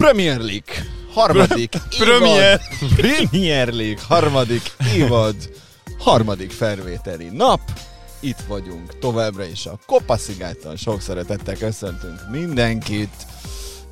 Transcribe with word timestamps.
Premier 0.00 0.38
League 0.40 0.84
harmadik 1.12 1.72
Premier. 1.98 2.60
Premier 2.96 3.72
League 3.72 4.00
harmadik 4.08 4.72
évad, 4.96 5.34
harmadik 5.98 6.50
felvételi 6.50 7.28
nap. 7.32 7.60
Itt 8.20 8.38
vagyunk 8.48 8.98
továbbra 8.98 9.44
is 9.44 9.66
a 9.66 9.78
Kopaszigáton. 9.86 10.76
Sok 10.76 11.00
szeretettel 11.00 11.54
köszöntünk 11.56 12.20
mindenkit. 12.30 13.26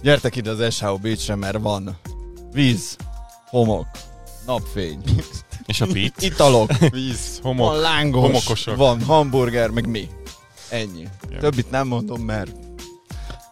Gyertek 0.02 0.36
ide 0.36 0.50
az 0.50 0.74
SHO 0.74 0.96
Beachre, 0.98 1.34
mert 1.34 1.58
van 1.60 1.98
víz, 2.52 2.96
homok, 3.46 3.86
napfény, 4.46 4.98
És 5.66 5.80
a 5.80 5.86
pit? 5.86 6.22
italok, 6.32 6.70
Víz, 6.90 7.38
homok. 7.42 7.70
van 7.70 7.78
lángos, 7.80 8.20
homokosok. 8.22 8.76
van 8.76 9.02
hamburger, 9.02 9.70
meg 9.70 9.86
mi. 9.86 10.08
Ennyi. 10.68 11.08
Többit 11.40 11.70
nem 11.70 11.86
mondom, 11.86 12.20
mert 12.20 12.50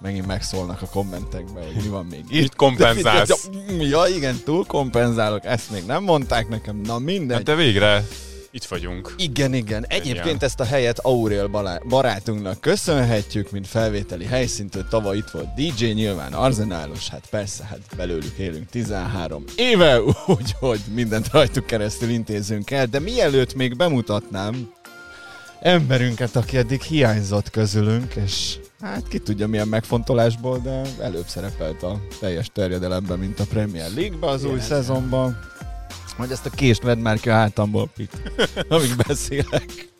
megint 0.00 0.26
megszólnak 0.26 0.82
a 0.82 0.86
kommentekben, 0.86 1.64
hogy 1.64 1.82
mi 1.82 1.88
van 1.88 2.06
még 2.06 2.24
itt. 2.28 2.54
Kompenzálsz. 2.54 3.48
Ja, 3.78 4.04
igen, 4.16 4.40
túl 4.44 4.64
kompenzálok, 4.66 5.44
ezt 5.44 5.70
még 5.70 5.84
nem 5.84 6.02
mondták 6.02 6.48
nekem, 6.48 6.76
na 6.76 6.98
mindegy. 6.98 7.36
Hát 7.36 7.44
de 7.44 7.54
végre 7.54 8.04
itt 8.56 8.64
vagyunk. 8.64 9.14
Igen, 9.16 9.54
igen. 9.54 9.86
Egyébként 9.88 10.26
Igen. 10.26 10.36
ezt 10.40 10.60
a 10.60 10.64
helyet 10.64 11.02
balá- 11.50 11.86
barátunknak 11.86 12.60
köszönhetjük, 12.60 13.50
mint 13.50 13.66
felvételi 13.66 14.24
helyszíntől 14.24 14.86
tavaly 14.88 15.16
itt 15.16 15.30
volt 15.30 15.54
DJ, 15.54 15.86
nyilván 15.86 16.32
arzenálos, 16.32 17.08
hát 17.08 17.26
persze, 17.30 17.64
hát 17.64 17.80
belőlük 17.96 18.36
élünk 18.38 18.68
13 18.68 19.44
éve, 19.56 20.00
úgyhogy 20.38 20.80
mindent 20.94 21.28
rajtuk 21.32 21.66
keresztül 21.66 22.08
intézünk 22.08 22.70
el, 22.70 22.86
de 22.86 23.00
mielőtt 23.00 23.54
még 23.54 23.76
bemutatnám 23.76 24.72
emberünket, 25.60 26.36
aki 26.36 26.56
eddig 26.56 26.82
hiányzott 26.82 27.50
közülünk, 27.50 28.14
és 28.14 28.58
hát 28.80 29.08
ki 29.08 29.18
tudja 29.18 29.46
milyen 29.46 29.68
megfontolásból, 29.68 30.58
de 30.58 30.82
előbb 31.00 31.26
szerepelt 31.26 31.82
a 31.82 32.00
teljes 32.20 32.50
terjedelemben, 32.52 33.18
mint 33.18 33.40
a 33.40 33.44
Premier 33.44 33.90
League-ben 33.94 34.30
az 34.30 34.44
új 34.44 34.60
szezonban. 34.60 35.38
Hogy 36.16 36.30
ezt 36.30 36.46
a 36.46 36.50
kést 36.50 36.82
vedd 36.82 36.98
már 36.98 37.20
ki 37.20 37.28
a 37.28 37.32
hátamból, 37.32 37.88
Pit, 37.96 38.32
amíg 38.68 38.96
beszélek. 39.06 39.94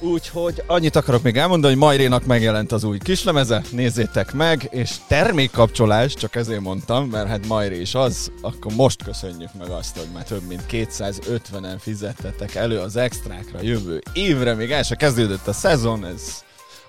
Úgyhogy 0.00 0.62
annyit 0.66 0.96
akarok 0.96 1.22
még 1.22 1.36
elmondani, 1.36 1.72
hogy 1.72 1.82
Majrénak 1.82 2.24
megjelent 2.24 2.72
az 2.72 2.84
új 2.84 2.98
kislemeze, 2.98 3.62
nézzétek 3.70 4.32
meg, 4.32 4.68
és 4.70 4.94
termékkapcsolás, 5.08 6.14
csak 6.14 6.34
ezért 6.36 6.60
mondtam, 6.60 7.08
mert 7.08 7.28
hát 7.28 7.46
Majré 7.46 7.80
is 7.80 7.94
az, 7.94 8.30
akkor 8.40 8.72
most 8.74 9.02
köszönjük 9.02 9.54
meg 9.58 9.68
azt, 9.68 9.96
hogy 9.96 10.08
már 10.14 10.24
több 10.24 10.46
mint 10.48 10.62
250-en 10.70 11.76
fizettetek 11.78 12.54
elő 12.54 12.78
az 12.78 12.96
extrákra 12.96 13.62
jövő 13.62 14.02
évre, 14.12 14.54
még 14.54 14.70
el 14.70 14.82
se 14.82 14.94
kezdődött 14.94 15.46
a 15.46 15.52
szezon, 15.52 16.04
ez 16.04 16.44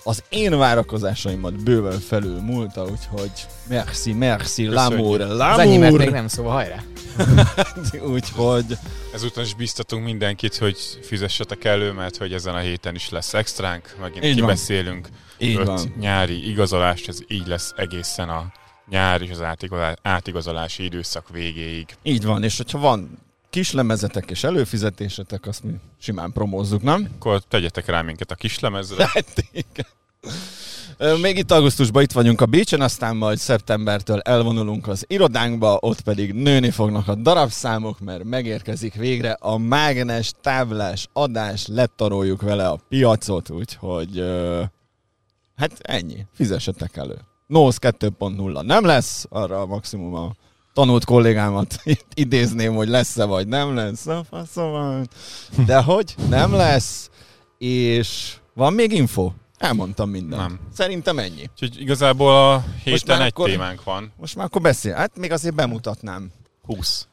az 0.08 0.24
én 0.30 0.58
várakozásaimat 0.58 1.64
bőven 1.64 2.00
felül 2.00 2.40
múlta, 2.40 2.82
úgyhogy 2.84 3.32
merci, 3.70 4.14
merci, 4.14 4.68
l'amour, 4.72 5.20
Az 5.40 5.60
enyémet 5.60 5.92
még 5.92 6.08
l'amour. 6.08 6.12
nem, 6.12 6.28
szóval 6.28 6.52
hajrá. 6.52 6.84
Úgyhogy 8.14 8.78
Ezúton 9.14 9.44
is 9.44 9.54
biztatunk 9.54 10.04
mindenkit, 10.04 10.56
hogy 10.58 10.78
fizessetek 11.02 11.64
elő, 11.64 11.92
mert 11.92 12.18
hogy 12.18 12.34
ezen 12.34 12.56
a 12.56 12.60
héten 12.60 12.96
is 12.96 13.10
lesz 13.10 13.34
extránk, 13.34 13.96
megint 14.02 14.24
Így 14.26 14.40
van. 14.40 14.48
kibeszélünk. 14.50 15.08
így 15.38 15.56
öt 15.56 15.66
van. 15.66 15.94
nyári 16.00 16.50
igazolást, 16.50 17.08
ez 17.08 17.20
így 17.28 17.48
lesz 17.48 17.74
egészen 17.76 18.30
a 18.30 18.52
nyár 18.90 19.22
és 19.22 19.30
az 19.30 19.42
átigazolá- 19.42 20.00
átigazolási 20.02 20.84
időszak 20.84 21.30
végéig. 21.30 21.86
Így 22.04 22.24
van, 22.26 22.44
és 22.44 22.58
hogyha 22.58 22.80
van 22.80 23.20
kislemezetek 23.50 24.30
és 24.30 24.44
előfizetésetek, 24.44 25.46
azt 25.46 25.64
mi 25.64 25.74
simán 26.00 26.32
promózzuk, 26.32 26.82
nem? 26.82 27.10
Akkor 27.16 27.44
tegyetek 27.48 27.86
rá 27.86 28.02
minket 28.02 28.32
a 28.32 28.36
kislemezre. 28.36 29.10
Hát 29.14 29.44
Még 31.22 31.38
itt 31.38 31.52
augusztusban 31.52 32.04
itt 32.04 32.12
vagyunk 32.12 32.42
a 32.42 32.46
Bécsen, 32.46 32.82
aztán 32.82 33.16
majd 33.16 33.38
szeptembertől 33.38 34.20
elvonulunk 34.20 34.88
az 34.88 35.06
irodánkba, 35.08 35.78
ott 35.82 36.02
pedig 36.02 36.34
nőni 36.34 36.70
fognak 36.70 37.08
a 37.08 37.16
darabszámok, 37.16 38.00
mert 38.00 38.24
megérkezik 38.24 38.94
végre 38.94 39.32
a 39.32 39.58
mágnes 39.58 40.32
táblás 40.42 41.08
adás, 41.14 41.68
letaroljuk 41.68 42.42
vele 42.42 42.68
a 42.68 42.80
piacot, 42.90 43.50
úgyhogy 43.50 44.24
hát 45.56 45.80
ennyi, 45.82 46.26
fizessetek 46.34 46.98
elő. 46.98 47.18
NOS 47.48 47.76
2.0 47.80 48.66
nem 48.66 48.86
lesz, 48.86 49.26
arra 49.30 49.66
maximum 49.66 50.14
a 50.14 50.36
tanult 50.78 51.06
kollégámat 51.06 51.82
idézném, 52.14 52.76
hogy 52.76 52.88
lesz-e 52.88 53.24
vagy 53.26 53.48
nem 53.48 53.76
lesz, 53.76 54.08
a 54.08 54.24
faszom 54.30 55.04
De 55.66 55.82
hogy 55.82 56.16
nem 56.30 56.54
lesz, 56.54 57.10
és 57.58 58.36
van 58.54 58.74
még 58.74 58.92
info? 58.92 59.32
Elmondtam 59.58 60.10
mindent. 60.10 60.42
Nem. 60.42 60.60
Szerintem 60.74 61.20
ennyi. 61.20 61.50
Úgyhogy 61.52 61.82
igazából 61.82 62.36
a 62.36 62.64
héten 62.84 63.22
egy 63.22 63.28
akkor- 63.28 63.50
témánk 63.50 63.84
van. 63.84 64.12
Most 64.18 64.36
már 64.36 64.46
akkor 64.46 64.62
beszél. 64.62 64.94
Hát 64.94 65.18
még 65.18 65.32
azért 65.32 65.56
bemutatnám. 65.56 66.32
20. 66.62 67.08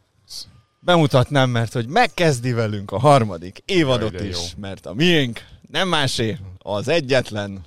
Bemutatnám, 0.81 1.51
mert 1.51 1.73
hogy 1.73 1.87
megkezdi 1.87 2.53
velünk 2.53 2.91
a 2.91 2.99
harmadik 2.99 3.63
évadot 3.65 4.13
Jaj, 4.13 4.29
is, 4.29 4.37
jó. 4.37 4.61
mert 4.61 4.87
a 4.87 4.95
miénk 4.95 5.41
nem 5.71 5.89
másé, 5.89 6.39
az 6.59 6.89
egyetlen 6.89 7.65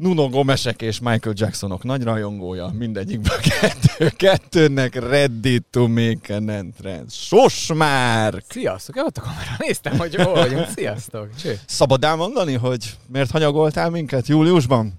Nuno 0.00 0.28
Gomesek 0.28 0.82
és 0.82 0.98
Michael 1.00 1.34
Jacksonok 1.38 1.82
nagy 1.82 2.02
rajongója, 2.02 2.70
mindegyikből 2.78 3.38
kettő, 3.60 4.08
kettőnek 4.16 4.94
ready 4.94 5.60
to 5.70 5.88
make 5.88 6.34
an 6.36 6.48
entrance. 6.48 7.16
Sos 7.16 7.72
már! 7.74 8.42
Sziasztok, 8.48 8.96
ott 8.96 9.16
a 9.16 9.20
kamera. 9.20 9.50
Néztem, 9.58 9.98
hogy 9.98 10.14
hol 10.14 10.32
vagyunk. 10.32 10.66
Sziasztok. 10.76 11.34
Cső. 11.36 11.58
Szabad 11.66 12.04
elmondani, 12.04 12.54
hogy 12.54 12.96
miért 13.06 13.30
hanyagoltál 13.30 13.90
minket 13.90 14.26
júliusban? 14.26 14.92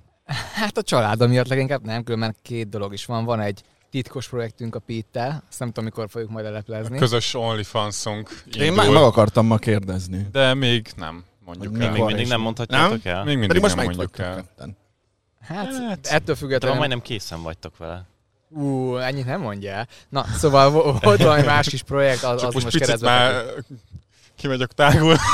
Hát 0.53 0.77
a 0.77 0.81
családom 0.83 1.29
miatt 1.29 1.47
leginkább 1.47 1.85
nem, 1.85 2.03
különben 2.03 2.35
két 2.41 2.69
dolog 2.69 2.93
is 2.93 3.05
van. 3.05 3.25
Van 3.25 3.39
egy 3.39 3.61
titkos 3.91 4.27
projektünk 4.29 4.75
a 4.75 4.79
Pittel, 4.79 5.43
azt 5.49 5.59
nem 5.59 5.67
tudom, 5.67 5.83
mikor 5.83 6.07
fogjuk 6.09 6.29
majd 6.31 6.45
leleplezni. 6.45 6.97
Közös 6.97 7.33
OnlyFansunk 7.33 8.43
Én 8.59 8.73
már 8.73 8.89
meg 8.89 9.03
akartam 9.03 9.45
ma 9.45 9.57
kérdezni. 9.57 10.27
de 10.31 10.53
még 10.53 10.87
nem 10.97 11.23
mondjuk 11.45 11.75
Hogy 11.75 11.85
el. 11.85 11.91
Még 11.91 12.03
mindig 12.03 12.27
nem 12.27 12.41
mondhatjátok 12.41 13.05
el? 13.05 13.23
Még 13.23 13.37
mindig 13.37 13.47
Pedig 13.47 13.61
most 13.61 13.75
nem 13.75 13.85
meg 13.85 13.93
itt 13.93 13.99
mondjuk 13.99 14.27
el. 14.27 14.35
ketten. 14.35 14.77
Hát, 15.47 15.65
Hát, 15.87 16.07
ettől 16.07 16.19
De 16.25 16.35
függetlenül... 16.35 16.77
majdnem 16.77 17.01
készen 17.01 17.43
vagytok 17.43 17.77
vele. 17.77 18.03
Ú, 18.49 18.95
ennyit 18.97 19.25
nem 19.25 19.41
mondja 19.41 19.71
el. 19.71 19.87
Na, 20.09 20.25
szóval 20.37 20.69
vo- 20.71 21.03
volt 21.03 21.21
valami 21.23 21.41
más 21.55 21.69
kis 21.69 21.83
projekt, 21.83 22.23
az, 22.23 22.39
Csak 22.39 22.47
az 22.47 22.53
most 22.53 22.65
most, 22.65 22.77
picit 22.77 23.01
már 23.01 23.43
kimegyek 24.37 24.71
tágul. 24.71 25.15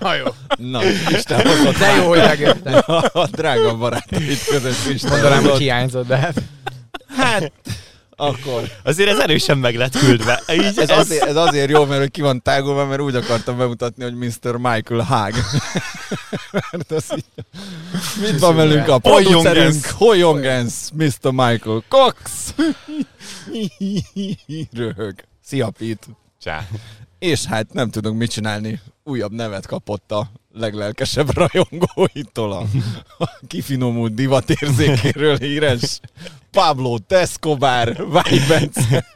Na 0.00 0.14
jó. 0.14 0.24
Na, 0.56 0.84
Isten 1.16 1.46
hozott 1.46 1.76
De 1.78 1.94
jó, 1.94 2.08
hogy 2.08 2.18
megjöttem. 2.18 2.82
a 3.12 3.26
drága 3.26 3.76
barátait 3.76 4.44
között 4.44 4.86
is. 4.94 5.02
Mondanám, 5.02 5.42
hogy 5.44 5.58
hiányzott, 5.58 6.06
de 6.06 6.16
hát... 6.16 6.34
Hát, 7.16 7.52
akkor. 8.20 8.62
Azért 8.82 9.08
ez 9.08 9.18
erősen 9.18 9.58
meg 9.58 9.74
lett 9.76 9.98
küldve. 9.98 10.42
Így, 10.52 10.78
Ez 10.78 10.90
azért, 10.90 11.24
ez 11.24 11.36
azért 11.36 11.70
jó, 11.70 11.84
mert 11.84 12.00
hogy 12.00 12.10
ki 12.10 12.20
van 12.20 12.42
tágolva, 12.42 12.86
mert 12.86 13.00
úgy 13.00 13.14
akartam 13.14 13.56
bemutatni, 13.56 14.02
hogy 14.02 14.14
Mr. 14.14 14.56
Michael 14.56 15.00
Haag. 15.00 15.32
mert 16.70 16.90
az 16.90 17.12
így... 17.16 17.24
Mit 18.20 18.38
van 18.38 18.56
velünk 18.56 18.88
a 18.88 18.98
producerünk? 18.98 19.84
Hoyongens, 19.86 20.74
Mr. 20.94 21.30
Michael 21.30 21.82
Cox. 21.88 22.54
Röhög. 24.72 25.14
Szia, 25.44 25.70
Pete. 25.70 26.06
Csá. 26.42 26.66
És 27.18 27.44
hát 27.44 27.72
nem 27.72 27.90
tudunk 27.90 28.18
mit 28.18 28.30
csinálni. 28.30 28.80
Újabb 29.04 29.32
nevet 29.32 29.66
kapott 29.66 30.12
a 30.12 30.30
leglelkesebb 30.52 31.34
rajongóitól 31.42 32.52
a, 32.52 32.64
a 33.18 33.30
kifinomult 33.48 34.14
divatérzékéről 34.14 35.36
híres 35.36 36.00
Pablo 36.50 36.98
Tescobar 36.98 37.96
Vibence. 37.96 39.06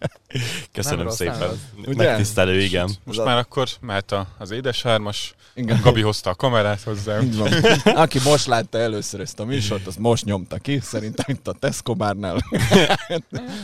Köszönöm 0.72 1.04
Nem 1.04 1.14
szépen. 1.14 1.60
Ugye? 1.86 2.04
Megtisztelő, 2.04 2.60
igen. 2.60 2.90
Most 3.04 3.24
már 3.24 3.38
akkor 3.38 3.68
mehet 3.80 4.12
a, 4.12 4.26
az 4.38 4.50
édeshármas. 4.50 5.34
Igen. 5.54 5.80
Gabi 5.82 6.00
hozta 6.00 6.30
a 6.30 6.34
kamerát 6.34 6.82
hozzá. 6.82 7.20
Így 7.20 7.36
van. 7.36 7.52
Aki 8.04 8.18
most 8.24 8.46
látta 8.46 8.78
először 8.78 9.20
ezt 9.20 9.40
a 9.40 9.44
műsort, 9.44 9.86
az 9.86 9.96
most 9.96 10.24
nyomta 10.24 10.58
ki, 10.58 10.78
szerintem 10.82 11.24
itt 11.28 11.48
a 11.48 11.52
Tescobárnál. 11.52 12.44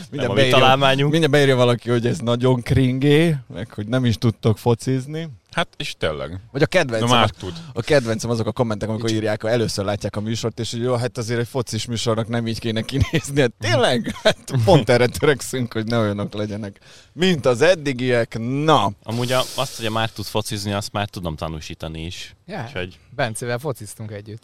Mindjárt, 0.09 0.33
beírja, 0.33 0.75
mindjárt 0.95 1.29
beírja 1.29 1.55
valaki, 1.55 1.89
hogy 1.89 2.05
ez 2.05 2.19
nagyon 2.19 2.61
kringé, 2.61 3.35
meg 3.53 3.73
hogy 3.73 3.87
nem 3.87 4.05
is 4.05 4.17
tudtok 4.17 4.57
focizni. 4.57 5.29
Hát 5.51 5.67
és 5.77 5.95
tényleg. 5.97 6.39
Vagy 6.51 6.61
a 6.61 6.65
kedvencem, 6.65 7.09
már 7.09 7.23
a, 7.23 7.39
tud. 7.39 7.53
a 7.73 7.81
kedvencem 7.81 8.29
azok 8.29 8.47
a 8.47 8.51
kommentek, 8.51 8.89
amikor 8.89 9.11
írják, 9.11 9.41
hogy 9.41 9.51
először 9.51 9.85
látják 9.85 10.15
a 10.15 10.21
műsort, 10.21 10.59
és 10.59 10.71
hogy 10.71 10.81
jó, 10.81 10.95
hát 10.95 11.17
azért 11.17 11.39
egy 11.39 11.47
focis 11.47 11.85
műsornak 11.85 12.27
nem 12.27 12.47
így 12.47 12.59
kéne 12.59 12.81
kinézni. 12.81 13.41
Hát 13.41 13.53
tényleg? 13.59 14.15
Hát 14.23 14.51
pont 14.65 14.89
erre 14.89 15.07
törekszünk, 15.07 15.73
hogy 15.73 15.85
ne 15.85 15.97
olyanok 15.97 16.33
legyenek, 16.33 16.79
mint 17.13 17.45
az 17.45 17.61
eddigiek. 17.61 18.37
Na, 18.39 18.91
Amúgy 19.03 19.31
a, 19.31 19.41
azt, 19.55 19.77
hogy 19.77 19.85
a 19.85 19.91
már 19.91 20.09
tud 20.09 20.25
focizni, 20.25 20.71
azt 20.73 20.91
már 20.91 21.09
tudom 21.09 21.35
tanúsítani 21.35 22.05
is. 22.05 22.35
Ja, 22.45 22.63
Úgyhogy, 22.65 22.99
Bencével 23.15 23.57
fociztunk 23.57 24.11
együtt. 24.11 24.43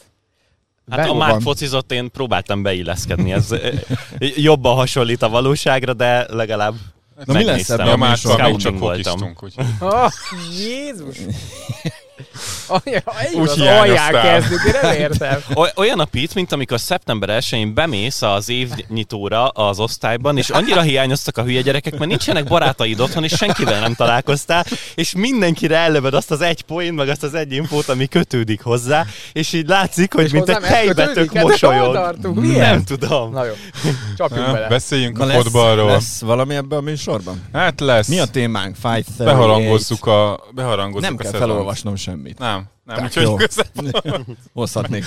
hát 0.90 1.00
Ben- 1.00 1.10
a 1.10 1.14
már 1.14 1.42
focizott, 1.42 1.92
én 1.92 2.12
próbáltam 2.12 2.62
beilleszkedni. 2.62 3.32
Ez 3.32 3.52
ö, 3.52 3.74
jobban 4.20 4.76
hasonlít 4.76 5.22
a 5.22 5.30
valóságra, 5.30 5.94
de 5.94 6.34
legalább 6.34 6.76
Na, 7.26 7.34
mi 7.34 7.44
lesz 7.44 7.70
ebben 7.70 8.02
a 8.02 8.16
még 8.48 8.56
csak 8.58 8.80
voltam. 8.80 9.34
úgyhogy 9.42 9.66
Oh, 9.80 10.12
Jézus! 10.58 11.18
Úgy 13.34 13.62
alján 13.62 14.12
kezdünk, 14.22 14.62
én 14.66 14.74
nem 14.82 14.94
értem. 14.94 15.40
Oly- 15.56 15.72
Olyan 15.76 16.00
a 16.00 16.06
pit, 16.06 16.36
mint 16.36 16.52
amikor 16.52 16.80
szeptember 16.80 17.30
1-én 17.42 17.74
bemész 17.74 18.22
az 18.22 18.50
évnyitóra 18.50 19.48
az 19.48 19.80
osztályban, 19.80 20.38
és 20.38 20.50
annyira 20.50 20.82
hiányoztak 20.82 21.38
a 21.38 21.44
hülye 21.44 21.62
gyerekek, 21.62 21.98
mert 21.98 22.10
nincsenek 22.10 22.44
barátaid 22.48 23.00
otthon, 23.00 23.24
és 23.24 23.34
senkivel 23.36 23.80
nem 23.80 23.94
találkoztál, 23.94 24.66
és 24.96 25.14
mindenkire 25.16 25.78
ellövöd 25.78 26.14
azt 26.14 26.32
az 26.32 26.42
egy 26.42 26.62
poén, 26.62 26.94
meg 26.94 27.10
azt 27.10 27.24
az 27.24 27.34
egy 27.34 27.52
infót, 27.52 27.90
ami 27.90 28.08
kötődik 28.08 28.62
hozzá, 28.62 29.06
és 29.34 29.54
így 29.54 29.68
látszik, 29.68 30.14
hogy 30.14 30.24
És 30.26 30.32
mint 30.32 30.50
egy 30.50 30.56
hozzám 30.56 30.70
ez 30.72 30.78
helybe 30.78 31.06
kötődik? 31.06 31.30
tök 31.32 31.38
Hát 31.42 31.44
mosolyog. 31.50 32.16
Nem 32.58 32.84
tudom. 32.84 33.32
Na 33.32 33.46
jó, 33.46 33.54
csapjunk 34.18 34.46
Na, 34.48 34.54
bele. 34.54 34.68
Beszéljünk 34.68 35.18
Na 35.18 35.26
a 35.26 35.28
fotballról. 35.30 35.88
lesz 35.92 36.22
valami 36.22 36.56
ebben 36.56 36.78
a 36.78 36.82
műsorban? 36.82 37.42
Hát 37.54 37.80
lesz. 37.80 38.08
Mi 38.08 38.20
a 38.20 38.26
témánk? 38.26 38.76
538. 38.76 39.18
Beharangozzuk 39.18 40.06
a, 40.06 40.40
beharangozzuk 40.52 41.02
Nem 41.10 41.16
a 41.20 41.22
kell 41.22 41.32
felolvasnom 41.40 41.96
semmit. 42.08 42.40
Nem, 42.40 42.68
nem, 42.88 43.04
úgyhogy 43.04 43.42
igazából 43.42 44.26
Hozhatnék. 44.54 45.04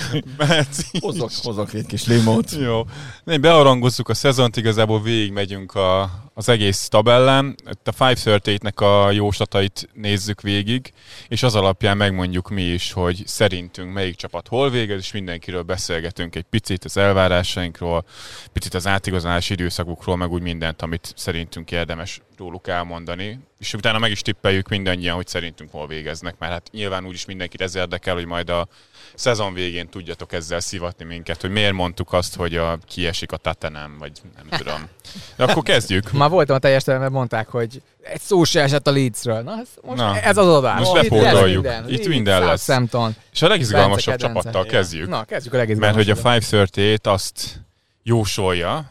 Hozok, 1.00 1.30
hozok 1.42 1.74
egy 1.74 1.86
kis 1.86 2.06
limót. 2.06 2.50
Jó. 2.50 2.82
Nem, 3.24 3.40
beharangozzuk 3.40 4.08
a 4.08 4.14
szezont, 4.14 4.56
igazából 4.56 5.02
végigmegyünk 5.02 5.74
a, 5.74 6.10
az 6.34 6.48
egész 6.48 6.88
tabellán. 6.88 7.54
Itt 7.70 7.88
a 7.88 7.92
538-nek 7.92 8.74
a 8.74 9.10
jóslatait 9.10 9.88
nézzük 9.92 10.40
végig, 10.40 10.92
és 11.28 11.42
az 11.42 11.54
alapján 11.54 11.96
megmondjuk 11.96 12.48
mi 12.48 12.62
is, 12.62 12.92
hogy 12.92 13.22
szerintünk 13.26 13.92
melyik 13.92 14.14
csapat 14.14 14.48
hol 14.48 14.70
végez, 14.70 14.98
és 14.98 15.12
mindenkiről 15.12 15.62
beszélgetünk 15.62 16.36
egy 16.36 16.46
picit 16.50 16.84
az 16.84 16.96
elvárásainkról, 16.96 18.04
picit 18.52 18.74
az 18.74 18.86
átigazolási 18.86 19.52
időszakukról, 19.52 20.16
meg 20.16 20.30
úgy 20.30 20.42
mindent, 20.42 20.82
amit 20.82 21.12
szerintünk 21.16 21.70
érdemes 21.70 22.20
róluk 22.40 22.68
elmondani. 22.68 23.38
És 23.58 23.74
utána 23.74 23.98
meg 23.98 24.10
is 24.10 24.20
tippeljük 24.20 24.68
mindannyian, 24.68 25.14
hogy 25.14 25.26
szerintünk 25.26 25.70
hol 25.70 25.86
végeznek, 25.86 26.34
mert 26.38 26.52
hát 26.52 26.68
nyilván 26.72 27.06
úgyis 27.06 27.24
mindenkit 27.24 27.60
ez 27.60 27.69
érdekel, 27.74 28.14
hogy 28.14 28.26
majd 28.26 28.48
a 28.50 28.68
szezon 29.14 29.52
végén 29.54 29.88
tudjatok 29.88 30.32
ezzel 30.32 30.60
szivatni 30.60 31.04
minket, 31.04 31.40
hogy 31.40 31.50
miért 31.50 31.72
mondtuk 31.72 32.12
azt, 32.12 32.36
hogy 32.36 32.56
a, 32.56 32.78
kiesik 32.86 33.32
a 33.32 33.36
Tatanem, 33.36 33.96
vagy 33.98 34.12
nem 34.36 34.46
tudom. 34.60 34.88
De 35.36 35.44
akkor 35.44 35.62
kezdjük. 35.62 36.12
Már 36.12 36.30
voltam 36.30 36.56
a 36.56 36.58
teljes 36.58 36.82
teremben, 36.82 37.12
mondták, 37.12 37.48
hogy 37.48 37.82
egy 38.02 38.20
szó 38.20 38.44
se 38.44 38.62
esett 38.62 38.86
a 38.86 38.90
Leedsről. 38.90 39.40
Na, 39.42 39.58
ez, 39.60 39.68
most 39.82 39.98
Na, 40.00 40.20
ez 40.20 40.36
az 40.36 40.46
adás. 40.48 40.78
most 40.88 41.02
Itt 41.02 41.10
bepótoljuk. 41.10 41.64
lesz 41.64 41.82
Itt 41.88 42.06
minden 42.08 42.44
lesz. 42.44 42.64
Southampton, 42.64 43.14
És 43.32 43.42
a 43.42 43.48
legizgalmasabb 43.48 44.18
Bence 44.18 44.26
csapattal 44.26 44.64
kezdjük. 44.64 45.08
Na, 45.08 45.24
kezdjük 45.24 45.54
a 45.54 45.56
Mert 45.56 45.68
legizgalmasabb. 45.68 46.06
hogy 46.06 46.24
a 46.24 46.28
538 46.28 47.06
azt 47.06 47.60
jósolja, 48.02 48.90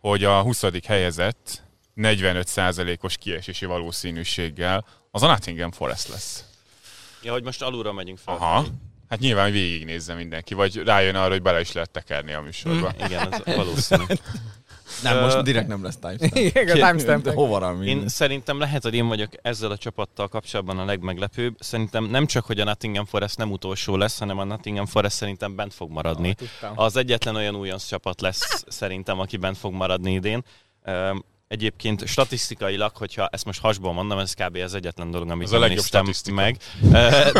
hogy 0.00 0.24
a 0.24 0.40
20. 0.40 0.64
helyezett 0.86 1.62
45%-os 1.96 3.16
kiesési 3.16 3.64
valószínűséggel 3.66 4.84
az 5.10 5.22
a 5.22 5.26
Nottingham 5.26 5.70
Forest 5.70 6.08
lesz. 6.08 6.44
Ja, 7.22 7.32
hogy 7.32 7.42
most 7.42 7.62
alulra 7.62 7.92
megyünk 7.92 8.18
fel. 8.18 8.34
Aha. 8.34 8.64
Hát 9.08 9.20
nyilván 9.20 9.44
hogy 9.44 9.52
végignézze 9.52 10.14
mindenki, 10.14 10.54
vagy 10.54 10.76
rájön 10.76 11.14
arra, 11.14 11.30
hogy 11.30 11.42
bele 11.42 11.60
is 11.60 11.72
lehet 11.72 11.90
tekerni 11.90 12.32
a 12.32 12.40
műsorba. 12.40 12.92
Igen, 13.04 13.32
ez 13.32 13.54
valószínű. 13.56 14.04
Nem, 15.02 15.20
most 15.20 15.42
direkt 15.42 15.68
nem 15.68 15.82
lesz 15.82 15.96
timestamp. 15.96 16.36
Igen, 16.56 16.68
a 16.68 16.72
timestamp. 16.72 17.28
Hova 17.28 17.58
ram 17.58 17.82
Én 17.82 18.08
szerintem 18.08 18.58
lehet, 18.58 18.82
hogy 18.82 18.94
én 18.94 19.08
vagyok 19.08 19.30
ezzel 19.42 19.70
a 19.70 19.76
csapattal 19.76 20.28
kapcsolatban 20.28 20.78
a 20.78 20.84
legmeglepőbb. 20.84 21.56
Szerintem 21.58 22.04
nem 22.04 22.26
csak, 22.26 22.44
hogy 22.44 22.60
a 22.60 22.64
Nottingham 22.64 23.04
Forest 23.04 23.36
nem 23.36 23.50
utolsó 23.50 23.96
lesz, 23.96 24.18
hanem 24.18 24.38
a 24.38 24.44
Nottingham 24.44 24.86
Forest 24.86 25.16
szerintem 25.16 25.56
bent 25.56 25.74
fog 25.74 25.90
maradni. 25.90 26.34
Tudtam. 26.34 26.72
Az 26.74 26.96
egyetlen 26.96 27.36
olyan 27.36 27.54
újonc 27.54 27.86
csapat 27.86 28.20
lesz 28.20 28.64
szerintem, 28.68 29.18
aki 29.18 29.36
bent 29.36 29.58
fog 29.58 29.72
maradni 29.72 30.12
idén. 30.12 30.44
Egyébként 31.52 32.06
statisztikailag, 32.06 32.96
hogyha 32.96 33.28
ezt 33.32 33.44
most 33.44 33.60
hasból 33.60 33.92
mondom, 33.92 34.18
ez 34.18 34.34
kb. 34.34 34.56
az 34.56 34.74
egyetlen 34.74 35.10
dolog, 35.10 35.30
amit 35.30 35.46
Ez 35.46 35.52
a 35.52 35.58
nem 35.58 35.60
legjobb 35.60 35.78
néztem 35.78 36.02
statisztika. 36.02 36.34
meg. 36.34 36.56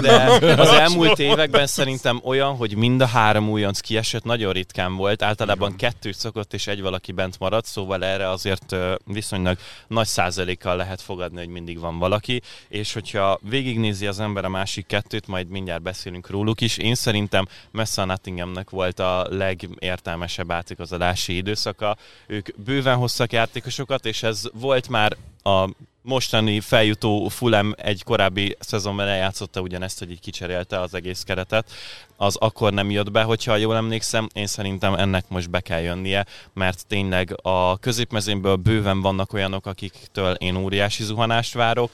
De 0.02 0.60
az 0.60 0.68
elmúlt 0.68 1.18
években 1.18 1.66
szerintem 1.66 2.20
olyan, 2.24 2.56
hogy 2.56 2.76
mind 2.76 3.00
a 3.00 3.06
három 3.06 3.48
újonc 3.50 3.80
kiesett, 3.80 4.24
nagyon 4.24 4.52
ritkán 4.52 4.96
volt. 4.96 5.22
Általában 5.22 5.76
kettőt 5.76 6.16
szokott 6.16 6.54
és 6.54 6.66
egy 6.66 6.82
valaki 6.82 7.12
bent 7.12 7.38
maradt, 7.38 7.66
szóval 7.66 8.04
erre 8.04 8.28
azért 8.30 8.76
viszonylag 9.04 9.58
nagy 9.86 10.06
százalékkal 10.06 10.76
lehet 10.76 11.00
fogadni, 11.00 11.38
hogy 11.38 11.48
mindig 11.48 11.78
van 11.78 11.98
valaki. 11.98 12.42
És 12.68 12.92
hogyha 12.92 13.38
végignézi 13.48 14.06
az 14.06 14.20
ember 14.20 14.44
a 14.44 14.48
másik 14.48 14.86
kettőt, 14.86 15.26
majd 15.26 15.48
mindjárt 15.48 15.82
beszélünk 15.82 16.30
róluk 16.30 16.60
is. 16.60 16.76
Én 16.76 16.94
szerintem 16.94 17.46
messze 17.70 18.02
a 18.02 18.04
Nottinghamnek 18.04 18.70
volt 18.70 18.98
a 18.98 19.26
legértelmesebb 19.30 20.50
átigazolási 20.50 21.36
időszaka. 21.36 21.96
Ők 22.26 22.48
bőven 22.64 22.96
hoztak 22.96 23.32
játékosokat, 23.32 24.01
és 24.06 24.22
ez 24.22 24.42
volt 24.52 24.88
már 24.88 25.16
a 25.42 25.68
mostani 26.02 26.60
feljutó 26.60 27.28
Fulham 27.28 27.74
egy 27.76 28.02
korábbi 28.04 28.56
szezonban 28.60 29.08
eljátszotta 29.08 29.60
ugyanezt, 29.60 29.98
hogy 29.98 30.10
így 30.10 30.20
kicserélte 30.20 30.80
az 30.80 30.94
egész 30.94 31.22
keretet, 31.22 31.70
az 32.16 32.36
akkor 32.36 32.72
nem 32.72 32.90
jött 32.90 33.10
be, 33.10 33.22
hogyha 33.22 33.56
jól 33.56 33.76
emlékszem, 33.76 34.28
én 34.32 34.46
szerintem 34.46 34.94
ennek 34.94 35.24
most 35.28 35.50
be 35.50 35.60
kell 35.60 35.80
jönnie, 35.80 36.26
mert 36.52 36.86
tényleg 36.86 37.34
a 37.42 37.78
középmezőnből 37.78 38.56
bőven 38.56 39.00
vannak 39.00 39.32
olyanok, 39.32 39.66
akiktől 39.66 40.34
én 40.34 40.56
óriási 40.56 41.02
zuhanást 41.02 41.54
várok, 41.54 41.90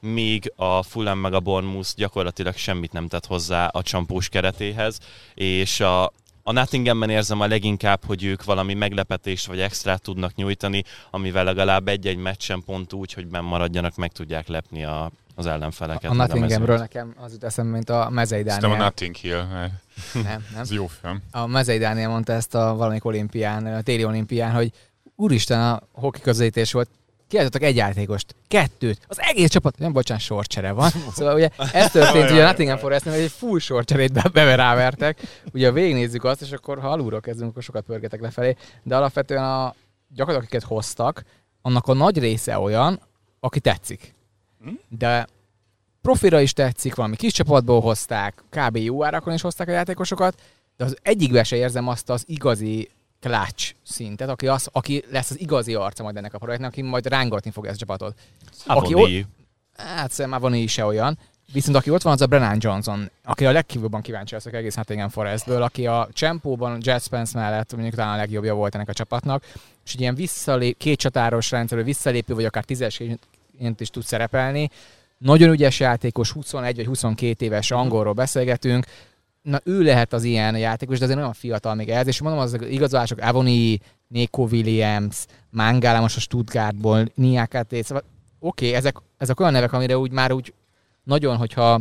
míg 0.00 0.52
a 0.56 0.82
Fulham 0.82 1.18
meg 1.18 1.34
a 1.34 1.40
Bournemouth 1.40 1.90
gyakorlatilag 1.96 2.56
semmit 2.56 2.92
nem 2.92 3.08
tett 3.08 3.26
hozzá 3.26 3.66
a 3.66 3.82
csampós 3.82 4.28
keretéhez, 4.28 4.98
és 5.34 5.80
a, 5.80 6.12
a 6.42 6.52
Nottinghamben 6.52 7.10
érzem 7.10 7.40
a 7.40 7.46
leginkább, 7.46 8.04
hogy 8.06 8.24
ők 8.24 8.44
valami 8.44 8.74
meglepetést 8.74 9.46
vagy 9.46 9.60
extrát 9.60 10.02
tudnak 10.02 10.34
nyújtani, 10.34 10.84
amivel 11.10 11.44
legalább 11.44 11.88
egy-egy 11.88 12.16
meccsen 12.16 12.62
pont 12.64 12.92
úgy, 12.92 13.12
hogy 13.12 13.26
benn 13.26 13.44
maradjanak, 13.44 13.96
meg 13.96 14.12
tudják 14.12 14.48
lepni 14.48 14.84
a, 14.84 15.10
az 15.34 15.46
ellenfeleket. 15.46 16.10
A 16.10 16.14
Nottinghamről 16.14 16.78
nekem 16.78 17.14
az 17.16 17.32
jut 17.32 17.44
eszembe, 17.44 17.72
mint 17.72 17.90
a 17.90 18.08
Mezei 18.10 18.38
Szerintem 18.38 18.70
a 18.70 18.72
Dániel. 18.72 18.84
Notting 18.84 19.14
Hill, 19.14 19.42
mert 19.52 19.72
Nem, 20.14 20.44
nem. 20.52 20.60
ez 20.60 20.72
jó 20.72 20.86
film. 20.86 21.22
A 21.30 21.46
Mezei 21.46 21.78
Dániel 21.78 22.08
mondta 22.08 22.32
ezt 22.32 22.54
a 22.54 22.74
valamelyik 22.74 23.04
olimpián, 23.04 23.66
a 23.66 23.80
téli 23.80 24.04
olimpián, 24.04 24.52
hogy 24.52 24.72
úristen, 25.16 25.60
a 25.60 25.80
hoki 25.92 26.20
közelítés 26.20 26.72
volt, 26.72 26.90
kiállítottak 27.32 27.68
egy 27.68 27.76
játékost, 27.76 28.34
kettőt, 28.48 29.00
az 29.06 29.20
egész 29.20 29.50
csapat, 29.50 29.78
nem 29.78 29.92
bocsánat, 29.92 30.22
sorcsere 30.22 30.72
van. 30.72 30.90
Szóval 31.16 31.34
ugye 31.34 31.48
ez 31.72 31.90
történt, 31.90 32.30
ugye 32.30 32.42
a 32.42 32.46
Nottingham 32.46 32.78
Forestnél, 32.78 33.14
hogy 33.14 33.22
egy 33.22 33.30
full 33.30 33.58
sorcserét 33.58 34.12
be, 34.12 34.28
be 34.32 34.54
rávertek. 34.54 35.20
Ugye 35.52 35.72
végignézzük 35.72 36.24
azt, 36.24 36.42
és 36.42 36.52
akkor 36.52 36.80
ha 36.80 36.90
alulról 36.90 37.20
kezdünk, 37.20 37.50
akkor 37.50 37.62
sokat 37.62 37.84
pörgetek 37.84 38.20
lefelé, 38.20 38.56
de 38.82 38.96
alapvetően 38.96 39.44
a 39.44 39.74
gyakorlatilag 40.08 40.42
akiket 40.42 40.62
hoztak, 40.62 41.24
annak 41.62 41.86
a 41.86 41.92
nagy 41.92 42.18
része 42.18 42.58
olyan, 42.58 43.00
aki 43.40 43.60
tetszik. 43.60 44.14
De 44.88 45.26
profira 46.02 46.40
is 46.40 46.52
tetszik, 46.52 46.94
valami 46.94 47.16
kis 47.16 47.32
csapatból 47.32 47.80
hozták, 47.80 48.44
kb. 48.50 48.76
jó 48.76 49.04
árakon 49.04 49.34
is 49.34 49.40
hozták 49.40 49.68
a 49.68 49.72
játékosokat, 49.72 50.40
de 50.76 50.84
az 50.84 50.96
egyikben 51.02 51.44
se 51.44 51.56
érzem 51.56 51.88
azt 51.88 52.10
az 52.10 52.24
igazi 52.26 52.88
klács 53.22 53.74
szintet, 53.82 54.28
aki, 54.28 54.46
az, 54.46 54.68
aki 54.72 55.04
lesz 55.10 55.30
az 55.30 55.40
igazi 55.40 55.74
arca 55.74 56.02
majd 56.02 56.16
ennek 56.16 56.34
a 56.34 56.38
projektnek, 56.38 56.70
aki 56.70 56.82
majd 56.82 57.06
rángatni 57.06 57.50
fog 57.50 57.66
ezt 57.66 57.74
a 57.74 57.78
csapatot. 57.78 58.14
Aki 58.66 58.92
Avoni. 58.92 59.26
Hát 59.76 60.10
szerintem 60.10 60.40
van 60.40 60.54
is 60.54 60.72
se 60.72 60.84
olyan. 60.84 61.18
Viszont 61.52 61.76
aki 61.76 61.90
ott 61.90 62.02
van, 62.02 62.12
az 62.12 62.20
a 62.20 62.26
Brennan 62.26 62.56
Johnson, 62.60 63.10
aki 63.24 63.46
a 63.46 63.52
legkívülban 63.52 64.00
kíváncsi 64.00 64.34
leszek 64.34 64.54
egész 64.54 64.74
Nottingham 64.74 65.08
Forestből, 65.08 65.62
aki 65.62 65.86
a 65.86 66.08
Csempóban, 66.12 66.78
Jet 66.80 67.02
Spence 67.02 67.38
mellett 67.38 67.72
mondjuk 67.72 67.94
talán 67.94 68.14
a 68.14 68.16
legjobbja 68.16 68.54
volt 68.54 68.74
ennek 68.74 68.88
a 68.88 68.92
csapatnak, 68.92 69.44
és 69.84 69.94
egy 69.94 70.00
ilyen 70.00 70.14
visszalép, 70.14 70.76
két 70.76 70.98
csatáros 70.98 71.50
rendszerű 71.50 71.82
visszalépő, 71.82 72.34
vagy 72.34 72.44
akár 72.44 72.64
tízesként 72.64 73.20
is 73.78 73.90
tud 73.90 74.02
szerepelni. 74.02 74.70
Nagyon 75.18 75.50
ügyes 75.50 75.80
játékos, 75.80 76.30
21 76.30 76.76
vagy 76.76 76.86
22 76.86 77.44
éves 77.44 77.70
angolról 77.70 78.12
beszélgetünk, 78.12 78.86
na 79.42 79.60
ő 79.64 79.82
lehet 79.82 80.12
az 80.12 80.24
ilyen 80.24 80.56
játékos, 80.56 80.98
de 80.98 81.04
azért 81.04 81.18
nagyon 81.18 81.34
fiatal 81.34 81.74
még 81.74 81.88
ez, 81.88 82.06
és 82.06 82.20
mondom, 82.20 82.40
az 82.40 82.56
igazolások 82.68 83.18
Avoni, 83.18 83.80
Nico 84.08 84.42
Williams, 84.42 85.26
Mangala 85.50 86.00
most 86.00 86.16
a 86.16 86.20
Stuttgartból, 86.20 87.04
Niakate, 87.14 87.82
szóval 87.82 88.04
oké, 88.38 88.66
okay, 88.66 88.78
ezek, 88.78 88.96
ezek 89.18 89.40
olyan 89.40 89.52
nevek, 89.52 89.72
amire 89.72 89.98
úgy 89.98 90.10
már 90.10 90.32
úgy 90.32 90.54
nagyon, 91.04 91.36
hogyha 91.36 91.80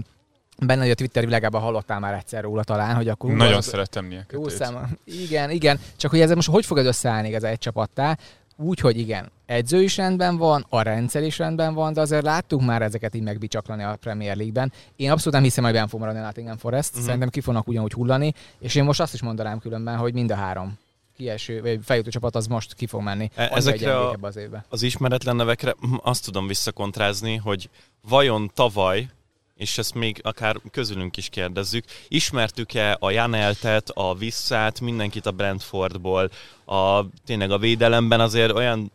benne 0.65 0.82
vagy 0.82 0.89
a 0.89 0.96
Twitter 0.96 1.25
világában 1.25 1.62
hallottál 1.62 2.00
már 2.00 2.13
egyszer 2.13 2.44
róla 2.44 2.63
talán, 2.63 2.96
hogy 2.96 3.08
akkor... 3.08 3.32
Nagyon 3.32 3.53
az- 3.53 3.65
szeretem 3.65 4.03
jó 4.03 4.12
Niakatét. 4.12 4.56
szám. 4.56 4.98
Igen, 5.06 5.50
igen. 5.50 5.80
Csak 5.96 6.12
hogy 6.12 6.20
ez 6.20 6.32
most 6.32 6.50
hogy 6.50 6.65
fog 6.65 6.77
ez 6.77 6.86
összeállni 6.86 7.34
ez 7.34 7.44
egy 7.44 7.58
csapattá? 7.58 8.18
Úgy, 8.58 8.80
hogy 8.80 8.98
igen, 8.98 9.32
edző 9.51 9.81
is 9.81 9.98
rendben 9.98 10.38
van, 10.38 10.65
a 10.70 10.81
rendszer 10.81 11.24
is 11.24 11.38
rendben 11.38 11.74
van, 11.74 11.93
de 11.93 12.01
azért 12.01 12.24
láttuk 12.24 12.62
már 12.62 12.81
ezeket 12.81 13.15
így 13.15 13.22
megbicsaklani 13.22 13.84
a 13.84 13.96
Premier 13.96 14.36
League-ben. 14.36 14.72
Én 14.96 15.12
abszolút 15.12 15.34
nem 15.34 15.43
hiszem, 15.43 15.63
hogy 15.63 15.74
benn 15.74 15.88
fog 15.88 16.00
maradni 16.00 16.20
a 16.20 16.24
Nottingham 16.24 16.58
Forest, 16.58 16.89
uh-huh. 16.89 17.05
szerintem 17.05 17.29
ki 17.29 17.41
fognak 17.41 17.67
ugyanúgy 17.67 17.93
hullani, 17.93 18.34
és 18.60 18.75
én 18.75 18.84
most 18.84 19.00
azt 19.00 19.13
is 19.13 19.22
mondanám 19.22 19.60
különben, 19.60 19.98
hogy 19.98 20.13
mind 20.13 20.31
a 20.31 20.36
három 20.36 20.79
kieső, 21.17 21.62
vagy 21.62 21.79
feljutó 21.84 22.10
csapat 22.10 22.36
az 22.36 22.48
most 22.48 22.74
ki 22.74 22.86
fog 22.86 23.01
menni. 23.01 23.31
E- 23.36 23.51
ezekre 23.53 23.98
a- 23.98 24.17
az 24.22 24.36
évbe. 24.36 24.65
az 24.70 24.81
ismeretlen 24.81 25.36
nevekre 25.36 25.75
hm, 25.79 25.96
azt 26.03 26.25
tudom 26.25 26.48
visszakontrázni, 26.48 27.36
hogy 27.36 27.70
vajon 28.10 28.51
tavaly, 28.53 29.08
és 29.55 29.77
ezt 29.77 29.93
még 29.93 30.20
akár 30.24 30.55
közülünk 30.72 31.17
is 31.17 31.29
kérdezzük, 31.29 31.86
ismertük-e 32.08 32.98
a 33.00 33.12
Janeltet, 33.12 33.89
a 33.89 34.15
Visszát, 34.15 34.79
mindenkit 34.79 35.25
a 35.25 35.31
Brentfordból, 35.31 36.31
a, 36.65 37.05
tényleg 37.25 37.51
a 37.51 37.58
védelemben 37.58 38.20
azért 38.20 38.51
olyan 38.51 38.91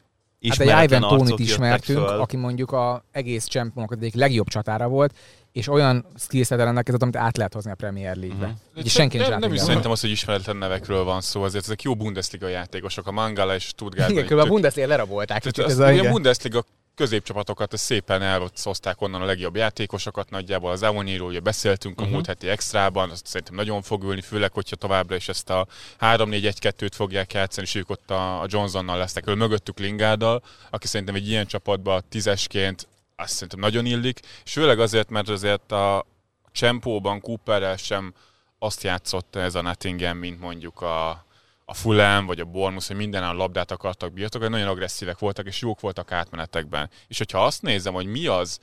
Hát 0.49 0.61
egy 0.61 0.91
Ivan 0.91 1.01
Tónit 1.01 1.39
ismertünk, 1.39 2.07
föl. 2.07 2.21
aki 2.21 2.37
mondjuk 2.37 2.73
a 2.73 3.05
egész 3.13 3.47
championok 3.47 3.93
egyik 3.93 4.15
legjobb 4.15 4.49
csatára 4.49 4.89
volt, 4.89 5.15
és 5.53 5.69
olyan 5.69 6.07
skillset 6.19 6.59
rendelkezett, 6.59 7.03
amit 7.03 7.17
át 7.17 7.37
lehet 7.37 7.55
hozni 7.55 7.71
a 7.71 7.75
Premier 7.75 8.17
League-be. 8.17 8.55
Uh-huh. 8.75 8.91
senki 8.91 9.17
nem, 9.17 9.39
nem 9.39 9.53
is 9.53 9.61
szerintem 9.61 9.91
az, 9.91 10.01
hogy 10.01 10.11
ismeretlen 10.11 10.57
nevekről 10.57 11.05
van 11.05 11.21
szó, 11.21 11.43
azért 11.43 11.65
ezek 11.65 11.83
jó 11.83 11.95
Bundesliga 11.95 12.49
játékosok, 12.49 13.07
a 13.07 13.13
Mangala 13.13 13.55
és 13.55 13.63
Stuttgart. 13.63 14.11
Igen, 14.11 14.27
kb. 14.27 14.39
a 14.39 14.47
Bundesliga 14.47 14.89
lerabolták. 14.89 15.43
Tehát 15.43 15.71
az, 15.71 15.79
a, 15.79 16.07
a 16.07 16.11
Bundesliga 16.11 16.65
középcsapatokat 16.97 17.77
szépen 17.77 18.23
elszozták 18.23 19.01
onnan 19.01 19.23
a 19.23 19.25
legjobb 19.25 19.57
játékosokat, 19.57 20.31
nagyjából 20.31 20.71
az 20.71 20.83
Avoniról 20.83 21.29
ugye 21.29 21.41
beszéltünk 21.41 21.95
uh-huh. 21.95 22.09
a 22.09 22.15
múlt 22.15 22.27
heti 22.27 22.49
extrában, 22.49 23.11
azt 23.11 23.27
szerintem 23.27 23.55
nagyon 23.55 23.83
fog 23.83 24.03
ülni, 24.03 24.21
főleg, 24.21 24.53
hogyha 24.53 24.77
továbbra 24.77 25.17
is 25.17 25.29
ezt 25.29 25.51
a 25.51 25.67
3-4-1-2-t 26.01 26.91
fogják 26.93 27.33
játszani, 27.33 27.67
és 27.67 27.75
ők 27.75 27.91
ott 27.91 28.11
a, 28.11 28.45
Johnsonnal 28.47 28.99
lesznek, 28.99 29.29
ő 29.29 29.35
mögöttük 29.35 29.79
Lingárdal, 29.79 30.43
aki 30.71 30.87
szerintem 30.87 31.15
egy 31.15 31.29
ilyen 31.29 31.47
csapatban 31.47 32.03
tízesként 32.09 32.89
azt 33.17 33.33
szerintem 33.33 33.59
nagyon 33.59 33.87
illik, 33.87 34.21
és 34.45 34.53
főleg 34.53 34.81
azért, 34.81 35.11
mert 35.11 35.29
azért 35.29 35.73
a 35.73 36.07
Csempóban 36.53 37.21
Cooperrel 37.21 37.77
sem 37.77 38.15
azt 38.59 38.83
játszott 38.83 39.37
ez 39.37 39.55
a 39.55 39.63
Nottingham, 39.63 40.19
mint 40.19 40.41
mondjuk 40.41 40.81
a, 40.81 41.26
a 41.69 41.75
Fulham 41.75 42.27
vagy 42.27 42.41
a 42.41 42.45
Bournemouth, 42.45 42.87
hogy 42.87 42.97
minden 42.97 43.23
a 43.23 43.33
labdát 43.33 43.71
akartak 43.71 44.13
birtokolni, 44.13 44.55
nagyon 44.55 44.71
agresszívek 44.71 45.19
voltak, 45.19 45.47
és 45.47 45.61
jók 45.61 45.81
voltak 45.81 46.13
átmenetekben. 46.13 46.91
És 47.07 47.19
hogyha 47.19 47.45
azt 47.45 47.63
nézem, 47.63 47.95
hogy 47.95 48.07
mi 48.07 48.27
az, 48.27 48.59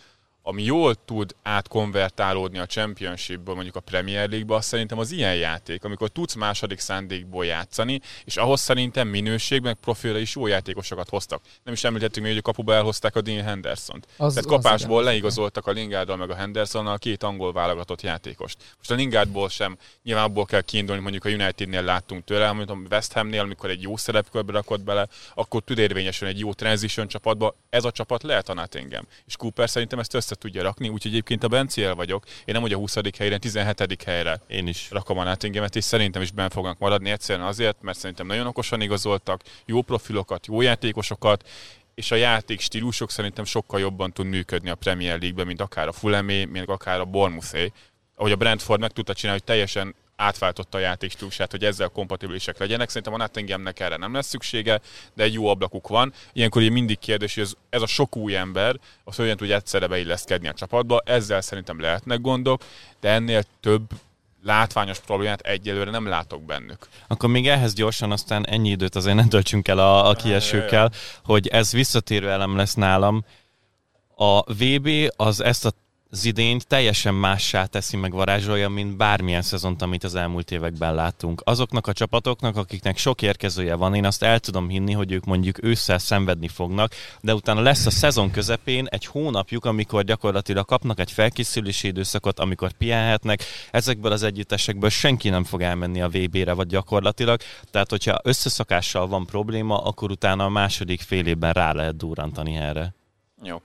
ami 0.45 0.63
jól 0.63 0.95
tud 1.05 1.35
átkonvertálódni 1.43 2.57
a 2.57 2.65
Championshipből 2.65 3.53
mondjuk 3.53 3.75
a 3.75 3.79
Premier 3.79 4.29
League-ba, 4.29 4.55
azt 4.55 4.67
szerintem 4.67 4.97
az 4.99 5.11
ilyen 5.11 5.35
játék, 5.35 5.83
amikor 5.83 6.09
tudsz 6.09 6.33
második 6.33 6.79
szándékból 6.79 7.45
játszani, 7.45 8.01
és 8.25 8.37
ahhoz 8.37 8.61
szerintem 8.61 9.07
minőségben, 9.07 9.77
profilra 9.81 10.17
is 10.17 10.35
jó 10.35 10.47
játékosokat 10.47 11.09
hoztak. 11.09 11.41
Nem 11.63 11.73
is 11.73 11.83
említettük 11.83 12.23
még, 12.23 12.31
hogy 12.31 12.41
a 12.43 12.45
kapuba 12.45 12.73
elhozták 12.73 13.15
a 13.15 13.21
Dean 13.21 13.43
Henderson-t. 13.43 14.07
Az, 14.17 14.33
Tehát 14.33 14.49
kapásból 14.49 14.99
az 14.99 15.05
leigazoltak 15.05 15.67
a 15.67 15.71
Lingárdal 15.71 16.17
meg 16.17 16.29
a 16.29 16.35
Hendersonnal 16.35 16.97
két 16.97 17.23
angol 17.23 17.53
válogatott 17.53 18.01
játékost. 18.01 18.57
Most 18.77 18.91
a 18.91 18.95
Lingardból 18.95 19.49
sem 19.49 19.77
nyilván 20.03 20.23
abból 20.23 20.45
kell 20.45 20.61
kiindulni, 20.61 21.01
mondjuk 21.01 21.25
a 21.25 21.29
Unitednél 21.29 21.83
láttunk 21.83 22.23
tőle, 22.23 22.47
amit 22.47 22.69
a 22.69 22.77
West 22.89 23.13
Hamnél, 23.13 23.41
amikor 23.41 23.69
egy 23.69 23.81
jó 23.81 23.97
szerepkörbe 23.97 24.51
rakott 24.51 24.81
bele, 24.81 25.07
akkor 25.33 25.61
tud 25.61 25.77
érvényesen 25.77 26.27
egy 26.27 26.39
jó 26.39 26.53
transition 26.53 27.07
csapatba. 27.07 27.55
Ez 27.69 27.83
a 27.83 27.91
csapat 27.91 28.23
lehet 28.23 28.49
a 28.49 28.53
Nottingham. 28.53 29.07
És 29.25 29.35
Cooper 29.35 29.69
szerintem 29.69 29.99
ezt 29.99 30.13
össze 30.13 30.32
össze 30.33 30.41
tudja 30.41 30.61
rakni, 30.61 30.89
úgyhogy 30.89 31.11
egyébként 31.11 31.43
a 31.43 31.47
Benciel 31.47 31.95
vagyok. 31.95 32.23
Én 32.45 32.53
nem 32.53 32.61
hogy 32.61 32.73
a 32.73 32.77
20. 32.77 32.95
helyre, 33.17 33.37
17. 33.37 34.03
helyre 34.03 34.41
Én 34.47 34.67
is 34.67 34.87
rakom 34.91 35.17
a 35.17 35.23
Nottinghamet, 35.23 35.75
és 35.75 35.83
szerintem 35.83 36.21
is 36.21 36.31
benne 36.31 36.49
fognak 36.49 36.79
maradni 36.79 37.09
egyszerűen 37.09 37.47
azért, 37.47 37.81
mert 37.81 37.97
szerintem 37.97 38.25
nagyon 38.25 38.47
okosan 38.47 38.81
igazoltak, 38.81 39.41
jó 39.65 39.81
profilokat, 39.81 40.45
jó 40.45 40.61
játékosokat, 40.61 41.49
és 41.95 42.11
a 42.11 42.15
játék 42.15 42.59
stílusok 42.59 43.11
szerintem 43.11 43.45
sokkal 43.45 43.79
jobban 43.79 44.11
tud 44.11 44.25
működni 44.25 44.69
a 44.69 44.75
Premier 44.75 45.19
League-ben, 45.19 45.45
mint 45.45 45.61
akár 45.61 45.87
a 45.87 45.91
Fulemé, 45.91 46.45
mint 46.45 46.69
akár 46.69 46.99
a 46.99 47.05
Bournemouthé. 47.05 47.71
Ahogy 48.15 48.31
a 48.31 48.35
Brentford 48.35 48.79
meg 48.79 48.91
tudta 48.91 49.13
csinálni, 49.13 49.39
hogy 49.39 49.49
teljesen 49.49 49.95
átváltotta 50.15 50.77
a 50.77 50.81
játékstílusát, 50.81 51.51
hogy 51.51 51.63
ezzel 51.63 51.87
kompatibilisek 51.87 52.57
legyenek. 52.57 52.87
Szerintem 52.87 53.13
a 53.13 53.17
Nottinghamnek 53.17 53.79
erre 53.79 53.97
nem 53.97 54.13
lesz 54.13 54.27
szüksége, 54.27 54.81
de 55.13 55.23
egy 55.23 55.33
jó 55.33 55.47
ablakuk 55.47 55.87
van. 55.87 56.13
Ilyenkor 56.33 56.61
így 56.61 56.71
mindig 56.71 56.99
kérdés, 56.99 57.33
hogy 57.33 57.43
ez, 57.43 57.53
ez 57.69 57.81
a 57.81 57.87
sok 57.87 58.15
új 58.15 58.35
ember, 58.35 58.79
az 59.03 59.19
olyan 59.19 59.37
tud 59.37 59.51
egyszerre 59.51 59.87
beilleszkedni 59.87 60.47
a 60.47 60.53
csapatba. 60.53 61.01
Ezzel 61.05 61.41
szerintem 61.41 61.79
lehetnek 61.79 62.21
gondok, 62.21 62.63
de 62.99 63.09
ennél 63.09 63.43
több 63.59 63.81
látványos 64.43 64.99
problémát 64.99 65.41
egyelőre 65.41 65.91
nem 65.91 66.07
látok 66.07 66.43
bennük. 66.43 66.87
Akkor 67.07 67.29
még 67.29 67.47
ehhez 67.47 67.73
gyorsan, 67.73 68.11
aztán 68.11 68.47
ennyi 68.47 68.69
időt 68.69 68.95
azért 68.95 69.15
nem 69.15 69.29
töltsünk 69.29 69.67
el 69.67 69.79
a, 69.79 70.09
a 70.09 70.13
kiesőkkel, 70.13 70.91
hogy 71.23 71.47
ez 71.47 71.71
visszatérő 71.71 72.29
elem 72.29 72.55
lesz 72.55 72.73
nálam. 72.73 73.25
A 74.15 74.53
VB 74.53 74.89
az 75.15 75.41
ezt 75.41 75.65
a 75.65 75.71
az 76.13 76.25
idényt 76.25 76.67
teljesen 76.67 77.13
mássá 77.13 77.65
teszi 77.65 77.97
meg 77.97 78.11
varázsolja, 78.11 78.69
mint 78.69 78.97
bármilyen 78.97 79.41
szezont, 79.41 79.81
amit 79.81 80.03
az 80.03 80.15
elmúlt 80.15 80.51
években 80.51 80.95
láttunk. 80.95 81.41
Azoknak 81.45 81.87
a 81.87 81.93
csapatoknak, 81.93 82.57
akiknek 82.57 82.97
sok 82.97 83.21
érkezője 83.21 83.75
van, 83.75 83.95
én 83.95 84.05
azt 84.05 84.23
el 84.23 84.39
tudom 84.39 84.69
hinni, 84.69 84.91
hogy 84.91 85.11
ők 85.11 85.25
mondjuk 85.25 85.63
ősszel 85.63 85.97
szenvedni 85.97 86.47
fognak, 86.47 86.93
de 87.21 87.33
utána 87.33 87.61
lesz 87.61 87.85
a 87.85 87.89
szezon 87.89 88.31
közepén 88.31 88.85
egy 88.85 89.05
hónapjuk, 89.05 89.65
amikor 89.65 90.03
gyakorlatilag 90.03 90.65
kapnak 90.65 90.99
egy 90.99 91.11
felkészülési 91.11 91.87
időszakot, 91.87 92.39
amikor 92.39 92.71
pihenhetnek. 92.71 93.43
Ezekből 93.71 94.11
az 94.11 94.23
együttesekből 94.23 94.89
senki 94.89 95.29
nem 95.29 95.43
fog 95.43 95.61
elmenni 95.61 96.01
a 96.01 96.09
VB-re, 96.09 96.53
vagy 96.53 96.67
gyakorlatilag. 96.67 97.39
Tehát, 97.71 97.89
hogyha 97.89 98.19
összeszakással 98.23 99.07
van 99.07 99.25
probléma, 99.25 99.83
akkor 99.83 100.11
utána 100.11 100.45
a 100.45 100.49
második 100.49 101.01
fél 101.01 101.25
évben 101.25 101.53
rá 101.53 101.71
lehet 101.71 101.97
durrantani 101.97 102.55
erre. 102.55 102.93
Jó. 103.43 103.61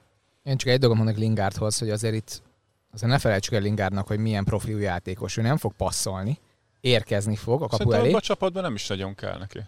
Én 0.48 0.56
csak 0.56 0.68
egy 0.68 0.78
dolgot 0.78 0.98
mondok 0.98 1.16
Lingardhoz, 1.16 1.78
hogy 1.78 1.90
azért 1.90 2.14
itt 2.14 2.42
azért 2.92 3.10
ne 3.10 3.18
felejtsük 3.18 3.54
el 3.54 3.60
Lingardnak, 3.60 4.06
hogy 4.06 4.18
milyen 4.18 4.44
profilú 4.44 4.78
játékos. 4.78 5.36
Ő 5.36 5.42
nem 5.42 5.56
fog 5.56 5.72
passzolni, 5.76 6.38
érkezni 6.80 7.36
fog 7.36 7.62
a 7.62 7.66
kapu 7.66 7.76
Szerintem 7.76 8.00
elé. 8.00 8.12
a 8.12 8.20
csapatban 8.20 8.62
nem 8.62 8.74
is 8.74 8.86
nagyon 8.86 9.14
kell 9.14 9.38
neki. 9.38 9.60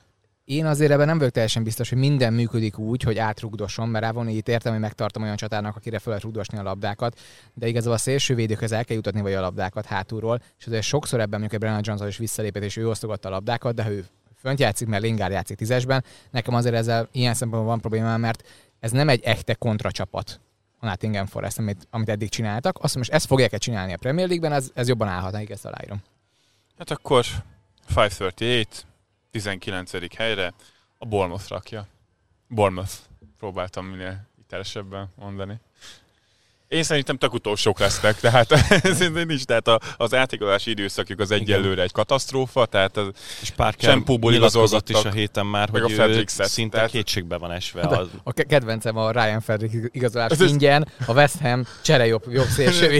Én 0.44 0.66
azért 0.66 0.90
ebben 0.90 1.06
nem 1.06 1.18
vagyok 1.18 1.32
teljesen 1.32 1.62
biztos, 1.62 1.88
hogy 1.88 1.98
minden 1.98 2.32
működik 2.32 2.78
úgy, 2.78 3.02
hogy 3.02 3.18
átrugdosson, 3.18 3.88
mert 3.88 4.04
Ravon 4.04 4.28
itt 4.28 4.48
értem, 4.48 4.72
hogy 4.72 4.80
megtartom 4.80 5.22
olyan 5.22 5.36
csatárnak, 5.36 5.76
akire 5.76 5.98
fel 5.98 6.08
lehet 6.08 6.24
rugdosni 6.24 6.58
a 6.58 6.62
labdákat, 6.62 7.20
de 7.54 7.66
igazából 7.68 7.94
a 7.94 7.98
szélső 7.98 8.34
védőkhöz 8.34 8.72
el 8.72 8.84
kell 8.84 8.96
jutatni 8.96 9.20
vagy 9.20 9.32
a 9.32 9.40
labdákat 9.40 9.86
hátulról, 9.86 10.42
és 10.58 10.66
azért 10.66 10.82
sokszor 10.82 11.20
ebben 11.20 11.40
mondjuk 11.40 11.60
Brennan 11.60 11.80
Johnson 11.84 12.08
is 12.08 12.16
visszalépett, 12.16 12.62
és 12.62 12.76
ő 12.76 12.88
osztogatta 12.88 13.28
a 13.28 13.30
labdákat, 13.30 13.74
de 13.74 13.90
ő 13.90 14.06
fönt 14.36 14.60
játszik, 14.60 14.88
mert 14.88 15.02
Lingard 15.02 15.32
játszik 15.32 15.56
tízesben. 15.56 16.04
Nekem 16.30 16.54
azért 16.54 16.74
ezzel 16.74 17.08
ilyen 17.12 17.34
szempontból 17.34 17.70
van 17.70 17.80
problémám, 17.80 18.20
mert 18.20 18.48
ez 18.80 18.90
nem 18.90 19.08
egy 19.08 19.20
echte 19.24 19.54
kontracsapat 19.54 20.40
a 20.80 20.86
Nottingham 20.86 21.26
Forest, 21.26 21.58
amit, 21.58 21.86
amit 21.90 22.08
eddig 22.08 22.28
csináltak. 22.28 22.78
Azt 22.78 22.96
most 22.96 23.12
ezt 23.12 23.26
fogják-e 23.26 23.58
csinálni 23.58 23.92
a 23.92 23.96
Premier 23.96 24.26
League-ben, 24.26 24.52
ez, 24.52 24.70
ez 24.74 24.88
jobban 24.88 25.08
állhat, 25.08 25.32
nekik 25.32 25.50
ezt 25.50 25.64
aláírom. 25.64 26.02
Hát 26.78 26.90
akkor 26.90 27.24
538, 27.88 28.84
19. 29.30 30.14
helyre 30.16 30.54
a 30.98 31.06
Bournemouth 31.06 31.48
rakja. 31.48 31.86
Bournemouth. 32.48 32.92
Próbáltam 33.38 33.86
minél 33.86 34.28
hitelesebben 34.36 35.08
mondani. 35.14 35.60
Én 36.70 36.82
szerintem 36.82 37.16
tök 37.16 37.34
utolsók 37.34 37.78
lesznek, 37.78 38.20
tehát 38.20 38.52
ez 38.82 38.98
nincs, 38.98 39.44
tehát 39.44 39.68
a, 39.68 39.80
az 39.96 40.14
átigazolási 40.14 40.70
időszakjuk 40.70 41.20
az 41.20 41.30
egyelőre 41.30 41.82
egy 41.82 41.92
katasztrófa, 41.92 42.66
tehát 42.66 42.96
az 42.96 43.08
és 43.42 43.50
Parker 43.50 44.02
igazolzott 44.20 44.88
is 44.88 45.04
a 45.04 45.10
héten 45.10 45.46
már, 45.46 45.68
hogy 45.68 45.80
a 45.80 46.06
ő 46.08 46.24
szinte 46.26 46.76
tehát... 46.76 46.90
kétségbe 46.90 47.38
van 47.38 47.52
esve. 47.52 47.80
Az... 47.80 48.08
A 48.22 48.32
kedvencem 48.32 48.96
a 48.96 49.10
Ryan 49.10 49.40
Frederick 49.40 49.94
igazolás 49.94 50.30
ez 50.30 50.40
ingyen, 50.40 50.88
a 51.06 51.12
West 51.12 51.40
Ham 51.40 51.66
csere 51.82 52.06
jobb, 52.06 52.24
jobb 52.28 52.46
szélső 52.46 52.90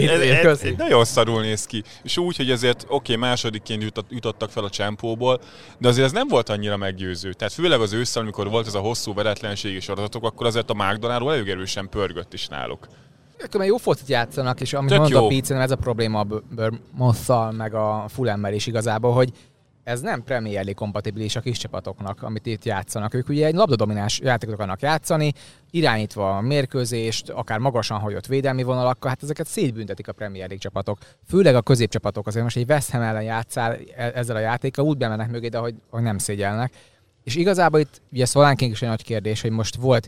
Nagyon 0.77 1.05
szarul 1.05 1.41
néz 1.41 1.65
ki. 1.65 1.83
És 2.03 2.17
úgy, 2.17 2.35
hogy 2.35 2.51
ezért 2.51 2.83
oké, 2.83 2.93
okay, 2.93 3.15
másodikként 3.15 3.83
jutott, 3.83 4.07
jutottak 4.09 4.49
fel 4.49 4.63
a 4.63 4.69
csempóból, 4.69 5.41
de 5.77 5.87
azért 5.87 6.05
ez 6.05 6.11
nem 6.11 6.27
volt 6.27 6.49
annyira 6.49 6.77
meggyőző. 6.77 7.33
Tehát 7.33 7.53
főleg 7.53 7.81
az 7.81 7.93
ősszel, 7.93 8.21
amikor 8.21 8.49
volt 8.49 8.67
ez 8.67 8.73
a 8.73 8.79
hosszú 8.79 9.13
veretlenségi 9.13 9.79
sorozatok, 9.79 10.23
akkor 10.23 10.45
azért 10.45 10.69
a 10.69 10.73
Mágdonáról 10.73 11.33
elég 11.33 11.49
erősen 11.49 11.89
pörgött 11.89 12.33
is 12.33 12.47
náluk 12.47 12.87
mert 13.41 13.65
jó 13.65 13.77
focit 13.77 14.07
játszanak, 14.07 14.61
és 14.61 14.73
amit 14.73 14.97
mondta 14.97 15.27
Pete, 15.27 15.55
ez 15.55 15.71
a 15.71 15.75
probléma 15.75 16.19
a 16.19 16.23
Bournemouth 16.23 17.57
meg 17.57 17.73
a 17.73 18.05
Fulemmel 18.07 18.53
is 18.53 18.67
igazából, 18.67 19.13
hogy 19.13 19.31
ez 19.83 20.01
nem 20.01 20.23
Premier 20.23 20.53
League 20.53 20.73
kompatibilis 20.73 21.35
a 21.35 21.39
kis 21.39 21.57
csapatoknak, 21.57 22.23
amit 22.23 22.45
itt 22.45 22.65
játszanak. 22.65 23.13
Ők 23.13 23.29
ugye 23.29 23.45
egy 23.45 23.55
labdadomináns 23.55 24.19
játékot 24.19 24.55
akarnak 24.55 24.81
játszani, 24.81 25.33
irányítva 25.71 26.37
a 26.37 26.41
mérkőzést, 26.41 27.29
akár 27.29 27.59
magasan 27.59 27.99
hagyott 27.99 28.25
védelmi 28.25 28.63
vonalakkal, 28.63 29.09
hát 29.09 29.23
ezeket 29.23 29.47
szétbüntetik 29.47 30.07
a 30.07 30.13
Premier 30.13 30.47
League 30.47 30.57
csapatok. 30.57 30.97
Főleg 31.27 31.55
a 31.55 31.61
középcsapatok 31.61 32.27
azért 32.27 32.43
most 32.43 32.57
egy 32.57 32.69
West 32.69 32.91
Ham 32.91 33.01
ellen 33.01 33.23
játszál 33.23 33.77
e- 33.95 34.11
ezzel 34.15 34.35
a 34.35 34.39
játékkal, 34.39 34.85
úgy 34.85 34.97
bemennek 34.97 35.31
mögé, 35.31 35.47
de 35.47 35.57
hogy, 35.57 35.75
hogy 35.89 36.01
nem 36.01 36.17
szégyelnek. 36.17 36.73
És 37.23 37.35
igazából 37.35 37.79
itt 37.79 38.01
ugye 38.11 38.25
Szolánként 38.25 38.71
is 38.71 38.81
egy 38.81 38.89
nagy 38.89 39.03
kérdés, 39.03 39.41
hogy 39.41 39.51
most 39.51 39.75
volt 39.75 40.07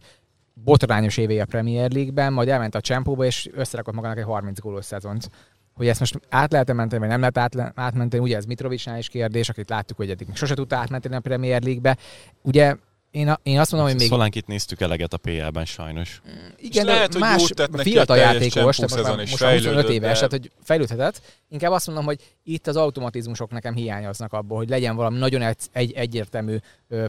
botrányos 0.54 1.18
évé 1.18 1.40
a 1.40 1.46
Premier 1.46 1.92
League-ben, 1.92 2.34
majd 2.34 2.48
elment 2.48 2.76
a 2.76 2.82
Csempóba, 2.82 3.26
és 3.26 3.50
összerakott 3.54 3.94
magának 3.94 4.18
egy 4.18 4.24
30 4.24 4.60
gólos 4.60 4.86
szezont. 4.86 5.30
Hogy 5.74 5.88
ezt 5.88 6.00
most 6.00 6.20
át 6.30 6.52
lehet 6.52 6.74
menteni, 6.74 7.02
vagy 7.02 7.10
nem 7.10 7.20
lehet 7.20 7.38
át, 7.38 7.74
átmenteni, 7.76 8.24
ugye 8.24 8.36
ez 8.36 8.46
Mitrovicsnál 8.46 8.98
is 8.98 9.08
kérdés, 9.08 9.50
akit 9.50 9.70
láttuk, 9.70 9.98
hogy 9.98 10.10
eddig 10.10 10.28
sose 10.34 10.54
tudta 10.54 10.76
átmenteni 10.76 11.16
a 11.16 11.20
Premier 11.20 11.62
League-be. 11.62 11.98
Ugye 12.42 12.76
én, 13.14 13.30
a, 13.30 13.40
én 13.44 13.60
azt 13.60 13.72
mondom, 13.72 13.90
hogy 13.90 14.00
még... 14.00 14.10
Szolánkit 14.10 14.48
néztük 14.48 14.82
eleget 14.82 15.14
a 15.14 15.18
PL-ben 15.18 15.66
sajnos. 15.66 16.22
Igen, 16.58 16.86
lehet, 16.86 17.12
hogy 17.12 17.22
más 17.22 17.52
fiatal 17.74 18.18
játékos, 18.18 18.76
tehát 18.76 19.18
most, 19.18 19.42
most 19.42 19.44
25 19.44 19.90
éves, 19.90 20.16
tehát 20.16 20.32
hogy 20.32 20.52
fejlődhetett. 20.64 21.22
Inkább 21.50 21.72
azt 21.72 21.88
mondom, 21.88 22.06
hogy 22.06 22.20
itt 22.44 22.68
az 22.68 22.76
automatizmusok 22.76 23.52
nekem 23.52 23.76
hiányoznak 23.76 24.34
abból, 24.34 24.58
hogy 24.58 24.70
legyen 24.70 24.96
valami 24.96 25.18
nagyon 25.18 25.42
egy, 25.42 25.58
egy, 25.72 25.92
egyértelmű 25.92 26.58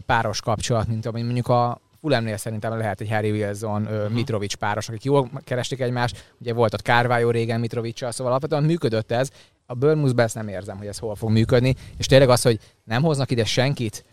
páros 0.05 0.41
kapcsolat, 0.41 0.87
mint 0.87 1.05
ami 1.05 1.21
mondjuk 1.21 1.47
a, 1.47 1.81
Fulemnél 2.05 2.37
szerintem 2.37 2.77
lehet 2.77 3.01
egy 3.01 3.09
Harry 3.09 3.31
Wilson, 3.31 3.81
uh-huh. 3.81 4.09
Mitrovic 4.09 4.53
páros, 4.53 4.89
akik 4.89 5.03
jól 5.03 5.29
keresték 5.43 5.79
egymást. 5.79 6.33
Ugye 6.39 6.53
volt 6.53 6.73
ott 6.73 6.81
Kárvájó 6.81 7.29
régen 7.29 7.59
mitrovic 7.59 7.97
szóval 7.97 8.31
alapvetően 8.31 8.63
működött 8.63 9.11
ez. 9.11 9.29
A 9.65 9.73
Burnmouthben 9.73 10.25
ezt 10.25 10.35
nem 10.35 10.47
érzem, 10.47 10.77
hogy 10.77 10.87
ez 10.87 10.97
hol 10.97 11.15
fog 11.15 11.29
működni. 11.29 11.75
És 11.97 12.05
tényleg 12.05 12.29
az, 12.29 12.41
hogy 12.41 12.59
nem 12.83 13.01
hoznak 13.01 13.31
ide 13.31 13.45
senkit, 13.45 14.05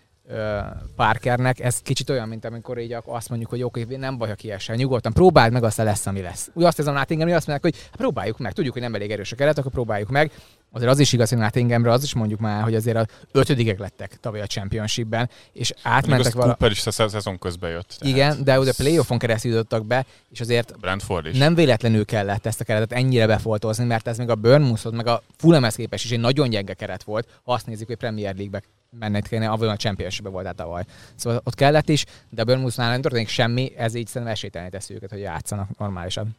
Parkernek, 0.97 1.61
ez 1.61 1.79
kicsit 1.79 2.11
olyan, 2.11 2.29
mint 2.29 2.45
amikor 2.45 2.79
így 2.79 2.97
azt 3.05 3.29
mondjuk, 3.29 3.51
hogy 3.51 3.63
oké, 3.63 3.83
okay, 3.83 3.97
nem 3.97 4.19
baj, 4.19 4.29
ha 4.29 4.35
kiesel, 4.35 4.77
nyugodtan 4.77 5.13
próbáld 5.13 5.53
meg, 5.53 5.65
aztán 5.65 5.87
lesz, 5.87 6.07
ami 6.07 6.21
lesz. 6.21 6.51
Úgy 6.53 6.65
azt 6.65 6.77
hiszem, 6.77 6.95
Nottingham, 6.95 7.29
azt 7.29 7.47
mondják, 7.47 7.75
hogy 7.75 7.83
hát 7.85 7.97
próbáljuk 7.97 8.39
meg, 8.39 8.53
tudjuk, 8.53 8.73
hogy 8.73 8.83
nem 8.83 8.95
elég 8.95 9.11
erős 9.11 9.33
a 9.33 9.37
keret, 9.37 9.59
akkor 9.59 9.73
próbáljuk 9.73 10.09
meg. 10.09 10.31
Azért 10.75 10.91
az 10.91 10.99
is 10.99 11.13
igaz, 11.13 11.29
hogy 11.29 11.39
Nottinghamre 11.39 11.91
az 11.91 12.03
is 12.03 12.15
mondjuk 12.15 12.41
már, 12.41 12.63
hogy 12.63 12.75
azért 12.75 12.97
a 12.97 13.07
ötödikek 13.33 13.79
lettek 13.79 14.21
tavaly 14.21 14.41
a 14.41 14.47
championshipben, 14.47 15.31
és 15.53 15.73
átmentek 15.83 16.33
vala... 16.33 16.47
Cooper 16.47 16.71
is 16.71 16.87
a 16.87 16.91
szezon 16.91 17.39
közben 17.39 17.71
jött. 17.71 17.97
Tehát. 17.99 18.15
Igen, 18.15 18.45
de 18.45 18.59
ugye 18.59 18.73
playoffon 18.73 19.19
keresztül 19.19 19.51
jutottak 19.51 19.87
be, 19.87 20.07
és 20.31 20.41
azért 20.41 20.81
Brentford 20.81 21.27
is. 21.27 21.39
nem 21.39 21.55
véletlenül 21.55 22.05
kellett 22.05 22.47
ezt 22.47 22.61
a 22.61 22.65
keretet 22.65 22.93
ennyire 22.93 23.27
befoltozni, 23.27 23.85
mert 23.85 24.09
ez 24.09 24.19
még 24.19 24.29
a 24.29 24.35
Burnmouthhoz, 24.35 24.93
meg 24.93 25.07
a 25.07 25.23
Fulhamhez 25.37 25.75
képest 25.75 26.05
is 26.05 26.11
egy 26.11 26.21
nagyon 26.21 26.49
gyenge 26.49 26.75
keret 26.75 27.03
volt, 27.03 27.41
ha 27.45 27.53
azt 27.53 27.67
nézzük, 27.67 27.87
hogy 27.87 27.97
Premier 27.97 28.35
League-be 28.35 28.63
mennek 28.99 29.29
kéne, 29.29 29.49
avval 29.49 29.69
a 29.69 29.77
championship 29.77 30.29
volt 30.29 30.47
át 30.47 30.57
tavaly. 30.57 30.85
Szóval 31.15 31.41
ott 31.45 31.55
kellett 31.55 31.89
is, 31.89 32.05
de 32.31 32.43
a 32.43 32.45
Burnmouthnál 32.45 32.91
nem 32.91 33.01
történik 33.01 33.29
semmi, 33.29 33.73
ez 33.77 33.95
így 33.95 34.07
szerintem 34.07 34.33
esélytelen 34.33 34.71
teszi 34.71 34.95
őket, 34.95 35.11
hogy 35.11 35.21
játszanak 35.21 35.79
normálisan. 35.79 36.37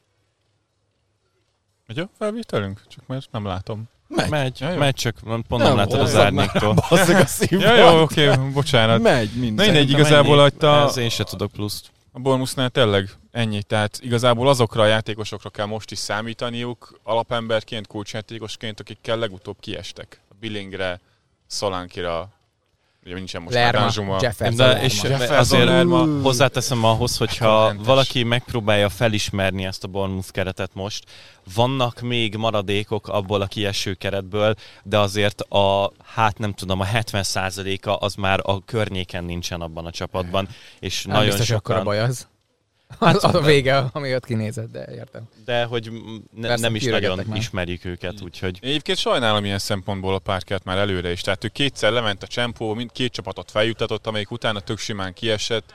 Megy 1.87 1.99
a 1.99 2.09
felvételünk? 2.17 2.81
Csak 2.87 3.07
mert 3.07 3.27
nem 3.31 3.45
látom. 3.45 3.89
Megy, 4.15 4.29
megy, 4.29 4.77
megy 4.77 4.95
csak 4.95 5.15
pont 5.23 5.47
nem, 5.49 5.61
nem 5.61 5.75
látod 5.75 5.99
az 5.99 6.15
árnyéktól. 6.15 6.73
Basszak 6.89 7.19
a 7.19 7.25
szívban. 7.25 7.75
Ja, 7.75 7.91
jó, 7.91 8.01
oké, 8.01 8.29
okay, 8.29 8.49
bocsánat. 8.51 9.01
Megy, 9.01 9.29
minden. 9.33 9.71
Na, 9.71 9.73
egy 9.73 9.89
igazából 9.89 10.37
hagyta... 10.37 10.85
Ez 10.87 10.97
én 10.97 11.09
se 11.09 11.23
tudok 11.23 11.51
pluszt. 11.51 11.91
A 12.11 12.19
Bormusznál 12.19 12.69
tényleg 12.69 13.09
ennyi, 13.31 13.63
tehát 13.63 13.99
igazából 14.01 14.47
azokra 14.47 14.81
a 14.81 14.85
játékosokra 14.85 15.49
kell 15.49 15.65
most 15.65 15.91
is 15.91 15.97
számítaniuk, 15.97 16.99
alapemberként, 17.03 17.87
kulcsjátékosként, 17.87 18.79
akikkel 18.79 19.17
legutóbb 19.17 19.57
kiestek. 19.59 20.19
A 20.29 20.33
Billingre, 20.39 20.99
Szolankira, 21.47 22.29
ugye 23.05 23.15
nincsen 23.15 23.41
most 23.41 23.53
Lerma, 23.55 23.89
Zsuma. 23.89 24.17
Jefferson, 24.21 24.55
De 24.55 24.81
és 24.81 25.03
Jefferson, 25.03 25.37
azért 25.37 25.65
Lerma. 25.65 26.21
hozzáteszem 26.21 26.83
ahhoz, 26.83 27.17
hogyha 27.17 27.61
Rettenetes. 27.61 27.85
valaki 27.87 28.23
megpróbálja 28.23 28.89
felismerni 28.89 29.65
ezt 29.65 29.83
a 29.83 29.87
Bournemouth 29.87 30.31
keretet 30.31 30.69
most, 30.73 31.03
vannak 31.55 32.01
még 32.01 32.35
maradékok 32.35 33.07
abból 33.07 33.41
a 33.41 33.45
kieső 33.45 33.93
keretből, 33.93 34.55
de 34.83 34.99
azért 34.99 35.41
a, 35.41 35.91
hát 36.13 36.37
nem 36.37 36.53
tudom, 36.53 36.79
a 36.79 36.85
70%-a 36.85 38.05
az 38.05 38.15
már 38.15 38.39
a 38.43 38.63
környéken 38.65 39.23
nincsen 39.23 39.61
abban 39.61 39.85
a 39.85 39.91
csapatban, 39.91 40.47
és 40.79 41.03
Nem 41.03 41.13
nagyon 41.13 41.29
biztos, 41.29 41.47
sokan... 41.47 41.75
akkor 41.75 41.75
a 41.75 41.83
baj 41.83 41.99
az. 41.99 42.27
Az, 42.97 43.23
az 43.23 43.35
a 43.35 43.41
vége, 43.41 43.85
ami 43.91 44.15
ott 44.15 44.25
kinézett, 44.25 44.71
de 44.71 44.85
értem. 44.91 45.23
De 45.45 45.63
hogy 45.63 45.91
ne, 46.35 46.47
Persze, 46.47 46.63
nem 46.63 46.75
is 46.75 46.83
nagyon 46.83 47.21
már. 47.27 47.37
ismerjük 47.37 47.85
őket, 47.85 48.21
úgyhogy 48.21 48.59
Én 48.61 48.69
egyébként 48.69 48.97
sajnálom 48.97 49.45
ilyen 49.45 49.59
szempontból 49.59 50.13
a 50.13 50.19
párkát 50.19 50.63
már 50.63 50.77
előre 50.77 51.11
is. 51.11 51.21
Tehát 51.21 51.43
ő 51.43 51.47
kétszer 51.47 51.91
lement 51.91 52.23
a 52.23 52.27
csempóba, 52.27 52.73
mind 52.73 52.91
két 52.91 53.11
csapatot 53.11 53.51
feljutatott, 53.51 54.07
amelyik 54.07 54.31
utána 54.31 54.59
tök 54.59 54.77
simán 54.77 55.13
kiesett. 55.13 55.73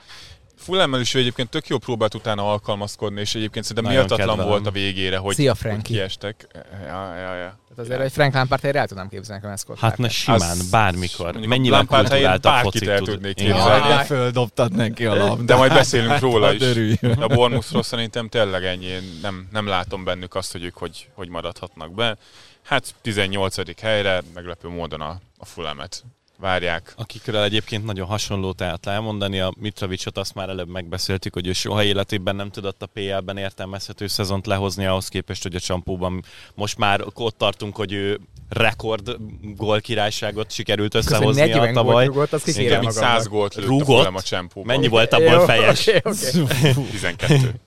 Fulemmel 0.59 0.99
is 0.99 1.13
ő 1.13 1.19
egyébként 1.19 1.49
tök 1.49 1.67
jó 1.67 1.77
próbált 1.77 2.13
utána 2.15 2.51
alkalmazkodni, 2.51 3.19
és 3.19 3.35
egyébként 3.35 3.65
szerintem 3.65 3.93
Nagyon 3.93 3.99
méltatlan 4.07 4.27
kedvelem. 4.27 4.51
volt 4.51 4.67
a 4.67 4.71
végére, 4.71 5.17
hogy, 5.17 5.35
Szia, 5.35 5.49
hogy 5.49 5.59
Frankie. 5.59 5.95
kiestek. 5.95 6.47
Ja, 6.87 7.15
ja, 7.15 7.33
ja. 7.35 7.57
Tehát 7.69 7.77
azért 7.77 7.99
egy 8.01 8.11
Frank 8.11 8.33
Lampard 8.33 8.61
helyre 8.61 8.79
el 8.79 8.87
tudnám 8.87 9.09
képzelni 9.09 9.47
a 9.47 9.57
Scott 9.57 9.79
hát 9.79 9.89
na 9.97 10.07
Parker. 10.07 10.11
simán, 10.11 10.39
Az- 10.49 10.69
bármikor. 10.69 11.23
mondjuk 11.25 11.45
a 11.45 11.47
Mennyivel 11.47 11.77
Lampard 11.77 12.07
helyén 12.07 12.29
kulturáltabb 12.29 12.51
bárkit 12.51 12.71
focit 12.71 12.87
el 12.89 12.97
tud. 12.97 13.07
tudnék 13.07 13.39
Igen. 13.39 13.53
képzelni. 13.53 13.87
Ja, 13.89 13.97
földobtad 13.99 14.75
neki 14.75 15.05
a 15.05 15.15
labdát. 15.15 15.45
De 15.45 15.55
majd 15.55 15.73
beszélünk 15.73 16.19
róla 16.19 16.53
is. 16.53 16.61
Hadd 16.61 16.69
örülj. 16.69 16.95
A 17.01 17.27
Bournemouthról 17.27 17.83
szerintem 17.83 18.29
tényleg 18.29 18.65
ennyi. 18.65 18.85
Én 18.85 19.19
nem, 19.21 19.47
nem 19.51 19.67
látom 19.67 20.03
bennük 20.03 20.35
azt, 20.35 20.51
hogy 20.51 20.63
ők 20.63 20.77
hogy, 20.77 21.07
hogy 21.13 21.29
maradhatnak 21.29 21.93
be. 21.93 22.17
Hát 22.63 22.93
18. 23.01 23.81
helyre 23.81 24.21
meglepő 24.33 24.67
módon 24.67 25.01
a, 25.01 25.19
a 25.37 25.45
Fulamet 25.45 26.03
várják. 26.39 26.93
Akikről 26.97 27.41
egyébként 27.41 27.85
nagyon 27.85 28.07
hasonló 28.07 28.51
tehát 28.51 28.85
elmondani, 28.85 29.39
a 29.39 29.53
Mitrovicsot 29.59 30.17
azt 30.17 30.33
már 30.35 30.49
előbb 30.49 30.69
megbeszéltük, 30.69 31.33
hogy 31.33 31.47
ő 31.47 31.53
soha 31.53 31.83
életében 31.83 32.35
nem 32.35 32.49
tudott 32.49 32.81
a 32.81 32.85
PL-ben 32.85 33.37
értelmezhető 33.37 34.07
szezont 34.07 34.45
lehozni 34.45 34.85
ahhoz 34.85 35.07
képest, 35.07 35.43
hogy 35.43 35.55
a 35.55 35.59
csampóban 35.59 36.23
most 36.55 36.77
már 36.77 37.01
ott 37.13 37.37
tartunk, 37.37 37.75
hogy 37.75 37.93
ő 37.93 38.19
rekord 38.49 39.17
gól 39.55 39.81
királyságot 39.81 40.51
sikerült 40.51 40.93
összehozni 40.93 41.41
a 41.41 41.45
40 41.45 41.61
gólt 41.61 41.73
tavaly. 41.73 42.05
rúgott, 42.05 42.33
az 42.33 42.43
mint 42.43 42.69
magamnak. 42.69 42.91
100 42.91 43.27
gólt 43.27 43.55
lőtt 43.55 43.65
a 43.65 43.67
Rúgott? 43.67 44.05
A 44.05 44.21
csempóban. 44.21 44.75
Mennyi 44.75 44.87
volt 44.87 45.13
abból 45.13 45.33
Jó, 45.33 45.43
fejes? 45.45 45.87
oké, 45.87 46.01
oké. 46.41 46.73
12. 46.91 47.59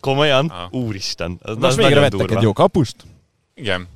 Komolyan? 0.00 0.46
Ah. 0.46 0.72
Úristen. 0.72 1.38
Az, 1.42 1.56
Most 1.56 1.76
nagyon 1.76 2.00
vettek 2.00 2.18
durva. 2.18 2.36
egy 2.36 2.42
jó 2.42 2.52
kapust? 2.52 2.96
Igen. 3.54 3.88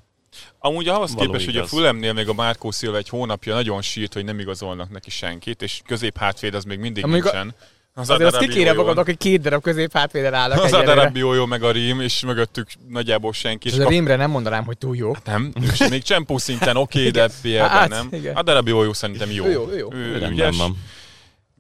Amúgy 0.67 0.89
ahhoz 0.89 1.15
Való 1.15 1.27
képest, 1.27 1.45
hogy 1.45 1.55
a 1.55 1.59
igaz. 1.59 1.71
Fulemnél 1.71 2.13
még 2.13 2.29
a 2.29 2.35
Márkó 2.35 2.71
Szilva 2.71 2.97
egy 2.97 3.09
hónapja 3.09 3.55
nagyon 3.55 3.83
sírt, 3.83 4.13
hogy 4.13 4.25
nem 4.25 4.39
igazolnak 4.39 4.91
neki 4.91 5.11
senkit, 5.11 5.63
és 5.63 5.81
közép 5.87 6.19
hátvéd 6.19 6.55
az 6.55 6.65
még 6.65 6.79
mindig 6.79 7.05
Amíg 7.05 7.23
nincsen. 7.23 7.55
Az 7.95 8.11
Azért 8.11 8.35
azt 8.35 8.55
jó. 8.55 8.75
magadnak, 8.75 9.05
hogy 9.05 9.17
két 9.17 9.41
darab 9.41 9.63
közép 9.63 9.93
hátvéden 9.93 10.35
állnak 10.35 10.63
Az. 10.63 10.73
Adarabi 10.73 11.19
jó, 11.19 11.47
meg 11.47 11.63
a 11.63 11.71
Rím, 11.71 12.01
és 12.01 12.21
mögöttük 12.23 12.69
nagyjából 12.89 13.33
senki. 13.33 13.67
És 13.67 13.73
És 13.73 13.79
a 13.79 13.83
kap... 13.83 13.91
Rimre 13.93 14.17
nem 14.17 14.31
mondanám, 14.31 14.65
hogy 14.65 14.79
túl 14.79 14.97
jó. 14.97 15.13
Nem, 15.25 15.53
ő 15.63 15.75
sem. 15.75 15.91
még 15.91 16.03
csempó 16.03 16.39
szinten 16.39 16.77
oké, 16.77 17.11
de 17.19 17.29
PL-ben 17.43 17.69
Hát, 17.69 17.89
nem. 17.89 18.09
igen. 18.11 18.37
Adarabi 18.37 18.71
jó, 18.71 18.83
jó 18.83 18.93
szerintem 18.93 19.31
jó. 19.31 19.45
Ő 19.45 19.51
jó, 19.51 19.69
ő 19.71 19.77
jó. 19.79 19.93
Ő 19.93 20.11
Rendben 20.11 20.33
ügyes, 20.33 20.57
van. 20.57 20.77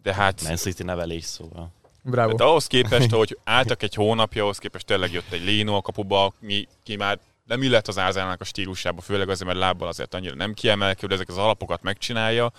de 0.02 0.14
hát 0.14 0.42
Man 0.42 0.56
City 0.56 0.82
nevelés 0.82 1.24
szóval. 1.24 1.72
Bravo. 2.02 2.36
de 2.36 2.44
ahhoz 2.44 2.66
képest, 2.66 3.10
hogy 3.10 3.38
álltak 3.44 3.82
egy 3.82 3.94
hónapja, 3.94 4.42
ahhoz 4.42 4.58
képest 4.58 4.86
tényleg 4.86 5.12
jött 5.12 5.32
egy 5.32 5.44
Léno 5.44 5.74
a 5.74 5.82
kapuba, 5.82 6.32
mi, 6.40 6.68
ki 6.82 6.96
már 6.96 7.18
nem 7.44 7.62
illet 7.62 7.88
az 7.88 7.98
Árzának 7.98 8.40
a 8.40 8.44
stílusába, 8.44 9.00
főleg 9.00 9.28
azért, 9.28 9.46
mert 9.46 9.58
lábbal 9.58 9.88
azért 9.88 10.14
annyira 10.14 10.34
nem 10.34 10.54
kiemelkedő, 10.54 11.06
de 11.06 11.14
ezek 11.14 11.28
az 11.28 11.36
alapokat 11.36 11.82
megcsinálja, 11.82 12.52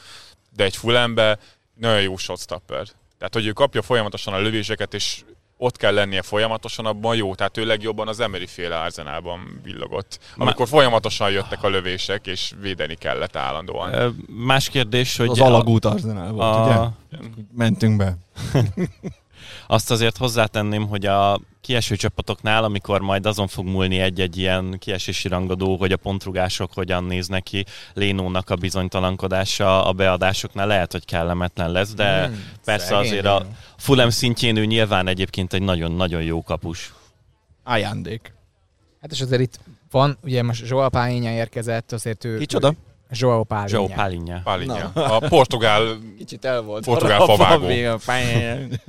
de 0.56 0.64
egy 0.64 0.76
Fulhambe 0.76 1.40
nagyon 1.74 2.02
jó 2.02 2.18
shotstopper. 2.18 2.88
Tehát, 3.18 3.34
hogy 3.34 3.46
ő 3.46 3.52
kapja 3.52 3.82
folyamatosan 3.82 4.34
a 4.34 4.40
lövéseket, 4.40 4.94
és 4.94 5.24
ott 5.58 5.78
kell 5.78 5.94
lennie 5.94 6.22
folyamatosan, 6.22 6.86
abban 6.86 7.16
jó. 7.16 7.36
Tehát 7.36 7.58
ő 7.58 7.66
legjobban 7.66 8.08
az 8.08 8.20
Emery 8.20 8.46
féle 8.46 8.80
Arzenálban 8.80 9.60
villogott. 9.64 10.20
Amikor 10.38 10.68
folyamatosan 10.68 11.32
jöttek 11.32 11.64
a 11.64 11.70
lövések, 11.70 12.28
és 12.28 12.54
védeni 12.62 12.96
kellett 12.96 13.36
állandóan. 13.36 14.16
Más 14.28 14.70
kérdés, 14.70 15.18
hogy 15.18 15.30
Az 15.30 15.40
alagút 15.40 15.86
Arsenal 15.86 16.32
volt, 16.32 16.56
a, 16.56 16.94
ugye? 17.10 17.20
Mentünk 17.52 17.98
be. 17.98 18.18
Azt 19.68 19.92
azért 19.92 20.18
hozzátenném, 20.18 20.88
hogy 20.88 21.06
a 21.06 21.40
kieső 21.62 21.96
csapatoknál, 21.96 22.64
amikor 22.64 23.02
majd 23.02 23.26
azon 23.26 23.48
fog 23.48 23.66
múlni 23.66 24.00
egy-egy 24.00 24.38
ilyen 24.38 24.76
kiesési 24.80 25.28
rangadó, 25.28 25.76
hogy 25.76 25.92
a 25.92 25.98
pontrugások 25.98 26.74
hogyan 26.74 27.04
néznek 27.04 27.44
ki, 27.44 27.66
Lénónak 27.94 28.50
a 28.50 28.56
bizonytalankodása 28.56 29.86
a 29.86 29.94
beadásoknál 29.94 30.68
lehet, 30.68 30.92
hogy 30.92 31.06
kellemetlen 31.06 31.72
lesz, 31.72 31.94
de 31.94 32.26
Hmm, 32.26 32.44
persze 32.66 32.86
szegény 32.86 33.06
azért 33.06 33.26
a. 33.26 33.46
Fulham 33.78 34.10
szintjén 34.10 34.56
ő 34.56 34.66
nyilván 34.66 35.08
egyébként 35.08 35.54
egy 35.54 35.62
nagyon-nagyon 35.62 36.22
jó 36.22 36.44
kapus. 36.44 36.94
Ajándék. 37.64 38.34
Hát 39.02 39.12
és 39.12 39.22
azért 39.22 39.42
itt 39.42 39.60
van, 39.92 40.18
ugye 40.24 40.44
most 40.44 40.68
Joao 40.70 40.90
Pálinya 40.90 41.32
érkezett, 41.32 41.92
azért 41.92 42.24
ő... 42.24 42.38
Kicsoda? 42.38 42.74
Joao 43.12 43.44
Pálinya. 43.44 43.78
Joe 43.78 43.96
Pálinja. 43.96 44.42
Pálinja. 44.44 44.92
A 44.94 45.20
portugál 45.20 45.98
Kicsit 46.18 46.46
el 46.46 46.62
volt. 46.62 46.86
Portugál 46.86 47.22
a 47.22 47.26
favágó. 47.26 47.66
a 47.68 48.00
pályán. 48.06 48.82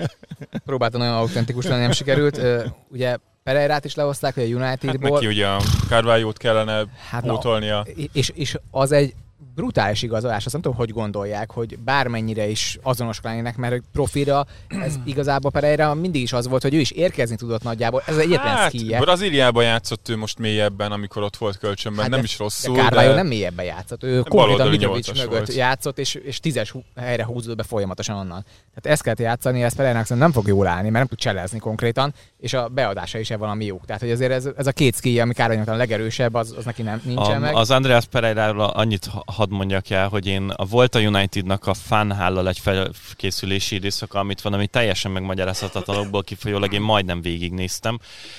Próbálta 0.65 0.99
nagyon 0.99 1.15
autentikus 1.15 1.65
lenni, 1.67 1.81
nem 1.81 1.93
sikerült. 1.93 2.41
Ugye 2.89 3.17
Pereirát 3.43 3.85
is 3.85 3.95
lehozták, 3.95 4.37
ugye 4.37 4.57
a 4.57 4.61
Hát 4.61 4.83
Unitedból. 4.85 5.11
neki 5.11 5.27
ugye 5.27 5.47
a 5.47 5.61
Carvalho-t 5.89 6.39
kellene 6.39 6.85
Hát 7.11 7.23
na, 7.25 7.33
pótolnia. 7.33 7.87
és, 8.13 8.29
és 8.35 8.59
az 8.71 8.93
egy 8.93 9.15
brutális 9.57 10.03
igazolás, 10.03 10.45
azt 10.45 10.53
nem 10.53 10.63
tudom, 10.63 10.77
hogy 10.77 10.91
gondolják, 10.91 11.51
hogy 11.51 11.79
bármennyire 11.79 12.49
is 12.49 12.79
azonos 12.83 13.21
lennének, 13.23 13.57
mert 13.57 13.83
profira 13.93 14.47
ez 14.69 14.95
igazából 15.05 15.51
Pereira 15.51 15.95
mindig 15.95 16.23
is 16.23 16.33
az 16.33 16.49
volt, 16.49 16.63
hogy 16.63 16.75
ő 16.75 16.79
is 16.81 16.91
érkezni 16.91 17.37
tudott 17.37 17.63
nagyjából. 17.63 18.03
Ez 18.07 18.17
egyetlen 18.17 18.57
Hát, 18.57 18.69
skije. 18.69 18.99
Brazíliában 19.01 19.65
játszott 19.65 20.09
ő 20.09 20.17
most 20.17 20.39
mélyebben, 20.39 20.93
amikor 20.93 21.23
ott 21.23 21.37
volt 21.37 21.59
kölcsönben, 21.59 22.03
Hát 22.03 22.11
nem 22.11 22.21
de- 22.21 22.27
is 22.27 22.39
rosszul, 22.39 22.77
de 22.77 22.89
de... 22.91 23.15
nem 23.15 23.27
mélyebben 23.27 23.65
játszott. 23.65 24.03
Ő 24.03 24.23
konkrétan 24.23 24.69
Mitrovic 24.69 25.07
mögött 25.13 25.29
volt. 25.31 25.55
játszott, 25.55 25.99
és, 25.99 26.15
és 26.15 26.41
tízes 26.41 26.75
helyre 26.97 27.25
húzódott 27.25 27.57
be 27.57 27.63
folyamatosan 27.63 28.17
onnan. 28.17 28.45
Tehát 28.75 28.87
ezt 28.87 29.03
kellett 29.03 29.19
játszani, 29.19 29.63
ez 29.63 29.75
Pereirának 29.75 30.09
nem 30.09 30.33
fog 30.33 30.47
jól 30.47 30.67
állni, 30.67 30.83
mert 30.83 30.95
nem 30.95 31.07
tud 31.07 31.19
cselezni 31.19 31.59
konkrétan, 31.59 32.15
és 32.39 32.53
a 32.53 32.69
beadása 32.69 33.19
is 33.19 33.29
valami 33.29 33.65
jó. 33.65 33.81
Tehát, 33.87 34.01
hogy 34.03 34.11
azért 34.11 34.33
ez, 34.33 34.49
ez 34.57 34.67
a 34.67 34.73
két 34.73 34.97
skije, 34.97 35.23
ami 35.23 35.33
Carvalho 35.33 35.73
a 35.73 35.77
legerősebb, 35.77 36.35
az, 36.35 36.55
az 36.59 36.65
neki 36.65 36.83
nem, 36.83 37.01
nincsen 37.05 37.41
meg. 37.41 37.55
A, 37.55 37.59
az 37.59 37.71
Andreas 37.71 38.05
Pereiráról 38.05 38.65
annyit 38.65 39.05
ha- 39.07 39.23
hadd 39.47 39.59
mondjak 39.59 39.91
el, 39.91 40.09
hogy 40.09 40.27
én 40.27 40.51
a, 40.57 40.65
volt 40.65 40.95
a 40.95 40.99
Unitednak 40.99 41.67
a 41.67 41.75
fanhállal 41.75 42.49
egy 42.49 42.59
felkészülési 42.59 43.75
időszaka, 43.75 44.19
amit 44.19 44.41
van, 44.41 44.53
ami 44.53 44.67
teljesen 44.67 45.11
megmagyarázhatatlanokból 45.11 46.23
kifolyólag 46.23 46.73
én 46.73 46.81
majdnem 46.81 47.21
végignéztem, 47.21 47.99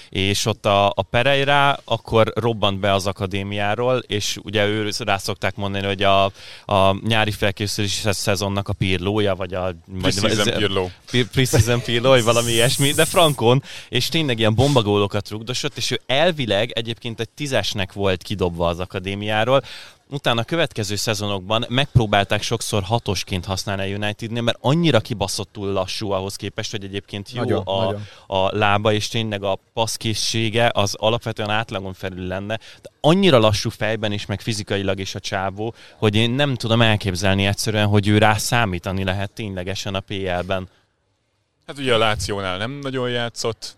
és 0.10 0.46
ott 0.46 0.65
a, 0.65 0.88
a 0.88 1.02
Pereira 1.10 1.80
akkor 1.84 2.32
robbant 2.36 2.80
be 2.80 2.93
az 2.93 3.08
akadémiáról, 3.08 3.98
és 3.98 4.38
ugye 4.43 4.65
ő 4.65 4.89
rá 4.98 5.17
szokták 5.17 5.56
mondani, 5.56 5.86
hogy 5.86 6.04
a, 6.04 6.26
a 6.65 7.08
nyári 7.08 7.32
felkészülési 7.32 8.02
szezonnak 8.12 8.67
a 8.67 8.74
pirlója, 8.74 9.36
vagy 9.36 9.54
a... 9.54 9.76
Preseason 10.02 10.54
Pirlo. 10.58 10.89
Pre- 11.06 11.28
Preseason 11.28 11.82
Pirlo, 11.82 12.10
vagy 12.10 12.24
valami 12.24 12.52
ilyesmi, 12.52 12.91
de 12.91 13.06
frankon, 13.06 13.63
és 13.89 14.08
tényleg 14.08 14.39
ilyen 14.39 14.56
bombagólokat 14.56 15.30
rugdosott, 15.30 15.78
és 15.78 15.91
ő 15.91 16.00
elvileg 16.06 16.72
egyébként 16.72 17.20
egy 17.20 17.30
tízesnek 17.30 17.93
volt 17.93 18.24
kidobva 18.24 18.67
az 18.67 18.80
akadémiáról, 18.80 19.63
utána 20.10 20.41
a 20.41 20.43
következő 20.43 20.96
szezonokban 20.96 21.65
megpróbálták 21.70 22.41
sokszor 22.41 22.84
hatosként 22.84 23.46
használni 23.46 23.93
a 23.93 23.96
Unitednél, 23.96 24.41
mert 24.41 24.58
annyira 24.62 25.00
kibaszottul 25.00 25.72
lassú 25.72 26.12
ahhoz 26.12 26.36
képest, 26.36 26.72
hogy 26.72 26.84
egyébként 26.84 27.32
jó 27.32 27.41
Nagyon, 27.41 27.62
a, 27.65 27.84
nagyon. 27.84 28.02
a 28.28 28.58
lába, 28.58 28.93
és 28.93 29.08
tényleg 29.08 29.43
a 29.43 29.60
passzkészsége 29.74 30.72
az 30.74 30.96
alapvetően 30.96 31.50
átlagon 31.50 31.93
felül 31.93 32.28
lenne, 32.28 32.60
de 32.82 32.89
annyira 33.02 33.38
lassú 33.38 33.70
fejben 33.70 34.12
is, 34.12 34.26
meg 34.26 34.41
fizikailag 34.41 35.00
is 35.00 35.15
a 35.15 35.20
csávó, 35.20 35.74
hogy 35.98 36.15
én 36.15 36.32
nem 36.32 36.56
tudom 36.56 36.82
elképzelni 36.82 37.46
egyszerűen, 37.46 37.88
hogy 37.88 38.08
ő 38.08 38.17
rá 38.17 38.34
számítani 38.34 39.04
lehet 39.04 39.32
ténylegesen 39.32 39.96
a 39.96 40.00
PL-ben. 40.00 40.70
Hát 41.67 41.78
ugye 41.78 41.93
a 41.93 41.98
Lációnál 41.98 42.58
nem 42.58 42.72
nagyon 42.72 43.10
játszott, 43.10 43.76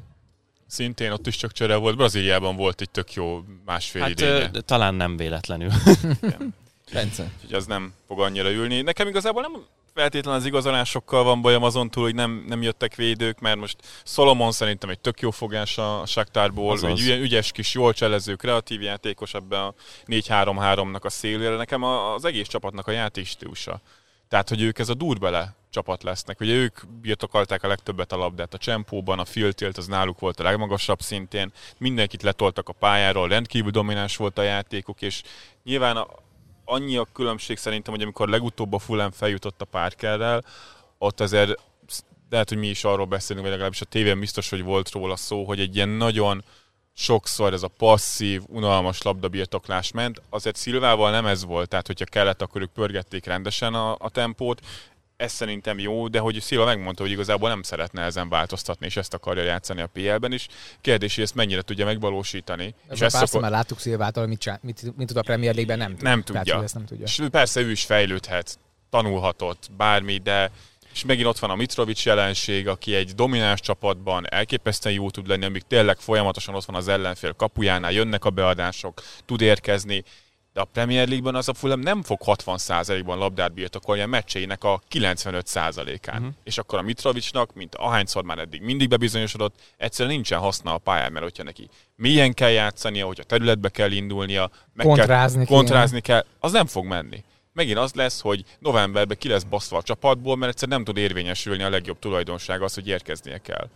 szintén 0.70 1.12
ott 1.12 1.28
is 1.28 1.36
csak 1.36 1.52
csere 1.52 1.76
volt. 1.76 1.96
Brazíliában 1.96 2.56
volt 2.56 2.82
egy 2.82 2.90
tök 2.90 3.14
jó 3.14 3.44
másfél 3.66 4.02
Hát 4.02 4.10
idénye. 4.12 4.50
ö, 4.54 4.60
talán 4.60 4.96
nem 4.96 5.18
véletlenül. 5.18 5.70
Bence. 6.94 7.32
Úgyhogy 7.36 7.54
az 7.54 7.66
nem 7.66 7.94
fog 8.08 8.20
annyira 8.20 8.52
ülni. 8.52 8.82
Nekem 8.82 9.08
igazából 9.08 9.42
nem 9.42 9.52
feltétlenül 9.94 10.40
az 10.40 10.46
igazolásokkal 10.46 11.24
van 11.24 11.42
bajom 11.42 11.64
azon 11.64 11.90
túl, 11.90 12.04
hogy 12.04 12.16
nem, 12.16 12.46
nem 12.48 12.62
jöttek 12.62 12.96
védők, 12.96 13.40
mert 13.40 13.58
most 13.58 13.76
Solomon 14.04 14.52
szerintem 14.52 14.90
egy 14.90 15.00
tök 15.00 15.20
jó 15.22 15.32
fogás 15.32 15.78
a 15.78 16.04
Saktárból, 16.06 16.72
Azaz. 16.72 16.90
egy 16.90 17.00
ügy- 17.00 17.20
ügyes 17.22 17.52
kis, 17.52 17.74
jól 17.74 17.94
cselező, 17.94 18.36
kreatív 18.36 18.82
játékos 18.82 19.34
ebben 19.34 19.62
a 19.62 19.74
4-3-3-nak 20.06 21.02
a 21.02 21.10
szélére. 21.10 21.56
Nekem 21.56 21.84
a- 21.84 22.14
az 22.14 22.26
egész 22.26 22.48
csapatnak 22.48 22.88
a 22.88 22.92
játékstílusa. 22.92 23.82
Tehát, 24.30 24.50
hogy 24.50 24.62
ők 24.62 24.80
ez 24.80 24.90
a 24.90 24.94
durbele 24.94 25.56
csapat 25.70 26.04
lesznek. 26.04 26.40
Ugye 26.40 26.54
ők 26.54 26.88
birtokolták 27.02 27.64
a 27.64 27.68
legtöbbet 27.68 28.12
a 28.12 28.18
labdát 28.18 28.54
a 28.54 28.58
csempóban, 28.58 29.20
a 29.20 29.26
field 29.26 29.56
tilt 29.56 29.78
az 29.78 29.88
náluk 29.88 30.20
volt 30.20 30.40
a 30.40 30.44
legmagasabb 30.44 31.02
szintén, 31.02 31.52
mindenkit 31.78 32.24
letoltak 32.24 32.70
a 32.70 32.74
pályáról, 32.74 33.28
rendkívül 33.28 33.72
domináns 33.72 34.18
volt 34.18 34.38
a 34.38 34.42
játékuk, 34.42 35.02
és 35.02 35.22
nyilván 35.64 35.98
a, 35.98 36.08
annyi 36.66 36.98
a 36.98 37.08
különbség 37.14 37.58
szerintem, 37.58 37.94
hogy 37.94 38.04
amikor 38.04 38.30
legutóbb 38.30 38.74
a 38.74 38.80
Fulham 38.80 39.12
feljutott 39.12 39.62
a 39.62 39.66
Parkerrel, 39.66 40.44
ott 40.98 41.20
azért 41.20 41.60
lehet, 42.30 42.50
hogy 42.50 42.58
mi 42.58 42.68
is 42.68 42.84
arról 42.84 43.06
beszélünk, 43.06 43.44
vagy 43.44 43.52
legalábbis 43.54 43.82
a 43.82 43.86
tévén 43.86 44.20
biztos, 44.20 44.50
hogy 44.50 44.64
volt 44.64 44.92
róla 44.92 45.16
szó, 45.16 45.44
hogy 45.44 45.60
egy 45.60 45.76
ilyen 45.76 45.90
nagyon 45.90 46.44
sokszor 47.00 47.54
ez 47.54 47.64
a 47.64 47.68
passzív, 47.68 48.42
unalmas 48.48 49.02
labdabirtoklás 49.02 49.92
ment. 49.92 50.22
Azért 50.30 50.56
Szilvával 50.56 51.12
nem 51.12 51.26
ez 51.26 51.46
volt, 51.46 51.70
tehát 51.70 51.88
hogyha 51.88 52.06
kellett, 52.06 52.42
akkor 52.42 52.62
ők 52.62 52.72
pörgették 52.72 53.26
rendesen 53.26 53.74
a, 53.74 53.96
a 54.00 54.10
tempót. 54.10 54.62
Ez 55.18 55.32
szerintem 55.32 55.80
jó, 55.80 56.08
de 56.08 56.20
hogy 56.20 56.42
Szilva 56.42 56.66
megmondta, 56.66 57.02
hogy 57.04 57.12
igazából 57.12 57.50
nem 57.50 57.62
szeretne 57.64 58.02
ezen 58.02 58.30
változtatni, 58.30 58.86
és 58.86 58.98
ezt 58.98 59.14
akarja 59.14 59.44
játszani 59.44 59.82
a 59.82 59.88
PL-ben 59.88 60.32
is. 60.32 60.48
Kérdés, 60.82 61.16
hogy 61.16 61.24
ezt 61.24 61.36
mennyire 61.36 61.62
tudja 61.62 61.86
megvalósítani. 61.86 62.64
és 62.64 62.74
Ebben 62.84 62.92
ezt 62.92 63.00
párszor 63.00 63.28
szokott- 63.28 63.42
már 63.42 63.52
láttuk 63.52 63.80
Szilvától, 63.80 64.26
mit, 64.28 64.40
csinál, 64.40 64.60
mit, 64.62 64.98
mit 64.98 65.08
tud 65.08 65.18
a 65.18 65.22
Premier 65.22 65.54
League-ben, 65.56 65.78
nem. 65.78 65.98
Nem 66.00 66.24
Tehát, 66.24 66.26
tudja. 66.26 66.56
hogy 66.56 66.64
ezt 66.64 66.74
nem 66.74 66.86
tudja. 66.86 67.06
És 67.06 67.22
persze 67.32 67.62
ő 67.62 67.72
is 67.72 67.84
fejlődhet, 67.86 68.60
tanulhatott, 68.90 69.70
bármi, 69.78 70.18
de 70.18 70.52
és 70.94 71.06
megint 71.06 71.28
ott 71.28 71.40
van 71.40 71.50
a 71.50 71.56
Mitrovic 71.56 72.06
jelenség, 72.06 72.68
aki 72.68 72.96
egy 72.96 73.12
domináns 73.12 73.60
csapatban 73.60 74.26
elképesztően 74.30 74.96
jó 74.96 75.10
tud 75.10 75.28
lenni, 75.28 75.46
amíg 75.46 75.64
tényleg 75.68 75.98
folyamatosan 75.98 76.56
ott 76.56 76.66
van 76.66 76.76
az 76.76 76.88
ellenfél 76.88 77.34
kapujánál, 77.34 77.92
jönnek 77.92 78.26
a 78.26 78.30
beadások, 78.30 79.02
tud 79.26 79.42
érkezni, 79.42 80.04
de 80.54 80.62
a 80.62 80.66
Premier 80.66 81.08
League-ben 81.08 81.36
az 81.36 81.50
a 81.50 81.54
Fulham 81.54 81.80
nem 81.80 82.04
fog 82.04 82.20
60%-ban 82.26 83.18
labdát 83.18 83.54
birtokolni 83.54 84.02
a 84.02 84.08
meccseinek 84.08 84.64
a 84.64 84.82
95%-án. 84.92 86.18
Uh-huh. 86.18 86.34
És 86.44 86.58
akkor 86.58 86.80
a 86.80 86.82
Mitrovicnak, 86.82 87.54
mint 87.54 87.76
ahányszor 87.76 88.24
már 88.24 88.38
eddig 88.38 88.62
mindig 88.62 88.90
bebizonyosodott, 88.90 89.56
egyszerűen 89.78 90.16
nincsen 90.16 90.40
haszna 90.40 90.74
a 90.74 90.78
pályán, 90.78 91.12
mert 91.12 91.24
hogyha 91.24 91.44
neki 91.44 91.70
milyen 91.96 92.34
kell 92.34 92.50
játszania, 92.50 93.06
hogyha 93.06 93.24
területbe 93.24 93.70
kell 93.70 93.92
indulnia, 93.92 94.50
meg 94.74 94.86
Kontrázni 94.86 95.46
kell, 95.46 95.56
kontrázni 95.56 96.02
kell, 96.02 96.26
az 96.40 96.52
nem 96.52 96.66
fog 96.66 96.86
menni. 96.86 97.24
Megint 97.60 97.78
az 97.78 97.94
lesz, 97.94 98.22
hogy 98.22 98.44
novemberben 98.60 99.18
ki 99.18 99.28
lesz 99.28 99.44
baszva 99.44 99.78
a 99.78 99.82
csapatból, 99.82 100.38
mert 100.38 100.52
egyszer 100.52 100.68
nem 100.68 100.84
tud 100.84 100.98
érvényesülni 100.98 101.64
a 101.64 101.70
legjobb 101.70 102.00
tulajdonsága 102.00 102.64
az, 102.64 102.74
hogy 102.74 102.88
érkeznie 102.88 103.38
kell. 103.38 103.70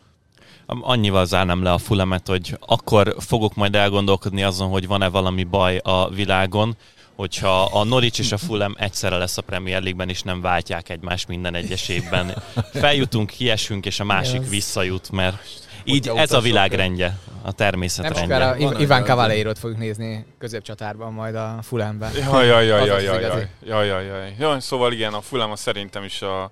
Annyival 0.66 1.26
zárnám 1.26 1.64
le 1.64 1.72
a 1.72 1.78
fulemet, 1.78 2.28
hogy 2.28 2.58
akkor 2.60 3.16
fogok 3.20 3.56
majd 3.56 3.76
elgondolkodni 3.76 4.44
azon, 4.44 4.70
hogy 4.70 4.88
van-e 4.88 5.08
valami 5.08 5.44
baj 5.44 5.78
a 5.78 6.10
világon, 6.10 6.78
hogyha 7.16 7.64
a 7.64 7.84
Norwich 7.84 8.20
és 8.20 8.32
a 8.32 8.38
Fulham 8.38 8.76
egyszerre 8.78 9.18
lesz 9.18 9.38
a 9.38 9.42
Premier 9.42 9.82
League-ben, 9.82 10.10
és 10.10 10.22
nem 10.22 10.42
váltják 10.42 10.90
egymást 10.90 11.28
minden 11.28 11.56
egyes 11.56 11.90
évben. 11.90 12.44
Feljutunk, 12.74 13.30
kiesünk, 13.30 13.86
és 13.86 14.00
a 14.00 14.04
másik 14.04 14.50
visszajut, 14.50 15.12
mert 15.12 15.63
így 15.84 16.08
ez 16.16 16.32
a 16.32 16.40
világrendje, 16.40 17.20
a 17.42 17.52
természet 17.52 18.04
Nem 18.04 18.14
rendje. 18.14 18.36
sokára 18.36 18.64
Van 18.64 18.82
Iván 18.82 19.04
Cavaleirot 19.04 19.60
fogjuk 19.60 19.80
nézni 19.80 20.26
középcsatárban, 20.38 21.14
majd 21.14 21.36
a 21.36 21.60
Fulhamben. 21.62 22.12
Jaj, 22.14 22.46
jaj, 22.48 22.66
jaj, 22.66 22.86
jaj, 22.86 23.04
jaj, 23.04 23.22
jaj, 23.22 23.50
jaj, 23.66 23.88
jaj, 23.88 24.06
jaj. 24.06 24.36
Jaj, 24.40 24.60
szóval 24.60 24.92
igen, 24.94 25.14
a 25.14 25.22
Fulham 25.22 25.52
az 25.52 25.60
szerintem 25.60 26.04
is 26.04 26.22
a, 26.22 26.44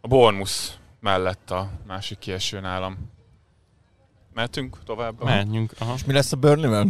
a 0.00 0.08
Bournemouth 0.08 0.52
mellett 1.00 1.50
a 1.50 1.70
másik 1.86 2.18
kieső 2.18 2.60
nálam. 2.60 3.10
Mehetünk 4.34 4.78
tovább? 4.84 5.24
Menjünk. 5.24 5.72
Aha. 5.78 5.94
És 5.94 6.04
mi 6.04 6.12
lesz 6.12 6.32
a 6.32 6.36
Burnley-vel? 6.36 6.86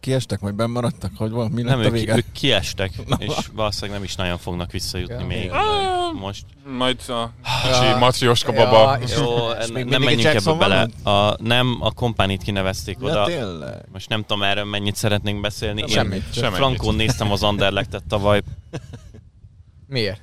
Kiestek, 0.00 0.40
majd 0.40 0.54
benn 0.54 0.70
maradtak? 0.70 1.10
Hogy 1.16 1.30
van? 1.30 1.50
Mi 1.50 1.62
lett 1.62 1.70
Nem, 1.70 1.80
a 1.80 1.84
ők, 1.84 1.92
vége? 1.92 2.16
ők 2.16 2.32
kiestek, 2.32 2.92
és 3.18 3.32
valószínűleg 3.52 3.94
nem 3.94 4.02
is 4.04 4.14
nagyon 4.14 4.38
fognak 4.38 4.70
visszajutni 4.72 5.14
Ja. 5.14 5.26
még 5.26 5.50
Ah, 5.50 6.12
most. 6.20 6.44
Majd 6.78 7.00
a 7.08 7.12
Ja. 7.12 7.32
kicsi 7.62 7.98
matrioska 7.98 8.52
Ja, 8.52 8.64
baba. 8.64 8.98
és- 9.02 9.16
Jó, 9.16 9.50
És 9.60 9.66
még 9.72 9.84
nem 9.84 10.02
menjünk 10.02 10.34
ebbe 10.34 10.52
bele. 10.52 10.88
A, 11.04 11.36
nem, 11.42 11.76
a 11.80 11.90
kompánit 11.92 12.42
kinevezték 12.42 12.96
Ja, 13.00 13.06
oda. 13.06 13.24
tényleg. 13.24 13.84
Most 13.92 14.08
nem 14.08 14.20
tudom 14.20 14.42
erről 14.42 14.64
mennyit 14.64 14.96
szeretnénk 14.96 15.40
beszélni. 15.40 15.80
Én 15.80 15.86
Semmit. 15.88 16.22
Semmit. 16.34 16.56
Frankon 16.56 16.94
néztem 16.94 17.32
az 17.32 17.42
Anderlechtet 17.42 18.02
tavaly. 18.08 18.42
Miért? 19.86 20.20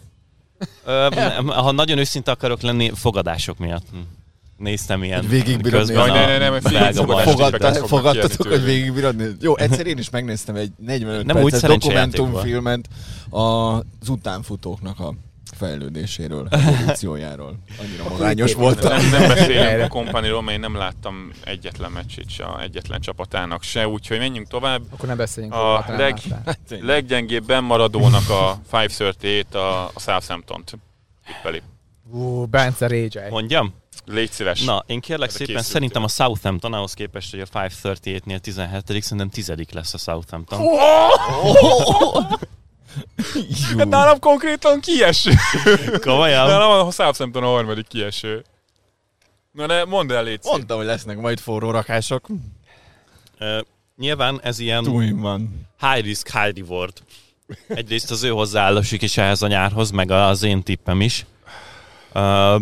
Ö, 0.86 1.08
ha 1.46 1.72
nagyon 1.72 1.98
őszinte 1.98 2.32
akarok 2.32 2.62
lenni, 2.62 2.92
fogadások 2.96 3.58
miatt. 3.58 3.86
Néztem 4.58 5.04
ilyen 5.04 5.20
Hogy 5.20 5.30
végigbírod 5.30 5.80
közben 5.80 6.12
nézni. 6.12 6.20
ne, 6.20 6.38
ne, 6.38 6.50
a 7.80 7.88
fogadtatok, 7.88 8.48
kérni 8.48 8.58
hogy 8.58 8.64
végigbírod? 8.64 9.36
Jó, 9.42 9.58
egyszer 9.58 9.86
én 9.86 9.98
is 9.98 10.10
megnéztem 10.10 10.56
egy 10.56 10.72
45 10.78 11.26
Nem 11.26 11.36
perces 11.36 11.62
dokumentumfilmet 11.62 12.88
az 13.30 14.10
utánfutóknak 14.10 15.00
a 15.00 15.14
fejlődéséről, 15.58 16.48
evolúciójáról. 16.50 17.58
Annyira 17.80 18.10
magányos 18.10 18.54
volt. 18.54 18.84
Nem, 18.84 19.10
nem 19.10 19.28
beszélünk 19.28 19.82
a 19.84 19.88
kompaniról, 19.88 20.42
mert 20.42 20.54
én 20.56 20.60
nem 20.60 20.76
láttam 20.76 21.32
egyetlen 21.44 21.92
meccsét 21.92 22.30
se, 22.30 22.44
a 22.44 22.62
egyetlen 22.62 23.02
csapatának 23.02 23.64
se, 23.64 23.88
úgyhogy 23.88 24.18
menjünk 24.18 24.48
tovább. 24.48 24.82
Akkor 24.90 25.08
ne 25.08 25.16
beszéljünk 25.16 25.56
A 25.56 25.86
nem 25.88 25.98
leg- 25.98 26.20
láttál. 26.30 26.80
Leggyengébben 26.82 27.64
maradónak 27.64 28.30
a 28.30 28.60
538 28.72 29.56
a, 29.56 29.86
a 29.86 30.00
Southampton-t 30.00 30.78
tippeli. 31.26 31.62
Ú, 32.12 32.46
Bence 32.46 32.88
rage 32.88 33.28
Mondjam? 33.30 33.74
Légy 34.10 34.32
szíves. 34.32 34.64
Na, 34.64 34.84
én 34.86 35.00
kérlek 35.00 35.30
Erre 35.30 35.46
szépen, 35.46 35.64
szerintem 35.64 36.04
a 36.04 36.08
Southampton 36.08 36.74
ahhoz 36.74 36.94
képest, 36.94 37.32
hogy 37.32 37.40
a 37.40 37.46
538-nél 37.46 38.40
17 38.40 39.04
szerintem 39.04 39.30
10 39.30 39.54
lesz 39.72 39.94
a 39.94 39.98
Southampton. 39.98 40.60
Hát 43.78 43.88
nálam 43.88 44.20
konkrétan 44.20 44.80
kieső. 44.80 45.32
Komolyan? 46.02 46.48
Nálam 46.48 46.88
a 46.88 46.92
Southampton 46.92 47.44
a 47.44 47.48
harmadik 47.48 47.88
kieső. 47.88 48.46
Na 49.52 49.66
ne, 49.66 49.84
mondd 49.84 50.12
el, 50.12 50.24
légy. 50.24 50.40
Mondtam, 50.44 50.78
hogy 50.78 50.86
lesznek 50.86 51.18
majd 51.18 51.40
forró 51.40 51.72
rakások. 51.72 52.28
Ö, 53.38 53.60
nyilván 53.98 54.40
ez 54.44 54.60
ilyen 54.60 54.86
high 55.80 56.04
risk, 56.04 56.32
high 56.32 56.58
reward. 56.58 56.94
Egyrészt 57.68 58.12
az 58.12 58.24
ő 58.24 58.30
hozzáállásuk 58.30 59.02
is 59.02 59.18
ehhez 59.18 59.42
a 59.42 59.48
nyárhoz, 59.48 59.92
meg 59.92 60.12
az 60.12 60.44
én 60.44 60.64
tippem 60.64 61.02
is. 61.02 61.26
Uh, 62.14 62.62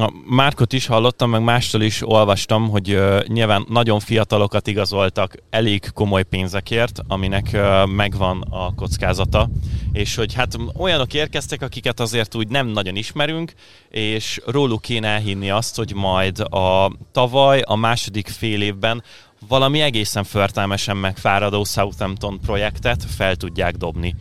a 0.00 0.12
Márkot 0.26 0.72
is 0.72 0.86
hallottam, 0.86 1.30
meg 1.30 1.42
mástól 1.42 1.82
is 1.82 2.08
olvastam, 2.08 2.68
hogy 2.68 2.94
uh, 2.94 3.24
nyilván 3.26 3.66
nagyon 3.68 4.00
fiatalokat 4.00 4.66
igazoltak 4.66 5.34
elég 5.50 5.90
komoly 5.94 6.22
pénzekért, 6.22 7.00
aminek 7.08 7.50
uh, 7.52 7.86
megvan 7.86 8.40
a 8.50 8.74
kockázata, 8.74 9.48
és 9.92 10.14
hogy 10.14 10.34
hát 10.34 10.56
olyanok 10.76 11.14
érkeztek, 11.14 11.62
akiket 11.62 12.00
azért 12.00 12.34
úgy 12.34 12.48
nem 12.48 12.66
nagyon 12.66 12.96
ismerünk, 12.96 13.52
és 13.88 14.40
róluk 14.46 14.80
kéne 14.80 15.08
elhinni 15.08 15.50
azt, 15.50 15.76
hogy 15.76 15.94
majd 15.94 16.40
a 16.40 16.92
tavaly, 17.12 17.60
a 17.60 17.76
második 17.76 18.28
fél 18.28 18.62
évben 18.62 19.02
valami 19.48 19.80
egészen 19.80 20.24
förtelmesen 20.24 20.96
megfáradó 20.96 21.64
Southampton 21.64 22.40
projektet 22.40 23.04
fel 23.04 23.36
tudják 23.36 23.76
dobni. 23.76 24.14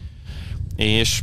És 0.75 1.21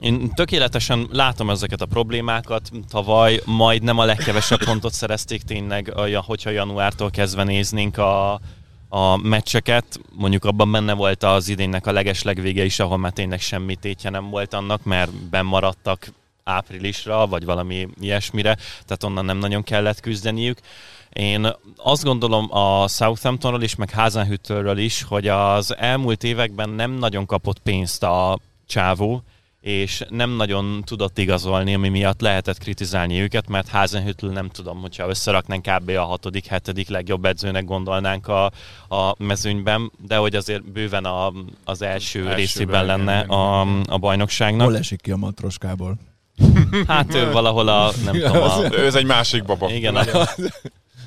én 0.00 0.30
tökéletesen 0.34 1.08
látom 1.12 1.50
ezeket 1.50 1.80
a 1.80 1.86
problémákat. 1.86 2.70
Tavaly 2.88 3.40
majdnem 3.44 3.98
a 3.98 4.04
legkevesebb 4.04 4.64
pontot 4.64 4.92
szerezték 4.92 5.42
tényleg, 5.42 5.92
hogyha 6.14 6.50
januártól 6.50 7.10
kezdve 7.10 7.44
néznénk 7.44 7.98
a, 7.98 8.40
a 8.88 9.16
meccseket. 9.16 10.00
Mondjuk 10.12 10.44
abban 10.44 10.72
benne 10.72 10.92
volt 10.92 11.22
az 11.22 11.48
idénynek 11.48 11.86
a 11.86 11.92
leges 11.92 12.22
legvége 12.22 12.64
is, 12.64 12.78
ahol 12.78 12.98
már 12.98 13.12
tényleg 13.12 13.40
semmi 13.40 13.74
tétje 13.74 14.10
nem 14.10 14.30
volt 14.30 14.54
annak, 14.54 14.84
mert 14.84 15.12
bennmaradtak 15.12 16.12
áprilisra, 16.44 17.26
vagy 17.26 17.44
valami 17.44 17.88
ilyesmire, 18.00 18.54
tehát 18.84 19.04
onnan 19.04 19.24
nem 19.24 19.38
nagyon 19.38 19.62
kellett 19.62 20.00
küzdeniük. 20.00 20.58
Én 21.12 21.52
azt 21.76 22.04
gondolom 22.04 22.56
a 22.56 22.88
Southamptonról 22.88 23.62
is, 23.62 23.74
meg 23.74 23.90
Hasenhüttelről 23.94 24.78
is, 24.78 25.02
hogy 25.02 25.28
az 25.28 25.76
elmúlt 25.76 26.24
években 26.24 26.68
nem 26.68 26.90
nagyon 26.90 27.26
kapott 27.26 27.58
pénzt 27.58 28.02
a 28.02 28.38
csávó, 28.66 29.22
és 29.66 30.02
nem 30.08 30.30
nagyon 30.30 30.82
tudott 30.84 31.18
igazolni, 31.18 31.74
ami 31.74 31.88
miatt 31.88 32.20
lehetett 32.20 32.58
kritizálni 32.58 33.20
őket, 33.20 33.48
mert 33.48 33.68
Hasenhüttl 33.68 34.26
nem 34.26 34.48
tudom, 34.48 34.80
hogyha 34.80 35.08
összeraknánk 35.08 35.66
kb. 35.66 35.88
a 35.88 36.04
hatodik, 36.04 36.46
hetedik 36.46 36.88
legjobb 36.88 37.24
edzőnek 37.24 37.64
gondolnánk 37.64 38.28
a, 38.28 38.44
a 38.88 39.14
mezőnyben, 39.18 39.92
de 40.06 40.16
hogy 40.16 40.34
azért 40.34 40.72
bőven 40.72 41.04
a, 41.04 41.32
az 41.64 41.82
első 41.82 42.18
Elsőben, 42.18 42.36
részében 42.36 42.86
lenne 42.86 43.20
a, 43.20 43.60
a 43.88 43.98
bajnokságnak. 43.98 44.66
Hol 44.66 44.76
esik 44.76 45.00
ki 45.00 45.10
a 45.10 45.16
matroskából? 45.16 45.96
Hát 46.86 47.14
ő 47.14 47.30
valahol 47.30 47.68
a, 47.68 47.92
nem 48.04 48.14
tudom, 48.14 48.42
a, 48.42 48.64
Ez 48.64 48.94
egy 48.94 49.06
másik 49.06 49.44
baba. 49.44 49.70
igen, 49.70 49.96
a, 49.96 50.04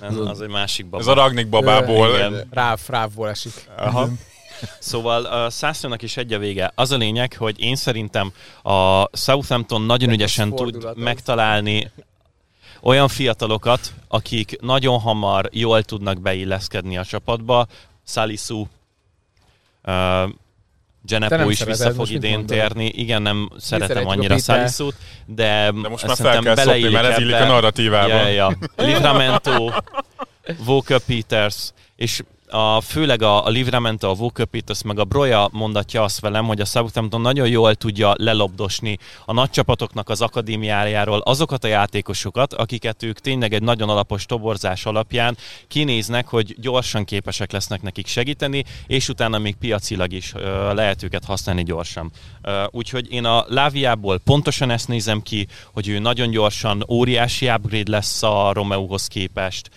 nem, 0.01 0.27
az 0.27 0.41
egy 0.41 0.49
másik 0.49 0.85
baba. 0.85 1.03
Ez 1.03 1.07
a 1.07 1.13
Ragnik 1.13 1.49
babából. 1.49 2.09
Igen. 2.09 2.47
Ráv, 2.51 2.79
rávból 2.87 3.29
esik. 3.29 3.69
Aha. 3.77 4.09
Szóval 4.79 5.25
a 5.25 5.49
Szászlónak 5.49 6.01
is 6.01 6.17
egy 6.17 6.33
a 6.33 6.39
vége. 6.39 6.71
Az 6.75 6.91
a 6.91 6.97
lényeg, 6.97 7.33
hogy 7.37 7.59
én 7.59 7.75
szerintem 7.75 8.31
a 8.63 9.07
Southampton 9.17 9.81
nagyon 9.81 10.09
ügyesen 10.09 10.49
tud 10.49 10.97
megtalálni 10.97 11.91
olyan 12.81 13.07
fiatalokat, 13.07 13.93
akik 14.07 14.61
nagyon 14.61 14.99
hamar 14.99 15.49
jól 15.51 15.83
tudnak 15.83 16.21
beilleszkedni 16.21 16.97
a 16.97 17.05
csapatba. 17.05 17.67
Salisu, 18.05 18.59
uh, 18.59 18.67
nem 19.83 20.33
Genepo 21.01 21.49
is 21.49 21.63
vissza 21.63 21.91
fog 21.91 22.09
idén 22.09 22.45
térni. 22.45 22.85
Igen, 22.85 23.21
nem 23.21 23.49
szeretem 23.57 23.87
szeretjük 23.87 24.11
a 24.11 24.17
annyira. 24.17 24.37
Salisut, 24.37 24.95
de, 25.25 25.71
De 25.81 25.89
most 25.89 26.07
már 26.07 26.15
fel 26.15 26.39
kell 26.39 26.55
szopni, 26.55 26.89
mert 26.89 27.07
ez 27.07 27.17
illik 27.17 27.35
a 27.35 27.45
narratívába. 27.45 28.07
Ja, 28.07 28.27
ja. 28.27 28.57
Livramento, 28.85 29.71
Walker 30.65 30.99
Peters, 30.99 31.71
és 31.95 32.23
a, 32.49 32.81
főleg 32.81 33.21
a, 33.21 33.45
a 33.45 33.49
Livramento, 33.49 34.09
a 34.09 34.45
Peters, 34.51 34.83
meg 34.83 34.99
a 34.99 35.03
Broja 35.03 35.49
mondatja 35.51 36.03
azt 36.03 36.19
velem, 36.19 36.45
hogy 36.45 36.61
a 36.61 36.65
Southampton 36.65 37.21
nagyon 37.21 37.47
jól 37.47 37.75
tudja 37.75 38.13
lelobdosni 38.17 38.97
a 39.25 39.33
nagy 39.33 39.49
csapatoknak 39.49 40.09
az 40.09 40.21
akadémiájáról 40.21 41.19
azokat 41.19 41.63
a 41.63 41.67
játékosokat, 41.67 42.53
akiket 42.53 43.03
ők 43.03 43.19
tényleg 43.19 43.53
egy 43.53 43.61
nagyon 43.61 43.89
alapos 43.89 44.25
toborzás 44.25 44.85
alapján 44.85 45.37
kinéznek, 45.67 46.27
hogy 46.27 46.55
gyorsan 46.59 47.05
képesek 47.05 47.51
lesznek 47.51 47.81
nekik 47.81 48.07
segíteni, 48.07 48.63
és 48.87 49.09
utána 49.09 49.37
még 49.37 49.55
piacilag 49.55 50.11
is 50.11 50.33
ö, 50.35 50.73
lehet 50.73 51.03
őket 51.03 51.25
használni 51.25 51.63
gyorsan. 51.63 52.11
Ö, 52.41 52.63
úgyhogy 52.71 53.11
én 53.11 53.25
a 53.25 53.45
Láviából 53.47 54.17
pontosan 54.17 54.69
ezt 54.71 54.87
nézem 54.87 55.21
ki, 55.21 55.47
hogy 55.73 55.87
ő 55.87 55.99
nagyon 55.99 56.29
gyorsan 56.29 56.85
óriási 56.89 57.49
upgrade 57.49 57.91
lesz 57.91 58.23
a 58.23 58.51
Romeóhoz 58.53 59.07
képest. 59.07 59.69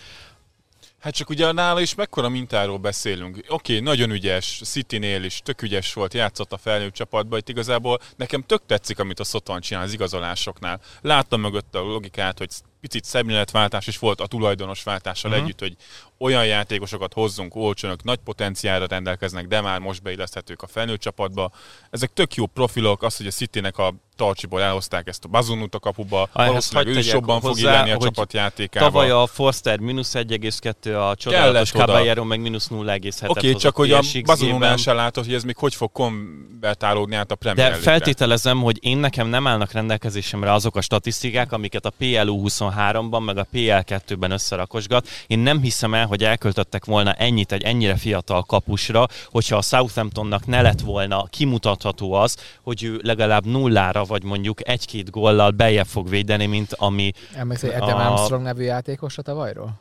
Hát 1.03 1.13
csak 1.13 1.29
ugye 1.29 1.51
nála 1.51 1.81
is 1.81 1.95
mekkora 1.95 2.29
mintáról 2.29 2.77
beszélünk. 2.77 3.37
Oké, 3.37 3.49
okay, 3.49 3.79
nagyon 3.79 4.11
ügyes, 4.11 4.61
City-nél 4.63 5.23
is 5.23 5.41
tök 5.43 5.61
ügyes 5.61 5.93
volt, 5.93 6.13
játszott 6.13 6.53
a 6.53 6.57
felnőtt 6.57 6.93
csapatban, 6.93 7.39
itt 7.39 7.49
igazából 7.49 7.99
nekem 8.15 8.41
tök 8.41 8.61
tetszik, 8.65 8.99
amit 8.99 9.19
a 9.19 9.23
Szoton 9.23 9.61
csinál 9.61 9.83
az 9.83 9.93
igazolásoknál. 9.93 10.81
Láttam 11.01 11.41
mögött 11.41 11.75
a 11.75 11.79
logikát, 11.79 12.37
hogy 12.37 12.49
picit 12.81 13.03
szemléletváltás 13.03 13.87
is 13.87 13.97
volt 13.97 14.21
a 14.21 14.27
tulajdonos 14.27 14.83
váltással 14.83 15.31
uh-huh. 15.31 15.45
együtt, 15.45 15.59
hogy 15.59 15.75
olyan 16.17 16.45
játékosokat 16.45 17.13
hozzunk, 17.13 17.55
olcsonok, 17.55 18.03
nagy 18.03 18.19
potenciálra 18.19 18.85
rendelkeznek, 18.85 19.47
de 19.47 19.61
már 19.61 19.79
most 19.79 20.01
beilleszthetők 20.01 20.61
a 20.61 20.67
felnőtt 20.67 20.99
csapatba. 20.99 21.51
Ezek 21.89 22.13
tök 22.13 22.35
jó 22.35 22.45
profilok, 22.45 23.03
az, 23.03 23.17
hogy 23.17 23.27
a 23.27 23.31
Citynek 23.31 23.77
a 23.77 23.93
tarcsiból 24.15 24.61
elhozták 24.61 25.07
ezt 25.07 25.23
a 25.23 25.27
Bazunut 25.27 25.75
a 25.75 25.79
kapuba, 25.79 26.29
Ah, 26.31 26.47
valószínűleg 26.47 26.95
ő 26.95 26.99
is 26.99 27.11
jobban 27.11 27.41
fog 27.41 27.59
illeni 27.59 27.91
a 27.91 27.95
hogy 27.95 28.03
csapat 28.03 28.33
játékába. 28.33 28.85
Tavaly 28.85 29.09
a 29.09 29.27
Forster 29.27 29.79
mínusz 29.79 30.11
1,2, 30.13 31.09
a 31.09 31.15
csodálatos. 31.15 31.71
Caballero 31.71 32.23
meg 32.23 32.41
mínusz 32.41 32.67
0,7 32.67 33.29
Oké, 33.29 33.47
okay, 33.47 33.59
csak 33.59 33.75
hogy 33.75 33.91
a. 33.91 34.01
Bazonónál 34.25 34.77
se 34.77 34.93
látod, 34.93 35.25
hogy 35.25 35.33
ez 35.33 35.43
még 35.43 35.55
hogy 35.57 35.75
fog 35.75 35.91
konvertálódni 35.91 37.15
át 37.15 37.31
a 37.31 37.35
Premier 37.35 37.71
De 37.71 37.77
feltételezem, 37.77 38.61
hogy 38.61 38.77
én 38.81 38.97
nekem 38.97 39.27
nem 39.27 39.47
állnak 39.47 39.71
rendelkezésemre 39.71 40.51
azok 40.53 40.75
a 40.75 40.81
statisztikák, 40.81 41.51
amiket 41.51 41.85
a 41.85 41.89
PLU 41.89 42.43
23-ban 42.47 43.25
meg 43.25 43.37
a 43.37 43.47
PL2-ben 43.53 44.31
összerakosgat. 44.31 45.07
Én 45.27 45.39
nem 45.39 45.61
hiszem 45.61 45.93
el, 45.93 46.05
hogy 46.05 46.23
elköltöttek 46.23 46.85
volna 46.85 47.13
ennyit 47.13 47.51
egy 47.51 47.63
ennyire 47.63 47.95
fiatal 47.95 48.43
kapusra, 48.43 49.07
hogyha 49.31 49.57
a 49.57 49.61
Southamptonnak 49.61 50.45
ne 50.45 50.61
lett 50.61 50.79
volna 50.79 51.27
kimutatható 51.29 52.13
az, 52.13 52.37
hogy 52.61 52.83
ő 52.83 52.99
legalább 53.03 53.45
nullára 53.45 54.03
vagy 54.13 54.23
mondjuk 54.23 54.67
egy-két 54.67 55.09
góllal 55.09 55.51
beljebb 55.51 55.85
fog 55.85 56.09
védeni, 56.09 56.45
mint 56.45 56.73
ami... 56.73 57.11
Emlékszel, 57.35 57.71
hogy 57.71 57.81
Adam 57.81 57.99
A- 57.99 58.05
Armstrong 58.11 58.43
nevű 58.43 58.63
játékosra 58.63 59.21
tavalyról? 59.21 59.79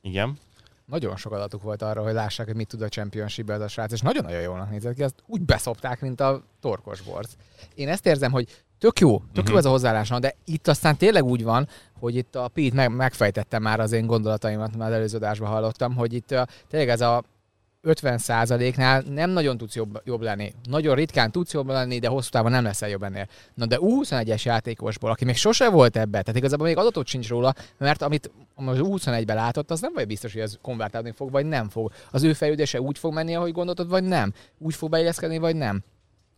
Igen. 0.00 0.38
Nagyon 0.86 1.16
sok 1.16 1.32
adatuk 1.32 1.62
volt 1.62 1.82
arra, 1.82 2.02
hogy 2.02 2.12
lássák, 2.12 2.46
hogy 2.46 2.54
mit 2.56 2.68
tud 2.68 2.82
a 2.82 2.88
championship 2.88 3.50
ez 3.50 3.60
a 3.60 3.68
srác, 3.68 3.92
és 3.92 4.00
nagyon-nagyon 4.00 4.40
jólnak 4.40 4.70
nézett 4.70 4.94
ki, 4.94 5.02
azt 5.02 5.14
úgy 5.26 5.40
beszopták, 5.40 6.00
mint 6.00 6.20
a 6.20 6.42
torkos 6.60 7.00
borc. 7.00 7.30
Én 7.74 7.88
ezt 7.88 8.06
érzem, 8.06 8.32
hogy 8.32 8.48
tök 8.78 8.98
jó, 9.00 9.18
tök 9.32 9.42
Mhm. 9.44 9.52
jó 9.52 9.58
ez 9.58 9.64
a 9.64 9.70
hozzáállása, 9.70 10.18
de 10.18 10.34
itt 10.44 10.68
aztán 10.68 10.96
tényleg 10.96 11.24
úgy 11.24 11.42
van, 11.42 11.68
hogy 12.00 12.16
itt 12.16 12.34
a 12.36 12.48
Pete 12.48 12.74
meg, 12.74 12.90
megfejtette 12.96 13.58
már 13.58 13.80
az 13.80 13.92
én 13.92 14.06
gondolataimat, 14.06 14.76
már 14.76 14.88
az 14.88 14.94
előző 14.94 15.16
adásban 15.16 15.48
hallottam, 15.48 15.94
hogy 15.94 16.12
itt 16.12 16.30
uh, 16.32 16.42
tényleg 16.68 16.88
ez 16.88 17.00
a 17.00 17.22
50%-nál 17.82 19.02
nem 19.08 19.30
nagyon 19.30 19.56
tudsz 19.56 19.74
jobb, 19.74 20.00
jobb 20.04 20.20
lenni. 20.20 20.52
Nagyon 20.68 20.94
ritkán 20.94 21.30
tudsz 21.30 21.52
jobb 21.52 21.68
lenni, 21.68 21.98
de 21.98 22.08
hosszú 22.08 22.28
távon 22.30 22.50
nem 22.50 22.64
leszel 22.64 22.88
jobb 22.88 23.02
ennél. 23.02 23.28
Na 23.54 23.66
de 23.66 23.78
U21-es 23.80 24.42
játékosból, 24.42 25.10
aki 25.10 25.24
még 25.24 25.36
sose 25.36 25.70
volt 25.70 25.96
ebbe, 25.96 26.22
tehát 26.22 26.36
igazából 26.36 26.66
még 26.66 26.76
adatot 26.76 27.06
sincs 27.06 27.28
róla, 27.28 27.54
mert 27.78 28.02
amit 28.02 28.30
az 28.54 28.78
U21-ben 28.80 29.36
látott, 29.36 29.70
az 29.70 29.80
nem 29.80 29.92
vagy 29.94 30.06
biztos, 30.06 30.32
hogy 30.32 30.42
ez 30.42 30.58
konvertálni 30.62 31.12
fog, 31.16 31.30
vagy 31.30 31.46
nem 31.46 31.68
fog. 31.68 31.92
Az 32.10 32.22
ő 32.22 32.32
fejlődése 32.32 32.80
úgy 32.80 32.98
fog 32.98 33.12
menni, 33.12 33.34
ahogy 33.34 33.52
gondoltad, 33.52 33.88
vagy 33.88 34.04
nem. 34.04 34.32
Úgy 34.58 34.74
fog 34.74 34.90
beilleszkedni, 34.90 35.38
vagy 35.38 35.56
nem. 35.56 35.84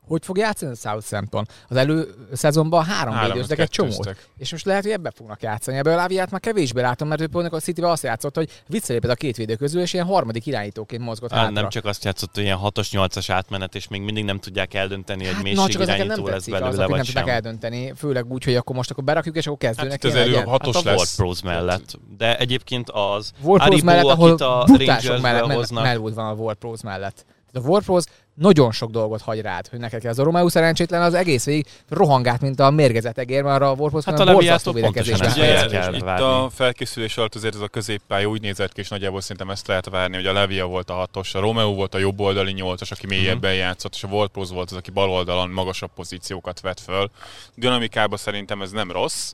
Hogy 0.06 0.24
fog 0.24 0.38
játszani 0.38 0.72
a 0.72 0.74
Southampton? 0.74 1.46
Az 1.68 1.76
elő 1.76 2.14
szezonban 2.32 2.84
három 2.84 3.14
Háromot 3.14 3.32
védőztek 3.32 3.58
egy 3.58 3.68
csomót. 3.68 4.16
És 4.38 4.50
most 4.50 4.64
lehet, 4.64 4.82
hogy 4.82 4.92
ebbe 4.92 5.12
fognak 5.14 5.42
játszani. 5.42 5.76
Ebből 5.76 5.92
a 5.92 5.96
Láviát 5.96 6.30
már 6.30 6.40
kevésbé 6.40 6.80
látom, 6.80 7.08
mert 7.08 7.20
ő 7.20 7.26
pont 7.26 7.52
a 7.52 7.60
City-vel 7.60 7.90
azt 7.90 8.02
játszott, 8.02 8.34
hogy 8.34 8.62
visszalépett 8.66 9.10
a 9.10 9.14
két 9.14 9.36
védő 9.36 9.54
közül, 9.56 9.80
és 9.80 9.92
ilyen 9.92 10.06
harmadik 10.06 10.46
irányítóként 10.46 11.02
mozgott 11.02 11.32
Á, 11.32 11.36
hátra. 11.36 11.52
nem 11.52 11.68
csak 11.68 11.84
azt 11.84 12.04
játszott, 12.04 12.34
hogy 12.34 12.42
ilyen 12.44 12.58
6-os, 12.62 12.88
8-as 12.90 13.24
átmenet, 13.28 13.74
és 13.74 13.88
még 13.88 14.00
mindig 14.00 14.24
nem 14.24 14.38
tudják 14.38 14.74
eldönteni, 14.74 15.24
hogy 15.24 15.34
Hát, 15.34 15.46
hát, 15.46 15.54
na, 15.54 15.68
csak 15.68 15.80
az 15.80 15.86
mélységirányító 15.86 16.22
nem 16.24 16.32
lesz 16.34 16.46
az, 16.46 16.52
belőle, 16.52 16.68
hogy 16.68 16.78
nem 16.78 16.88
vagy 16.88 17.04
tudták 17.04 17.24
sem. 17.24 17.34
eldönteni, 17.34 17.92
főleg 17.96 18.32
úgy, 18.32 18.44
hogy 18.44 18.54
akkor 18.54 18.76
most 18.76 18.90
akkor 18.90 19.04
berakjuk, 19.04 19.36
és 19.36 19.46
akkor 19.46 19.58
kezdőnek 19.58 19.92
Hát 19.92 20.04
az 20.04 20.14
elő 20.14 20.30
legyen. 20.30 20.46
hatos 20.48 20.74
hát 20.76 20.86
a 20.86 20.90
lesz. 20.90 21.16
Pros 21.16 21.42
mellett. 21.42 21.98
De 22.16 22.38
egyébként 22.38 22.90
az 22.90 23.32
Ward 23.42 23.62
Pros 23.62 23.66
Aribo, 23.66 23.84
mellett, 23.84 24.04
ahol 24.04 24.32
a 24.34 24.64
butások 24.64 25.20
mellett 25.20 25.52
hoznak. 25.52 25.82
Melwood 25.84 26.14
van 26.14 26.26
a 26.26 26.32
Ward 26.32 26.56
Pros 26.58 26.82
mellett. 26.82 27.24
A 27.52 27.58
Ward 27.58 27.84
Pros 27.84 28.04
nagyon 28.34 28.72
sok 28.72 28.90
dolgot 28.90 29.20
hagy 29.20 29.40
rád, 29.40 29.68
hogy 29.68 29.78
neked 29.78 30.00
kell. 30.00 30.10
Ez 30.10 30.18
a 30.18 30.22
Romeo 30.22 30.48
szerencsétlen 30.48 31.02
az 31.02 31.14
egész 31.14 31.44
végig 31.44 31.66
rohangált, 31.88 32.40
mint 32.40 32.60
a 32.60 32.70
mérgezett 32.70 33.18
egér, 33.18 33.42
mert 33.42 33.56
arra 33.56 33.70
a 33.70 33.74
Ward 33.74 33.90
Pros 33.90 34.04
Hát 34.04 34.20
a 34.20 34.32
borzasztó 34.32 34.72
védekezésben 34.72 35.94
itt 35.94 36.02
a 36.02 36.50
felkészülés 36.54 37.16
alatt 37.16 37.34
azért 37.34 37.54
ez 37.54 37.60
a 37.60 37.68
középpálya 37.68 38.26
úgy 38.26 38.40
nézett 38.40 38.72
ki, 38.72 38.80
és 38.80 38.88
nagyjából 38.88 39.20
szerintem 39.20 39.50
ezt 39.50 39.66
lehet 39.66 39.88
várni, 39.88 40.14
hogy 40.16 40.26
a 40.26 40.32
Levia 40.32 40.66
volt 40.66 40.90
a 40.90 40.94
hatos, 40.94 41.34
a 41.34 41.40
Romeo 41.40 41.74
volt 41.74 41.94
a 41.94 41.98
jobb 41.98 42.20
oldali 42.20 42.52
nyolcas, 42.52 42.90
aki 42.90 43.06
mélyebben 43.06 43.50
Mhm. 43.50 43.60
játszott, 43.60 43.94
és 43.94 44.04
a 44.04 44.08
Volpros 44.08 44.48
volt 44.48 44.70
az, 44.70 44.76
aki 44.76 44.90
bal 44.90 45.10
oldalon 45.10 45.50
magasabb 45.50 45.90
pozíciókat 45.94 46.60
vett 46.60 46.80
föl. 46.80 47.10
Dinamikában 47.54 48.18
szerintem 48.18 48.62
ez 48.62 48.70
nem 48.70 48.90
rossz, 48.90 49.32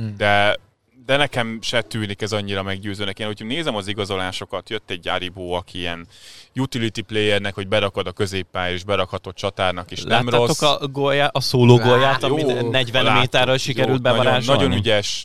Mm. 0.00 0.08
de 0.16 0.56
de 1.06 1.16
nekem 1.16 1.58
se 1.62 1.82
tűnik 1.82 2.22
ez 2.22 2.32
annyira 2.32 2.62
meggyőzőnek. 2.62 3.18
Én, 3.18 3.26
hogyha 3.26 3.44
nézem 3.44 3.76
az 3.76 3.86
igazolásokat, 3.86 4.70
jött 4.70 4.90
egy 4.90 5.08
Aribó, 5.08 5.52
aki 5.52 5.78
ilyen 5.78 6.06
utility 6.54 7.00
playernek, 7.00 7.54
hogy 7.54 7.68
berakod 7.68 8.06
a 8.06 8.12
középpályára, 8.12 8.74
és 8.74 8.84
berakhatod 8.84 9.34
csatárnak, 9.34 9.90
és 9.90 10.02
nem 10.02 10.24
Láttátok 10.24 10.46
rossz. 10.46 10.62
a, 10.62 10.88
góljá, 10.92 11.30
a 11.32 11.40
szóló 11.40 11.76
Lá- 11.76 11.86
gólját, 11.86 12.22
Jó, 12.22 12.28
amit 12.28 12.70
40 12.70 13.04
láttuk. 13.04 13.20
méterről 13.20 13.58
sikerült 13.58 13.96
Jó, 13.96 14.02
bevarázsolni? 14.02 14.62
nagyon 14.62 14.78
ügyes, 14.78 15.24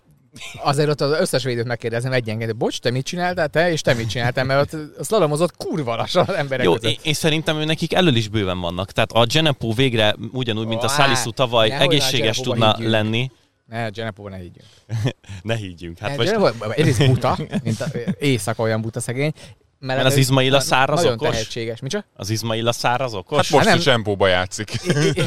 Azért 0.64 0.90
ott 0.90 1.02
az 1.02 1.12
összes 1.20 1.44
védőt 1.44 1.66
megkérdezem 1.66 2.12
egyenként, 2.12 2.56
bocs, 2.58 2.80
te 2.80 2.92
mit 2.92 3.06
csináltál, 3.06 3.48
te, 3.48 3.72
és 3.72 3.82
te 3.82 3.94
mit 3.94 4.10
csináltál, 4.10 4.44
mert 4.44 4.74
ott 4.74 4.80
szlalomozott 5.06 5.58
kurva 5.58 5.96
lassan 5.96 6.26
az 6.28 6.34
emberek 6.36 6.66
Jó, 6.66 6.74
között. 6.74 6.90
én, 6.92 6.98
én 7.04 7.14
szerintem 7.14 7.58
ő 7.58 7.66
nekik 7.66 7.94
elől 7.94 8.16
is 8.16 8.28
bőven 8.28 8.60
vannak. 8.60 8.92
Tehát 8.92 9.12
a 9.12 9.26
Genepo 9.26 9.74
végre 9.74 10.16
ugyanúgy, 10.32 10.68
mint 10.68 10.84
a 10.84 10.86
Ó, 10.86 10.90
Salisu 10.90 11.32
tavaly 11.32 11.72
egészséges 11.72 12.38
tudna 12.38 12.76
lenni. 12.80 13.32
Ne, 13.66 13.90
Genepóban 13.90 14.32
ne 14.32 14.38
higgyünk. 14.38 14.68
Ne 15.42 15.56
higgyünk. 15.56 15.98
Hát 15.98 16.10
Hát 16.10 16.38
most. 16.40 16.54
Egyrészt 16.78 17.08
buta, 17.08 17.38
mint 17.64 17.82
a, 17.82 17.86
éjszaka 18.20 18.64
olyan 18.64 18.82
buta 18.82 19.00
szegény. 19.00 19.32
Mert 19.80 20.06
az 20.06 20.16
Izmail 20.16 20.56
a 20.56 20.60
szár 20.60 20.90
az 20.90 21.00
Nagyon 21.00 21.14
okos? 21.14 21.30
tehetséges. 21.30 21.80
Mi 21.80 21.88
csak? 21.90 22.06
az 22.14 22.30
Izmail 22.30 22.68
a 22.68 22.72
szár 22.72 23.02
az 23.02 23.14
okos? 23.14 23.38
hát 23.38 23.50
most 23.50 23.66
nem- 23.66 23.78
a 23.78 23.82
csempóba 23.82 24.28
játszik. 24.28 24.72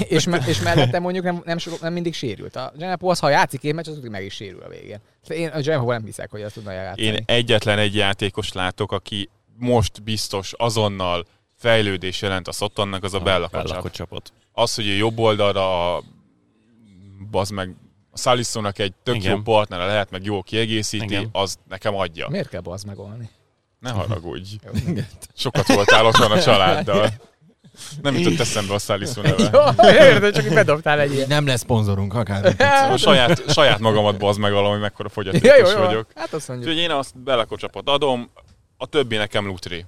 és, 0.08 0.26
me- 0.26 0.46
és 0.46 0.60
mellette 0.60 0.98
mondjuk 0.98 1.24
nem, 1.24 1.42
nem, 1.44 1.58
so, 1.58 1.70
nem 1.80 1.92
mindig 1.92 2.14
sérült. 2.14 2.56
A 2.56 2.72
Genepo 2.76 3.08
az, 3.08 3.18
ha 3.18 3.28
játszik 3.28 3.62
én 3.62 3.74
meccs, 3.74 3.88
az 3.88 3.98
meg 4.10 4.24
is 4.24 4.34
sérül 4.34 4.62
a 4.62 4.68
végén. 4.68 4.98
Én 5.28 5.48
a 5.48 5.60
Genepo 5.60 5.90
nem 5.92 6.04
hiszek, 6.04 6.30
hogy 6.30 6.42
azt 6.42 6.54
tudna 6.54 6.72
játszani. 6.72 7.02
Én 7.06 7.22
egyetlen 7.26 7.78
egy 7.78 7.94
játékos 7.94 8.52
látok, 8.52 8.92
aki 8.92 9.28
most 9.56 10.02
biztos 10.02 10.52
azonnal 10.56 11.26
fejlődés 11.56 12.22
jelent 12.22 12.48
a 12.48 12.52
Sottonnak, 12.52 13.04
az 13.04 13.14
a 13.14 13.18
Bella 13.20 13.46
Bella. 13.52 13.78
Kocsapot. 13.80 14.32
Az, 14.52 14.74
hogy 14.74 14.96
jobb 14.96 15.18
oldalra 15.18 15.94
a, 15.96 16.02
bazd 17.30 17.52
meg, 17.52 17.74
a 18.18 18.20
Salissonak 18.20 18.78
egy 18.78 18.92
tök 19.02 19.14
Igen. 19.14 19.30
jó 19.36 19.42
partnere 19.42 19.84
lehet, 19.86 20.10
meg 20.10 20.24
jó 20.24 20.42
kiegészíti, 20.42 21.04
Igen. 21.04 21.28
az 21.32 21.56
nekem 21.68 21.94
adja. 21.94 22.28
Miért 22.28 22.48
kell 22.48 22.60
bazd 22.60 22.86
megolni? 22.86 23.30
Ne 23.80 23.90
haragudj. 23.90 24.56
Sokat 25.34 25.66
voltál 25.66 26.06
otthon 26.06 26.30
a 26.30 26.42
családdal. 26.48 27.08
Nem 28.02 28.16
jutott 28.18 28.38
eszembe 28.40 28.74
a 28.74 28.78
Salisson 28.78 29.24
neve. 29.24 29.50
Jó, 29.52 29.88
érted, 29.88 30.34
csak 30.34 30.54
bedobtál 30.54 31.00
egy 31.00 31.14
ilyen. 31.14 31.28
Nem 31.28 31.46
lesz 31.46 31.60
szponzorunk 31.60 32.14
akár. 32.14 32.54
A 32.92 32.96
saját, 32.96 33.50
saját 33.52 33.78
magamat 33.78 34.18
bazd 34.18 34.38
meg 34.38 34.52
valami, 34.52 34.80
mekkora 34.80 35.08
Ja, 35.14 35.22
jó, 35.32 35.38
fogyatékos 35.40 35.72
jó. 35.72 35.78
vagyok. 35.78 36.06
Hát 36.14 36.32
azt 36.32 36.48
mondjuk. 36.48 36.68
Úgyhogy 36.70 36.84
én 36.84 36.90
azt 36.90 37.18
belekocsapot 37.22 37.88
adom, 37.88 38.30
a 38.76 38.86
többi 38.86 39.16
nekem 39.16 39.46
lutri. 39.46 39.84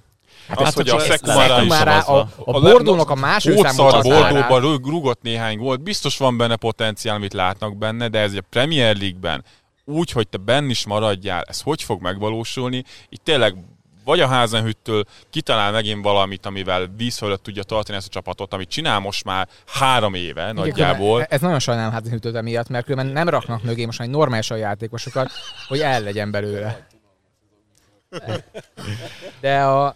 Hát 0.47 0.59
az, 0.59 0.65
hát, 0.65 0.73
hogy 0.73 0.89
a 0.89 0.91
csak 0.91 1.01
Szekumára 1.01 1.61
is 1.63 1.71
a, 1.71 2.17
a, 2.17 2.19
a 2.19 2.27
A 2.45 2.59
Bordónak 2.59 3.09
a 3.09 3.15
második 3.15 3.67
számú 3.67 3.87
a 3.89 4.01
Bordóban 4.01 4.61
rúgott 4.61 5.21
néhány 5.21 5.57
gólt, 5.57 5.81
biztos 5.81 6.17
van 6.17 6.37
benne 6.37 6.55
potenciál, 6.55 7.15
amit 7.15 7.33
látnak 7.33 7.77
benne, 7.77 8.07
de 8.07 8.19
ez 8.19 8.33
a 8.33 8.41
Premier 8.49 8.97
League-ben 8.97 9.43
úgy, 9.85 10.11
hogy 10.11 10.27
te 10.27 10.37
benn 10.37 10.69
is 10.69 10.85
maradjál, 10.85 11.43
ez 11.47 11.61
hogy 11.61 11.83
fog 11.83 12.01
megvalósulni? 12.01 12.83
Itt 13.09 13.23
tényleg 13.23 13.55
vagy 14.03 14.19
a 14.19 14.27
Házenhüttől 14.27 15.03
kitalál 15.29 15.71
megint 15.71 16.03
valamit, 16.03 16.45
amivel 16.45 16.87
víz 16.97 17.17
fölött 17.17 17.43
tudja 17.43 17.63
tartani 17.63 17.97
ezt 17.97 18.07
a 18.07 18.11
csapatot, 18.11 18.53
amit 18.53 18.69
csinál 18.69 18.99
most 18.99 19.23
már 19.23 19.47
három 19.67 20.13
éve 20.13 20.41
Igen, 20.41 20.55
nagyjából. 20.55 21.23
Ez 21.23 21.41
nagyon 21.41 21.59
sajnálom 21.59 22.03
hűtőt 22.09 22.35
emiatt, 22.35 22.69
mert 22.69 22.85
különben 22.85 23.13
nem 23.13 23.29
raknak 23.29 23.63
mögé 23.63 23.85
most 23.85 24.01
egy 24.01 24.09
normálisan 24.09 24.57
játékosokat, 24.57 25.31
hogy 25.67 25.79
el 25.79 26.01
legyen 26.01 26.31
belőle. 26.31 26.87
De 29.41 29.63
a, 29.63 29.95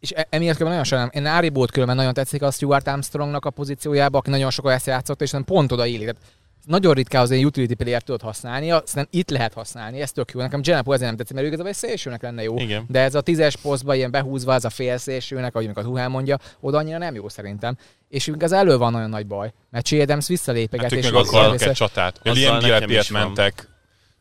és 0.00 0.10
e- 0.14 0.26
emiatt 0.30 0.56
különben 0.56 0.78
nagyon 0.78 0.84
sajnálom. 0.84 1.12
Én 1.14 1.26
Áribót 1.26 1.70
különben 1.70 1.96
nagyon 1.96 2.12
tetszik 2.14 2.42
a 2.42 2.50
Stuart 2.50 2.88
Armstrongnak 2.88 3.44
a 3.44 3.50
pozíciójába, 3.50 4.18
aki 4.18 4.30
nagyon 4.30 4.50
sokat 4.50 4.72
ezt 4.72 4.86
játszott, 4.86 5.22
és 5.22 5.28
szerintem 5.28 5.54
pont 5.54 5.72
oda 5.72 5.86
illik. 5.86 6.04
Tehát 6.04 6.20
nagyon 6.66 6.94
ritkán 6.94 7.22
az 7.22 7.30
egy 7.30 7.44
utility 7.44 7.74
player 7.74 8.02
tudod 8.02 8.20
használni, 8.20 8.66
szerintem 8.68 9.06
itt 9.10 9.30
lehet 9.30 9.52
használni, 9.54 10.00
ez 10.00 10.12
tök 10.12 10.30
jó. 10.34 10.40
Nekem 10.40 10.60
Genepo 10.62 10.92
ezért 10.92 11.08
nem 11.08 11.16
tetszik, 11.16 11.34
mert 11.34 11.44
ő 11.46 11.48
igazából 11.48 11.72
egy 11.72 11.78
szélsőnek 11.78 12.22
lenne 12.22 12.42
jó. 12.42 12.56
Igen. 12.58 12.84
De 12.88 13.00
ez 13.00 13.14
a 13.14 13.20
tízes 13.20 13.56
posztba 13.56 13.94
ilyen 13.94 14.10
behúzva, 14.10 14.54
ez 14.54 14.64
a 14.64 14.70
félszélsőnek, 14.70 15.54
ahogy 15.54 15.70
a 15.74 15.82
Tuhel 15.82 16.08
mondja, 16.08 16.38
oda 16.60 16.78
annyira 16.78 16.98
nem 16.98 17.14
jó 17.14 17.28
szerintem. 17.28 17.76
És 18.08 18.26
igaz 18.26 18.52
elő 18.52 18.76
van 18.76 18.92
nagyon 18.92 19.10
nagy 19.10 19.26
baj, 19.26 19.52
mert 19.70 19.86
Che 19.86 20.00
Adams 20.02 20.26
visszalépeget, 20.28 20.90
Hát 20.90 20.98
és 20.98 21.10
meg 21.10 21.14
akarnak 21.14 21.52
vissza- 21.52 21.68
egy 21.68 21.74
csatát. 21.74 22.20
Azzal 22.22 22.34
Liam 22.34 22.58
Gillespie-et 22.58 23.10
mentek. 23.10 23.68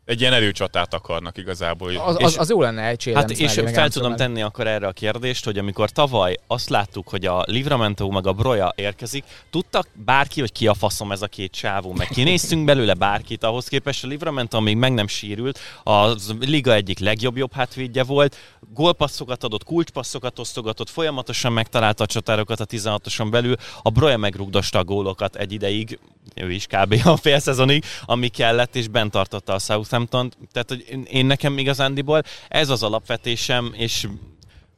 Egy 0.05 0.21
ilyen 0.21 0.33
erőcsatát 0.33 0.93
akarnak 0.93 1.37
igazából. 1.37 1.95
az, 1.97 2.15
és 2.19 2.25
az, 2.25 2.37
az, 2.37 2.49
jó 2.49 2.61
lenne 2.61 2.87
egy 2.87 3.11
Hát 3.13 3.31
és 3.31 3.53
fel 3.53 3.89
tudom 3.89 4.09
mellé. 4.09 4.23
tenni 4.23 4.41
akkor 4.41 4.67
erre 4.67 4.87
a 4.87 4.91
kérdést, 4.91 5.45
hogy 5.45 5.57
amikor 5.57 5.89
tavaly 5.89 6.35
azt 6.47 6.69
láttuk, 6.69 7.09
hogy 7.09 7.25
a 7.25 7.43
Livramento 7.47 8.09
meg 8.09 8.27
a 8.27 8.33
Broja 8.33 8.73
érkezik, 8.75 9.23
tudtak 9.49 9.87
bárki, 9.93 10.39
hogy 10.39 10.51
ki 10.51 10.67
a 10.67 10.73
faszom 10.73 11.11
ez 11.11 11.21
a 11.21 11.27
két 11.27 11.51
csávó, 11.51 11.93
meg 11.93 12.07
kinéztünk 12.07 12.65
belőle 12.65 12.93
bárkit, 12.93 13.43
ahhoz 13.43 13.67
képest. 13.67 14.03
A 14.03 14.07
Livramento 14.07 14.59
még 14.61 14.77
meg 14.77 14.93
nem 14.93 15.07
sírült, 15.07 15.59
a 15.83 16.15
liga 16.39 16.73
egyik 16.73 16.99
legjobb 16.99 17.37
jobb 17.37 17.53
hátvédje 17.53 18.03
volt, 18.03 18.35
gólpasszokat 18.73 19.43
adott, 19.43 19.63
kulcspasszokat 19.63 20.39
osztogatott, 20.39 20.89
folyamatosan 20.89 21.53
megtalálta 21.53 22.03
a 22.03 22.07
csatárokat 22.07 22.59
a 22.59 22.65
16-oson 22.65 23.31
belül, 23.31 23.55
a 23.81 23.89
Broja 23.89 24.17
megrugdosta 24.17 24.79
a 24.79 24.83
gólokat 24.83 25.35
egy 25.35 25.51
ideig, 25.51 25.99
ő 26.35 26.51
is 26.51 26.65
kb. 26.65 27.01
a 27.03 27.17
fél 27.17 27.39
szezonig, 27.39 27.83
ami 28.05 28.27
kellett, 28.27 28.75
és 28.75 28.87
bent 28.87 29.11
tartotta 29.11 29.53
a 29.53 29.59
Southampton. 29.59 30.31
Tehát, 30.51 30.69
hogy 30.69 31.05
én, 31.09 31.25
nekem 31.25 31.57
igazándiból 31.57 32.21
ez 32.47 32.69
az 32.69 32.83
alapvetésem, 32.83 33.73
és 33.77 34.07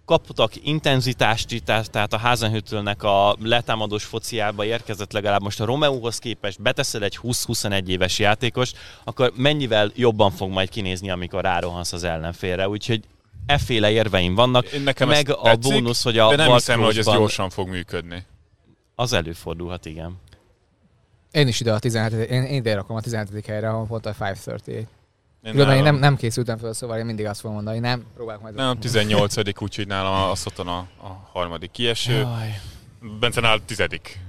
kaptak 0.05 0.51
intenzitást, 0.63 1.63
tehát 1.63 1.91
tehát 1.91 2.13
a 2.13 2.17
Házenhüttelnek 2.17 3.03
a 3.03 3.35
letámadós 3.39 4.03
fociába 4.03 4.65
érkezett 4.65 5.11
legalább 5.11 5.41
most 5.41 5.59
a 5.59 5.65
Romeóhoz 5.65 6.19
képest, 6.19 6.61
beteszel 6.61 7.03
egy 7.03 7.19
20-21 7.23 7.87
éves 7.87 8.19
játékos, 8.19 8.71
akkor 9.03 9.31
mennyivel 9.35 9.91
jobban 9.95 10.31
fog 10.31 10.49
majd 10.49 10.69
kinézni, 10.69 11.09
amikor 11.09 11.41
rárohansz 11.41 11.93
az 11.93 12.03
ellenfélre. 12.03 12.69
Úgyhogy 12.69 13.03
efféle 13.45 13.91
érveim 13.91 14.35
vannak, 14.35 14.83
nekem 14.83 15.07
meg 15.07 15.29
a 15.29 15.41
tetszik, 15.41 15.73
bónusz, 15.73 16.03
hogy 16.03 16.17
a 16.17 16.29
de 16.29 16.35
nem 16.35 16.51
hiszem, 16.51 16.81
hogy 16.81 16.97
ez 16.97 17.05
gyorsan 17.05 17.49
fog 17.49 17.67
működni. 17.67 18.25
Az 18.95 19.13
előfordulhat, 19.13 19.85
igen. 19.85 20.19
Én 21.37 21.47
is 21.47 21.59
ide 21.59 21.73
a 21.73 21.79
17. 21.79 22.29
Én, 22.29 22.43
én 22.43 22.53
ide 22.55 22.73
rakom 22.75 22.95
a 22.95 23.01
17. 23.01 23.45
helyre, 23.45 23.69
ahol 23.69 23.85
pont 23.85 24.05
a 24.05 24.09
538. 24.09 24.87
Én 25.41 25.51
Különben 25.51 25.75
én 25.75 25.83
nálam- 25.83 25.99
nem, 25.99 26.09
nem 26.09 26.15
készültem 26.15 26.57
fel, 26.57 26.73
szóval 26.73 26.97
én 26.97 27.05
mindig 27.05 27.25
azt 27.25 27.39
fogom 27.39 27.55
mondani, 27.55 27.79
nem, 27.79 28.05
próbálok 28.15 28.41
majd. 28.41 28.55
Nem, 28.55 28.79
18 28.79 29.61
úgyhogy 29.61 29.87
nálam 29.87 30.29
a 30.29 30.35
Soton 30.35 30.67
a, 30.67 30.77
a 30.77 31.29
harmadik 31.31 31.71
kieső. 31.71 32.13
Jaj. 32.13 32.59
Bence 33.19 33.41
nál 33.41 33.59
tizedik. 33.65 34.19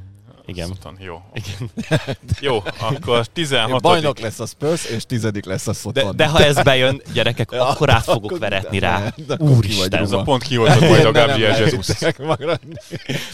Igen. 0.48 0.66
Soton, 0.68 0.96
jó. 1.00 1.22
Igen. 1.32 1.70
jó, 2.40 2.62
akkor 2.80 3.26
16 3.26 3.82
Bajnok 3.82 4.18
lesz 4.18 4.40
a 4.40 4.46
Spurs, 4.46 4.84
és 4.84 5.04
tizedik 5.06 5.44
lesz 5.44 5.66
a 5.66 5.70
De, 5.70 5.76
Soton. 5.78 6.16
de 6.16 6.26
ha 6.28 6.44
ez 6.44 6.62
bejön, 6.62 7.02
gyerekek, 7.12 7.52
akkor 7.70 7.90
át 7.90 8.02
fogok 8.04 8.38
veretni 8.38 8.78
rá. 8.78 9.14
Úristen, 9.38 10.02
Ez 10.02 10.12
a 10.12 10.22
pont 10.22 10.42
kioltod 10.42 10.80
majd 10.88 11.04
a 11.04 11.12
Gabriel 11.12 11.58
Jesus. 11.60 11.88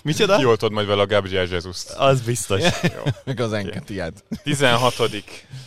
Micsoda? 0.04 0.36
Kioltod 0.36 0.72
majd 0.72 0.86
vele 0.86 1.02
a 1.02 1.06
Gabriel 1.06 1.46
Jesus. 1.46 1.84
Az 1.96 2.20
biztos. 2.20 2.62
Meg 3.24 3.40
az 3.40 3.52
Enketiát. 3.52 4.24
16 4.42 4.94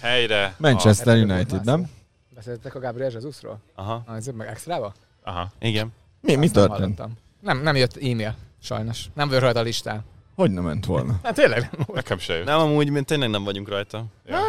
helyre. 0.01 0.53
Manchester 0.57 1.15
Hát, 1.17 1.23
United, 1.31 1.63
nem? 1.63 1.89
Beszéltek 2.35 2.75
a 2.75 2.79
Gabriel 2.79 3.11
Jesusról? 3.11 3.59
Aha, 3.75 4.03
Ah, 4.05 4.15
ez 4.15 4.25
meg 4.25 4.47
extrába? 4.47 4.85
A, 5.23 5.29
aha. 5.29 5.51
igen. 5.59 5.93
Mi, 6.21 6.35
mi 6.35 6.49
történt? 6.49 7.01
Nem, 7.41 7.61
nem 7.61 7.75
jött 7.75 7.95
e-mail, 7.97 8.35
sajnos. 8.63 9.05
Nem 9.13 9.29
volt 9.29 9.41
rajta 9.41 9.59
a 9.59 9.63
listán. 9.63 10.03
Hogy 10.37 10.51
nem 10.51 10.63
ment 10.63 10.85
volna? 10.85 11.19
Hát 11.23 11.35
tényleg 11.35 11.59
nem 11.59 11.71
volt. 11.85 11.93
Nekem 11.93 12.19
se 12.19 12.33
jött. 12.33 12.45
Nem, 12.45 12.59
amúgy 12.59 12.89
mint 12.89 13.05
tényleg 13.05 13.29
nem 13.29 13.43
vagyunk 13.43 13.69
rajta. 13.69 14.05
Ja. 14.25 14.39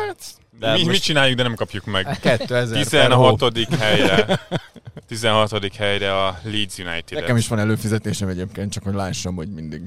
De 0.58 0.72
mi, 0.72 0.78
most- 0.78 0.90
mit 0.90 1.02
csináljuk, 1.02 1.36
de 1.36 1.42
nem 1.42 1.54
kapjuk 1.54 1.84
meg. 1.84 2.18
2000 2.20 2.88
per 2.88 3.12
hó. 3.12 3.36
16. 3.36 3.74
helyre. 3.74 4.40
16. 5.06 5.74
helyre 5.76 6.24
a 6.24 6.40
Leeds 6.42 6.78
United. 6.78 7.20
Nekem 7.20 7.36
is 7.36 7.48
van 7.48 7.58
előfizetésem 7.58 8.28
egyébként, 8.28 8.72
csak 8.72 8.82
hogy 8.82 8.94
lássam, 8.94 9.34
hogy 9.34 9.48
mindig 9.48 9.82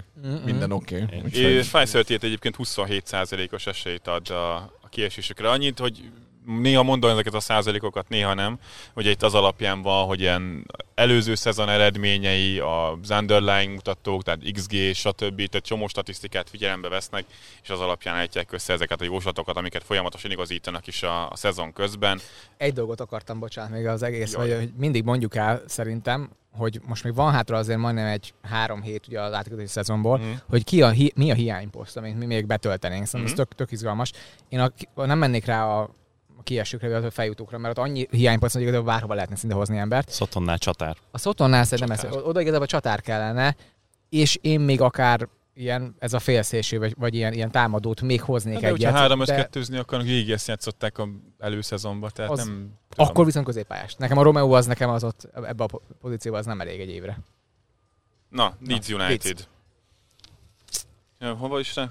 minden 0.45 0.71
oké. 0.71 1.01
Okay. 1.01 1.57
És 1.57 1.67
Pfizer 1.67 2.03
egyébként 2.07 2.55
27%-os 2.57 3.65
esélyt 3.67 4.07
ad 4.07 4.29
a, 4.29 4.55
a 4.55 4.87
kiesésekre. 4.89 5.49
Annyit, 5.49 5.79
hogy 5.79 6.11
néha 6.59 6.83
mondom 6.83 7.09
ezeket 7.11 7.33
a 7.33 7.39
százalékokat, 7.39 8.09
néha 8.09 8.33
nem. 8.33 8.59
Ugye 8.95 9.09
itt 9.09 9.23
az 9.23 9.33
alapján 9.33 9.81
van, 9.81 10.05
hogy 10.05 10.19
ilyen 10.19 10.65
előző 10.95 11.35
szezon 11.35 11.69
eredményei, 11.69 12.59
az 12.59 13.09
underlying 13.09 13.73
mutatók, 13.73 14.23
tehát 14.23 14.39
XG, 14.53 14.75
stb. 14.93 15.35
Tehát 15.35 15.65
csomó 15.65 15.87
statisztikát 15.87 16.49
figyelembe 16.49 16.89
vesznek, 16.89 17.25
és 17.63 17.69
az 17.69 17.79
alapján 17.79 18.15
állítják 18.15 18.51
össze 18.51 18.73
ezeket 18.73 19.01
a 19.01 19.03
jóslatokat, 19.03 19.57
amiket 19.57 19.83
folyamatosan 19.83 20.31
igazítanak 20.31 20.87
is 20.87 21.03
a, 21.03 21.29
a 21.29 21.35
szezon 21.35 21.73
közben. 21.73 22.19
Egy 22.57 22.73
dolgot 22.73 22.99
akartam, 23.01 23.39
bocsánat, 23.39 23.71
még 23.71 23.85
az 23.87 24.03
egész, 24.03 24.33
Jaj. 24.33 24.47
vagy, 24.47 24.57
hogy 24.57 24.71
mindig 24.77 25.03
mondjuk 25.03 25.35
el 25.35 25.61
szerintem, 25.67 26.29
hogy 26.57 26.79
most 26.87 27.03
még 27.03 27.15
van 27.15 27.31
hátra 27.31 27.57
azért 27.57 27.79
majdnem 27.79 28.05
egy 28.05 28.33
három 28.41 28.81
hét 28.81 29.07
ugye 29.07 29.21
az 29.21 29.33
átkötési 29.33 29.67
szezonból, 29.67 30.17
Mhm. 30.17 30.27
mm. 30.27 30.33
hogy 30.49 30.63
ki 30.63 30.81
a, 30.81 30.89
hi, 30.89 31.11
mi 31.15 31.31
a 31.31 31.33
hiányposzt, 31.33 31.97
amit 31.97 32.17
mi 32.17 32.25
még 32.25 32.45
betöltenénk. 32.45 33.05
Szerintem 33.05 33.31
Mhm. 33.33 33.41
ez 33.41 33.47
tök, 33.47 33.55
tök 33.57 33.71
izgalmas. 33.71 34.11
Én 34.49 34.59
a, 34.59 34.71
nem 35.05 35.17
mennék 35.17 35.45
rá 35.45 35.65
a, 35.65 35.89
a 36.41 36.43
kiesőkre, 36.43 36.89
vagy 36.89 37.05
a 37.05 37.11
feljutókra, 37.11 37.57
mert 37.57 37.77
ott 37.77 37.83
annyi 37.85 38.07
hiányposzt, 38.11 38.53
hogy 38.53 38.61
igazából 38.61 38.85
bárhova 38.85 39.13
lehetne 39.13 39.35
szinte 39.35 39.55
hozni 39.55 39.77
embert. 39.77 40.09
Szotonnál 40.09 40.57
csatár. 40.57 40.97
A 41.11 41.17
Szotonnál 41.17 41.63
szerintem 41.63 41.97
ez, 42.11 42.15
oda 42.15 42.41
igazából 42.41 42.65
csatár 42.67 43.01
kellene, 43.01 43.55
és 44.09 44.37
én 44.41 44.59
még 44.59 44.81
akár 44.81 45.27
ilyen, 45.53 45.95
ez 45.99 46.13
a 46.13 46.19
félszélső, 46.19 46.79
vagy, 46.79 46.93
vagy 46.97 47.15
ilyen, 47.15 47.33
ilyen 47.33 47.51
támadót 47.51 48.01
még 48.01 48.21
hoznék 48.21 48.53
Hát 48.53 48.61
De 48.61 48.67
egyet. 48.67 48.93
három 48.93 49.19
de 49.19 49.31
összkettőzni 49.31 49.77
akarnak, 49.77 50.07
végig 50.07 50.31
ezt 50.31 50.47
játszották 50.47 50.97
a 50.97 51.07
előszezonban, 51.39 52.09
tehát 52.13 52.31
Az- 52.31 52.37
nem... 52.37 52.69
tudom. 52.89 53.07
akkor 53.07 53.25
viszont 53.25 53.45
középpályás. 53.45 53.95
Nekem 53.95 54.17
a 54.17 54.21
Romeo 54.23 54.51
az 54.51 54.65
nekem 54.65 54.89
az 54.89 55.03
ott 55.03 55.27
ebbe 55.33 55.63
a 55.63 55.65
po- 55.67 55.81
pozícióba 56.01 56.37
az 56.37 56.45
nem 56.45 56.61
elég 56.61 56.79
egy 56.79 56.89
évre. 56.89 57.17
Na, 58.29 58.55
Leeds 58.67 58.87
Na, 58.87 58.95
United. 58.95 59.23
Leeds. 59.25 59.47
Ja, 61.19 61.33
hova 61.33 61.59
is 61.59 61.75
rá? 61.75 61.89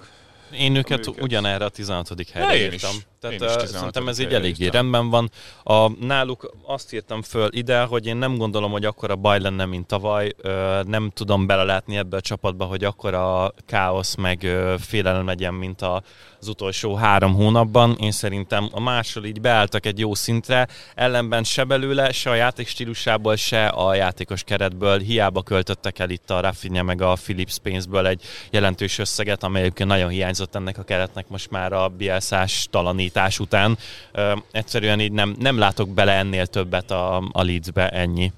Én 0.52 0.74
őket, 0.76 1.06
őket. 1.06 1.22
ugyanerre 1.22 1.64
a 1.64 1.68
16. 1.68 2.08
Ja, 2.16 2.24
helyre 2.32 2.56
én 2.56 2.66
is. 2.66 2.72
írtam. 2.72 2.96
Is 2.96 3.06
ö, 3.22 3.28
16. 3.28 3.68
szerintem 3.68 4.08
ez 4.08 4.18
így 4.18 4.34
eléggé 4.34 4.66
rendben 4.66 5.10
van. 5.10 5.30
A, 5.62 6.04
náluk 6.04 6.50
azt 6.66 6.92
írtam 6.92 7.22
föl 7.22 7.48
ide, 7.52 7.82
hogy 7.82 8.06
én 8.06 8.16
nem 8.16 8.36
gondolom, 8.36 8.70
hogy 8.70 8.84
akkora 8.84 9.16
baj 9.16 9.40
lenne, 9.40 9.64
mint 9.64 9.86
tavaly. 9.86 10.32
Nem 10.82 11.10
tudom 11.14 11.46
belelátni 11.46 11.96
ebbe 11.96 12.16
a 12.16 12.20
csapatba, 12.20 12.64
hogy 12.64 12.84
akkora 12.84 13.52
káosz 13.66 14.14
meg 14.14 14.42
ö, 14.42 14.74
félelem 14.78 15.26
legyen, 15.26 15.54
mint 15.54 15.82
a, 15.82 16.02
az 16.40 16.48
utolsó 16.48 16.94
három 16.94 17.34
hónapban. 17.34 17.96
Én 18.00 18.10
szerintem 18.10 18.68
a 18.72 18.80
másról 18.80 19.24
így 19.24 19.40
beálltak 19.40 19.86
egy 19.86 19.98
jó 19.98 20.14
szintre, 20.14 20.68
ellenben 20.94 21.44
se 21.44 21.64
belőle, 21.64 22.12
se 22.12 22.30
a 22.30 22.34
játék 22.34 22.68
stílusából, 22.68 23.36
se 23.36 23.66
a 23.66 23.94
játékos 23.94 24.42
keretből. 24.42 24.98
Hiába 24.98 25.42
költöttek 25.42 25.98
el 25.98 26.10
itt 26.10 26.30
a 26.30 26.40
Rafinha 26.40 26.82
meg 26.82 27.02
a 27.02 27.16
Philips 27.22 27.58
pénzből 27.62 28.06
egy 28.06 28.22
jelentős 28.50 28.98
összeget, 28.98 29.42
amely 29.42 29.70
nagyon 29.76 30.08
hiányzott 30.08 30.54
ennek 30.54 30.78
a 30.78 30.82
keretnek 30.82 31.28
most 31.28 31.50
már 31.50 31.72
a 31.72 31.88
Bielszás 31.88 32.66
talanítás 33.10 33.38
után. 33.38 33.78
Egyszerűen 34.50 35.00
így 35.00 35.12
nem, 35.12 35.36
nem 35.38 35.58
látok 35.58 35.88
bele 35.88 36.12
ennél 36.12 36.46
többet 36.46 36.90
a, 36.90 37.16
a 37.32 37.42
Leedsbe, 37.42 37.88
ennyi. 37.88 38.32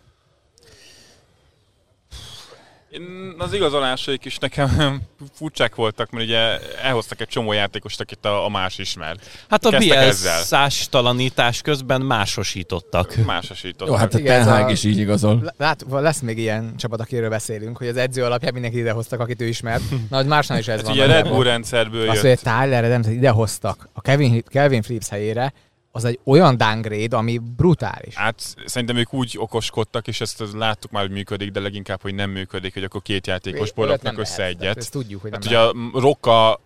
Én, 2.92 3.34
az 3.38 3.52
igazolásaik 3.52 4.24
is 4.24 4.38
nekem 4.38 5.00
furcsák 5.36 5.74
voltak, 5.74 6.10
mert 6.10 6.24
ugye 6.26 6.58
elhoztak 6.82 7.20
egy 7.20 7.28
csomó 7.28 7.52
játékost, 7.52 8.00
akit 8.00 8.24
a, 8.24 8.44
a 8.44 8.48
más 8.48 8.78
ismer. 8.78 9.16
Hát 9.48 9.64
a. 9.64 9.78
Bielszás 9.78 10.88
talanítás 10.88 11.60
közben 11.60 12.00
másosítottak. 12.00 13.14
Másosítottak. 13.26 13.86
Jó, 13.88 13.94
hát 13.94 14.14
a 14.14 14.18
Igen, 14.18 14.44
Ten 14.44 14.56
Hag 14.56 14.70
is 14.70 14.84
így 14.84 14.98
igazol. 14.98 15.52
Lát, 15.56 15.84
lesz 15.90 16.20
még 16.20 16.38
ilyen 16.38 16.76
csapat, 16.76 17.00
akiről 17.00 17.28
beszélünk, 17.28 17.76
hogy 17.76 17.88
az 17.88 17.96
edző 17.96 18.24
alapján 18.24 18.52
mindenki 18.52 18.78
idehoztak, 18.78 19.20
akit 19.20 19.40
ő 19.40 19.46
ismert. 19.46 19.82
Na, 20.10 20.16
hogy 20.16 20.26
másnál 20.26 20.58
is 20.58 20.68
ez 20.68 20.76
Hát 20.76 20.86
van. 20.86 20.94
ugye 20.94 21.06
Red. 21.06 21.28
Bull 21.28 21.44
rendszerből 21.44 22.08
Azt, 22.08 22.20
hogy 22.20 22.28
jött. 22.30 22.46
egy 22.46 22.52
Tyler 22.60 22.84
Adams 22.84 23.06
idehoztak 23.06 23.88
a 23.92 24.00
Kevin, 24.00 24.42
Kelvin 24.46 24.82
Phillips 24.82 25.08
helyére, 25.08 25.52
az 25.94 26.04
egy 26.04 26.18
olyan 26.24 26.56
downgrade, 26.56 27.16
ami 27.16 27.38
brutális. 27.38 28.14
Hát 28.14 28.54
szerintem 28.64 28.96
ők 28.96 29.12
úgy 29.12 29.36
okoskodtak, 29.38 30.08
és 30.08 30.20
ezt 30.20 30.44
láttuk 30.52 30.90
már, 30.90 31.02
hogy 31.02 31.12
működik, 31.12 31.50
de 31.50 31.60
leginkább, 31.60 32.02
hogy 32.02 32.14
nem 32.14 32.30
működik, 32.30 32.72
hogy 32.74 32.84
akkor 32.84 33.02
két 33.02 33.26
raknak 33.26 34.02
nem 34.02 34.18
össze 34.18 34.36
lehet. 34.36 34.36
Tehát 34.36 34.50
egyet. 34.60 34.76
Ezt 34.76 34.90
tudjuk, 34.90 35.20
hogy 35.22 35.30
nem 35.30 35.40
Hát 35.42 35.50
lehet. 35.50 35.74
ugye 35.74 35.88
a 35.96 36.00
Rocka 36.00 36.60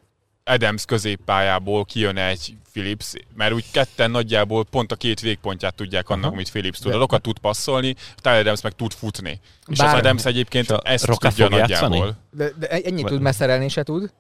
Adams 0.45 0.85
középpályából 0.85 1.85
kijön 1.85 2.17
egy 2.17 2.55
Philips, 2.73 3.13
mert 3.37 3.53
úgy 3.53 3.71
ketten 3.71 4.11
nagyjából 4.11 4.65
pont 4.65 4.93
a 4.93 4.97
két 4.97 5.21
végpontját 5.21 5.75
tudják 5.75 6.09
annak, 6.09 6.25
Aha. 6.25 6.33
amit 6.35 6.51
Philips 6.51 6.79
tud. 6.79 6.91
De- 6.91 6.97
A 6.97 6.99
Rocka 6.99 7.19
tud 7.19 7.39
passzolni, 7.39 7.95
Tyler 8.17 8.39
Adams 8.39 8.61
meg 8.61 8.73
tud 8.73 8.93
futni. 8.93 9.41
És 9.67 9.79
Bár- 9.79 9.93
az 9.93 9.99
Adams 9.99 10.25
egyébként 10.25 10.71
ezt 10.71 11.05
Rocka 11.05 11.29
tudja 11.29 11.57
játszani? 11.57 11.99
nagyjából. 11.99 12.17
De, 12.31 12.51
de 12.59 12.67
ennyit 12.69 13.07
tud, 13.07 13.21
mert 13.21 13.37
szerelni 13.37 13.69
se 13.69 13.83
tud, 13.83 14.11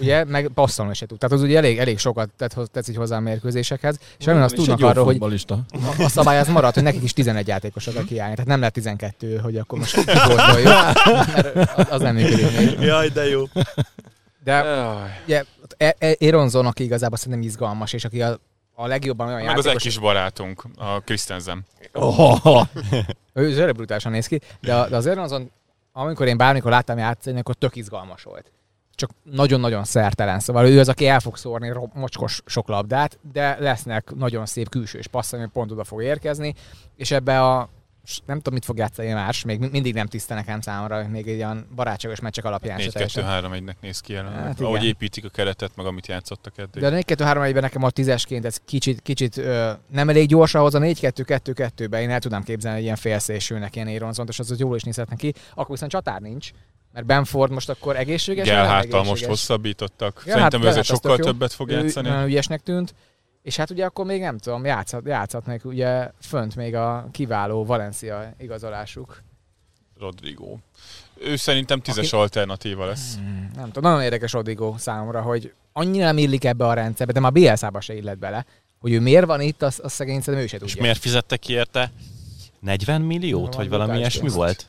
ugye, 0.00 0.24
meg 0.24 0.48
passzolni 0.54 0.94
se 0.94 1.06
tud. 1.06 1.18
Tehát 1.18 1.36
az 1.36 1.42
ugye 1.42 1.56
elég, 1.56 1.78
elég 1.78 1.98
sokat 1.98 2.30
tett, 2.36 2.56
tetszik 2.72 2.96
hozzá 2.96 3.16
a 3.16 3.20
mérkőzésekhez, 3.20 3.98
és 4.18 4.26
olyan 4.26 4.42
azt 4.42 4.54
tudnak 4.54 4.80
arról, 4.82 5.04
hogy 5.04 5.18
a, 5.48 5.54
a 6.02 6.08
szabály 6.08 6.38
az 6.38 6.48
maradt, 6.48 6.74
hogy 6.74 6.82
nekik 6.82 7.02
is 7.02 7.12
11 7.12 7.46
játékosok 7.46 7.94
kell 7.94 8.04
kiállni. 8.12 8.32
Tehát 8.34 8.48
nem 8.50 8.58
lehet 8.58 8.74
12, 8.74 9.36
hogy 9.38 9.56
akkor 9.56 9.78
most 9.78 10.06
mert 10.06 11.76
az- 11.76 11.86
az 11.90 12.00
nem 12.00 12.14
működik 12.14 12.58
még. 12.58 12.80
Jaj, 12.80 13.08
de 13.08 13.28
jó. 13.28 13.42
De 14.44 14.64
ugye 15.24 15.44
E- 15.76 15.96
E- 15.98 16.16
Aronson, 16.28 16.66
aki 16.66 16.82
igazából 16.84 17.16
szerintem 17.18 17.42
izgalmas, 17.42 17.92
és 17.92 18.04
aki 18.04 18.22
a, 18.22 18.38
a 18.74 18.86
legjobban 18.86 19.26
olyan 19.26 19.38
Meg 19.44 19.48
az 19.48 19.58
egy 19.58 19.64
játékos, 19.64 19.82
kis 19.82 19.98
barátunk, 19.98 20.64
a 20.76 21.00
Christensen. 21.00 21.64
Oh, 21.92 22.66
ő 23.34 23.52
zöre 23.52 23.72
brutálisan 23.72 24.12
néz 24.12 24.26
ki, 24.26 24.40
de, 24.60 24.86
de 24.88 24.96
az 24.96 25.06
Aronson, 25.06 25.50
amikor 25.92 26.26
én 26.26 26.36
bármikor 26.36 26.70
láttam 26.70 26.98
játszani, 26.98 27.38
akkor 27.38 27.54
tök 27.54 27.76
izgalmas 27.76 28.22
volt. 28.22 28.52
Csak 29.02 29.10
nagyon-nagyon 29.22 29.84
szertelen, 29.84 30.40
szóval 30.40 30.66
ő 30.66 30.78
az, 30.78 30.88
aki 30.88 31.06
el 31.06 31.20
fog 31.20 31.36
szórni 31.36 31.72
mocskos 31.94 32.42
sok 32.46 32.68
labdát, 32.68 33.18
de 33.32 33.56
lesznek 33.60 34.14
nagyon 34.14 34.46
szép 34.46 34.68
külsős 34.68 35.06
passzai, 35.06 35.40
ami 35.40 35.48
pont 35.52 35.70
oda 35.70 35.84
fog 35.84 36.02
érkezni, 36.02 36.54
és 36.96 37.10
ebbe 37.10 37.42
a 37.42 37.68
nem 38.26 38.36
tudom, 38.36 38.54
mit 38.54 38.64
fog 38.64 38.76
játszani 38.76 39.12
más, 39.12 39.44
még 39.44 39.58
mindig 39.70 39.94
nem 39.94 40.06
tiszta 40.06 40.34
nekem 40.34 40.60
számomra, 40.60 41.08
még 41.08 41.28
egy 41.28 41.36
olyan 41.36 41.66
barátságos 41.74 42.20
meccsek 42.20 42.44
alapján 42.44 42.78
se 42.78 42.90
teljesen. 42.90 43.24
4-2-3-1-nek 43.26 43.74
néz 43.80 44.00
ki 44.00 44.12
jelenleg. 44.12 44.42
Hát 44.42 44.60
Ahogy 44.60 44.84
építik 44.84 45.24
a 45.24 45.28
keretet, 45.28 45.76
meg 45.76 45.86
amit 45.86 46.06
játszottak 46.06 46.58
eddig. 46.58 46.82
De 46.82 46.86
a 46.86 46.90
4-2-3-1-ben 46.90 47.62
nekem 47.62 47.82
a 47.82 47.90
tízesként 47.90 48.44
ez 48.44 48.56
kicsit, 48.64 49.00
kicsit 49.00 49.36
ö, 49.36 49.72
nem 49.88 50.08
elég 50.08 50.28
gyors 50.28 50.54
ahhoz 50.54 50.74
a 50.74 50.78
4-2-2-2-ben 50.78 52.00
én 52.00 52.10
el 52.10 52.20
tudnám 52.20 52.42
képzelni 52.42 52.78
egy 52.78 52.84
ilyen 52.84 52.96
félszélsőnek 52.96 53.76
ilyen 53.76 53.88
Aronzont, 53.88 54.28
és 54.28 54.38
az, 54.38 54.48
hogy 54.48 54.58
jól 54.58 54.76
is 54.76 54.82
nézhetne 54.82 55.16
ki, 55.16 55.34
akkor 55.50 55.70
viszont 55.70 55.90
csatár 55.90 56.20
nincs, 56.20 56.50
mert 56.92 57.06
Benford 57.06 57.52
most 57.52 57.68
akkor 57.68 57.96
egészséges, 57.96 58.46
vagy 58.46 58.54
nem 58.56 58.64
Gelhártal 58.64 59.04
most 59.04 59.24
hosszabbítottak. 59.24 60.22
Ja, 60.26 60.32
Szerintem 60.32 60.62
ő 60.62 60.66
ezért 60.66 60.86
Gelhárt 60.86 61.04
az 61.04 61.10
sokkal 61.10 61.16
többet 61.32 61.52
fog 61.52 61.70
Ő 61.70 61.72
játszani. 61.72 62.08
Nagyon 62.08 62.26
ügyesnek 62.26 62.62
tűnt, 62.62 62.94
és 63.42 63.56
hát 63.56 63.70
ugye 63.70 63.84
akkor 63.84 64.04
még 64.04 64.20
nem 64.20 64.38
tudom, 64.38 64.64
játszhat, 64.64 65.06
játszhatnak 65.06 65.64
ugye 65.64 66.10
fönt 66.20 66.56
még 66.56 66.74
a 66.74 67.08
kiváló 67.12 67.64
Valencia 67.64 68.34
igazolásuk. 68.38 69.22
Rodrigo. 69.98 70.56
Ő 71.20 71.36
szerintem 71.36 71.80
tízes 71.80 72.12
Aki- 72.12 72.22
alternatíva 72.22 72.86
lesz. 72.86 73.14
Hmm, 73.14 73.50
nem 73.54 73.70
tudom, 73.70 73.90
nagyon 73.90 74.04
érdekes 74.04 74.32
Rodrigo 74.32 74.74
számomra, 74.78 75.20
hogy 75.20 75.52
annyira 75.72 76.04
nem 76.04 76.18
illik 76.18 76.44
ebbe 76.44 76.66
a 76.66 76.72
rendszerbe, 76.74 77.12
de 77.12 77.20
már 77.20 77.32
BSZ-ba 77.32 77.80
se 77.80 77.94
illet 77.94 78.18
bele. 78.18 78.46
Hogy 78.78 78.92
ő 78.92 79.00
miért 79.00 79.26
van 79.26 79.40
itt, 79.40 79.62
az, 79.62 79.80
az 79.82 79.92
szegény 79.92 80.20
szerintem 80.20 80.42
ő 80.42 80.46
se 80.46 80.58
tudja. 80.58 80.74
És 80.74 80.80
miért 80.80 80.98
fizettek 80.98 81.38
ki 81.38 81.52
érte? 81.52 81.92
40 82.60 83.00
milliót, 83.00 83.50
Na, 83.50 83.56
vagy 83.56 83.68
valami 83.68 83.98
ilyesmi 83.98 84.28
volt? 84.28 84.68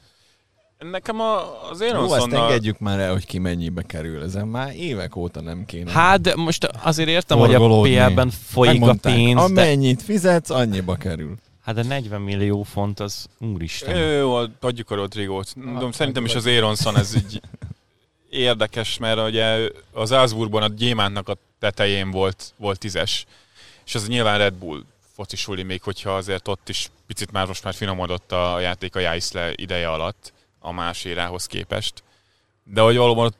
Nekem 0.91 1.19
a, 1.19 1.61
az 1.69 1.81
Jó, 1.81 1.87
ezt 1.87 1.95
Aronsonnal... 1.95 2.43
engedjük 2.43 2.79
már 2.79 2.99
el, 2.99 3.11
hogy 3.11 3.25
ki 3.25 3.37
mennyibe 3.37 3.81
kerül. 3.81 4.23
Ezen 4.23 4.47
már 4.47 4.75
évek 4.75 5.15
óta 5.15 5.41
nem 5.41 5.65
kéne. 5.65 5.91
Hát, 5.91 6.21
de 6.21 6.35
most 6.35 6.63
azért 6.65 7.09
értem, 7.09 7.37
hogy 7.37 7.53
a. 7.53 7.81
PL-ben 7.81 8.29
folyik 8.29 8.71
a 8.71 8.73
Megmondták, 8.73 9.13
pénz, 9.13 9.35
de, 9.35 9.41
Amennyit 9.41 10.01
fizetsz, 10.01 10.49
annyiba 10.49 10.95
kerül. 10.95 11.35
hát 11.61 11.75
de 11.75 11.83
40 11.83 12.21
millió 12.21 12.63
font 12.63 12.99
az 12.99 13.27
úristen. 13.39 13.97
Jó, 13.97 14.07
jó, 14.17 14.35
adjuk 14.59 14.91
a 14.91 14.95
Rodrigót. 14.95 15.53
Hát, 15.73 15.93
szerintem 15.93 16.25
is 16.25 16.35
az 16.35 16.45
Aronson 16.45 16.97
ez 16.97 17.15
így 17.15 17.41
érdekes, 18.29 18.97
mert 18.97 19.27
ugye 19.27 19.69
az 19.93 20.09
Salzburgban 20.09 20.63
a 20.63 20.67
gyémántnak 20.67 21.29
a 21.29 21.37
tetején 21.59 22.11
volt, 22.11 22.53
volt 22.57 22.79
tízes, 22.79 23.25
és 23.85 23.95
az 23.95 24.07
nyilván 24.07 24.37
Red 24.37 24.53
Bull 24.53 24.83
focisuli, 25.15 25.63
még 25.63 25.81
hogyha 25.81 26.15
azért 26.15 26.47
ott 26.47 26.69
is 26.69 26.89
picit 27.07 27.31
már 27.31 27.47
most 27.47 27.63
már 27.63 27.73
finomodott 27.73 28.31
a 28.31 28.59
játék 28.59 28.95
a 28.95 28.99
Jáiszle 28.99 29.51
ideje 29.55 29.89
alatt 29.89 30.32
a 30.63 30.71
más 30.71 31.05
érához 31.05 31.45
képest. 31.45 32.03
De 32.65 32.81
hogy 32.81 32.97
valóban 32.97 33.33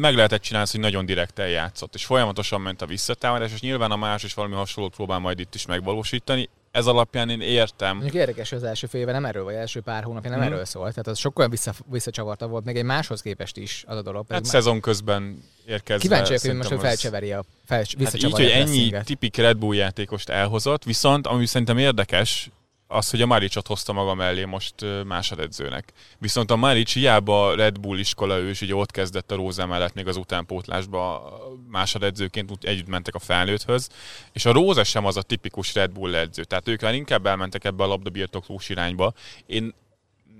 meg 0.00 0.14
lehetett 0.14 0.42
csinálni, 0.42 0.68
hogy 0.70 0.80
nagyon 0.80 1.06
direkt 1.06 1.38
eljátszott, 1.38 1.94
és 1.94 2.04
folyamatosan 2.04 2.60
ment 2.60 2.82
a 2.82 2.86
visszatámadás, 2.86 3.52
és 3.52 3.60
nyilván 3.60 3.90
a 3.90 3.96
más 3.96 4.22
is 4.22 4.34
valami 4.34 4.54
hasonlót 4.54 4.94
próbál 4.94 5.18
majd 5.18 5.38
itt 5.40 5.54
is 5.54 5.66
megvalósítani. 5.66 6.48
Ez 6.70 6.86
alapján 6.86 7.30
én 7.30 7.40
értem, 7.40 7.92
Mondjuk 7.96 8.14
érdekes, 8.14 8.48
hogy 8.48 8.58
az 8.58 8.64
első 8.64 8.86
fél 8.86 9.00
éve 9.00 9.12
nem 9.12 9.24
erről, 9.24 9.44
vagy 9.44 9.54
első 9.54 9.80
pár 9.80 10.02
hónapja 10.02 10.30
nem 10.30 10.38
Mhm. 10.38 10.48
erről 10.52 10.64
szólt. 10.64 10.90
Tehát 10.90 11.06
az 11.06 11.18
sokkal 11.18 11.48
vissza, 11.48 11.72
visszacsavarta 11.86 12.46
volt, 12.46 12.64
még 12.64 12.76
egy 12.76 12.84
máshoz 12.84 13.20
képest 13.22 13.56
is 13.56 13.84
az 13.86 13.96
a 13.96 14.02
dolog. 14.02 14.20
Hát 14.20 14.28
Pedig 14.38 14.50
szezon 14.50 14.80
közben 14.80 15.42
érkezve. 15.66 16.02
Kíváncsi 16.02 16.28
vagyok, 16.28 16.44
hogy 16.46 16.54
most 16.56 16.70
az- 16.70 16.80
felcseveri 16.80 17.32
a 17.32 17.44
fel, 17.66 17.78
Hát 18.04 18.14
így, 18.16 18.32
hogy 18.32 18.44
ennyi 18.50 18.92
tipik 19.04 19.36
Red 19.36 19.56
Bull 19.56 19.74
játékost 19.74 20.28
elhozott, 20.28 20.84
viszont 20.84 21.26
ami 21.26 21.46
szerintem 21.46 21.78
érdekes, 21.78 22.50
az, 22.90 23.10
hogy 23.10 23.22
a 23.22 23.26
Maricsot 23.26 23.66
hozta 23.66 23.92
maga 23.92 24.14
mellé 24.14 24.44
most 24.44 24.74
másodedzőnek. 25.04 25.92
Viszont 26.18 26.50
a 26.50 26.56
Maric 26.56 26.92
hiába 26.92 27.54
Red 27.54 27.80
Bull 27.80 27.98
iskola, 27.98 28.38
ő 28.38 28.48
is 28.48 28.60
ugye 28.60 28.74
ott 28.74 28.90
kezdett 28.90 29.30
a 29.30 29.34
Róza 29.34 29.66
mellett 29.66 29.94
még 29.94 30.06
az 30.06 30.16
utánpótlásba 30.16 31.32
másodedzőként, 31.70 32.50
együtt 32.60 32.86
mentek 32.86 33.14
a 33.14 33.18
felnőtthöz, 33.18 33.88
és 34.32 34.44
a 34.44 34.52
Róza 34.52 34.84
sem 34.84 35.04
az 35.04 35.16
a 35.16 35.22
tipikus 35.22 35.74
Red 35.74 35.90
Bull 35.90 36.14
edző, 36.14 36.44
tehát 36.44 36.68
ők 36.68 36.80
már 36.80 36.94
inkább 36.94 37.26
elmentek 37.26 37.64
ebbe 37.64 37.84
a 37.84 37.86
labdabirtoklós 37.86 38.68
irányba. 38.68 39.12
Én 39.46 39.74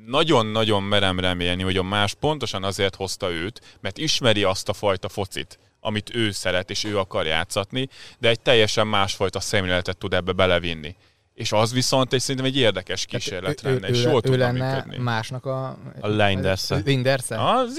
nagyon-nagyon 0.06 0.82
merem 0.82 1.20
remélni, 1.20 1.62
hogy 1.62 1.76
a 1.76 1.82
más 1.82 2.14
pontosan 2.14 2.64
azért 2.64 2.94
hozta 2.94 3.30
őt, 3.30 3.76
mert 3.80 3.98
ismeri 3.98 4.42
azt 4.42 4.68
a 4.68 4.72
fajta 4.72 5.08
focit, 5.08 5.58
amit 5.80 6.14
ő 6.14 6.30
szeret 6.30 6.70
és 6.70 6.84
ő 6.84 6.98
akar 6.98 7.26
játszatni, 7.26 7.88
de 8.18 8.28
egy 8.28 8.40
teljesen 8.40 8.86
másfajta 8.86 9.40
szemléletet 9.40 9.96
tud 9.96 10.14
ebbe 10.14 10.32
belevinni. 10.32 10.96
És 11.38 11.52
az 11.52 11.72
viszont 11.72 12.12
egy 12.12 12.20
szerintem 12.20 12.46
egy 12.46 12.56
érdekes 12.56 13.04
kísérlet 13.04 13.64
ő, 13.64 13.68
ő, 13.68 13.72
lenne, 13.72 13.88
és 13.88 14.04
ő, 14.04 14.08
jól 14.08 14.16
ő 14.16 14.20
tudna 14.20 14.36
lenne 14.36 14.74
működni. 14.74 15.02
másnak 15.02 15.46
a... 15.46 15.78
A 16.00 16.06
Leinderse. 16.08 16.82
Leinderse? 16.84 17.50
Az 17.52 17.78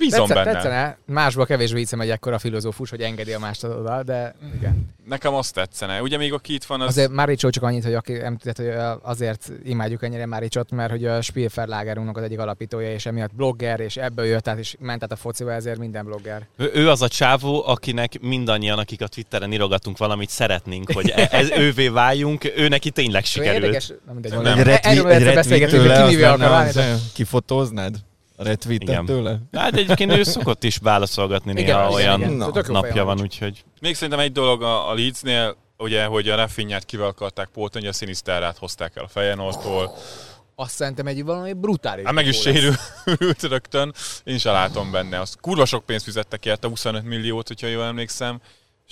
bízom 0.00 0.26
Tetszene, 0.26 0.44
benne. 0.44 0.52
tetszene, 0.56 0.98
másból 1.06 1.46
kevésbé 1.46 1.78
hiszem 1.78 2.00
egy 2.00 2.10
ekkora 2.10 2.38
filozófus, 2.38 2.90
hogy 2.90 3.00
engedi 3.00 3.32
a 3.32 3.38
mást 3.38 3.64
oda, 3.64 4.02
de 4.02 4.34
igen. 4.54 4.88
Nekem 5.04 5.34
azt 5.34 5.54
tetszene. 5.54 6.02
Ugye 6.02 6.16
még 6.16 6.32
aki 6.32 6.54
itt 6.54 6.64
van, 6.64 6.80
az... 6.80 6.88
Azért 6.88 7.10
Máricsó 7.10 7.50
csak 7.50 7.62
annyit, 7.62 7.84
hogy 7.84 7.94
aki 7.94 8.20
említett, 8.22 8.56
hogy 8.56 8.70
azért 9.02 9.52
imádjuk 9.64 10.02
ennyire 10.02 10.26
Máricsot, 10.26 10.70
mert 10.70 10.90
hogy 10.90 11.04
a 11.04 11.22
Spielverlagerunknak 11.22 12.16
az 12.16 12.22
egyik 12.22 12.38
alapítója, 12.38 12.92
és 12.92 13.06
emiatt 13.06 13.34
blogger, 13.34 13.80
és 13.80 13.96
ebből 13.96 14.24
jött 14.24 14.48
át, 14.48 14.58
és 14.58 14.76
ment 14.78 15.02
át 15.02 15.12
a 15.12 15.16
fociba, 15.16 15.52
ezért 15.52 15.78
minden 15.78 16.04
blogger. 16.04 16.46
Ő, 16.56 16.70
ő 16.74 16.90
az 16.90 17.02
a 17.02 17.08
csávó, 17.08 17.66
akinek 17.66 18.20
mindannyian, 18.20 18.78
akik 18.78 19.02
a 19.02 19.06
Twitteren 19.06 19.52
irogatunk 19.52 19.98
valamit, 19.98 20.28
szeretnénk, 20.28 20.92
hogy 20.92 21.10
e- 21.10 21.28
ez, 21.30 21.50
ővé 21.66 21.88
váljunk, 21.88 22.52
ő 22.56 22.68
neki 22.68 22.90
tényleg 22.90 23.24
sikerült. 23.24 23.62
Érdekes, 23.62 23.88
nem 24.06 24.14
mindegy, 24.14 24.32
Nem. 24.32 24.58
Egy 24.58 24.64
retweet- 24.64 25.06
egy 25.06 25.22
retweet 25.22 25.70
tőle, 25.70 26.36
de- 26.36 26.46
az, 26.46 26.80
Kifotóznád? 27.12 27.96
Retweetet 28.42 28.88
Igen. 28.88 29.04
tőle? 29.04 29.38
Hát 29.52 29.76
egyébként 29.76 30.12
ő 30.12 30.22
szokott 30.22 30.64
is 30.64 30.76
válaszolgatni 30.76 31.50
Igen, 31.50 31.64
néha 31.64 31.80
igen, 31.80 31.92
olyan 31.92 32.20
igen. 32.20 32.32
Na, 32.32 32.50
napja 32.66 33.04
van, 33.04 33.20
úgyhogy 33.20 33.64
Még 33.80 33.94
szerintem 33.94 34.18
egy 34.18 34.32
dolog 34.32 34.62
a, 34.62 34.90
a 34.90 34.94
Leedsnél, 34.94 35.56
ugye, 35.78 36.04
hogy 36.04 36.28
a 36.28 36.36
Rafinhát 36.36 36.84
kivel 36.84 37.06
akarták 37.06 37.48
pótolni, 37.52 37.88
a 37.88 37.92
Sinisterát 37.92 38.58
hozták 38.58 38.96
el 38.96 39.04
a 39.04 39.08
Fejenortól. 39.08 39.94
Azt 40.54 40.74
szerintem 40.74 41.06
egy 41.06 41.24
valami 41.24 41.52
brutális. 41.52 42.04
Hát 42.04 42.14
meg 42.14 42.26
is 42.26 42.40
sérült 42.40 43.42
rögtön, 43.42 43.94
én 44.24 44.38
se 44.38 44.50
látom 44.50 44.90
benne. 44.90 45.20
Azt 45.20 45.40
kurva 45.40 45.64
sok 45.64 45.84
pénzt 45.84 46.04
fizettek 46.04 46.46
érte, 46.46 46.68
25 46.68 47.04
milliót, 47.04 47.48
hogyha 47.48 47.66
jól 47.66 47.84
emlékszem. 47.84 48.40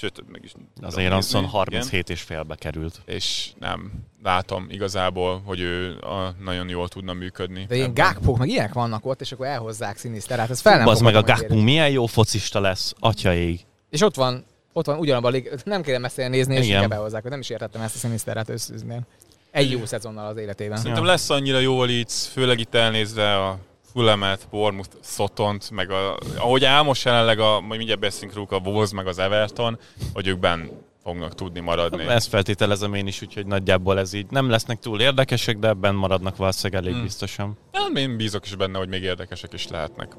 Sőt, 0.01 0.25
meg 0.33 0.45
is 0.45 0.53
az 0.81 0.95
nézni, 0.95 1.47
37 1.47 2.11
és 2.11 2.21
félbe 2.21 2.55
került. 2.55 3.01
És 3.05 3.51
nem 3.59 3.93
látom 4.23 4.67
igazából, 4.71 5.43
hogy 5.45 5.61
ő 5.61 5.99
a, 5.99 6.35
nagyon 6.41 6.69
jól 6.69 6.89
tudna 6.89 7.13
működni. 7.13 7.65
De 7.69 7.77
ilyen 7.77 7.95
gákpók, 7.95 8.39
meg 8.39 8.49
ilyenek 8.49 8.73
vannak 8.73 9.07
ott, 9.07 9.21
és 9.21 9.33
akkor 9.33 9.47
elhozzák 9.47 9.99
Sinisterát, 9.99 10.51
ez 10.51 10.61
fel 10.61 10.79
nem 10.79 10.87
Az 10.87 11.01
meg 11.01 11.15
a 11.15 11.21
hogy 11.21 11.27
Gakpo 11.27 11.55
milyen 11.55 11.91
jó 11.91 12.07
focista 12.07 12.61
lesz, 12.61 12.95
atyaig. 12.99 13.61
És 13.91 14.03
ott 14.03 14.15
van, 14.15 14.45
ott 14.73 14.87
van 14.87 14.99
ugyanabban 14.99 15.31
a 15.31 15.35
lig... 15.35 15.51
nem 15.65 15.83
kéne 15.83 15.99
messzire 15.99 16.29
nézni, 16.29 16.55
és 16.55 16.65
Igen. 16.65 16.75
inkább 16.75 16.91
behozzák, 16.91 17.23
hogy 17.23 17.31
nem 17.31 17.41
is 17.41 17.51
értettem 17.51 17.83
ezt 17.83 17.95
a 17.95 17.99
Sinisterát 17.99 18.49
őszintén. 18.49 19.07
Egy 19.51 19.71
jó 19.71 19.85
szezonnal 19.85 20.27
az 20.27 20.37
életében. 20.37 20.77
Szerintem 20.77 21.05
lesz 21.05 21.31
annyira 21.31 21.59
jó 21.59 21.81
a 21.81 21.85
Leeds, 21.85 22.27
főleg 22.27 22.59
itt 22.59 22.75
elnézve 22.75 23.37
a 23.45 23.59
Fullemet, 23.93 24.47
Bournemouth, 24.51 24.91
Szotont, 25.01 25.71
meg 25.71 25.91
a, 25.91 26.19
ahogy 26.37 26.65
álmos 26.65 27.05
jelenleg, 27.05 27.39
a, 27.39 27.61
majd 27.61 27.77
mindjárt 27.77 28.01
beszélünk 28.01 28.35
róluk, 28.35 28.53
a 28.53 28.59
Wolves 28.65 28.91
meg 28.93 29.07
az 29.07 29.19
Everton, 29.19 29.79
hogy 30.13 30.27
ők 30.27 30.39
benn 30.39 30.69
fognak 31.03 31.35
tudni 31.35 31.61
maradni. 31.61 32.05
Ezt 32.07 32.29
feltételezem 32.29 32.95
én 32.95 33.07
is, 33.07 33.23
úgyhogy 33.23 33.47
nagyjából 33.47 33.99
ez 33.99 34.13
így 34.13 34.27
nem 34.31 34.51
lesznek 34.51 34.79
túl 34.79 35.01
érdekesek, 35.01 35.59
de 35.59 35.69
ebben 35.69 35.95
maradnak 35.95 36.37
valószínűleg 36.37 36.83
elég 36.83 36.95
Hmm. 36.95 37.03
biztosan. 37.03 37.59
Hát 37.73 37.97
én 37.97 38.17
bízok 38.17 38.45
is 38.45 38.55
benne, 38.55 38.79
hogy 38.79 38.89
még 38.89 39.03
érdekesek 39.03 39.53
is 39.53 39.69
lehetnek. 39.69 40.17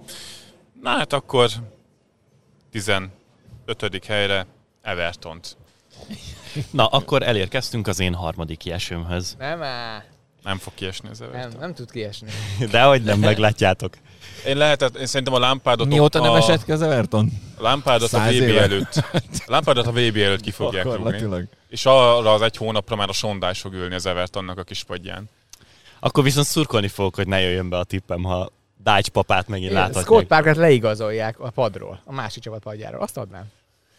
Na 0.82 0.90
hát 0.90 1.14
akkor 1.14 1.50
15. 2.72 3.10
helyre 4.08 4.46
Evertont. 4.82 5.58
Na, 6.72 6.86
akkor 6.86 7.24
elérkeztünk 7.24 7.88
az 7.88 8.00
én 8.00 8.14
harmadik 8.14 8.58
kiesőmhöz. 8.58 9.36
Nem 9.40 9.62
áll. 9.62 10.04
Nem 10.44 10.58
fog 10.58 10.74
kiesni 10.74 11.10
az 11.10 11.20
Nem, 11.20 11.30
Everton. 11.34 11.60
nem 11.60 11.74
tud 11.74 11.92
kiesni. 11.92 12.30
De 12.72 12.84
hogy 12.84 13.04
nem 13.04 13.20
meglátjátok. 13.20 13.94
Én 14.46 14.58
lehetett, 14.58 14.98
én 14.98 15.06
szerintem 15.06 15.34
a 15.34 15.40
Lampardot 15.40 15.88
Mióta 15.88 16.20
a, 16.20 16.24
nem 16.24 16.36
esett 16.36 16.66
ki 16.66 16.72
az 16.72 16.82
Everton? 16.82 17.32
a 17.58 17.62
Lampardot 17.62 18.14
a 18.14 18.20
VB 18.20 18.58
előtt. 18.58 18.94
A 19.48 19.52
Lampardot 19.52 19.88
a 19.88 19.92
VB 19.92 20.18
előtt 20.18 20.42
ki 20.42 20.52
fogják 20.52 20.84
rúgni. 20.84 21.48
És 21.70 21.86
arra 21.86 22.34
az 22.34 22.42
egy 22.42 22.58
hónapra 22.58 22.96
már 22.96 23.10
a 23.10 23.14
sondás 23.14 23.60
fog 23.60 23.74
ülni 23.74 23.96
az 23.96 24.06
Evertonnak 24.06 24.58
a 24.58 24.64
kispadján. 24.64 25.30
Akkor 26.00 26.24
viszont 26.24 26.46
szurkolni 26.46 26.88
fogok, 26.88 27.16
hogy 27.16 27.28
ne 27.28 27.40
jöjjön 27.40 27.70
be 27.70 27.78
a 27.78 27.84
tippem, 27.84 28.24
ha 28.24 28.52
Dács 28.84 29.08
papát 29.08 29.48
megint 29.48 29.72
Igen, 29.72 29.84
Scott 29.84 29.96
láthatják. 29.96 30.28
Parkert 30.28 30.58
leigazolják 30.58 31.40
a 31.40 31.50
padról, 31.50 32.02
a 32.06 32.14
másik 32.14 32.44
csapat 32.44 32.62
padjáról. 32.62 33.02
Azt 33.02 33.18
adnám. 33.18 33.46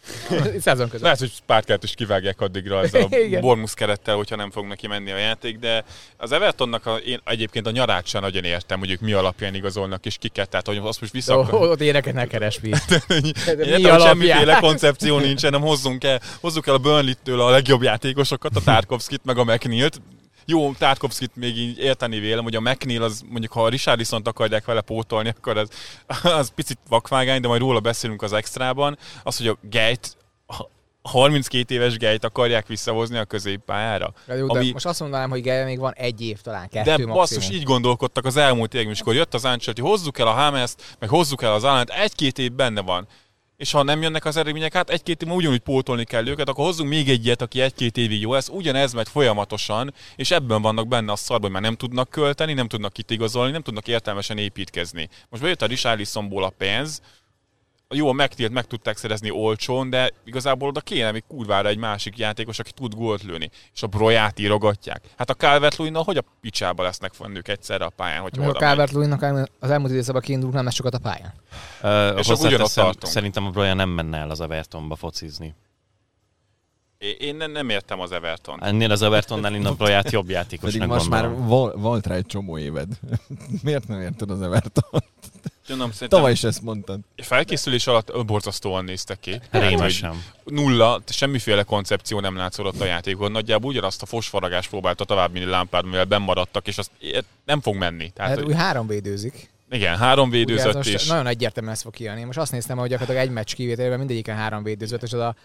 Szezon 0.61 0.85
között. 0.85 1.01
Lehet, 1.01 1.19
hogy 1.19 1.31
Sparkert 1.31 1.83
is 1.83 1.93
kivágják 1.93 2.41
addigra 2.41 2.81
ezzel 2.81 3.01
a. 3.01 3.39
Bormus 3.39 3.73
kerettel, 3.73 4.15
hogyha 4.15 4.35
nem 4.35 4.51
fog 4.51 4.65
neki 4.65 4.87
menni 4.87 5.11
a 5.11 5.17
játék, 5.17 5.59
de 5.59 5.83
az 6.17 6.31
Evertonnak 6.31 6.85
a, 6.85 6.95
én 6.95 7.19
egyébként 7.25 7.67
a 7.67 7.71
nyarát 7.71 8.07
sem 8.07 8.21
nagyon 8.21 8.43
értem, 8.43 8.79
hogy 8.79 8.91
ők 8.91 8.99
mi 8.99 9.13
alapján 9.13 9.55
igazolnak 9.55 10.05
és 10.05 10.17
kiket, 10.19 10.49
tehát 10.49 10.67
hogy 10.67 10.79
azt 10.83 11.01
most 11.01 11.13
vissza 11.13 11.39
akar... 11.39 11.69
Ott 11.69 11.81
éneket 11.81 12.13
ne 12.13 12.27
keres, 12.27 12.59
mi. 12.61 12.71
Értem, 13.47 13.99
semmiféle 13.99 14.57
koncepció 14.59 15.19
nincsen, 15.19 15.51
nem 15.51 15.61
hozzunk 15.61 16.03
el, 16.03 16.21
hozzuk 16.41 16.67
el 16.67 16.73
a 16.73 16.77
Burnley-től 16.77 17.41
a 17.41 17.49
legjobb 17.49 17.81
játékosokat, 17.81 18.55
a 18.55 18.61
Tarkovskit 18.61 19.21
meg 19.23 19.37
a 19.37 19.43
McNeil-t. 19.43 20.01
Jó, 20.51 20.73
Tarkovskit 20.73 21.35
még 21.35 21.57
így 21.57 21.77
érteni 21.77 22.19
vélem, 22.19 22.43
hogy 22.43 22.55
a 22.55 22.59
McNeil 22.61 23.03
az 23.03 23.23
mondjuk, 23.29 23.51
ha 23.51 23.63
a 23.63 23.69
Richarlison-t 23.69 24.27
akarják 24.27 24.65
vele 24.65 24.81
pótolni, 24.81 25.29
akkor 25.29 25.57
az, 25.57 25.69
az 26.39 26.51
picit 26.55 26.77
vakvágány, 26.89 27.41
de 27.41 27.47
majd 27.47 27.61
róla 27.61 27.79
beszélünk 27.79 28.21
az 28.21 28.33
extrában. 28.33 28.97
Az, 29.23 29.37
hogy 29.37 29.47
a 29.47 29.57
Gejt, 29.61 30.17
a 30.47 30.67
32 31.09 31.73
éves 31.75 31.97
Gejt 31.97 32.23
akarják 32.23 32.67
visszahozni 32.67 33.17
a 33.17 33.25
középpályára. 33.25 34.13
Jó, 34.27 34.47
de 34.47 34.59
Ami- 34.59 34.71
most 34.71 34.85
azt 34.85 34.99
mondanám, 34.99 35.29
hogy 35.29 35.41
Gell 35.41 35.65
még 35.65 35.79
van 35.79 35.93
egy 35.93 36.21
év 36.21 36.41
talán, 36.41 36.69
kettő 36.69 36.83
De 36.83 36.91
maximum. 36.91 37.15
basszus, 37.15 37.49
így 37.49 37.63
gondolkodtak 37.63 38.25
az 38.25 38.37
elmúlt 38.37 38.73
években, 38.73 38.95
és 38.95 39.01
akkor 39.01 39.15
jött 39.15 39.33
az 39.33 39.45
Ancelotti, 39.45 39.81
hozzuk 39.81 40.19
el 40.19 40.27
a 40.27 40.31
Hamest, 40.31 40.95
meg 40.99 41.09
hozzuk 41.09 41.41
el 41.41 41.53
az 41.53 41.63
Allant, 41.63 41.89
egy-két 41.89 42.37
év 42.39 42.51
benne 42.51 42.81
van. 42.81 43.07
És 43.61 43.71
ha 43.71 43.83
nem 43.83 44.01
jönnek 44.01 44.25
az 44.25 44.37
eredmények, 44.37 44.73
hát 44.73 44.89
egy-két 44.89 45.21
év 45.21 45.31
ugyanúgy 45.31 45.59
pótolni 45.59 46.03
kell 46.03 46.27
őket, 46.27 46.49
akkor 46.49 46.65
hozzunk 46.65 46.89
még 46.89 47.09
egy 47.09 47.25
ilyet, 47.25 47.41
aki 47.41 47.61
egy-két 47.61 47.97
évig 47.97 48.21
jó 48.21 48.33
lesz. 48.33 48.49
Ugyanez 48.49 48.93
megy 48.93 49.07
folyamatosan, 49.09 49.93
és 50.15 50.31
ebben 50.31 50.61
vannak 50.61 50.87
benne 50.87 51.11
a 51.11 51.15
szarban, 51.15 51.41
hogy 51.41 51.51
már 51.51 51.61
nem 51.61 51.75
tudnak 51.75 52.09
költeni, 52.09 52.53
nem 52.53 52.67
tudnak 52.67 52.93
kitigazolni, 52.93 53.51
nem 53.51 53.61
tudnak 53.61 53.87
értelmesen 53.87 54.37
építkezni. 54.37 55.09
Most 55.29 55.43
bejött 55.43 55.61
a 55.61 55.65
Richarlisonból 55.65 56.43
a 56.43 56.49
pénz, 56.49 57.01
jó, 57.93 58.09
a 58.09 58.13
megtilt 58.13 58.51
meg 58.51 58.65
tudták 58.65 58.97
szerezni 58.97 59.29
olcsón, 59.29 59.89
de 59.89 60.11
igazából 60.25 60.67
oda 60.67 60.79
kéne 60.79 61.11
még 61.11 61.23
kurvára 61.27 61.67
egy 61.67 61.77
másik 61.77 62.17
játékos, 62.17 62.59
aki 62.59 62.71
tud 62.71 62.93
gólt 62.93 63.23
lőni. 63.23 63.49
És 63.73 63.83
a 63.83 63.87
Broját 63.87 64.39
írogatják. 64.39 65.03
Hát 65.17 65.29
a 65.29 65.33
calvert 65.33 65.75
hogy 65.75 66.17
a 66.17 66.23
picsába 66.41 66.83
lesznek 66.83 67.13
fennük 67.13 67.47
egyszerre 67.47 67.85
a 67.85 67.89
pályán, 67.89 68.21
hogy 68.21 68.39
a 68.39 68.51
calvert 68.51 68.93
az 69.59 69.69
elmúlt 69.69 69.91
időszakban 69.91 70.21
kiindulunk 70.21 70.55
nem 70.55 70.65
lesz 70.65 70.73
sokat 70.73 70.93
a 70.93 70.99
pályán. 70.99 71.33
Uh, 71.83 72.19
És 72.19 72.27
ugyanott 72.27 72.73
tartunk. 72.73 73.13
Szerintem 73.13 73.45
a 73.45 73.49
Brian 73.49 73.75
nem 73.75 73.89
menne 73.89 74.17
el 74.17 74.29
az 74.29 74.41
Evertonba 74.41 74.95
focizni. 74.95 75.55
Én 77.19 77.35
nem, 77.35 77.51
nem 77.51 77.69
értem 77.69 77.99
az 77.99 78.11
Everton. 78.11 78.63
Ennél 78.63 78.91
az 78.91 79.01
Evertonnál 79.01 79.73
Broját 79.73 80.11
jobb 80.11 80.29
játékosnak 80.29 80.81
Pedig 80.81 80.87
most 80.95 81.09
gondolom. 81.09 81.37
már 81.39 81.47
vol, 81.47 81.75
volt 81.77 82.07
rá 82.07 82.15
egy 82.15 82.25
csomó 82.25 82.57
éved. 82.57 82.87
Miért 83.63 83.87
nem 83.87 84.01
érted 84.01 84.29
az 84.29 84.41
Everton? 84.41 85.03
Szerintem 85.67 86.07
Tavaly 86.07 86.31
is 86.31 86.43
ezt 86.43 86.61
mondtad. 86.61 86.99
felkészülés 87.15 87.87
alatt 87.87 88.25
borzasztóan 88.25 88.83
néztek 88.83 89.19
ki. 89.19 89.41
Hogy 89.51 89.61
Rémesen. 89.61 90.23
nulla, 90.43 91.01
semmiféle 91.07 91.63
koncepció 91.63 92.19
nem 92.19 92.35
látszott 92.35 92.81
a 92.81 92.85
játékon. 92.85 93.31
Nagyjából 93.31 93.69
ugyanazt 93.71 94.01
a 94.01 94.05
fosfaragást 94.05 94.69
próbálta 94.69 95.03
tovább 95.05 95.31
minni 95.31 95.45
Lampard, 95.45 95.85
mivel 95.85 96.05
bemaradtak, 96.05 96.67
és 96.67 96.77
azt 96.77 96.91
nem 97.45 97.61
fog 97.61 97.75
menni. 97.75 98.09
Tehát, 98.09 98.31
Hát 98.31 98.39
hogy, 98.39 98.49
úgy 98.49 98.57
három 98.59 98.87
védőzik. 98.87 99.49
igen, 99.69 99.97
három 99.97 100.27
Ugye 100.29 100.37
védőzött, 100.37 100.73
most 100.73 100.89
és 100.89 101.07
nagyon 101.07 101.27
egyértelműen 101.27 101.75
ez 101.75 101.81
fog 101.81 101.93
kijönni. 101.93 102.23
Most 102.23 102.37
azt 102.37 102.51
néztem, 102.51 102.77
hogy 102.77 102.89
gyakorlatilag 102.89 103.27
egy 103.27 103.33
meccs 103.33 103.53
kivételével 103.53 103.97
mindegyiken 103.97 104.35
három 104.35 104.63
védőzött, 104.63 105.03
és 105.03 105.13
az 105.13 105.19
a 105.19 105.35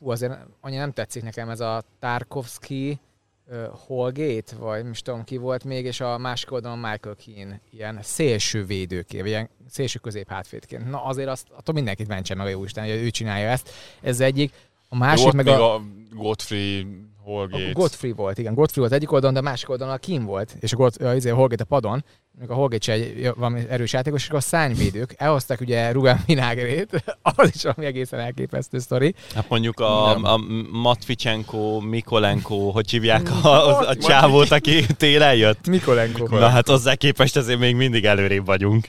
hú, 0.00 0.10
azért 0.10 0.32
annyira 0.60 0.80
nem 0.80 0.92
tetszik 0.92 1.22
nekem 1.22 1.48
ez 1.48 1.60
a 1.60 1.82
Tarkovsky, 1.98 3.00
uh, 3.46 3.64
Holgate, 3.86 4.56
vagy 4.56 4.88
is 4.90 5.02
tudom 5.02 5.24
ki 5.24 5.36
volt 5.36 5.64
még, 5.64 5.84
és 5.84 6.00
a 6.00 6.18
másik 6.18 6.52
oldalon 6.52 6.78
Michael 6.78 7.16
Keane, 7.24 7.60
ilyen 7.70 7.98
szélső 8.02 8.64
védőként, 8.64 9.22
vagy 9.22 9.30
ilyen 9.30 9.48
szélső 9.68 9.98
közép 9.98 10.28
hátvédként. 10.28 10.90
Na 10.90 11.04
azért 11.04 11.28
azt, 11.28 11.46
attól 11.56 11.74
mindenkit 11.74 12.08
mentse 12.08 12.34
meg 12.34 12.46
a 12.46 12.50
jóisten, 12.50 12.84
hogy 12.84 12.92
ő 12.92 13.10
csinálja 13.10 13.48
ezt. 13.48 13.70
Ez 14.00 14.20
egyik. 14.20 14.52
A 14.88 14.96
másik 14.96 15.22
volt 15.22 15.34
meg 15.34 15.46
a, 15.46 15.74
a, 15.74 15.82
Godfrey, 16.14 16.80
a 16.80 17.22
Holgate. 17.22 17.72
Godfrey 17.72 18.12
volt, 18.12 18.38
igen. 18.38 18.54
Godfrey 18.54 18.82
volt 18.82 18.94
egyik 18.94 19.12
oldalon, 19.12 19.34
de 19.34 19.40
a 19.40 19.50
másik 19.50 19.68
oldalon 19.68 19.94
a 19.94 19.98
Kim 19.98 20.24
volt, 20.24 20.56
és 20.60 20.72
a, 20.72 20.76
God, 20.76 20.94
a, 21.00 21.06
a 21.06 21.34
Holgate 21.34 21.62
a 21.62 21.66
padon, 21.66 22.04
a 22.48 22.54
Holgate 22.54 22.84
se 22.84 22.92
egy 22.92 23.30
valami 23.36 23.60
erős 23.68 23.92
játékos, 23.92 24.20
és 24.20 24.26
akkor 24.26 24.38
a 24.38 24.42
szányvédők 24.42 25.14
elhozták 25.16 25.60
ugye 25.60 25.92
Ruben 25.92 26.20
Vinagret, 26.26 27.04
az 27.22 27.50
is 27.54 27.62
valami 27.62 27.84
egészen 27.84 28.20
elképesztő 28.20 28.78
sztori. 28.78 29.14
Hát 29.34 29.48
mondjuk 29.48 29.80
a, 29.80 30.12
Nem. 30.12 30.24
a 30.24 30.36
Matvicsenko, 30.72 31.80
Mikolenko, 31.80 32.70
hogy 32.70 32.90
hívják 32.90 33.30
a, 33.42 33.48
a, 33.48 33.88
a 33.88 33.96
csávót, 33.96 34.50
aki 34.50 34.86
télen 34.96 35.34
jött? 35.34 35.66
Mikolenko. 35.66 36.38
Na 36.38 36.48
hát 36.48 36.68
hozzá 36.68 36.94
képest 36.94 37.36
azért 37.36 37.58
még 37.58 37.76
mindig 37.76 38.04
előrébb 38.04 38.46
vagyunk. 38.46 38.88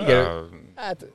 Igen. 0.00 0.26
Hát, 0.74 1.06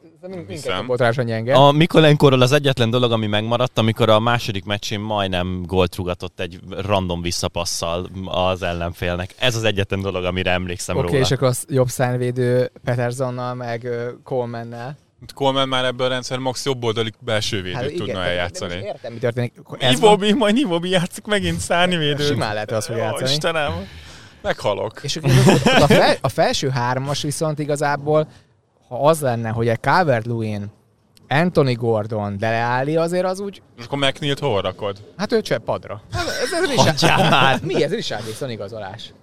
rá 0.98 1.10
gyenge. 1.10 1.54
A 1.56 1.72
Mikolenkorról 1.72 2.42
az 2.42 2.52
egyetlen 2.52 2.90
dolog, 2.90 3.12
ami 3.12 3.28
megmaradt, 3.28 3.78
amikor 3.78 4.10
a 4.10 4.20
második 4.20 4.66
meccsén 4.66 5.00
majdnem 5.00 5.64
gólt 5.66 5.96
rugatott 5.96 6.40
egy 6.40 6.60
random 6.70 7.22
visszapasszal 7.22 8.10
az 8.26 8.64
ellenfélnek. 8.64 9.36
Ez 9.40 9.56
az 9.56 9.64
egyetlen 9.64 10.02
dolog, 10.02 10.24
amire 10.24 10.52
emlékszem 10.52 10.98
Oké, 10.98 11.08
róla. 11.08 11.20
és 11.20 11.32
akkor 11.32 11.48
az 11.48 11.66
jobb 11.70 11.88
szányvédő 11.88 12.72
Petersonnal, 12.84 13.54
meg 13.54 13.88
Colemannel. 14.24 14.98
Coleman 15.34 15.68
már 15.68 15.86
ebből 15.86 16.06
a 16.06 16.10
rendszer 16.10 16.38
max 16.38 16.66
jobb 16.66 16.84
oldali 16.84 17.14
belső 17.20 17.62
védőt 17.62 17.82
Hát 17.82 17.88
tudna 17.94 18.06
de- 18.06 18.12
de 18.12 18.18
most 18.18 18.30
eljátszani. 18.30 18.74
Értem, 18.74 19.14
mi 19.14 19.20
történik. 19.20 19.54
Ivobi, 19.92 20.34
majd 20.34 20.58
Ivobi 20.58 20.90
játszik 20.90 21.26
megint 21.26 21.60
szárnyvédőt. 21.60 22.28
simán 22.28 22.54
lehet, 22.54 22.70
hogy 22.70 22.78
azt 22.78 22.88
fog 22.88 22.96
Ó, 22.96 23.00
játszani. 23.00 23.30
Istenem, 23.32 23.72
meghalok. 24.42 25.00
És 25.04 25.16
a, 25.80 25.88
fel, 25.88 26.16
a 26.22 26.30
felső 26.30 26.70
hármas 26.70 27.22
viszont 27.22 27.60
igazából, 27.60 28.28
ha 28.88 29.08
az 29.08 29.22
lenne, 29.22 29.50
hogy 29.50 29.68
egy 29.68 29.80
Calvert-Lewin, 29.80 30.66
Anthony 31.28 31.74
Gordon, 31.76 32.38
Dele 32.38 32.66
Alli, 32.68 32.96
azért 32.96 33.26
az 33.26 33.40
úgy, 33.40 33.62
És 33.78 33.86
akkor 33.86 33.98
McNeil-t 33.98 34.40
hol 34.40 34.62
rakod? 34.62 34.98
hát 35.18 35.32
ő 35.32 35.42
csöpp 35.42 35.64
padra. 35.66 36.02
Hát 36.12 36.26
Ez, 36.28 36.52
ez 36.54 36.70
Richard, 36.70 37.30
már! 37.30 37.60
mi 37.62 37.84
ez 37.84 37.94
Richardson 38.02 38.50
igazolás? 38.50 39.14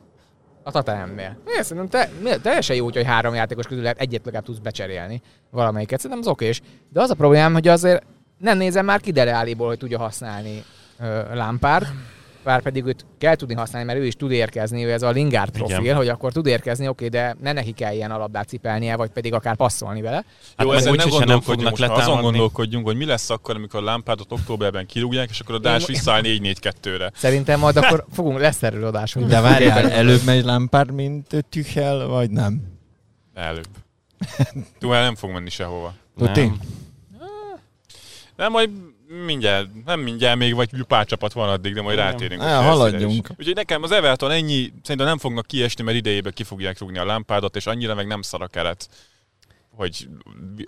A 0.62 0.71
Tatanemnél. 0.71 1.37
Én 1.57 1.62
szerintem 1.62 2.11
te, 2.23 2.37
teljesen 2.39 2.77
jó, 2.77 2.85
hogy 2.85 3.05
három 3.05 3.35
játékos 3.35 3.67
közül 3.67 3.83
lehet 3.83 4.01
egyet 4.01 4.25
legalább 4.25 4.45
tudsz 4.45 4.59
becserélni 4.59 5.23
valamelyiket. 5.51 6.01
Szerintem 6.01 6.27
az 6.27 6.33
okés. 6.33 6.61
De 6.93 7.01
az 7.01 7.11
a 7.11 7.15
problémám, 7.15 7.53
hogy 7.53 7.69
azért 7.69 8.03
nem 8.39 8.59
nézem 8.59 8.85
már 8.85 9.01
ki 9.01 9.11
Dele 9.12 9.39
Alliból, 9.39 9.67
hogy 9.67 9.79
tudja 9.79 9.99
használni 9.99 10.65
Lampard. 11.33 11.87
Bár 12.45 12.62
pedig 12.62 12.84
őt 12.84 13.07
kell 13.18 13.34
tudni 13.34 13.55
használni, 13.55 13.86
mert 13.86 13.99
ő 13.99 14.07
is 14.07 14.14
tud 14.16 14.30
érkezni, 14.30 14.84
ő 14.84 14.92
ez 14.92 15.03
a 15.03 15.11
Lingard 15.11 15.51
profil, 15.51 15.80
Igen. 15.80 15.97
hogy 15.97 16.09
akkor 16.09 16.32
tud 16.32 16.47
érkezni, 16.47 16.88
oké, 16.88 17.09
de 17.09 17.36
ne 17.40 17.53
neki 17.53 17.72
kell 17.72 17.95
ilyen 17.95 18.11
alapdát 18.11 18.49
cipelnie, 18.49 18.97
vagy 18.97 19.11
pedig 19.11 19.32
akár 19.32 19.57
passzolni 19.57 20.01
vele. 20.01 20.16
Hát 20.57 20.66
Jó, 20.66 20.68
meg 20.68 20.78
ezen 20.78 20.92
úgyse 20.92 21.24
nem 21.24 21.40
fognak 21.40 21.78
most 21.78 21.82
azon 21.92 22.20
gondolkodjunk, 22.20 22.86
hogy 22.86 22.97
mi 22.97 23.05
lesz 23.05 23.30
akkor, 23.30 23.57
amikor 23.57 23.80
a 23.80 23.84
Lampardot 23.84 24.32
októberben 24.32 24.86
kirúgják, 24.86 25.30
és 25.30 25.40
akkor 25.40 25.55
a 25.55 25.59
Dás 25.59 25.86
visszaáll 25.86 26.20
4-4-2-re. 26.24 27.11
Szerintem 27.14 27.59
majd 27.61 27.76
akkor 27.76 28.05
fogunk, 28.12 28.38
lesz 28.38 28.62
erről 28.62 28.84
adás. 28.84 29.12
hogy 29.12 29.26
De 29.26 29.40
várjál, 29.40 29.90
előbb 29.90 30.24
megy 30.24 30.45
Lampard, 30.45 30.92
mint 30.92 31.47
Tüchel, 31.49 32.07
vagy 32.07 32.30
nem? 32.30 32.62
Előbb. 33.34 33.68
Tuchel 34.78 35.03
nem 35.03 35.14
fog 35.14 35.30
menni 35.30 35.51
sehova. 35.51 35.95
Nem. 36.14 36.59
Nem, 38.36 38.51
majd 38.53 38.70
mindjárt, 39.25 39.85
nem 39.85 40.01
mindjárt 40.01 40.39
még, 40.39 40.55
vagy 40.55 40.83
pár 40.83 41.07
csapat 41.07 41.33
van 41.33 41.49
addig, 41.49 41.75
de 41.75 41.83
majd 41.83 41.97
Nem. 41.97 42.07
rátérünk. 42.07 42.41
a 42.41 42.45
Chelsea-re 42.45 42.69
haladjunk. 42.69 43.29
is. 43.29 43.37
Úgyhogy 43.39 43.55
nekem 43.55 43.83
az 43.83 43.91
Everton 43.91 44.31
ennyi, 44.31 44.73
szerintem 44.83 45.07
nem 45.07 45.19
fognak 45.19 45.47
kiesni, 45.47 45.85
mert 45.85 45.97
idejében 45.97 46.33
ki 46.33 46.43
fogják 46.43 46.79
rúgni 46.79 46.99
a 46.99 47.05
lámpádat, 47.05 47.57
és 47.57 47.67
annyira 47.67 47.95
meg 47.95 48.07
nem 48.07 48.23
szar 48.23 48.43
a 48.43 48.47
keret. 48.47 48.89
hogy 49.77 50.09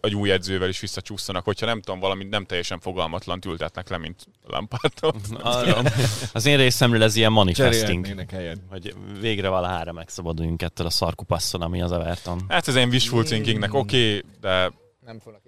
egy 0.00 0.14
új 0.14 0.30
edzővel 0.30 0.68
is 0.68 0.80
visszacsúszanak, 0.80 1.44
hogyha 1.44 1.66
nem 1.66 1.80
tudom, 1.80 2.00
valami 2.00 2.24
nem 2.24 2.44
teljesen 2.44 2.80
fogalmatlan 2.80 3.38
ültetnek 3.46 3.88
le, 3.88 3.98
mint 3.98 4.26
Lampardot. 4.46 5.16
Az 6.32 6.46
én 6.46 6.56
részemről 6.56 7.02
ez 7.02 7.16
ilyen 7.16 7.32
manifesting, 7.32 8.26
hogy 8.70 8.94
végre 9.20 9.48
valahára 9.48 9.92
megszabaduljunk 9.92 10.62
ettől 10.62 10.86
a 10.86 10.90
szarkupasszon, 10.90 11.62
ami 11.62 11.82
az 11.82 11.92
Everton. 11.92 12.44
Hát 12.48 12.68
ez 12.68 12.74
én 12.74 12.88
wishful 12.88 13.24
thinkingnek 13.24 13.74
oké, 13.74 14.16
okay, 14.16 14.30
de 14.40 14.72
Nem 15.04 15.18
fognak. 15.18 15.45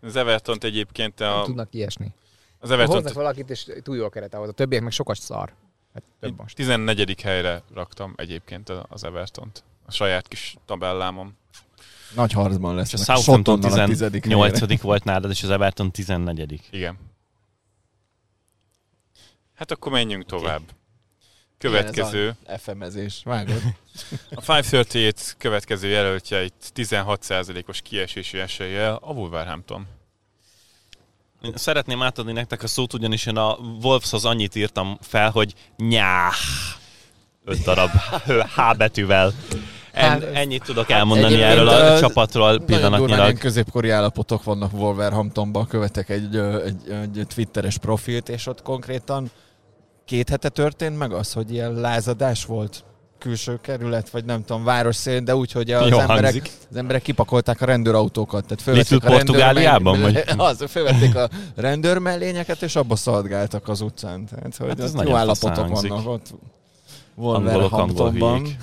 Az 0.00 0.16
everton 0.16 0.58
egyébként 0.60 1.18
Nem 1.18 1.32
a, 1.32 1.42
tudnak 1.42 1.74
ilyesmi. 1.74 2.12
az 2.58 2.70
everton 2.70 2.94
hoznak 2.94 3.12
valakit, 3.12 3.50
és 3.50 3.66
túl 3.82 3.96
jó 3.96 4.04
a 4.04 4.08
keret 4.08 4.34
ahhoz. 4.34 4.48
A 4.48 4.52
többiek 4.52 4.82
meg 4.82 4.92
sokat 4.92 5.18
szar. 5.18 5.54
Hát 5.94 6.02
több 6.20 6.38
most. 6.38 6.56
14. 6.56 7.20
helyre 7.20 7.62
raktam 7.74 8.12
egyébként 8.16 8.68
az 8.68 9.04
Evertont. 9.04 9.64
A 9.86 9.92
saját 9.92 10.28
kis 10.28 10.56
tabellámon. 10.66 11.36
Nagy 12.14 12.32
harcban 12.32 12.74
lesz. 12.74 12.92
A 12.92 12.96
Southampton 12.96 13.60
18. 13.60 14.10
18. 14.10 14.80
volt 14.80 15.04
nálad, 15.04 15.30
és 15.30 15.42
az 15.42 15.50
Everton 15.50 15.90
14. 15.90 16.60
Igen. 16.70 16.98
Hát 19.54 19.70
akkor 19.70 19.92
menjünk 19.92 20.24
tovább. 20.24 20.62
Következő. 21.60 22.34
FMezés. 22.58 23.20
Vágod? 23.24 23.62
A 24.30 24.40
538 24.40 25.32
következő 25.38 25.88
jelöltje 25.88 26.44
itt 26.44 26.72
16%-os 26.74 27.80
kiesési 27.80 28.38
eséllyel 28.38 28.98
a 29.02 29.12
Wolverhampton. 29.12 29.86
Én 31.42 31.52
Szeretném 31.56 32.02
átadni 32.02 32.32
nektek 32.32 32.62
a 32.62 32.66
szót, 32.66 32.94
ugyanis 32.94 33.26
én 33.26 33.36
a 33.36 33.58
Wolveshoz 33.82 34.24
annyit 34.24 34.54
írtam 34.54 34.98
fel, 35.00 35.30
hogy 35.30 35.54
nyá. 35.76 36.30
Öt 37.44 37.62
darab 37.62 37.90
H 38.56 38.76
betűvel. 38.76 39.32
Hát, 39.92 40.22
En, 40.22 40.34
ennyit 40.34 40.62
tudok 40.62 40.90
elmondani 40.90 41.34
egyébként, 41.34 41.52
erről 41.52 41.68
a 41.68 41.94
ö, 41.96 41.98
csapatról 41.98 42.50
Nagyon 42.50 42.66
pillanatnyilag. 42.66 43.38
középkori 43.38 43.90
állapotok 43.90 44.44
vannak 44.44 44.72
Wolverhamptonban, 44.72 45.66
követek 45.66 46.08
egy, 46.08 46.34
ö, 46.34 46.64
egy, 46.64 46.90
egy 47.16 47.26
twitteres 47.34 47.78
profilt, 47.78 48.28
és 48.28 48.46
ott 48.46 48.62
konkrétan 48.62 49.30
két 50.10 50.28
hete 50.28 50.48
történt 50.48 50.98
meg 50.98 51.12
az, 51.12 51.32
hogy 51.32 51.52
ilyen 51.52 51.72
lázadás 51.72 52.44
volt 52.44 52.84
külső 53.18 53.58
kerület, 53.62 54.10
vagy 54.10 54.24
nem 54.24 54.44
tudom, 54.44 54.64
város 54.64 54.96
szélén, 54.96 55.24
de 55.24 55.36
úgy, 55.36 55.52
hogy 55.52 55.70
az 55.70 55.88
Jó 55.88 55.98
emberek, 55.98 56.22
hangzik. 56.22 56.50
az 56.70 56.76
emberek 56.76 57.02
kipakolták 57.02 57.60
a 57.60 57.64
rendőrautókat. 57.64 58.42
Tehát 58.42 58.62
fölvették 58.62 58.90
Little 58.90 59.08
a 59.08 59.16
rendőr 59.16 59.26
Portugáliában, 59.26 60.00
vagy? 60.00 60.24
Az, 60.48 60.64
fölvették 60.68 61.14
a 61.14 61.28
rendőrmellényeket, 61.56 62.62
és 62.62 62.76
abba 62.76 62.96
szaladgáltak 62.96 63.68
az 63.68 63.80
utcán. 63.80 64.26
Tehát, 64.26 64.56
hogy 64.56 64.68
Hát 64.68 64.80
ez 64.80 64.92
nagyon 64.92 65.10
jó 65.10 65.16
állapotok 65.16 65.68
vannak 65.68 66.08
ott. 66.08 66.34
Angolok, 67.16 67.36
angol 67.36 67.52
Wolverhamptonban. 67.52 68.56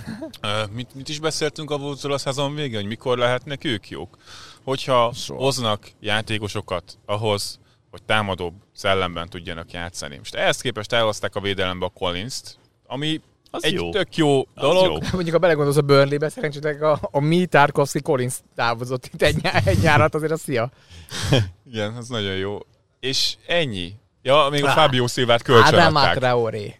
Mit, 0.71 0.95
mit 0.95 1.09
is 1.09 1.19
beszéltünk 1.19 1.71
a 1.71 1.75
Wolvesról 1.75 2.13
a 2.13 2.17
szezon 2.17 2.55
végén, 2.55 2.79
hogy 2.79 2.87
mikor 2.87 3.17
lehetnek 3.17 3.63
ők 3.63 3.89
jók? 3.89 4.17
Hogyha 4.63 5.11
Soha. 5.13 5.39
hoznak 5.43 5.91
játékosokat 5.99 6.97
ahhoz, 7.05 7.59
hogy 7.97 8.03
támadóbb 8.05 8.53
szellemben 8.75 9.29
tudjanak 9.29 9.71
játszani. 9.71 10.17
Most 10.17 10.35
ehhez 10.35 10.61
képest 10.61 10.93
elhozták 10.93 11.35
a 11.35 11.39
védelembe 11.39 11.85
a 11.85 11.89
Collins-t, 11.89 12.57
ami 12.87 13.21
Az 13.51 13.63
egy 13.63 13.73
jó. 13.73 13.89
tök 13.91 14.15
jó 14.15 14.39
Az 14.39 14.45
dolog. 14.61 14.83
jó. 14.85 14.97
Mondjuk, 15.11 15.31
ha 15.31 15.37
belegondolsz 15.37 15.77
a 15.77 15.81
Burnley-be, 15.81 16.29
szerencsétleg 16.29 16.83
a, 16.83 16.99
a 17.11 17.19
mi 17.19 17.45
Tarkovsky 17.45 18.01
Collins 18.01 18.35
távozott 18.55 19.05
itt 19.05 19.21
egy, 19.21 19.39
egy 19.65 19.79
nyárat, 19.79 20.15
azért 20.15 20.31
a 20.31 20.37
szia. 20.37 20.69
Igen, 21.71 21.97
ez 21.97 22.07
nagyon 22.07 22.35
jó. 22.35 22.57
És 22.99 23.35
ennyi. 23.47 23.93
Ja, 24.21 24.47
még 24.51 24.63
a 24.63 24.69
Á. 24.69 24.73
Fábio 24.73 25.07
Szilvát 25.07 25.41
kölcsön 25.41 25.73
Adama. 25.73 26.13
Traoré. 26.13 26.75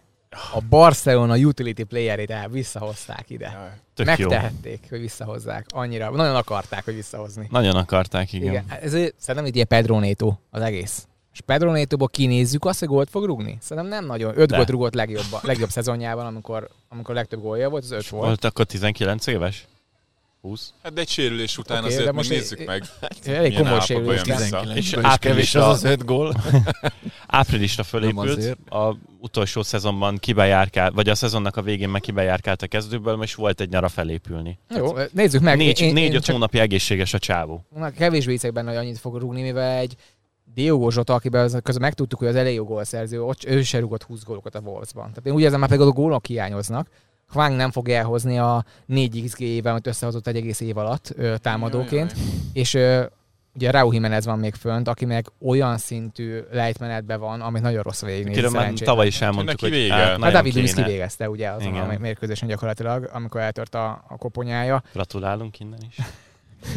A 0.54 0.60
Barcelona 0.68 1.36
utility 1.36 1.82
playerét 1.82 2.30
el 2.30 2.48
visszahozták 2.48 3.30
ide. 3.30 3.80
Tök 3.94 4.18
jó. 4.18 4.28
Megtehették, 4.28 4.86
hogy 4.90 5.00
visszahozzák. 5.00 5.66
Annyira. 5.68 6.10
Nagyon 6.10 6.34
akarták, 6.34 6.84
hogy 6.84 6.94
visszahozni. 6.94 7.46
Nagyon 7.50 7.74
akarták, 7.76 8.32
igen. 8.32 8.50
Igen. 8.50 8.64
Ez 8.80 8.90
szerintem 8.90 9.46
itt 9.46 9.54
ilyen 9.54 9.66
Pedro 9.66 9.98
Neto 9.98 10.36
az 10.50 10.62
egész. 10.62 11.06
És 11.32 11.40
Pedro 11.40 11.70
Netóból 11.70 12.08
kinézzük 12.08 12.64
azt, 12.64 12.78
hogy 12.78 12.88
gólt 12.88 13.10
fog 13.10 13.24
rúgni? 13.24 13.58
Szerintem 13.60 13.92
nem 13.92 14.06
nagyon. 14.06 14.38
Öt 14.38 14.48
De. 14.48 14.56
gólt 14.56 14.70
rúgott 14.70 14.94
legjobb, 14.94 15.24
legjobb 15.42 15.70
szezonjában, 15.70 16.26
amikor, 16.26 16.68
amikor 16.88 17.14
legtöbb 17.14 17.40
gólja 17.40 17.68
volt, 17.68 17.82
az 17.82 17.90
öt 17.90 18.08
volt. 18.08 18.24
Volt 18.24 18.44
akkor 18.44 18.64
19 18.64 19.26
éves? 19.26 19.66
20? 20.48 20.72
Hát 20.82 20.92
de 20.92 21.00
egy 21.00 21.08
sérülés 21.08 21.58
után 21.58 21.78
okay, 21.78 21.94
azért 21.94 22.12
most 22.12 22.30
nézzük 22.30 22.64
meg. 22.66 22.82
Elég 23.24 23.50
milyen 23.50 23.64
komoly 23.64 23.80
sérülés 23.80 24.24
lesz. 24.24 24.38
vissza. 24.38 24.60
19 24.60 24.76
És 24.76 24.96
április 25.02 25.54
az 25.54 25.64
az 25.66 25.84
öt 25.84 26.04
gól. 26.04 26.34
Áprilisra 27.26 27.82
fölépült, 27.82 28.58
a 28.70 28.96
utolsó 29.20 29.62
szezonban 29.62 30.16
kibejárkált, 30.16 30.94
vagy 30.94 31.08
a 31.08 31.14
szezonnak 31.14 31.56
a 31.56 31.62
végén 31.62 31.88
meg 31.88 32.00
kibejárkált 32.00 32.62
a 32.62 32.66
kezdőből, 32.66 33.22
és 33.22 33.34
volt 33.34 33.60
egy 33.60 33.68
nyara 33.70 33.88
felépülni. 33.88 34.58
Jó, 34.76 34.92
nézzük 35.12 35.40
meg. 35.40 35.56
Négy, 35.56 35.80
Én- 35.80 35.86
én- 35.88 35.94
négy 35.94 36.04
én 36.10 36.14
öt 36.14 36.22
csak- 36.24 36.34
hónapja 36.34 36.60
egészséges 36.60 37.14
a 37.14 37.18
csávó. 37.18 37.64
Na, 37.76 37.90
kevésbé 37.90 38.32
hiszek 38.32 38.52
benne, 38.52 38.68
hogy 38.68 38.78
annyit 38.78 38.98
fog 38.98 39.16
rúgni, 39.16 39.42
mivel 39.42 39.76
egy 39.78 39.96
Diogo 40.54 40.90
Zsota, 40.90 41.14
akiben 41.14 41.42
közben 41.62 41.80
megtudtuk, 41.80 42.18
hogy 42.18 42.28
az 42.28 42.34
elég 42.34 42.54
jó 42.54 42.64
gólszerző, 42.64 43.22
ott 43.22 43.44
ő 43.44 43.62
se 43.62 43.78
rúgott 43.78 44.02
20 44.02 44.24
gólokat 44.24 44.54
a 44.54 44.60
Wolvesban. 44.60 45.08
Tehát 45.08 45.26
én 45.26 45.32
úgy 45.32 45.42
érzem, 45.42 45.60
már 45.60 45.68
pedig 45.68 45.86
a 45.86 45.90
gólok 45.90 46.26
hiányoznak. 46.26 46.88
Hwang 47.32 47.56
nem 47.56 47.70
fog 47.70 47.88
elhozni 47.88 48.38
a 48.38 48.64
4 48.86 49.22
xg 49.24 49.40
éven, 49.40 49.72
amit 49.72 49.86
összehozott 49.86 50.26
egy 50.26 50.36
egész 50.36 50.60
év 50.60 50.76
alatt 50.76 51.12
ö, 51.16 51.36
támadóként. 51.36 52.14
És 52.52 52.74
ö, 52.74 53.04
ugye 53.54 53.70
Raúl 53.70 53.94
Jimenez 53.94 54.24
van 54.24 54.38
még 54.38 54.54
fönt, 54.54 54.88
aki 54.88 55.04
meg 55.04 55.26
olyan 55.40 55.78
szintű 55.78 56.40
lejtmenetben 56.52 57.20
van, 57.20 57.40
amit 57.40 57.62
nagyon 57.62 57.82
rossz 57.82 58.02
végignézni. 58.02 58.42
Akiről 58.44 58.60
már 58.60 58.72
tavaly 58.72 59.06
is 59.06 59.20
elmondtuk, 59.20 59.60
hogy 59.60 59.70
vége. 59.70 59.94
át 59.94 60.08
Hát 60.08 60.20
Hát 60.22 60.32
David 60.32 60.54
Luiz 60.54 60.74
kivégezte 60.74 61.30
ugye 61.30 61.50
azon 61.50 61.68
Igen. 61.74 61.90
a 61.90 61.98
mérkőzésen 61.98 62.48
gyakorlatilag, 62.48 63.10
amikor 63.12 63.40
eltört 63.40 63.74
a, 63.74 64.04
a 64.08 64.16
koponyája. 64.16 64.82
Gratulálunk 64.92 65.60
innen 65.60 65.80
is. 65.88 65.96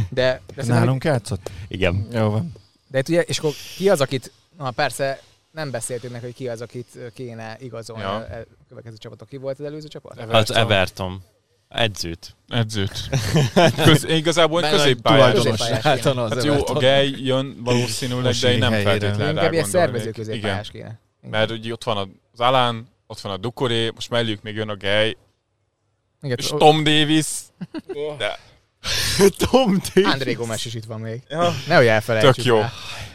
De, 0.09 0.41
de, 0.55 0.63
Nálunk 0.65 1.03
játszott? 1.03 1.51
Igen. 1.67 2.07
Jó 2.13 2.29
van. 2.29 2.51
de 2.87 2.99
itt 2.99 3.09
ugye, 3.09 3.21
és 3.21 3.37
akkor 3.37 3.51
ki 3.77 3.89
az, 3.89 4.01
akit, 4.01 4.31
na 4.57 4.71
persze 4.71 5.19
nem 5.51 5.71
beszéltünk 5.71 6.13
meg, 6.13 6.21
hogy 6.21 6.33
ki 6.33 6.47
az, 6.47 6.61
akit 6.61 6.97
kéne 7.13 7.57
igazolni 7.59 8.03
Ja. 8.03 8.15
a 8.15 8.27
következő 8.69 8.95
csapatok. 8.97 9.27
Ki 9.27 9.37
volt 9.37 9.59
az 9.59 9.65
előző 9.65 9.87
csapat? 9.87 10.19
Az 10.19 10.51
Everton. 10.51 11.23
Edzőt. 11.69 12.35
Edzőt. 12.47 13.09
Köz, 13.83 14.03
igazából 14.03 14.65
egy 14.65 14.71
középpályás. 14.71 15.33
tulajdonos 15.33 15.59
az 15.59 15.67
Hát 15.67 16.03
jó, 16.03 16.11
a 16.11 16.25
Everton. 16.25 16.77
Gej 16.77 17.09
jön 17.17 17.57
valószínűleg, 17.63 18.33
de 18.41 18.51
én 18.51 18.57
nem 18.59 18.71
feltétlenül 18.71 19.27
Inkább 19.35 19.53
ilyen 19.53 19.65
szervező 19.65 20.11
középpályás 20.11 20.69
Igen, 20.69 20.99
kéne. 21.21 21.31
mert 21.31 21.51
ugye 21.51 21.71
ott 21.71 21.83
van 21.83 21.97
az 22.33 22.39
Alán, 22.39 22.87
ott 23.07 23.19
van 23.19 23.31
a 23.31 23.37
Dukoré, 23.37 23.89
most 23.95 24.09
melléjük 24.09 24.41
még 24.41 24.55
jön 24.55 24.69
a 24.69 24.75
Gej, 24.75 25.17
Igen, 26.21 26.37
és 26.39 26.51
o- 26.51 26.57
Tom 26.59 26.83
Davis. 26.83 27.27
De 28.17 28.39
Tom 29.51 29.81
André 30.03 30.33
Gomes 30.33 30.65
is 30.65 30.73
itt 30.73 30.85
van 30.85 30.99
még. 30.99 31.21
Ja. 31.29 31.53
Nehogy 31.67 31.85
elfelejtsük. 31.87 32.33
Tök 32.35 32.45
jó. 32.45 32.57
el. 32.57 32.71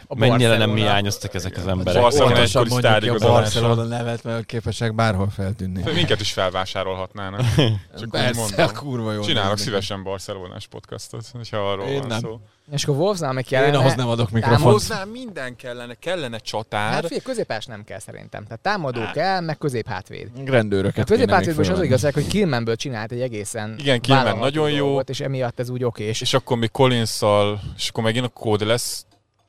A 0.09 0.15
Mennyire 0.15 0.57
nem 0.57 0.75
hiányoztak 0.75 1.33
ezek 1.33 1.57
az 1.57 1.67
emberek. 1.67 2.01
Barcelona 2.01 2.35
mondjuk 2.35 3.21
a. 3.21 3.27
Barcelona 3.27 3.83
nevet, 3.83 4.23
mert 4.23 4.45
képesek 4.45 4.95
bárhol 4.95 5.29
feltűnni. 5.29 5.83
minket 5.93 6.19
is 6.19 6.31
felvásárolhatnának. 6.31 7.41
Csak 7.99 8.09
Persze, 8.09 8.39
mondom. 8.39 8.75
kurva 8.75 9.13
jó. 9.13 9.21
Csinálok 9.21 9.57
szívesen 9.57 10.03
barcelonás 10.03 10.67
podcastot, 10.67 11.25
hogyha 11.33 11.57
arról 11.57 11.87
Én 11.87 11.99
van 11.99 12.07
nem. 12.07 12.19
szó. 12.19 12.39
És 12.71 12.83
akkor 12.83 12.95
Wolvesnál 12.95 13.33
meg 13.33 13.45
Én 13.49 13.59
kellene... 13.59 13.77
ahhoz 13.77 13.95
nem 13.95 14.07
adok 14.07 14.29
mikrofont. 14.31 14.61
Hozzá 14.61 15.03
minden 15.03 15.55
kellene, 15.55 15.93
kellene 15.93 16.37
csatár. 16.37 16.91
Hát 16.91 17.01
figyelj, 17.01 17.21
középpályás 17.21 17.65
nem 17.65 17.83
kell 17.83 17.99
szerintem. 17.99 18.43
Tehát 18.43 18.59
támadó 18.59 19.01
kell, 19.13 19.39
meg 19.39 19.57
középhátvéd. 19.57 20.29
A 20.35 20.51
Rendőröket 20.51 21.09
még 21.09 21.19
középhátvédből 21.19 21.63
is 21.63 21.71
az 21.71 21.81
igazság, 21.81 22.13
hogy 22.13 22.27
Killmanből 22.27 22.75
csinált 22.75 23.11
egy 23.11 23.21
egészen 23.21 23.75
Igen, 23.77 24.01
vállalható 24.07 24.39
nagyon 24.39 24.71
jó. 24.71 24.85
dolgot, 24.85 25.09
és 25.09 25.19
emiatt 25.19 25.59
ez 25.59 25.69
úgy 25.69 25.83
okés. 25.83 26.21
És 26.21 26.33
akkor 26.33 26.57
még 26.57 26.71
Collinszal, 26.71 27.59
és 27.77 27.89
akkor 27.89 28.03
megint 28.03 28.25
a 28.25 28.29
kód 28.29 28.65
lesz 28.65 29.05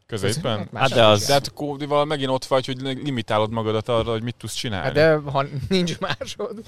középen. 0.08 0.68
Hát 0.74 0.94
de 0.94 1.06
az-. 1.06 1.26
De 1.26 1.32
hát 1.32 1.52
kódival 1.52 2.04
megint 2.04 2.30
ott 2.30 2.44
vagy, 2.44 2.66
hogy 2.66 2.80
limitálod 2.80 3.50
magadat 3.50 3.88
arra, 3.88 4.10
hogy 4.10 4.22
mit 4.22 4.34
tudsz 4.38 4.54
csinálni. 4.54 4.84
Hát 4.84 4.94
de 4.94 5.30
ha 5.30 5.44
nincs 5.68 5.98
másod. 5.98 6.62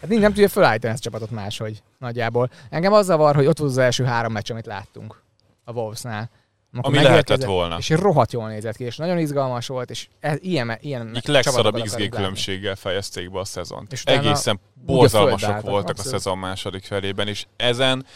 Hát 0.00 0.08
nincs, 0.08 0.20
nem 0.20 0.32
tudja 0.32 0.48
felállítani 0.48 0.92
ezt 0.92 1.06
a 1.06 1.10
csapatot 1.10 1.30
máshogy 1.30 1.82
nagyjából. 1.98 2.50
Engem 2.70 2.92
az 2.92 3.06
zavar, 3.06 3.34
hogy 3.34 3.46
ott 3.46 3.58
volt 3.58 3.70
az 3.70 3.78
első 3.78 4.04
három 4.04 4.32
meccs, 4.32 4.50
amit 4.50 4.66
láttunk 4.66 5.22
a 5.64 5.72
Wolvesnál. 5.72 6.30
Amikor 6.72 6.94
Ami 6.96 7.02
lehetett 7.02 7.44
volna. 7.44 7.76
És 7.78 7.88
rohadt 7.88 8.32
jól 8.32 8.48
nézett 8.48 8.76
ki, 8.76 8.84
és 8.84 8.96
nagyon 8.96 9.18
izgalmas 9.18 9.66
volt, 9.66 9.90
és 9.90 10.08
ez, 10.20 10.36
ilyen, 10.40 10.78
ilyen 10.80 11.08
Egyik 11.08 11.26
legszarabb 11.26 11.80
XG 11.80 12.08
különbséggel 12.08 12.76
fejezték 12.76 13.30
be 13.30 13.38
a 13.38 13.44
szezont. 13.44 13.92
És 13.92 14.02
Egészen 14.04 14.60
borzalmasak 14.74 15.60
voltak 15.60 15.88
abszolút. 15.88 15.98
a 15.98 16.18
szezon 16.18 16.38
második 16.38 16.84
felében, 16.84 17.28
és 17.28 17.46
ezen 17.56 18.06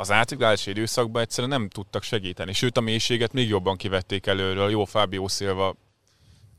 az 0.00 0.10
átigálási 0.10 0.70
időszakban 0.70 1.22
egyszerűen 1.22 1.60
nem 1.60 1.68
tudtak 1.68 2.02
segíteni. 2.02 2.52
Sőt, 2.52 2.76
a 2.76 2.80
mélységet 2.80 3.32
még 3.32 3.48
jobban 3.48 3.76
kivették 3.76 4.26
előről. 4.26 4.70
Jó, 4.70 4.84
Fábio 4.84 5.28
Silva 5.28 5.76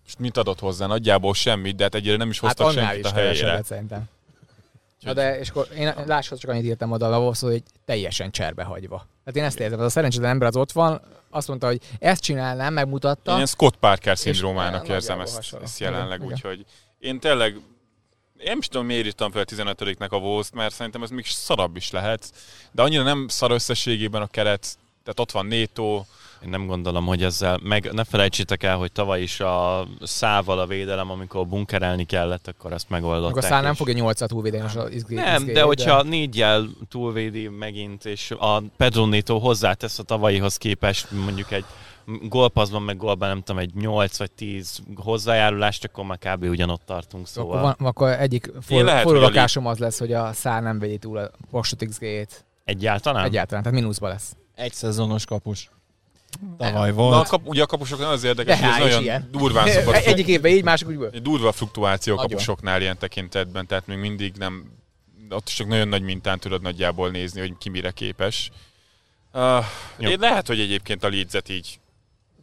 most 0.03 0.19
mit 0.19 0.37
adott 0.37 0.59
hozzá? 0.59 0.85
Nagyjából 0.85 1.33
semmit, 1.33 1.75
de 1.75 1.83
hát 1.83 1.95
egyre 1.95 2.15
nem 2.15 2.29
is 2.29 2.39
Hát 2.39 2.57
hoztak 2.57 2.67
annál 2.67 2.85
senkit 2.85 3.05
is 3.05 3.11
a 3.11 3.13
helyére. 3.13 3.33
kevesebbet 3.33 3.65
szerintem. 3.65 4.03
Na 4.99 5.13
de, 5.13 5.39
és 5.39 5.49
akkor 5.49 5.67
én 5.77 5.93
lássad 6.05 6.37
csak 6.37 6.49
annyit 6.49 6.63
írtam 6.63 6.91
oda 6.91 7.13
a 7.13 7.17
Wolves, 7.19 7.39
hogy 7.39 7.63
teljesen 7.85 8.31
cserbe 8.31 8.63
hagyva. 8.63 9.05
Hát 9.25 9.35
én 9.35 9.43
ezt 9.43 9.59
érzem, 9.59 9.79
az 9.79 9.85
a 9.85 9.89
szerencsétlen 9.89 10.29
ember 10.29 10.47
az 10.47 10.55
ott 10.55 10.71
van, 10.71 11.01
azt 11.29 11.47
mondta, 11.47 11.67
hogy 11.67 11.81
ezt 11.99 12.21
csinálnám, 12.21 12.73
megmutatta. 12.73 13.39
Én 13.39 13.45
Scott 13.45 13.75
Parker 13.75 14.17
szindrómának 14.17 14.87
érzem 14.87 15.19
ezt, 15.19 15.57
ezt 15.63 15.79
jelenleg, 15.79 16.23
úgyhogy 16.23 16.65
én 16.99 17.19
tényleg 17.19 17.55
én 18.39 18.45
nem 18.47 18.57
is 18.57 18.67
tudom, 18.67 18.85
miért 18.85 19.05
írtam 19.05 19.31
fel 19.31 19.45
15 19.45 19.99
nek 19.99 20.11
a 20.11 20.17
wolves 20.17 20.49
mert 20.53 20.73
szerintem 20.73 21.03
ez 21.03 21.09
még 21.09 21.25
szarabb 21.25 21.75
is 21.75 21.91
lehet, 21.91 22.31
de 22.71 22.81
annyira 22.81 23.03
nem 23.03 23.27
szar 23.27 23.51
összességében 23.51 24.21
a 24.21 24.27
keret, 24.27 24.77
tehát 25.03 25.19
ott 25.19 25.31
van 25.31 25.45
Néto, 25.45 26.03
Én 26.43 26.49
nem 26.49 26.67
gondolom, 26.67 27.05
hogy 27.05 27.23
ezzel, 27.23 27.59
meg 27.63 27.93
ne 27.93 28.03
felejtsétek 28.03 28.63
el, 28.63 28.77
hogy 28.77 28.91
tavaly 28.91 29.21
is 29.21 29.39
a 29.39 29.87
szával 30.03 30.59
a 30.59 30.65
védelem, 30.65 31.11
amikor 31.11 31.47
bunkerelni 31.47 32.05
kellett, 32.05 32.47
akkor 32.47 32.73
azt 32.73 32.89
megoldották. 32.89 33.29
Akkor 33.29 33.43
szár 33.43 33.61
nem 33.61 33.71
és- 33.71 33.77
fogja 33.77 33.93
8 33.93 34.27
túlvédeni 34.27 34.63
most 34.63 34.75
az 34.75 34.91
izgé, 34.91 35.15
Nem, 35.15 35.45
de 35.45 35.61
hogyha 35.61 36.03
négyel 36.03 36.69
túlvédi 36.89 37.47
megint, 37.47 38.05
és 38.05 38.31
a 38.31 38.63
Pedro 38.77 39.05
Neto 39.05 39.37
hozzátesz 39.37 39.99
a 39.99 40.03
tavalyihoz 40.03 40.57
képest 40.57 41.11
mondjuk 41.11 41.51
egy 41.51 41.65
gólpaszban, 42.21 42.81
meg 42.81 42.97
gólban 42.97 43.27
nem 43.29 43.41
tudom, 43.41 43.61
egy 43.61 43.73
8 43.75 44.17
vagy 44.17 44.31
10 44.31 44.79
hozzájárulást, 44.95 45.83
akkor 45.83 46.05
már 46.05 46.17
kb. 46.17 46.43
ugyanott 46.43 46.81
tartunk, 46.85 47.27
Szóval... 47.27 47.57
Akkor, 47.57 47.75
van, 47.77 47.87
akkor 47.87 48.09
egyik 48.09 48.51
for, 48.61 48.83
lehet, 48.83 49.01
forró 49.03 49.15
hogy 49.17 49.25
a 49.25 49.29
rakásom 49.29 49.65
az 49.65 49.77
lesz, 49.77 49.99
hogy 49.99 50.13
a 50.13 50.33
szár 50.33 50.61
nem 50.61 50.79
vegyi 50.79 50.97
túl 50.97 51.17
a 51.17 51.31
postot 51.51 51.85
XG-t. 51.85 52.45
egyáltalán. 52.65 53.25
Egyáltalán, 53.25 53.63
tehát 53.63 53.79
mínuszba 53.79 54.07
lesz. 54.07 54.35
Egy 54.55 54.73
szezonos 54.73 55.25
kapus. 55.25 55.69
Tavaly 56.57 56.89
Na, 56.91 57.01
a 57.01 57.09
volt. 57.09 57.27
kap, 57.27 57.47
ugye 57.47 57.61
a 57.61 57.65
kapusoknál 57.65 58.11
az 58.11 58.21
De 58.21 58.27
érdekes, 58.27 58.59
hogy 58.59 58.69
ez 58.69 58.75
is 58.77 58.83
nagyon 58.83 59.01
ilyen. 59.01 59.27
durván 59.31 59.67
szokott 59.71 59.93
Egy- 59.93 60.05
Egyik 60.05 60.27
évben 60.27 60.51
így, 60.51 60.63
másik 60.63 60.87
úgy. 60.87 61.07
egy 61.11 61.21
durva 61.21 61.51
fluktuáció 61.51 62.13
a 62.13 62.15
Nagyon. 62.15 62.31
kapusoknál 62.31 62.81
ilyen 62.81 62.97
tekintetben, 62.97 63.67
tehát 63.67 63.87
még 63.87 63.97
mindig 63.97 64.33
nem, 64.37 64.71
ott 65.29 65.47
is 65.47 65.53
csak 65.53 65.67
nagyon 65.67 65.87
nagy 65.87 66.01
mintán 66.01 66.39
tudod 66.39 66.61
nagyjából 66.61 67.09
nézni, 67.09 67.39
hogy 67.39 67.53
ki 67.57 67.69
mire 67.69 67.91
képes. 67.91 68.49
Uh, 69.33 69.63
Jó. 69.97 70.11
lehet, 70.19 70.47
hogy 70.47 70.59
egyébként 70.59 71.03
a 71.03 71.09
Leeds-et 71.09 71.49
így 71.49 71.79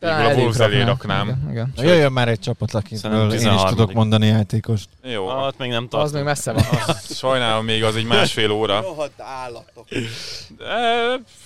Talán 0.01 0.31
a 0.31 0.35
Wolves 0.35 0.59
elé 0.59 0.83
raknám. 0.83 1.27
Igen, 1.29 1.49
igen. 1.51 1.73
Jöjjön 1.77 2.13
már 2.13 2.29
egy 2.29 2.39
csapat 2.39 2.71
Szerintem 2.71 3.11
lakintről, 3.11 3.31
én 3.31 3.37
is 3.37 3.43
13. 3.43 3.69
tudok 3.69 3.93
mondani 3.93 4.27
játékost. 4.27 4.89
jó. 5.03 5.29
Ah, 5.29 5.47
ott 5.47 5.59
még 5.59 5.71
nem 5.71 5.89
tartunk. 5.89 6.03
Az 6.03 6.13
még 6.13 6.23
messze 6.23 6.53
van. 6.53 6.65
Sajnálom, 7.11 7.65
még 7.65 7.85
az 7.85 7.97
egy 7.97 8.05
másfél 8.05 8.51
óra. 8.51 8.81
Rohadt 8.81 9.21
állatok. 9.21 9.87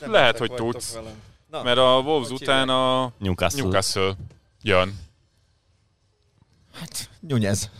De 0.01 0.07
lehet, 0.07 0.38
hogy 0.38 0.53
tudsz. 0.53 0.98
Na, 1.51 1.62
Mert 1.62 1.78
a 1.78 1.98
Wolves 2.05 2.30
után 2.30 2.68
a 2.68 3.12
Newcastle. 3.18 3.62
Newcastle 3.62 4.12
jön. 4.62 4.98
Nyújez. 7.28 7.70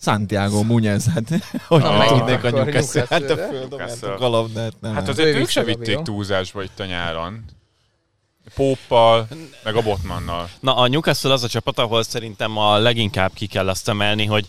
Santiago 0.00 0.62
Munyez, 0.62 1.06
hát 1.06 1.28
hogy 1.68 1.80
Na, 1.82 1.98
nem 1.98 2.06
tudnék 2.18 2.44
a 2.44 2.50
Newcastle, 2.50 3.06
hát 3.10 3.30
a 3.30 3.36
földobáltuk 3.36 4.20
a 4.20 4.28
labdát, 4.28 4.72
nem. 4.80 4.92
Hát 4.92 5.00
Hát 5.00 5.10
azért 5.10 5.36
ők 5.36 5.48
se 5.48 5.62
vitték 5.62 5.98
túlzásba 5.98 6.62
itt 6.62 6.80
a 6.80 6.84
nyáron. 6.84 7.44
Póppal, 8.54 9.28
meg 9.64 9.76
a 9.76 9.82
Botmannal. 9.82 10.48
Na, 10.60 10.76
a 10.76 10.88
Newcastle 10.88 11.32
az 11.32 11.42
a 11.42 11.48
csapat, 11.48 11.78
ahol 11.78 12.02
szerintem 12.02 12.56
a 12.56 12.76
leginkább 12.78 13.30
ki 13.34 13.46
kell 13.46 13.68
azt 13.68 13.88
emelni, 13.88 14.24
hogy 14.24 14.46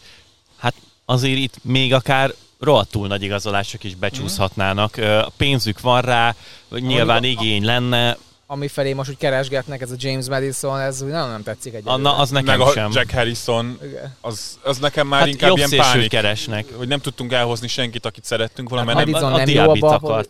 hát 0.57 0.73
azért 1.05 1.37
itt 1.37 1.55
még 1.61 1.93
akár 1.93 2.33
rohadtul 2.59 3.07
nagy 3.07 3.23
igazolások 3.23 3.83
is 3.83 3.95
becsúszhatnának. 3.95 4.97
Ö, 4.97 5.21
Pénzük 5.37 5.81
van 5.81 6.01
rá, 6.01 6.35
nyilván 6.69 7.23
igény 7.23 7.65
lenne, 7.65 8.17
Ami 8.51 8.67
felé 8.67 8.93
most 8.93 9.09
úgy 9.09 9.17
keresgetnek, 9.17 9.81
ez 9.81 9.91
a 9.91 9.95
James 9.97 10.27
Madison, 10.27 10.79
ez 10.79 11.01
úgy 11.01 11.09
nagyon 11.09 11.29
nem 11.29 11.43
tetszik 11.43 11.73
egyelőre. 11.73 11.93
Anna, 11.93 12.17
az 12.17 12.29
nekem 12.29 12.57
meg 12.57 12.67
a 12.67 12.71
sem. 12.71 12.91
Jack 12.93 13.11
Harrison, 13.11 13.79
az, 14.21 14.59
az 14.63 14.77
nekem 14.77 15.07
már 15.07 15.19
hát 15.19 15.29
inkább 15.29 15.57
ilyen 15.57 15.69
pánik. 15.69 16.09
keresnek. 16.09 16.65
Hogy 16.77 16.87
nem 16.87 16.99
tudtunk 16.99 17.31
elhozni 17.33 17.67
senkit, 17.67 18.05
akit 18.05 18.23
szerettünk 18.25 18.69
volna, 18.69 18.85
Hát 18.85 18.95
mert 18.95 19.19
nem, 19.21 19.33
A, 19.33 19.35
a 19.35 19.43
Diabit 19.43 19.83
abba, 19.83 20.23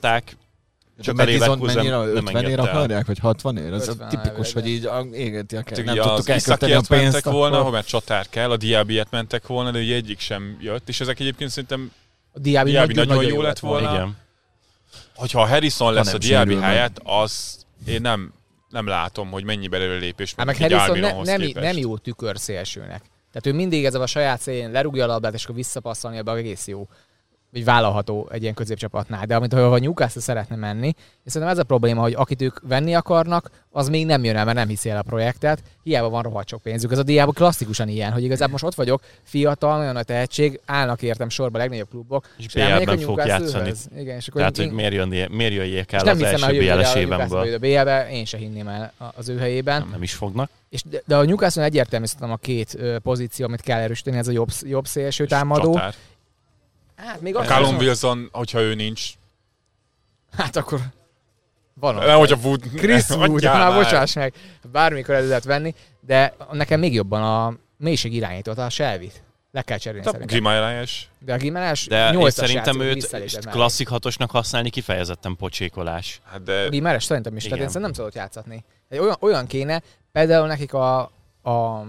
akarták. 0.99 0.99
De 0.99 1.03
Csak 1.03 1.13
a 1.13 1.17
Madison 1.17 1.47
Leverkusen 1.47 1.75
mennyire 1.75 1.95
nem 1.95 2.25
50 2.25 2.45
ér 2.45 2.59
akarják, 2.59 3.05
vagy 3.05 3.19
60 3.19 3.57
ér? 3.57 3.73
Ez 3.73 3.87
50 3.87 4.09
tipikus, 4.09 4.53
hogy 4.53 4.67
így 4.67 4.89
égeti 5.13 5.55
a 5.55 5.57
Hát 5.65 5.73
kell. 5.73 5.83
Nem 5.83 5.95
tudtuk 5.95 6.29
elkölteni 6.29 6.73
a 6.73 6.81
pénzt. 6.87 7.23
volna, 7.23 7.45
akkor- 7.45 7.59
ahol 7.59 7.71
mert 7.71 7.87
csatár 7.87 8.27
kell, 8.29 8.51
a 8.51 8.57
Diabiet 8.57 9.07
mentek 9.11 9.47
volna, 9.47 9.71
de 9.71 9.79
ugye 9.79 9.95
egyik 9.95 10.19
sem 10.19 10.57
jött, 10.61 10.89
és 10.89 10.99
ezek 11.01 11.19
egyébként 11.19 11.49
szerintem, 11.49 11.91
A 12.33 12.39
Diaby, 12.39 12.71
Diaby 12.71 12.93
nagyon, 12.93 13.23
jó 13.23 13.41
lett 13.41 13.59
volna. 13.59 13.91
Igen. 13.93 14.17
hogyha 15.15 15.41
a 15.41 15.47
Harrison 15.47 15.93
lesz 15.93 16.13
a 16.13 16.17
Diaby 16.17 16.55
meg. 16.55 16.63
helyett, 16.63 16.99
az 17.03 17.57
én 17.87 18.01
nem, 18.01 18.33
nem 18.69 18.87
látom, 18.87 19.29
hogy 19.31 19.43
mennyi 19.43 19.67
belőlépés 19.67 20.33
Hát 20.37 20.45
meg 20.45 20.57
Harrison 20.57 20.99
ne, 20.99 21.13
nem, 21.23 21.39
képest. 21.39 21.65
nem 21.65 21.77
jó 21.77 21.97
tükör 21.97 22.37
szélsőnek. 22.39 23.01
Tehát 23.31 23.45
ő 23.45 23.53
mindig 23.53 23.85
ez 23.85 23.93
a 23.95 24.05
saját 24.05 24.41
szélén 24.41 24.71
lerúgja 24.71 25.03
a 25.03 25.07
labdát, 25.07 25.33
és 25.33 25.43
akkor 25.43 25.55
visszapasszolni 25.55 26.17
ebbe 26.17 26.31
egész 26.33 26.67
jó. 26.67 26.87
Vagy 27.51 27.63
vállalható 27.63 28.29
egy 28.31 28.41
ilyen 28.41 28.53
középcsapatnál. 28.53 29.25
De 29.25 29.35
amit 29.35 29.53
ha 29.53 29.59
a 29.59 29.79
Newcastle 29.79 30.21
szeretne 30.21 30.55
menni, 30.55 30.87
és 31.25 31.31
szerintem 31.31 31.57
ez 31.57 31.61
a 31.61 31.63
probléma, 31.63 32.01
hogy 32.01 32.13
akit 32.13 32.41
ők 32.41 32.59
venni 32.67 32.95
akarnak, 32.95 33.49
az 33.71 33.89
még 33.89 34.05
nem 34.05 34.23
jön 34.23 34.35
el, 34.35 34.45
mert 34.45 34.57
nem 34.57 34.67
hiszi 34.67 34.89
el 34.89 34.97
a 34.97 35.01
projektet. 35.01 35.61
Hiába 35.83 36.09
van 36.09 36.21
rohadt 36.21 36.47
sok 36.47 36.61
pénzük. 36.61 36.91
Ez 36.91 36.97
a 36.97 37.03
diába 37.03 37.31
klasszikusan 37.31 37.87
ilyen, 37.87 38.11
hogy 38.11 38.23
igazából 38.23 38.51
most 38.51 38.63
ott 38.63 38.75
vagyok, 38.75 39.01
fiatal, 39.23 39.77
nagyon 39.77 39.93
nagy 39.93 40.05
tehetség, 40.05 40.59
állnak 40.65 41.01
értem 41.01 41.29
sorba 41.29 41.57
a 41.57 41.61
legnagyobb 41.61 41.89
klubok. 41.89 42.27
És 42.37 42.55
elmegyek 42.55 42.85
BL-ben 42.85 42.97
a 42.97 43.01
fog 43.01 43.17
játszani. 43.25 43.71
Igen, 43.97 44.15
és 44.15 44.27
akkor 44.27 44.41
Tehát, 44.41 44.57
én- 44.57 44.65
hogy 44.65 44.75
miért, 44.75 44.93
jönni, 44.93 45.25
miért 45.31 45.53
jöjjék 45.53 45.91
el 45.91 45.99
és 45.99 46.05
nem 46.05 46.15
az 46.15 46.23
első 46.23 46.57
BL-es 46.59 46.95
évemből. 46.95 47.53
A 47.53 47.57
BL-be, 47.57 48.07
én 48.11 48.25
se 48.25 48.37
hinném 48.37 48.67
el 48.67 48.93
az 49.15 49.29
ő 49.29 49.37
helyében. 49.37 49.79
Nem, 49.79 49.89
nem 49.89 50.03
is 50.03 50.13
fognak. 50.13 50.49
És 50.69 50.83
de, 50.83 51.01
de 51.05 51.15
a 51.17 51.23
Newcastle 51.23 51.63
egyértelmű 51.63 52.05
szerintem 52.05 52.31
a 52.31 52.37
két 52.37 52.77
pozíció, 53.03 53.45
amit 53.45 53.61
kell 53.61 53.79
erősíteni, 53.79 54.17
ez 54.17 54.27
a 54.27 54.31
jobb, 54.31 54.49
jobb 54.61 54.87
szélső 54.87 55.23
És 55.23 55.29
támadó. 55.29 55.73
csatár. 55.73 55.93
Hát 57.05 57.21
még 57.21 57.35
A 57.35 57.43
Callum 57.43 57.75
Wilson, 57.75 58.29
hogyha 58.31 58.59
ő 58.59 58.75
nincs. 58.75 59.11
Hát 60.37 60.55
akkor 60.55 60.79
van. 61.73 61.95
Nem, 61.95 62.17
hogyha 62.17 62.37
Wood... 62.43 62.61
Chris 62.75 63.09
Wood, 63.27 63.43
már 63.43 63.73
bocsáss 63.73 64.13
meg, 64.13 64.33
bármikor 64.71 65.15
elő 65.15 65.27
lehet 65.27 65.43
venni, 65.43 65.75
de 65.99 66.33
nekem 66.51 66.79
még 66.79 66.93
jobban 66.93 67.23
a 67.23 67.53
mélység 67.77 68.13
irányítót, 68.13 68.57
a 68.57 68.69
Selvit. 68.69 69.23
Le 69.51 69.61
kell 69.61 69.77
cserélni 69.77 70.07
A 70.07 70.11
szerintem. 70.11 70.37
Grimailás. 70.37 71.09
De 71.19 71.33
a 71.33 71.37
Gimenez 71.37 71.85
De 71.87 72.07
én 72.07 72.17
8 72.17 72.33
szerintem 72.33 72.79
őt 72.79 73.45
klasszik 73.49 73.87
hatosnak 73.87 74.31
használni 74.31 74.69
kifejezetten 74.69 75.35
pocsékolás. 75.35 76.21
Hát 76.25 76.43
de 76.43 76.67
Gimenez 76.67 77.03
szerintem 77.03 77.35
is, 77.35 77.43
tehát 77.43 77.57
Igen. 77.57 77.67
én 77.67 77.73
szerintem 77.73 77.91
nem 77.91 77.93
tudott 77.93 78.15
játszatni. 78.15 78.63
Egy 78.89 78.99
olyan, 78.99 79.15
olyan 79.19 79.47
kéne, 79.47 79.81
például 80.11 80.47
nekik 80.47 80.73
a, 80.73 80.99
a 81.41 81.85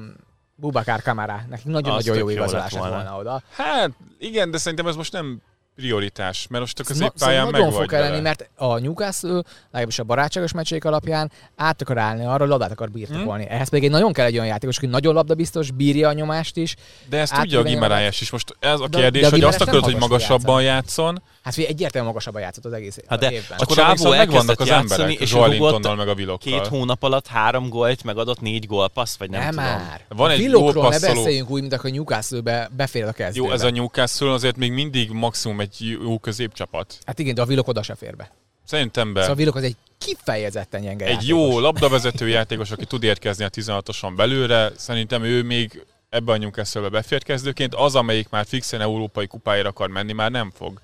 Bubakár 0.61 1.03
Kamara, 1.03 1.45
nekik 1.49 1.65
nagyon-nagyon 1.65 2.07
jó 2.07 2.13
tök 2.13 2.23
jó 2.23 2.29
igazolás 2.29 2.73
lett 2.73 2.73
lett 2.73 2.81
volna. 2.81 2.97
volna 3.05 3.19
oda. 3.19 3.43
Hát 3.57 3.91
igen, 4.19 4.51
de 4.51 4.59
szerintem 4.59 4.87
ez 4.87 4.97
most 4.97 5.13
nem 5.13 5.41
prioritás, 5.77 6.47
mert 6.51 6.62
most 6.62 6.79
a 6.81 6.83
középpályán 6.85 7.45
meg 7.45 7.53
nagyon 7.53 7.73
fog 7.73 7.93
lenni, 7.93 8.21
mert 8.21 8.49
a 8.57 8.79
Newcastle, 8.79 9.43
legalábbis 9.64 9.99
a 9.99 10.05
barátságos 10.05 10.53
meccsék 10.53 10.85
alapján 10.85 11.31
át 11.57 11.83
akar 11.83 11.99
állni 11.99 12.25
arra, 12.25 12.39
hogy 12.39 12.49
labdát 12.49 12.71
akar 12.71 12.91
birtokolni. 12.91 13.45
Hm? 13.45 13.53
Ehhez 13.53 13.68
pedig 13.68 13.85
egy 13.85 13.91
nagyon 13.91 14.12
kell 14.12 14.27
egy 14.27 14.35
olyan 14.35 14.47
játékos, 14.47 14.77
aki 14.77 14.87
nagyon 14.87 15.14
labdabiztos, 15.14 15.71
bírja 15.71 16.09
a 16.09 16.12
nyomást 16.12 16.57
is. 16.57 16.77
De 17.09 17.18
ezt 17.18 17.35
tudja 17.35 17.59
a 17.59 17.62
tudja 17.62 17.75
Gimarályás 17.79 18.21
is. 18.21 18.31
Most 18.31 18.57
ez 18.59 18.81
a 18.81 18.89
De- 18.89 18.99
kérdés, 18.99 19.21
de 19.21 19.27
a 19.27 19.31
hogy 19.31 19.43
azt 19.43 19.61
akarod, 19.61 19.85
hogy 19.85 19.97
magasabban 19.97 20.62
játszon, 20.62 21.23
Hát 21.43 21.55
figyelj, 21.55 21.73
egyértelműen 21.73 22.12
magasabban 22.12 22.41
játszott 22.43 22.64
az 22.64 22.73
egész 22.73 22.99
Hát 23.07 23.18
de 23.18 23.33
évben. 23.33 23.59
a 23.59 23.66
csávó 23.66 24.11
megvannak 24.11 24.61
az 24.61 24.66
játszani, 24.66 24.93
emberek, 25.03 25.21
és 25.21 25.33
Joelintonnal 25.33 25.81
rúgott 25.81 25.97
meg 25.97 26.09
a 26.09 26.14
vilokkal. 26.14 26.53
két 26.53 26.66
hónap 26.66 27.03
alatt 27.03 27.27
három 27.27 27.68
gólt, 27.68 28.05
meg 28.05 28.16
adott 28.18 28.41
négy 28.41 28.66
gólpassz, 28.66 29.16
vagy 29.16 29.31
nem, 29.31 29.41
nem, 29.41 29.51
tudom. 29.51 29.64
már. 29.64 30.05
Van 30.09 30.29
a 30.29 30.33
egy 30.33 30.39
Vilokról 30.39 30.85
jó 30.85 30.91
ne 30.91 30.97
passzoló- 30.99 31.14
beszéljünk 31.14 31.51
úgy, 31.51 31.61
mint 31.61 31.73
akkor 31.73 31.91
Newcastle-be 31.91 32.71
befér 32.77 33.05
a 33.05 33.12
kezdőbe. 33.12 33.47
Jó, 33.47 33.53
ez 33.53 33.62
a 33.62 33.71
Newcastle 33.71 34.33
azért 34.33 34.57
még 34.57 34.73
mindig 34.73 35.11
maximum 35.11 35.60
egy 35.61 35.99
jó 36.03 36.19
középcsapat. 36.19 36.99
Hát 37.07 37.19
igen, 37.19 37.35
de 37.35 37.43
a 37.43 37.47
Vilok 37.47 37.69
oda 37.69 37.83
se 37.83 37.95
fér 37.95 38.17
be. 38.17 38.31
Szerintem 38.65 39.13
be. 39.13 39.21
Szóval 39.21 39.35
a 39.35 39.39
Vilok 39.39 39.55
az 39.55 39.63
egy 39.63 39.77
kifejezetten 39.99 40.83
gyenge 40.83 41.05
egy 41.05 41.11
játékos. 41.11 41.29
jó 41.29 41.59
labdavezető 41.59 42.29
játékos, 42.29 42.71
aki 42.71 42.85
tud 42.85 43.03
érkezni 43.03 43.45
a 43.45 43.49
16-oson 43.49 44.13
belőle, 44.17 44.71
szerintem 44.77 45.23
ő 45.23 45.43
még 45.43 45.85
ebben 46.09 46.35
a 46.35 46.39
Newcastle-be 46.39 46.89
befér 46.89 47.23
kezdőként, 47.23 47.75
az, 47.75 47.95
amelyik 47.95 48.29
már 48.29 48.47
fixen 48.47 48.81
európai 48.81 49.27
kupáért 49.27 49.67
akar 49.67 49.89
menni, 49.89 50.13
már 50.13 50.31
nem 50.31 50.51
fog. 50.51 50.81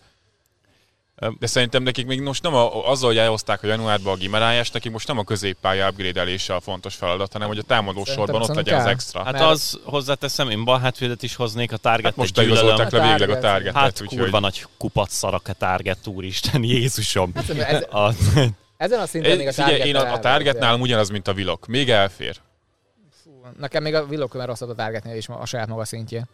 De 1.38 1.46
szerintem 1.46 1.82
nekik 1.82 2.06
még 2.06 2.20
most 2.20 2.42
nem 2.42 2.54
a, 2.54 2.90
azzal, 2.90 3.08
hogy 3.08 3.18
elhozták 3.18 3.62
a 3.62 3.66
januárban 3.66 4.12
a 4.12 4.16
Gimarályást, 4.16 4.72
nekik 4.72 4.92
most 4.92 5.08
nem 5.08 5.18
a 5.18 5.24
középpálya 5.24 5.88
upgrade 5.88 6.36
a 6.48 6.60
fontos 6.60 6.94
feladat, 6.94 7.32
hanem 7.32 7.48
hogy 7.48 7.58
a 7.58 7.62
támadó 7.62 8.04
sorban 8.04 8.42
ott 8.42 8.54
legyen 8.54 8.80
az 8.80 8.86
extra. 8.86 9.24
Hát 9.24 9.32
Mert- 9.32 9.44
az 9.44 9.80
hozzáteszem, 9.84 10.50
én 10.50 10.64
balhátvédet 10.64 11.22
is 11.22 11.34
hoznék, 11.34 11.72
a 11.72 11.76
target 11.76 12.04
hát 12.04 12.16
most 12.16 12.34
beigazolták 12.34 12.90
le 12.90 13.02
A 13.02 13.08
végleg 13.08 13.30
a 13.30 13.38
target. 13.38 13.74
Hát 13.74 14.00
úgyhogy 14.00 14.18
kurva 14.18 14.38
nagy 14.38 14.66
kupac 14.76 15.12
szarak 15.12 15.48
a 15.48 15.52
target, 15.52 16.06
úristen, 16.06 16.62
Jézusom. 16.62 17.32
Hát, 17.34 17.48
ez, 17.48 17.82
A, 17.90 18.12
ezen 18.76 19.00
a 19.00 19.06
szinten 19.06 19.36
még 19.36 19.46
a 19.46 19.48
Ez, 19.48 19.54
figyelj, 19.54 19.80
én 19.88 19.96
a, 19.96 20.12
a 20.12 20.18
target 20.18 20.58
nálam 20.58 20.80
ugyanaz, 20.80 21.08
mint 21.08 21.28
a 21.28 21.32
vilok. 21.32 21.66
Még 21.66 21.90
elfér. 21.90 22.36
Nekem 23.58 23.82
még 23.82 23.94
a 23.94 24.06
Vilok 24.06 24.44
rosszabb 24.44 24.68
a 24.68 24.74
targetnél 24.74 25.16
is 25.16 25.28
a 25.28 25.46
saját 25.46 25.68
maga 25.68 25.84
szintjén. 25.84 26.28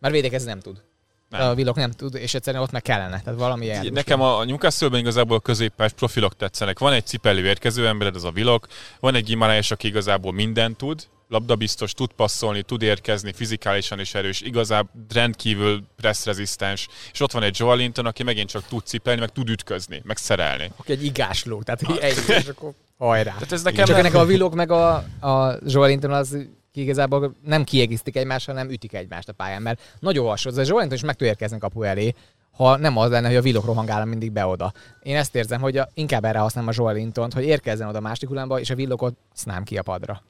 Mert 0.00 0.14
védekezni 0.14 0.48
nem 0.48 0.60
tud. 0.60 0.82
Nem. 1.28 1.48
A 1.48 1.54
Vilok 1.54 1.76
nem 1.76 1.90
tud, 1.90 2.14
és 2.14 2.34
egyszerűen 2.34 2.62
ott 2.62 2.70
meg 2.70 2.82
kellene. 2.82 3.20
Tehát 3.20 3.38
valami. 3.38 3.66
Figyelj, 3.66 3.88
Nekem 3.88 4.20
a 4.20 4.44
Newcastle-ben 4.44 5.00
igazából 5.00 5.36
a 5.36 5.40
középpás 5.40 5.92
profilok 5.92 6.36
tetszenek. 6.36 6.78
Van 6.78 6.92
egy 6.92 7.06
cipelő 7.06 7.44
érkező 7.44 7.86
embered, 7.86 8.14
az 8.14 8.24
a 8.24 8.30
vilok, 8.30 8.66
van 9.00 9.14
egy 9.14 9.24
Gimarályos, 9.24 9.70
aki 9.70 9.86
igazából 9.86 10.32
mindent 10.32 10.76
tud, 10.76 11.06
labdabiztos, 11.28 11.92
tud 11.92 12.12
passzolni, 12.12 12.62
tud 12.62 12.82
érkezni, 12.82 13.32
fizikálisan 13.32 14.00
is 14.00 14.14
erős, 14.14 14.40
igazából 14.40 14.90
rendkívül 15.12 15.82
pressrezisztens, 15.96 16.88
és 17.12 17.20
ott 17.20 17.32
van 17.32 17.42
egy 17.42 17.58
Joe 17.58 17.74
Linton, 17.74 18.06
aki 18.06 18.22
megint 18.22 18.48
csak 18.48 18.66
tud 18.68 18.86
cipelni, 18.86 19.20
meg 19.20 19.28
tud 19.28 19.48
ütközni, 19.48 20.02
meg 20.04 20.16
szerelni. 20.16 20.70
Aki 20.76 20.92
egy 20.92 21.04
igásló, 21.04 21.62
tehát 21.62 22.02
egy, 22.02 22.24
és 22.28 22.48
akkor 22.48 22.72
hajrá. 22.98 23.32
Tehát 23.32 23.52
ez 23.52 23.62
Nekem 23.62 23.84
Csak 23.84 23.98
ennek 23.98 24.14
a 24.14 24.24
Vilok 24.24 24.54
meg 24.54 24.70
a, 24.70 24.94
a 25.20 25.58
Joelinton 25.66 26.12
az 26.12 26.28
ki 26.30 26.57
igazából 26.80 27.34
nem 27.44 27.64
kiegészítik 27.64 28.16
egymást, 28.16 28.46
hanem 28.46 28.70
ütik 28.70 28.94
egymást 28.94 29.28
a 29.28 29.32
pályán, 29.32 29.62
mert 29.62 29.80
nagyon. 30.00 30.28
Az 30.28 30.56
a 30.56 30.62
Joelinton 30.64 30.96
is 30.96 31.04
meg 31.04 31.14
tud 31.14 31.26
érkezni 31.26 31.58
kapu 31.58 31.82
elé, 31.82 32.14
ha 32.58 32.76
nem 32.76 32.96
az 32.96 33.10
lenne, 33.10 33.26
hogy 33.26 33.36
a 33.36 33.42
villog 33.42 33.64
rohangál 33.64 34.04
mindig 34.04 34.32
be-oda. 34.32 34.72
Én 35.02 35.16
ezt 35.16 35.34
érzem, 35.34 35.60
hogy 35.60 35.76
a, 35.76 35.88
inkább 35.94 36.24
erre 36.24 36.38
használom 36.38 36.68
a 36.68 36.72
Joel 36.76 36.94
Lintont, 36.94 37.32
hogy 37.32 37.44
érkezzen 37.44 37.88
oda 37.88 37.98
a 37.98 38.00
másik 38.00 38.28
hullámba, 38.28 38.60
és 38.60 38.70
a 38.70 38.74
villogot 38.74 39.16
nem 39.44 39.64
ki 39.64 39.76
a 39.76 39.82
padra. 39.82 40.22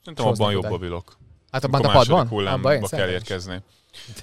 Szerintem 0.00 0.26
abban 0.26 0.52
jobb 0.52 0.72
a 0.72 0.78
vilok. 0.78 1.16
Hát 1.50 1.64
abban 1.64 1.80
a 1.80 1.86
második 1.86 2.08
padban? 2.08 2.26
Abban 2.26 2.38
hullámba 2.38 2.68
kell 2.68 2.86
szerintem. 2.86 3.14
érkezni. 3.14 3.62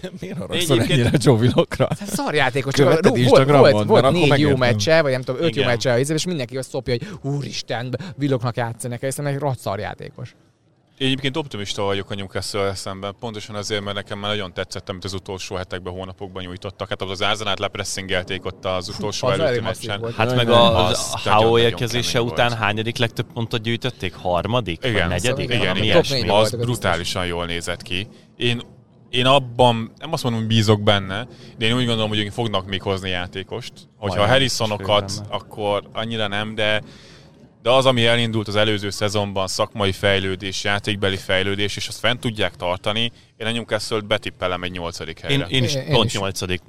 De 0.01 0.09
miért 0.19 0.37
haragszol 0.37 0.81
ennyire 0.81 1.11
Joe 1.13 1.37
Willockra? 1.39 1.87
Hát 1.99 2.07
Szarjátékos, 2.07 2.73
Követed 2.73 3.03
csak 3.03 3.09
volt, 3.09 3.21
Instagramon, 3.23 3.71
volt, 3.71 3.87
volt 3.87 4.03
akkor 4.03 4.19
négy 4.19 4.39
jó 4.39 4.55
meccse, 4.55 5.01
vagy 5.01 5.11
nem 5.11 5.21
tudom, 5.21 5.41
öt 5.41 5.55
jó 5.55 5.61
Igen. 5.61 5.67
meccse, 5.67 5.99
és 5.99 6.25
mindenki 6.25 6.57
azt 6.57 6.69
szopja, 6.69 6.93
hogy 6.93 7.31
úristen, 7.31 7.97
villognak 8.15 8.55
játszani 8.55 8.93
neki, 8.93 9.05
hiszen 9.05 9.25
egy 9.25 9.37
rossz 9.37 9.59
szarjátékos. 9.59 10.35
Én 10.97 11.07
egyébként 11.07 11.37
optimista 11.37 11.81
vagyok 11.81 12.09
a 12.09 12.15
Newcastle 12.15 12.75
szemben, 12.75 13.15
pontosan 13.19 13.55
azért, 13.55 13.83
mert 13.83 13.95
nekem 13.95 14.19
már 14.19 14.29
nagyon 14.29 14.53
tetszett, 14.53 14.89
amit 14.89 15.03
az 15.03 15.13
utolsó 15.13 15.55
hetekben, 15.55 15.93
hónapokban 15.93 16.43
nyújtottak. 16.43 16.89
Hát 16.89 17.01
az 17.01 17.21
Arsenal 17.21 17.53
lepressingelték 17.57 18.45
ott 18.45 18.65
az 18.65 18.89
utolsó 18.89 19.27
Az 19.27 19.39
előtti 19.39 19.61
meccsen. 19.61 20.13
Hát 20.17 20.35
meg 20.35 20.49
a, 20.49 20.85
az 20.85 21.09
az 21.13 21.23
Hao 21.23 21.59
érkezése 21.59 22.21
után 22.21 22.47
volt. 22.47 22.59
hányadik 22.59 22.97
legtöbb 22.97 23.25
pontot 23.33 23.61
gyűjtötték? 23.61 24.13
Harmadik? 24.13 24.83
Igen, 24.83 24.93
Vagy 24.93 25.09
negyedik? 25.09 25.49
Igen, 25.49 25.75
igen, 25.77 26.03
négyben 26.09 26.35
az 26.35 26.55
brutálisan 26.55 27.25
jól 27.25 27.45
nézett 27.45 27.81
ki. 27.81 28.07
Én, 28.37 28.61
én 29.09 29.25
abban, 29.25 29.91
nem 29.97 30.13
azt 30.13 30.23
mondom, 30.23 30.41
hogy 30.41 30.49
bízok 30.49 30.81
benne, 30.81 31.27
de 31.57 31.65
én 31.65 31.73
úgy 31.73 31.85
gondolom, 31.85 32.09
hogy 32.09 32.19
ők 32.19 32.31
fognak 32.31 32.65
még 32.65 32.81
hozni 32.81 33.09
játékost. 33.09 33.73
Hogyha 33.97 34.17
Majd 34.17 34.29
Harrisonokat, 34.29 35.11
akkor 35.29 35.89
annyira 35.93 36.27
nem, 36.27 36.55
de 36.55 36.81
de 37.63 37.69
az, 37.69 37.85
ami 37.85 38.05
elindult 38.05 38.47
az 38.47 38.55
előző 38.55 38.89
szezonban, 38.89 39.47
szakmai 39.47 39.91
fejlődés, 39.91 40.63
játékbeli 40.63 41.15
fejlődés, 41.17 41.75
és 41.75 41.87
azt 41.87 41.99
fent 41.99 42.19
tudják 42.19 42.55
tartani, 42.55 43.11
én 43.37 43.47
a 43.47 43.51
Newcastle-t 43.51 44.05
betippelem 44.05 44.63
egy 44.63 44.71
nyolcadik 44.71 45.19
Én, 45.19 45.29
helyre. 45.29 45.45
én 45.47 45.63
is 45.63 45.75
Én- 45.75 45.81
én 45.81 45.93
pont 45.93 46.13
nyolcadik. 46.13 46.61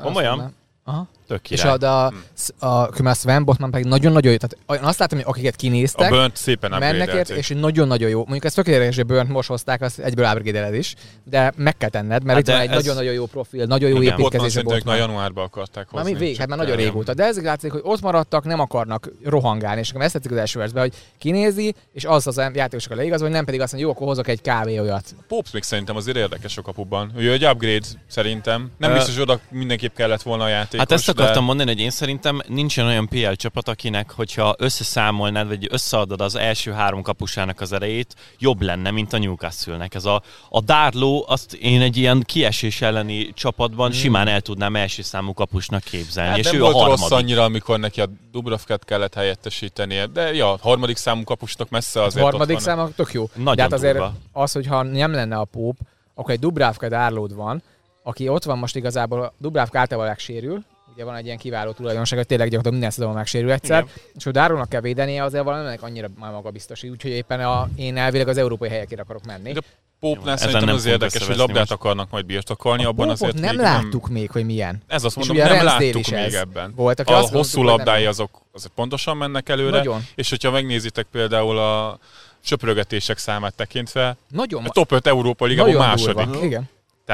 Komolyan? 0.00 0.54
Aha. 0.84 1.08
Tök 1.32 1.50
És 1.50 1.64
a, 1.64 1.76
de 1.76 1.88
a, 1.88 2.12
a, 2.58 2.66
a, 2.66 2.88
a 3.04 3.14
Sven 3.14 3.44
Botman 3.44 3.70
pedig 3.70 3.86
nagyon-nagyon 3.86 4.32
jó. 4.32 4.36
Tehát 4.36 4.80
én 4.82 4.88
azt 4.88 4.98
látom, 4.98 5.18
hogy 5.18 5.28
akiket 5.28 5.54
a 5.54 5.56
kinéztek, 5.56 6.10
Burnt 6.10 6.36
szépen 6.36 6.70
mennek 6.78 7.12
ért, 7.12 7.28
és 7.30 7.48
nagyon-nagyon 7.48 8.08
jó. 8.08 8.18
Mondjuk 8.18 8.44
ez 8.44 8.54
tökéletes, 8.54 8.96
hogy 8.96 9.06
Burnt 9.06 9.28
most 9.28 9.48
hozták, 9.48 9.80
azt 9.80 9.98
egyből 9.98 10.24
upgrade 10.34 10.76
is, 10.76 10.94
de 11.24 11.52
meg 11.56 11.76
kell 11.76 11.88
tenned, 11.88 12.24
mert 12.24 12.38
Hát 12.38 12.38
itt 12.38 12.46
van 12.54 12.60
egy 12.60 12.68
ez- 12.68 12.74
nagyon-nagyon 12.74 13.12
jó 13.12 13.26
profil, 13.26 13.64
nagyon 13.64 13.88
jó 13.88 13.96
Igen. 13.96 14.16
Botman 14.16 14.20
építkezés 14.20 14.46
a 14.46 14.50
szerintem 14.50 14.78
ők 14.78 14.84
már 14.84 14.96
Botman. 14.96 15.14
januárban 15.14 15.44
akarták 15.44 15.90
Már 15.90 16.02
hozni. 16.02 16.18
mi 16.18 16.24
vég, 16.24 16.36
hát 16.36 16.48
már 16.48 16.58
nagyon 16.58 16.76
régóta. 16.76 17.14
De 17.14 17.24
ez 17.24 17.42
látszik, 17.42 17.72
hogy 17.72 17.80
ott 17.84 18.00
maradtak, 18.00 18.44
nem 18.44 18.60
akarnak 18.60 19.08
rohangálni, 19.24 19.80
és 19.80 19.86
nekem 19.86 20.02
ezt 20.02 20.12
tetszik 20.12 20.30
az 20.30 20.36
első 20.36 20.58
versben, 20.58 20.82
hogy 20.82 20.92
kinézi, 21.18 21.74
és 21.92 22.04
az 22.04 22.26
az 22.26 22.36
játékosok 22.54 22.94
leigaz, 22.94 23.20
hogy 23.20 23.30
nem 23.30 23.44
pedig 23.44 23.60
azt 23.60 23.72
mondja, 23.72 23.90
jó, 23.90 23.96
akkor 23.96 24.06
hozok 24.08 24.28
egy 24.28 24.40
kávé 24.40 24.78
olyat. 24.78 25.14
Pops 25.28 25.50
még 25.50 25.62
szerintem 25.62 25.96
azért 25.96 26.16
érdekes 26.16 26.56
a 26.56 26.62
kapuban. 26.62 27.12
Ő 27.16 27.32
egy 27.32 27.44
upgrade 27.44 27.86
szerintem. 28.06 28.70
Nem 28.78 28.92
biztos, 28.92 29.14
hogy 29.14 29.22
oda 29.22 29.40
mindenképp 29.50 29.94
kellett 29.94 30.22
volna 30.22 30.44
a 30.44 30.48
játékos. 30.48 30.78
Hát 30.78 30.92
ezt 30.92 31.08
akartam 31.22 31.44
mondani, 31.44 31.70
hogy 31.70 31.80
én 31.80 31.90
szerintem 31.90 32.40
nincsen 32.48 32.86
olyan 32.86 33.08
PL 33.08 33.32
csapat, 33.32 33.68
akinek, 33.68 34.10
hogyha 34.10 34.54
összeszámolnád, 34.58 35.48
vagy 35.48 35.66
összeadod 35.70 36.20
az 36.20 36.34
első 36.34 36.72
három 36.72 37.02
kapusának 37.02 37.60
az 37.60 37.72
erejét, 37.72 38.14
jobb 38.38 38.62
lenne, 38.62 38.90
mint 38.90 39.12
a 39.12 39.18
Newcastle-nek. 39.18 39.94
Ez 39.94 40.04
a, 40.04 40.22
a 40.48 40.60
Darlow, 40.60 41.22
azt 41.26 41.54
én 41.54 41.80
egy 41.80 41.96
ilyen 41.96 42.22
kiesés 42.26 42.80
elleni 42.80 43.32
csapatban 43.34 43.90
hmm. 43.90 43.98
simán 43.98 44.28
el 44.28 44.40
tudnám 44.40 44.76
első 44.76 45.02
számú 45.02 45.34
kapusnak 45.34 45.82
képzelni, 45.82 46.30
Hát 46.30 46.38
és 46.38 46.44
nem 46.44 46.54
ő 46.54 46.58
volt 46.58 46.74
a 46.74 46.78
harmadik. 46.78 47.00
rossz 47.00 47.10
annyira, 47.20 47.44
amikor 47.44 47.78
neki 47.78 48.00
a 48.00 48.06
Dubravkát 48.32 48.84
kellett 48.84 49.14
helyettesítenie, 49.14 50.06
de 50.06 50.34
ja, 50.34 50.56
harmadik 50.60 50.96
számú 50.96 51.24
kapustok 51.24 51.68
messze 51.70 52.00
Az 52.00 52.06
azért 52.06 52.24
harmadik 52.24 52.56
ott 52.56 52.64
van. 52.64 52.76
szám 52.76 52.92
tök 52.96 53.12
jó. 53.12 53.30
Nagyon 53.34 53.56
de 53.56 53.62
hát 53.62 53.72
azért 53.72 53.96
durva. 53.96 54.14
az, 54.32 54.52
hogyha 54.52 54.82
nem 54.82 55.12
lenne 55.12 55.36
a 55.36 55.44
Póp, 55.44 55.76
akkor 56.14 56.30
egy 56.30 56.40
Dubravka 56.40 56.88
Dárlód 56.88 57.34
van, 57.34 57.62
aki 58.02 58.28
ott 58.28 58.44
van 58.44 58.58
most 58.58 58.76
igazából, 58.76 59.22
a 59.22 59.32
Dubravka 59.38 59.78
általában 59.78 60.08
megsérül, 60.08 60.64
ugye 60.94 61.04
van 61.04 61.14
egy 61.16 61.24
ilyen 61.24 61.38
kiváló 61.38 61.72
tulajdonság, 61.72 62.18
hogy 62.18 62.26
tényleg 62.26 62.48
gyakorlatilag 62.48 62.72
minden 62.72 62.90
szezonban 62.90 63.16
megsérül 63.18 63.50
egyszer, 63.50 63.82
Igen. 63.82 63.94
és 64.14 64.24
hogy 64.24 64.32
Dárlónak 64.32 64.68
kell 64.68 64.80
védenie, 64.80 65.22
azért 65.22 65.44
valaminek 65.44 65.82
annyira 65.82 66.08
már 66.18 66.32
magabiztos, 66.32 66.82
úgyhogy 66.82 67.10
éppen 67.10 67.40
a, 67.40 67.68
én 67.76 67.96
elvileg 67.96 68.28
az 68.28 68.36
európai 68.36 68.68
helyekre 68.68 69.02
akarok 69.02 69.24
menni. 69.24 69.52
De 69.52 69.60
Pópnál 70.00 70.36
szerintem 70.36 70.64
nem 70.64 70.74
az 70.74 70.86
érdekes, 70.86 71.26
hogy 71.26 71.36
labdát 71.36 71.58
most. 71.58 71.70
akarnak 71.70 72.10
majd 72.10 72.26
birtokolni, 72.26 72.84
abban 72.84 73.08
Pópot 73.08 73.22
azért 73.22 73.40
nem 73.40 73.56
még 73.56 73.64
láttuk 73.64 74.08
még, 74.08 74.30
hogy 74.30 74.44
milyen. 74.44 74.82
Ez 74.86 75.04
azt 75.04 75.16
mondom, 75.16 75.36
a 75.36 75.48
nem 75.48 75.64
láttuk 75.64 76.08
még 76.08 76.34
ebben. 76.34 76.72
volt, 76.76 77.00
aki 77.00 77.12
a 77.12 77.16
hosszú 77.16 77.34
mondtuk, 77.34 77.64
nem 77.64 77.66
labdái 77.66 78.06
azok, 78.06 78.42
azok 78.52 78.72
pontosan 78.74 79.16
mennek 79.16 79.48
előre, 79.48 79.76
Nagyon. 79.76 80.06
és 80.14 80.30
hogyha 80.30 80.50
megnézitek 80.50 81.06
például 81.10 81.58
a 81.58 81.98
söprögetések 82.40 83.18
számát 83.18 83.54
tekintve, 83.54 84.16
Nagyon, 84.30 84.64
a 84.64 84.70
top 84.70 84.92
5 84.92 85.06
Európa 85.06 85.44
Ligában 85.44 85.74
második. 85.74 86.42
Igen. 86.42 86.68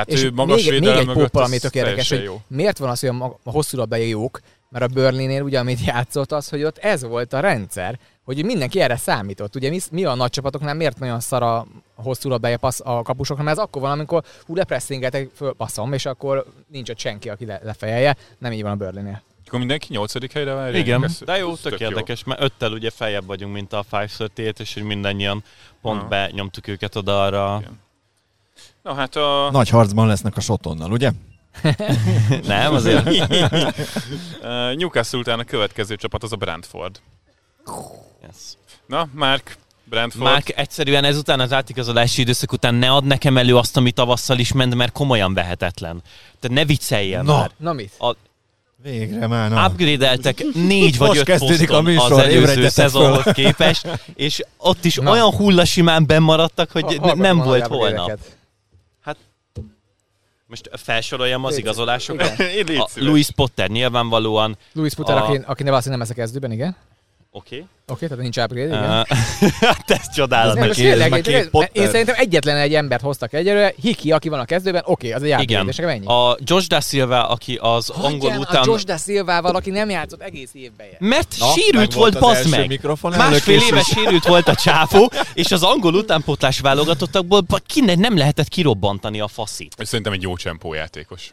Tehát 0.04 0.22
És 0.22 0.28
ő 0.28 0.32
magas 0.34 0.68
még, 0.68 0.80
még 0.80 0.88
egy 0.88 1.06
póppal, 1.12 1.42
ami 1.42 1.58
tök 1.58 1.74
érdekes, 1.74 2.08
hogy 2.08 2.22
jó. 2.22 2.40
miért 2.46 2.78
van 2.78 2.90
az, 2.90 3.00
hogy 3.00 3.08
a, 3.08 3.38
a 3.42 3.50
hosszú 3.50 3.76
labdai 3.76 4.08
jók, 4.08 4.40
mert 4.70 4.84
a 4.84 4.88
Burnley-nél 4.88 5.42
ugye, 5.42 5.58
amit 5.58 5.84
játszott, 5.84 6.32
az, 6.32 6.48
hogy 6.48 6.64
ott 6.64 6.78
ez 6.78 7.02
volt 7.02 7.32
a 7.32 7.40
rendszer, 7.40 7.98
hogy 8.24 8.44
mindenki 8.44 8.80
erre 8.80 8.96
számított. 8.96 9.56
Ugye 9.56 9.70
mi, 9.70 9.78
mi 9.90 10.04
a 10.04 10.14
nagy 10.14 10.30
csapatoknál 10.30 10.74
miért 10.74 10.98
nagyon 10.98 11.20
szar 11.20 11.42
a 11.42 11.66
hosszú 11.94 12.28
labdája 12.28 12.58
passz 12.58 12.80
a 12.84 13.02
kapusoknál, 13.02 13.44
mert 13.44 13.58
ez 13.58 13.64
akkor 13.64 13.82
van, 13.82 13.90
amikor 13.90 14.22
hú 14.46 14.54
lepressingeltek, 14.54 15.30
fölpasszom, 15.34 15.92
és 15.92 16.06
akkor 16.06 16.44
nincs 16.66 16.90
ott 16.90 16.98
senki, 16.98 17.28
aki 17.28 17.46
le, 17.46 17.60
lefejelje. 17.62 18.16
Nem 18.38 18.52
így 18.52 18.62
van 18.62 18.70
a 18.70 18.76
Burnley-nél. 18.76 19.22
Akkor 19.46 19.58
mindenki 19.58 19.86
nyolcadik 19.90 20.32
helyre 20.32 20.52
várja? 20.52 20.78
Igen, 20.78 21.06
de 21.24 21.36
jó, 21.36 21.52
ez 21.52 21.60
tök 21.60 21.80
érdekes, 21.80 22.24
mert 22.24 22.40
öttel 22.40 22.72
ugye 22.72 22.90
feljebb 22.90 23.26
vagyunk, 23.26 23.52
mint 23.52 23.72
a 23.72 23.84
538, 23.90 24.58
és 24.60 24.74
hogy 24.74 24.82
mindannyian 24.82 25.44
pont 25.82 26.00
Aha. 26.00 26.08
benyomtuk 26.08 26.66
őket 26.66 26.96
oda 26.96 27.22
arra. 27.24 27.56
Igen. 27.60 27.78
Na 28.82 28.94
hát 28.94 29.16
a... 29.16 29.48
Nagy 29.52 29.68
harcban 29.68 30.06
lesznek 30.06 30.36
a 30.36 30.40
Sotonnal, 30.40 30.92
ugye? 30.92 31.10
Nem, 32.46 32.74
azért 32.74 33.06
Uh, 34.42 34.74
Newcastle 34.76 35.18
után 35.18 35.38
a 35.38 35.44
következő 35.44 35.96
csapat 35.96 36.22
az 36.22 36.32
a 36.32 36.36
Brentford. 36.36 37.00
yes. 38.22 38.36
Na, 38.86 39.08
Mark, 39.14 39.56
Brentford. 39.84 40.24
Márk, 40.24 40.48
egyszerűen 40.58 41.04
ezután 41.04 41.40
az 41.40 41.52
átigazolási 41.52 42.20
időszak 42.20 42.52
után 42.52 42.74
ne 42.74 42.90
ad 42.90 43.04
nekem 43.04 43.36
elő 43.36 43.56
azt, 43.56 43.76
ami 43.76 43.90
tavasszal 43.90 44.38
is 44.38 44.52
ment, 44.52 44.74
mert 44.74 44.92
komolyan 44.92 45.34
vehetetlen. 45.34 46.02
Tehát 46.40 46.56
ne 46.56 46.64
vicceljél 46.64 47.22
Na. 47.22 47.36
már. 47.38 47.50
Na 47.56 47.72
mit? 47.72 47.92
A, 47.98 48.14
Végre 48.82 49.26
már, 49.26 49.50
na. 49.50 49.66
upgrade-eltek 49.66 50.44
négy 50.54 50.96
vagy 50.98 51.08
Most 51.08 51.20
öt 51.20 51.26
kezdődik 51.26 51.70
a 51.70 51.80
műsor, 51.80 52.12
az 52.12 52.18
előző 52.18 52.68
szezonhoz 52.68 53.32
képest, 53.32 54.00
és 54.14 54.42
ott 54.56 54.84
is 54.84 54.94
Na. 54.96 55.10
olyan 55.10 55.30
hullasimán 55.34 56.06
bemaradtak, 56.06 56.70
hogy 56.70 56.96
Ha- 56.96 57.06
ne- 57.06 57.22
nem 57.22 57.36
volt 57.38 57.66
holnap. 57.66 58.08
éveket. 58.08 58.36
Most 60.48 60.70
felsoroljam 60.72 61.44
az 61.44 61.50
Légy- 61.50 61.60
igazolásokat. 61.60 62.36
Légy 62.36 62.76
A. 62.76 62.88
Louis 62.94 63.30
Potter 63.30 63.68
nyilvánvalóan, 63.68 64.56
Louis 64.72 64.94
Putter, 64.94 65.16
A- 65.16 65.24
aki, 65.24 65.36
aki 65.46 65.62
ne 65.62 65.68
valószínűleg 65.70 65.84
nem 65.88 65.98
lesz 65.98 66.10
a 66.10 66.14
kezdőben, 66.14 66.52
igen. 66.52 66.76
Oké. 67.30 67.54
Okay. 67.54 67.66
Oké, 67.90 68.06
tehát 68.06 68.22
nincs 68.22 68.36
upgrade, 68.36 68.66
igen. 68.66 69.06
Hát 69.60 69.90
ez 70.00 70.14
csodálatos. 70.14 70.60
meg 70.60 70.70
tényleg, 70.70 71.20
két 71.20 71.48
Potter. 71.48 71.70
én 71.72 71.86
szerintem 71.86 72.14
egyetlen 72.18 72.56
egy 72.56 72.74
embert 72.74 73.02
hoztak 73.02 73.32
egyelőre, 73.32 73.74
Hiki, 73.80 74.12
aki 74.12 74.28
van 74.28 74.38
a 74.38 74.44
kezdőben, 74.44 74.82
oké, 74.84 75.12
az 75.12 75.22
egy 75.22 75.30
upgrade, 75.30 75.52
Igen. 75.52 75.68
és 75.68 75.76
nekem 75.76 75.92
ennyi. 75.92 76.06
A 76.06 76.38
Josh 76.40 76.68
Da 76.68 76.80
Silva, 76.80 77.28
aki 77.28 77.58
az 77.62 77.90
angol 77.90 78.10
Hagyján 78.10 78.38
után... 78.38 78.62
a 78.62 78.64
Josh 78.66 78.84
Da 78.84 78.96
Silvával, 78.96 79.54
aki 79.54 79.70
nem 79.70 79.90
játszott 79.90 80.22
egész 80.22 80.50
évben. 80.52 80.86
Mert 80.98 81.34
Na, 81.38 81.46
sérült 81.52 81.74
meg 81.74 81.98
volt, 81.98 82.14
az 82.14 82.20
bazd 82.20 82.50
meg! 82.50 82.80
Másfél 83.02 83.60
éve 83.60 83.82
sérült 83.82 84.26
volt 84.26 84.48
a 84.48 84.54
csáfó, 84.54 85.10
és 85.34 85.52
az 85.52 85.62
angol 85.62 85.94
utánpótlás 85.94 86.60
válogatottakból 86.60 87.42
kinek 87.66 87.96
nem 87.96 88.16
lehetett 88.16 88.48
kirobbantani 88.48 89.20
a 89.20 89.28
faszit. 89.28 89.74
Szerintem 89.78 90.12
egy 90.12 90.22
jó 90.22 90.36
csempó 90.36 90.74
játékos. 90.74 91.32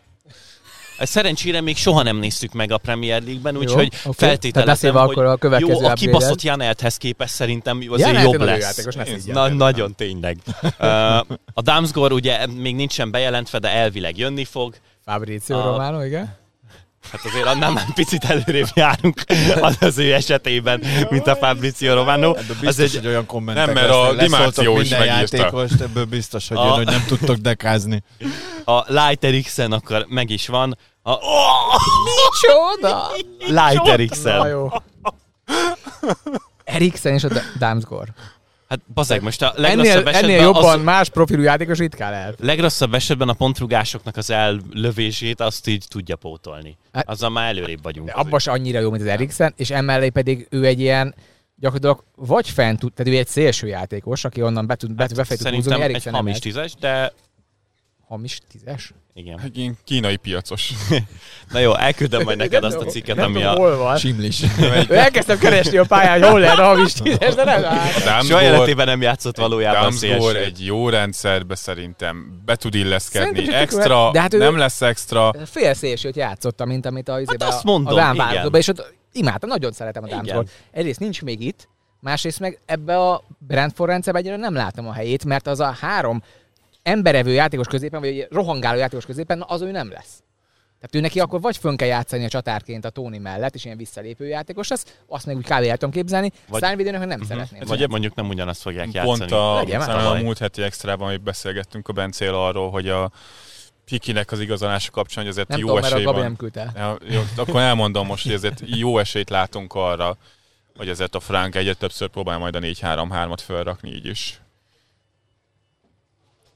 Szerencsére 0.99 1.61
még 1.61 1.77
soha 1.77 2.03
nem 2.03 2.17
néztük 2.17 2.53
meg 2.53 2.71
a 2.71 2.77
Premier 2.77 3.21
League-ben, 3.23 3.57
úgyhogy. 3.57 3.89
Tehát 3.89 4.15
feltételezem, 4.15 4.93
hogy 4.93 5.01
akkor 5.11 5.25
a 5.25 5.35
következő 5.35 5.81
jó, 5.81 5.87
a 5.87 5.93
kibaszott 5.93 6.41
Janelthez 6.41 6.97
képest 6.97 7.33
szerintem 7.33 7.83
azért 7.89 8.21
jobb 8.21 8.41
lesz. 8.41 8.61
játékos, 8.61 8.95
ne. 8.95 9.33
Na, 9.33 9.47
nagyon 9.47 9.95
tényleg. 9.95 10.37
A 11.53 11.61
Damsgor 11.61 12.11
ugye 12.11 12.47
még 12.47 12.75
nincsen 12.75 13.11
bejelentve, 13.11 13.59
de 13.59 13.69
elvileg 13.69 14.17
jönni 14.17 14.45
fog. 14.45 14.75
Fabrizio 15.05 15.57
A- 15.57 15.63
Romano, 15.63 16.05
igen. 16.05 16.43
Hát 17.11 17.25
azért 17.25 17.45
annál 17.45 17.71
már 17.71 17.93
picit 17.93 18.23
előrébb 18.23 18.67
járunk 18.73 19.23
az, 19.61 19.77
az 19.79 19.97
ő 19.97 20.13
esetében, 20.13 20.83
mint 21.09 21.27
a 21.27 21.35
Fabrizio 21.35 21.93
Romano. 21.93 22.29
Ebből 22.35 22.45
Az 22.49 22.59
biztos, 22.59 22.83
egy, 22.85 22.95
hogy 22.95 23.07
olyan 23.07 23.25
kommentek 23.25 23.65
Nem, 23.65 23.73
mert 23.75 23.89
a 23.89 24.11
lesznek, 24.13 24.29
leszóltok 24.29 24.53
Di 24.63 24.69
Marzio 24.69 24.81
is 24.81 24.89
minden 24.89 25.07
megírta. 25.07 25.37
játékost, 25.37 25.81
ebből 25.81 26.05
biztos, 26.05 26.47
hogy 26.47 26.57
A- 26.57 26.63
jön, 26.65 26.73
hogy 26.73 26.85
nem 26.85 27.03
tudtok 27.07 27.35
dekázni. 27.35 28.03
a 28.65 28.83
Light 28.93 29.23
Eriksen 29.23 29.71
akkor 29.71 30.05
meg 30.09 30.29
is 30.29 30.47
van. 30.47 30.77
A 31.03 31.17
Micsoda! 32.03 33.11
Light 33.39 33.83
Na 33.83 33.91
Eriksen. 36.63 37.13
és 37.13 37.23
a 37.23 37.27
Da- 37.27 37.41
Damsgor. 37.59 38.07
Hát 38.69 38.79
bazeg, 38.93 39.21
most 39.21 39.41
a 39.41 39.53
Ennél, 39.57 39.61
legrosszabb 39.61 40.07
ennél 40.07 40.15
esetben, 40.15 40.41
jobban 40.41 40.79
az, 40.79 40.83
más 40.83 41.09
profilú 41.09 41.41
játékos 41.41 41.77
ritkán 41.77 42.13
el. 42.13 42.35
legrosszabb 42.39 42.93
esetben 42.93 43.29
a 43.29 43.33
pontrugásoknak 43.33 44.17
az 44.17 44.29
ellövését 44.29 45.39
azt 45.39 45.67
így 45.67 45.85
tudja 45.87 46.15
pótolni. 46.15 46.77
Hát- 46.93 47.09
Azzal 47.09 47.29
már 47.29 47.47
előrébb 47.47 47.83
vagyunk. 47.83 48.11
Abban 48.13 48.39
se 48.39 48.51
annyira 48.51 48.79
jó, 48.79 48.89
mint 48.89 49.01
az 49.01 49.07
Eriksen, 49.09 49.53
és 49.57 49.69
emellé 49.69 50.09
pedig 50.09 50.47
ő 50.49 50.65
egy 50.65 50.79
ilyen 50.79 51.15
gyakorlatilag 51.55 52.03
vagy 52.15 52.49
fent 52.49 52.79
tud, 52.79 52.93
tehát 52.93 53.13
ő 53.13 53.17
egy 53.17 53.27
szélső 53.27 53.67
játékos, 53.67 54.23
aki 54.23 54.41
onnan 54.41 54.67
be 54.67 54.75
tud, 54.75 54.91
be, 54.91 55.07
befelé 55.15 55.39
tud 55.39 55.53
húzni, 55.53 55.73
egy 55.73 55.81
Eriksen 55.81 56.13
nem 56.13 56.21
hamis 56.21 56.39
tízes, 56.39 56.73
de 56.79 57.13
hamis 58.07 58.41
tízes? 58.51 58.93
Igen. 59.13 59.39
Egy 59.43 59.57
ilyen 59.57 59.77
kínai 59.83 60.15
piacos. 60.15 60.71
Na 61.51 61.59
jó, 61.59 61.75
elküldöm 61.75 62.23
majd 62.23 62.37
neked 62.37 62.63
azt 62.63 62.77
a 62.77 62.85
cikket, 62.85 63.15
nem 63.15 63.25
ami 63.25 63.33
tudom, 63.33 63.49
a... 63.49 63.55
hol 63.55 63.77
van. 63.77 63.97
Simlis. 63.97 64.41
Elkezdtem 64.89 65.37
keresni 65.37 65.77
a 65.77 65.85
pályán, 65.85 66.21
hogy 66.21 66.29
hol 66.29 66.39
lehet 66.39 66.57
a 66.57 66.63
hamis 66.63 66.93
tízes, 66.93 67.35
de 67.35 67.43
nem 67.43 67.61
lát. 67.61 68.23
Soha 68.23 68.41
életében 68.41 68.85
nem 68.85 69.01
játszott 69.01 69.37
valójában 69.37 69.81
Damsgore 69.81 70.19
szélső. 70.19 70.43
egy 70.43 70.65
jó 70.65 70.89
rendszerbe 70.89 71.55
szerintem 71.55 72.41
be 72.45 72.55
tud 72.55 72.75
illeszkedni. 72.75 73.35
Szerintem 73.35 73.61
Extra, 73.61 74.11
de 74.11 74.21
hát 74.21 74.31
nem 74.31 74.57
lesz 74.57 74.81
extra. 74.81 75.33
Fél 75.45 75.73
szélsőt 75.73 76.15
játszottam, 76.15 76.67
mint 76.67 76.85
amit 76.85 77.09
a, 77.09 77.13
hát 77.13 77.43
azt 77.43 77.65
a, 77.65 77.67
mondom, 77.71 77.93
a 77.93 77.95
válogatóban, 77.95 78.59
és 78.59 78.67
ott 78.67 78.93
imádtam, 79.11 79.49
nagyon 79.49 79.71
szeretem 79.71 80.03
a 80.03 80.07
Igen. 80.07 80.17
Dámsgort. 80.17 80.49
Egyrészt 80.71 80.99
nincs 80.99 81.21
még 81.21 81.41
itt, 81.41 81.67
másrészt 81.99 82.39
meg 82.39 82.59
ebbe 82.65 82.97
a 82.97 83.23
Brentford 83.37 83.89
rendszerben 83.89 84.23
egyre 84.23 84.35
nem 84.35 84.53
látom 84.53 84.87
a 84.87 84.93
helyét, 84.93 85.25
mert 85.25 85.47
az 85.47 85.59
a 85.59 85.77
három 85.79 86.23
emberevő 86.85 87.31
játékos 87.31 87.67
középen, 87.67 87.99
vagy 87.99 88.27
rohangáló 88.29 88.79
játékos 88.79 89.05
középen, 89.05 89.37
na, 89.37 89.45
az 89.45 89.61
ő 89.61 89.71
nem 89.71 89.91
lesz. 89.91 90.23
Tehát 90.79 90.95
ő 90.95 90.99
neki 90.99 91.19
akkor 91.19 91.41
vagy 91.41 91.57
fönn 91.57 91.75
kell 91.75 91.87
játszani 91.87 92.25
a 92.25 92.27
csatárként 92.27 92.85
a 92.85 92.89
Tóni 92.89 93.17
mellett, 93.17 93.55
és 93.55 93.65
ilyen 93.65 93.77
visszalépő 93.77 94.27
játékos 94.27 94.67
lesz, 94.67 94.97
azt 95.07 95.25
meg 95.25 95.35
úgy 95.35 95.43
kb. 95.43 95.51
el 95.51 95.77
tudom 95.77 95.91
képzelni, 95.91 96.31
Vagy- 96.47 96.61
meg 96.61 97.05
nem 97.05 97.21
szeretném. 97.23 97.61
Vagy 97.65 97.89
mondjuk 97.89 98.15
nem 98.15 98.29
ugyanazt 98.29 98.61
fogják 98.61 98.91
játszani. 98.91 99.17
Pont 99.17 99.31
a, 99.31 99.53
Legyen 99.55 99.81
szerintem 99.81 100.11
a 100.11 100.13
múlt 100.13 100.37
heti 100.37 100.61
extrában, 100.61 101.09
hogy 101.09 101.21
beszélgettünk 101.21 101.87
a 101.87 101.93
Bencél 101.93 102.33
arról, 102.33 102.69
hogy 102.69 102.89
a 102.89 103.11
Pikinek 103.85 104.31
az 104.31 104.39
igazolása 104.39 104.91
kapcsán, 104.91 105.23
hogy 105.23 105.31
azért 105.31 105.47
nem 105.47 105.59
jó 105.59 105.65
tudom, 105.67 105.81
mert 105.81 105.93
a 105.93 105.95
esély 105.95 106.05
Gabi 106.05 106.17
van. 106.17 106.25
nem 106.25 106.35
küldte. 106.35 106.71
Ja, 106.75 106.97
jó, 107.09 107.21
akkor 107.35 107.61
elmondom 107.61 108.07
most, 108.07 108.23
hogy 108.23 108.33
ezért 108.33 108.61
jó 108.65 108.97
esélyt 108.97 109.29
látunk 109.29 109.73
arra, 109.73 110.17
hogy 110.77 110.89
ezért 110.89 111.15
a 111.15 111.19
Frank 111.19 111.55
egyre 111.55 111.73
többször 111.73 112.07
próbál 112.07 112.37
majd 112.37 112.55
a 112.55 112.59
4-3-3-at 112.59 113.39
felrakni 113.45 113.89
így 113.89 114.05
is. 114.05 114.39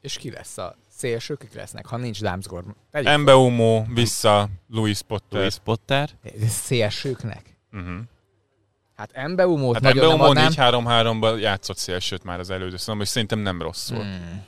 És 0.09 0.15
ki 0.15 0.31
lesz 0.31 0.57
a 0.57 0.75
szélső, 0.87 1.35
kik 1.35 1.53
lesznek, 1.53 1.85
ha 1.85 1.97
nincs 1.97 2.21
Dámsgor? 2.21 2.63
Tegyük 2.91 3.17
Mbeumo 3.17 3.83
vissza, 3.93 4.49
Louis 4.69 5.01
Potter. 5.01 5.39
Louis 5.39 5.57
Potter. 5.63 6.09
Szélsőknek? 6.47 7.57
Uh-huh. 7.71 7.97
Hát 8.95 9.09
Embeumót 9.13 9.73
Hát 9.73 9.83
nagyon 9.83 10.07
nem 10.07 10.15
Mbeumo 10.15 10.29
adnám. 10.29 10.51
4-3-3-ban 10.55 11.39
játszott 11.39 11.77
szélsőt 11.77 12.23
már 12.23 12.39
az 12.39 12.49
előző 12.49 12.77
szóval, 12.77 13.01
és 13.01 13.07
szerintem 13.07 13.39
nem 13.39 13.61
rosszul. 13.61 13.97
Hmm. 13.97 14.45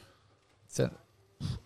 Hmm. 0.76 0.92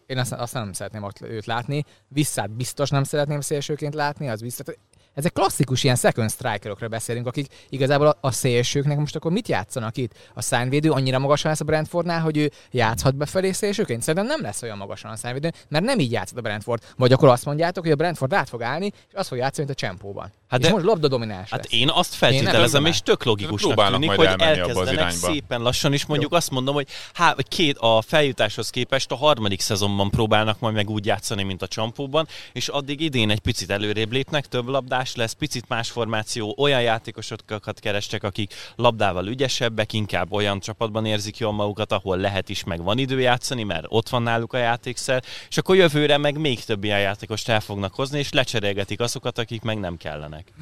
Én 0.06 0.18
azt, 0.18 0.32
azt 0.32 0.54
nem 0.54 0.74
szeretném 0.74 1.04
ott 1.04 1.22
őt 1.22 1.46
látni. 1.46 1.86
Visszát 2.08 2.52
biztos 2.52 2.90
nem 2.90 3.04
szeretném 3.04 3.42
szélsőként 3.42 3.94
látni, 3.94 4.30
az 4.30 4.42
visszat. 4.42 4.78
Ezek 5.16 5.34
klasszikus 5.34 5.84
ilyen 5.84 5.96
second 5.96 6.32
strikerokra 6.32 6.88
beszélünk, 6.88 7.28
akik 7.28 7.48
igazából 7.70 8.08
a, 8.08 8.18
a 8.22 8.32
szélsőknek 8.32 8.98
most 8.98 9.16
akkor 9.16 9.32
mit 9.32 9.48
játszanak 9.48 9.98
itt? 9.98 10.12
A 10.34 10.42
szányvédő 10.42 10.92
annyira 10.92 11.20
magasan 11.20 11.50
lesz 11.52 11.60
a 11.60 11.64
Brentfordnál, 11.64 12.22
hogy 12.22 12.38
ő 12.38 12.52
játszhat 12.72 13.16
befelé 13.16 13.52
szélsőként? 13.52 14.02
Szerintem 14.02 14.26
nem 14.26 14.42
lesz 14.42 14.62
olyan 14.62 14.78
magasan 14.78 15.12
a 15.12 15.16
szányvédő, 15.16 15.52
mert 15.70 15.84
nem 15.86 16.00
így 16.00 16.12
játszott 16.12 16.38
a 16.38 16.42
Brentford. 16.42 16.84
Vagy 16.98 17.14
akkor 17.14 17.30
azt 17.30 17.46
mondjátok, 17.46 17.84
hogy 17.84 17.92
a 17.92 17.96
Brentford 17.96 18.34
át 18.34 18.50
fog 18.50 18.62
állni, 18.64 18.86
és 18.86 19.14
azt 19.14 19.28
fog 19.28 19.38
játszani, 19.38 19.68
mint 19.68 19.80
a 19.82 19.86
csempóban. 19.86 20.32
Hát 20.48 20.60
és 20.60 20.66
de- 20.66 20.72
most 20.74 20.86
labda 20.86 21.08
domináns 21.08 21.50
Hát 21.50 21.60
lesz. 21.64 21.74
én 21.74 21.90
azt 21.90 22.12
Én 22.12 22.18
feltételezem, 22.20 22.82
nem 22.82 22.92
és 22.92 23.00
tök 23.00 23.24
logikusnak 23.24 23.74
Próbálnak 23.74 24.00
tűnik, 24.02 24.18
majd 24.18 24.30
hogy 24.30 24.40
elmenni 24.42 24.60
abba 24.60 24.72
az 24.72 24.88
elkezdenek 24.88 25.12
irányba. 25.12 25.28
szépen 25.34 25.62
lassan, 25.62 25.94
és 25.94 26.06
mondjuk 26.06 26.34
azt 26.34 26.50
mondom, 26.50 26.74
hogy 26.76 26.88
há, 27.14 27.34
vagy 27.34 27.48
két, 27.48 27.78
a 27.78 28.02
feljutáshoz 28.02 28.70
képest 28.70 29.12
a 29.12 29.16
harmadik 29.16 29.62
szezonban 29.62 30.10
próbálnak 30.10 30.60
majd 30.60 30.76
meg 30.76 30.90
úgy 30.90 31.06
játszani, 31.06 31.44
mint 31.44 31.62
a 31.62 31.68
csampóban, 31.68 32.28
és 32.54 32.68
addig 32.68 33.02
idén 33.02 33.30
egy 33.30 33.40
picit 33.40 33.70
előrébb 33.70 34.12
lépnek, 34.12 34.46
több 34.46 34.68
labdás 35.06 35.16
lesz, 35.16 35.34
picit 35.34 35.68
más 35.68 35.90
formáció, 35.90 36.56
olyan 36.58 36.82
játékosokat 36.82 37.80
kerestek, 37.80 38.24
akik 38.24 38.54
labdával 38.76 39.28
ügyesebbek, 39.28 39.94
inkább 39.94 40.32
olyan 40.32 40.60
csapatban 40.60 41.06
érzik 41.06 41.38
jól 41.38 41.52
magukat, 41.52 41.92
ahol 41.92 42.18
lehet 42.18 42.50
is, 42.50 42.64
meg 42.64 42.84
van 42.84 42.98
idő 42.98 43.20
játszani, 43.20 43.64
mert 43.64 43.86
ott 43.88 44.10
van 44.10 44.22
náluk 44.22 44.54
a 44.54 44.58
játékszer, 44.58 45.24
és 45.50 45.58
akkor 45.58 45.76
jövőre 45.76 46.18
meg 46.18 46.38
még 46.38 46.64
több 46.64 46.84
ilyen 46.84 47.00
játékost 47.00 47.50
el 47.50 47.60
fognak 47.60 47.94
hozni, 47.94 48.20
és 48.20 48.32
lecserélgetik 48.32 49.00
azokat, 49.00 49.38
akik 49.38 49.62
meg 49.62 49.80
nem 49.80 49.98
kellenek. 49.98 50.54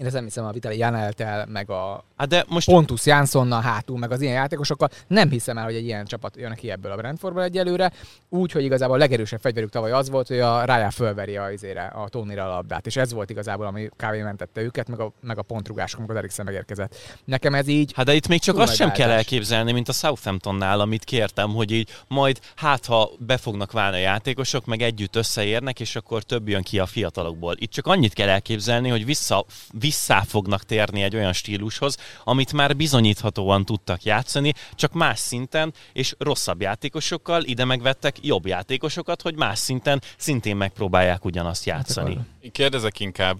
Én 0.00 0.06
ezt 0.06 0.14
nem 0.14 0.24
hiszem 0.24 0.44
a 0.44 0.50
Vitali 0.50 0.78
Janeltel, 0.78 1.46
meg 1.46 1.70
a 1.70 2.04
Hát 2.20 2.28
de 2.28 2.44
most 2.48 2.66
Pontus 2.66 3.06
Janssonnal 3.06 3.60
hátul, 3.60 3.98
meg 3.98 4.10
az 4.10 4.20
ilyen 4.20 4.34
játékosokkal. 4.34 4.88
Nem 5.06 5.30
hiszem 5.30 5.58
el, 5.58 5.64
hogy 5.64 5.74
egy 5.74 5.84
ilyen 5.84 6.04
csapat 6.04 6.36
jön 6.36 6.54
ki 6.54 6.70
ebből 6.70 6.92
a 6.92 6.96
Brentfordból 6.96 7.42
egyelőre. 7.42 7.92
Úgy, 8.28 8.52
hogy 8.52 8.64
igazából 8.64 8.94
a 8.94 8.98
legerősebb 8.98 9.40
fegyverük 9.40 9.70
tavaly 9.70 9.92
az 9.92 10.10
volt, 10.10 10.28
hogy 10.28 10.38
a 10.38 10.64
Rájá 10.64 10.90
fölveri 10.90 11.36
a, 11.36 11.50
izére, 11.50 11.82
a 11.82 12.08
Tónira 12.08 12.44
a 12.44 12.48
labdát. 12.48 12.86
És 12.86 12.96
ez 12.96 13.12
volt 13.12 13.30
igazából, 13.30 13.66
ami 13.66 13.88
kávé 13.96 14.22
mentette 14.22 14.60
őket, 14.60 14.88
meg 14.88 15.00
a, 15.00 15.12
meg 15.20 15.38
a 15.38 15.42
pontrugások, 15.42 15.98
amikor 15.98 16.14
az 16.14 16.20
Eriksen 16.20 16.44
megérkezett. 16.44 16.96
Nekem 17.24 17.54
ez 17.54 17.68
így 17.68 17.92
Hát 17.94 18.06
de 18.06 18.14
itt 18.14 18.28
még 18.28 18.40
csak 18.40 18.58
azt 18.58 18.74
sem 18.74 18.92
kell 18.92 19.10
elképzelni, 19.10 19.72
mint 19.72 19.88
a 19.88 19.92
Southamptonnál, 19.92 20.80
amit 20.80 21.04
kértem, 21.04 21.50
hogy 21.50 21.70
így 21.70 21.88
majd 22.08 22.40
hát 22.56 22.86
ha 22.86 23.10
be 23.18 23.36
fognak 23.36 23.72
válni 23.72 23.96
a 23.96 24.00
játékosok, 24.00 24.66
meg 24.66 24.82
együtt 24.82 25.16
összeérnek, 25.16 25.80
és 25.80 25.96
akkor 25.96 26.22
több 26.22 26.48
jön 26.48 26.62
ki 26.62 26.78
a 26.78 26.86
fiatalokból. 26.86 27.54
Itt 27.58 27.70
csak 27.70 27.86
annyit 27.86 28.12
kell 28.12 28.28
elképzelni, 28.28 28.88
hogy 28.88 29.04
vissza, 29.04 29.44
vissza 29.72 29.89
fognak 30.26 30.64
térni 30.64 31.02
egy 31.02 31.16
olyan 31.16 31.32
stílushoz, 31.32 31.96
amit 32.24 32.52
már 32.52 32.76
bizonyíthatóan 32.76 33.64
tudtak 33.64 34.02
játszani, 34.02 34.52
csak 34.74 34.92
más 34.92 35.18
szinten, 35.18 35.74
és 35.92 36.14
rosszabb 36.18 36.60
játékosokkal, 36.60 37.44
ide 37.44 37.64
megvettek 37.64 38.24
jobb 38.24 38.46
játékosokat, 38.46 39.22
hogy 39.22 39.34
más 39.34 39.58
szinten 39.58 40.02
szintén 40.16 40.56
megpróbálják 40.56 41.24
ugyanazt 41.24 41.64
játszani. 41.64 42.18
Én 42.40 42.52
kérdezek 42.52 43.00
inkább, 43.00 43.38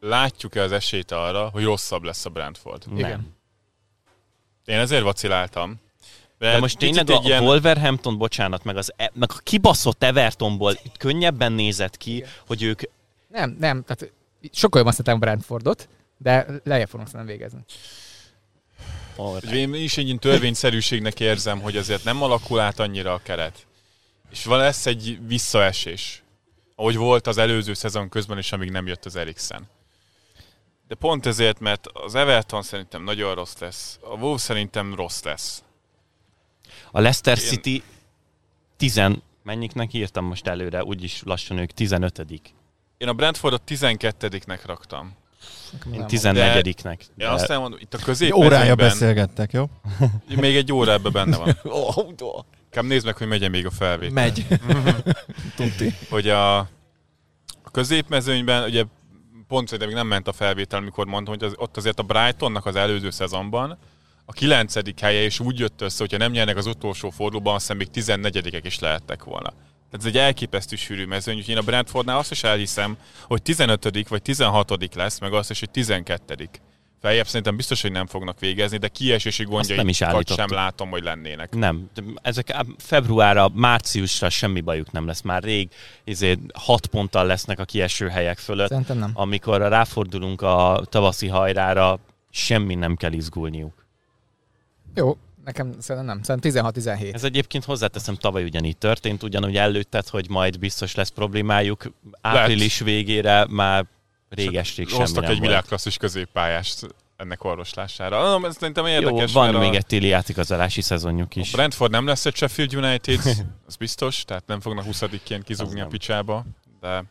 látjuk-e 0.00 0.62
az 0.62 0.72
esélyt 0.72 1.10
arra, 1.12 1.48
hogy 1.48 1.64
rosszabb 1.64 2.02
lesz 2.02 2.24
a 2.24 2.30
Brentford? 2.30 2.86
Nem. 2.86 2.96
Igen. 2.96 3.36
Én 4.64 4.78
ezért 4.78 5.02
vaciláltam. 5.02 5.80
De 6.38 6.58
most 6.58 6.78
picit 6.78 7.04
tényleg 7.04 7.24
a 7.24 7.26
ilyen- 7.26 7.42
Wolverhampton, 7.42 8.18
bocsánat, 8.18 8.64
meg, 8.64 8.76
az, 8.76 8.92
e- 8.96 9.10
meg 9.14 9.30
a 9.32 9.38
kibaszott 9.42 10.02
Evertonból 10.02 10.78
könnyebben 10.98 11.52
nézett 11.52 11.96
ki, 11.96 12.24
hogy 12.46 12.62
ők 12.62 12.80
nem, 13.28 13.56
nem, 13.60 13.84
tehát 13.84 14.12
sokkal 14.52 14.78
jobban 14.80 14.92
szeretem 14.92 15.18
Brentfordot, 15.18 15.88
de 16.18 16.46
lejjebb 16.64 16.88
fognak 16.88 17.12
nem 17.12 17.26
végezni. 17.26 17.64
Hogy 19.16 19.52
Én 19.52 19.74
is 19.74 19.96
egy 19.96 20.04
ilyen 20.04 20.18
törvényszerűségnek 20.18 21.20
érzem, 21.20 21.60
hogy 21.60 21.76
azért 21.76 22.04
nem 22.04 22.22
alakul 22.22 22.60
át 22.60 22.78
annyira 22.78 23.12
a 23.12 23.20
keret. 23.22 23.66
És 24.30 24.44
van 24.44 24.58
lesz 24.58 24.86
egy 24.86 25.18
visszaesés, 25.26 26.22
ahogy 26.74 26.96
volt 26.96 27.26
az 27.26 27.38
előző 27.38 27.74
szezon 27.74 28.08
közben 28.08 28.38
is, 28.38 28.52
amíg 28.52 28.70
nem 28.70 28.86
jött 28.86 29.04
az 29.04 29.16
Eriksen. 29.16 29.68
De 30.88 30.94
pont 30.94 31.26
ezért, 31.26 31.60
mert 31.60 31.86
az 31.86 32.14
Everton 32.14 32.62
szerintem 32.62 33.04
nagyon 33.04 33.34
rossz 33.34 33.58
lesz, 33.58 33.98
a 34.02 34.14
Wolves 34.14 34.40
szerintem 34.40 34.94
rossz 34.94 35.22
lesz. 35.22 35.62
A 36.90 37.00
Leicester 37.00 37.38
Ilyen- 37.38 37.48
City 37.48 37.82
tizen, 38.76 39.22
mennyiknek 39.42 39.92
írtam 39.92 40.24
most 40.24 40.46
előre, 40.46 40.84
úgyis 40.84 41.22
lassan 41.24 41.58
ők 41.58 41.70
15 41.70 42.24
Én 42.98 43.08
a 43.08 43.12
Brentfordot 43.12 43.62
12-nek 43.66 44.58
raktam. 44.66 45.16
Én 45.92 45.98
nem 45.98 46.06
14-nek. 46.08 47.00
Én 47.16 47.26
azt 47.26 47.50
elmondom, 47.50 47.78
itt 47.82 47.94
a 47.94 47.98
középmezőnyben... 47.98 48.58
órája 48.58 48.74
beszélgettek, 48.74 49.52
jó? 49.52 49.64
Még 50.36 50.56
egy 50.56 50.72
óra 50.72 50.92
ebben 50.92 51.12
benne 51.12 51.36
van. 51.36 51.56
Kám 52.70 52.86
nézd 52.86 53.04
meg, 53.04 53.16
hogy 53.16 53.26
megy 53.26 53.50
még 53.50 53.66
a 53.66 53.70
felvétel. 53.70 54.12
Megy. 54.12 54.46
Tudti. 55.56 55.94
hogy 56.10 56.28
a, 56.28 56.58
a 56.58 57.70
középmezőnyben, 57.72 58.64
ugye 58.64 58.84
pont 59.48 59.68
szerintem 59.68 59.88
még 59.88 59.96
nem 59.96 60.06
ment 60.06 60.28
a 60.28 60.32
felvétel, 60.32 60.78
amikor 60.78 61.06
mondtam, 61.06 61.34
hogy 61.34 61.44
az, 61.44 61.52
ott 61.56 61.76
azért 61.76 61.98
a 61.98 62.02
Brightonnak 62.02 62.66
az 62.66 62.76
előző 62.76 63.10
szezonban 63.10 63.78
a 64.24 64.32
kilencedik 64.32 65.00
helye, 65.00 65.22
és 65.22 65.40
úgy 65.40 65.58
jött 65.58 65.80
össze, 65.80 65.96
hogyha 65.98 66.16
nem 66.16 66.32
nyernek 66.32 66.56
az 66.56 66.66
utolsó 66.66 67.10
fordulóban, 67.10 67.54
azt 67.54 67.62
hiszem 67.62 67.76
még 67.76 67.90
14 67.90 68.60
is 68.64 68.78
lehettek 68.78 69.24
volna. 69.24 69.52
Tehát 69.90 70.06
ez 70.06 70.12
egy 70.12 70.16
elképesztő 70.16 70.76
sűrű 70.76 71.06
mezőny, 71.06 71.36
úgyhogy 71.36 71.54
én 71.54 71.60
a 71.60 71.64
Brentfordnál 71.64 72.18
azt 72.18 72.30
is 72.30 72.42
elhiszem, 72.42 72.96
hogy 73.22 73.42
15 73.42 74.08
vagy 74.08 74.22
16 74.22 74.94
lesz, 74.94 75.18
meg 75.18 75.32
azt 75.32 75.50
is, 75.50 75.58
hogy 75.58 75.70
12 75.70 76.48
Feljebb 77.00 77.26
szerintem 77.26 77.56
biztos, 77.56 77.82
hogy 77.82 77.92
nem 77.92 78.06
fognak 78.06 78.40
végezni, 78.40 78.76
de 78.76 78.88
kiesési 78.88 79.42
nem 79.42 79.88
is 79.88 79.98
gondjaikat 80.00 80.34
sem 80.34 80.50
látom, 80.50 80.90
hogy 80.90 81.02
lennének. 81.02 81.54
Nem, 81.54 81.90
de 81.94 82.02
ezek 82.22 82.56
februárra, 82.76 83.48
márciusra 83.54 84.30
semmi 84.30 84.60
bajuk 84.60 84.92
nem 84.92 85.06
lesz. 85.06 85.20
Már 85.20 85.42
rég 85.42 85.68
izé, 86.04 86.38
hat 86.54 86.86
ponttal 86.86 87.26
lesznek 87.26 87.58
a 87.58 87.64
kieső 87.64 88.08
helyek 88.08 88.38
fölött. 88.38 88.68
Szerintem 88.68 88.98
nem. 88.98 89.10
Amikor 89.14 89.60
ráfordulunk 89.60 90.42
a 90.42 90.82
tavaszi 90.84 91.28
hajrára, 91.28 91.98
semmi 92.30 92.74
nem 92.74 92.96
kell 92.96 93.12
izgulniuk. 93.12 93.86
Jó, 94.94 95.16
nekem 95.48 95.74
szerintem 95.80 96.04
nem. 96.04 96.22
Szerintem 96.22 96.72
16-17. 96.74 97.14
Ez 97.14 97.24
egyébként 97.24 97.64
hozzáteszem, 97.64 98.14
tavaly 98.14 98.44
ugyanígy 98.44 98.76
történt, 98.76 99.22
ugyanúgy 99.22 99.56
előtted, 99.56 100.08
hogy 100.08 100.28
majd 100.28 100.58
biztos 100.58 100.94
lesz 100.94 101.08
problémájuk. 101.08 101.84
Április 102.20 102.78
végére 102.78 103.46
már 103.50 103.86
réges-rég 104.28 104.88
semmi 104.88 105.00
Hoztak 105.00 105.22
nem 105.22 105.32
egy 105.32 105.40
világklasszis 105.40 105.96
középpályást 105.96 106.86
ennek 107.16 107.44
orvoslására. 107.44 108.34
Ah, 108.34 108.44
Ez 108.44 108.56
szerintem 108.56 108.86
érdekes, 108.86 109.32
Jó, 109.32 109.40
van 109.40 109.54
még 109.54 109.72
a, 109.72 109.76
egy 109.76 109.86
téli 109.86 110.06
játékazolási 110.06 110.80
szezonjuk 110.80 111.36
a 111.36 111.40
is. 111.40 111.50
Brentford 111.50 111.90
nem 111.90 112.06
lesz 112.06 112.26
egy 112.26 112.36
Sheffield 112.36 112.74
United, 112.74 113.20
az 113.66 113.76
biztos, 113.76 114.24
tehát 114.24 114.46
nem 114.46 114.60
fognak 114.60 114.84
20-ként 114.88 115.38
Az 115.38 115.44
kizugni 115.44 115.80
a 115.80 115.86
picsába, 115.86 116.44
de 116.80 117.04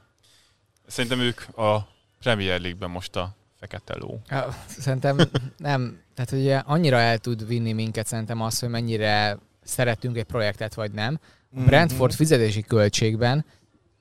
szerintem 0.87 1.19
ők 1.19 1.57
a 1.57 1.87
Premier 2.19 2.59
League-ben 2.59 2.89
most 2.89 3.15
a 3.15 3.35
fekete 3.59 3.95
ló. 3.97 4.21
Szerintem 4.65 5.17
nem. 5.57 6.05
Tehát 6.17 6.43
ugye 6.43 6.57
annyira 6.57 6.97
el 6.97 7.17
tud 7.17 7.47
vinni 7.47 7.73
minket 7.73 8.07
szerintem 8.07 8.41
az, 8.41 8.59
hogy 8.59 8.69
mennyire 8.69 9.37
szeretünk 9.63 10.17
egy 10.17 10.23
projektet, 10.23 10.73
vagy 10.73 10.91
nem. 10.91 11.19
a 11.55 11.61
Brentford 11.61 12.13
fizetési 12.13 12.61
költségben 12.61 13.45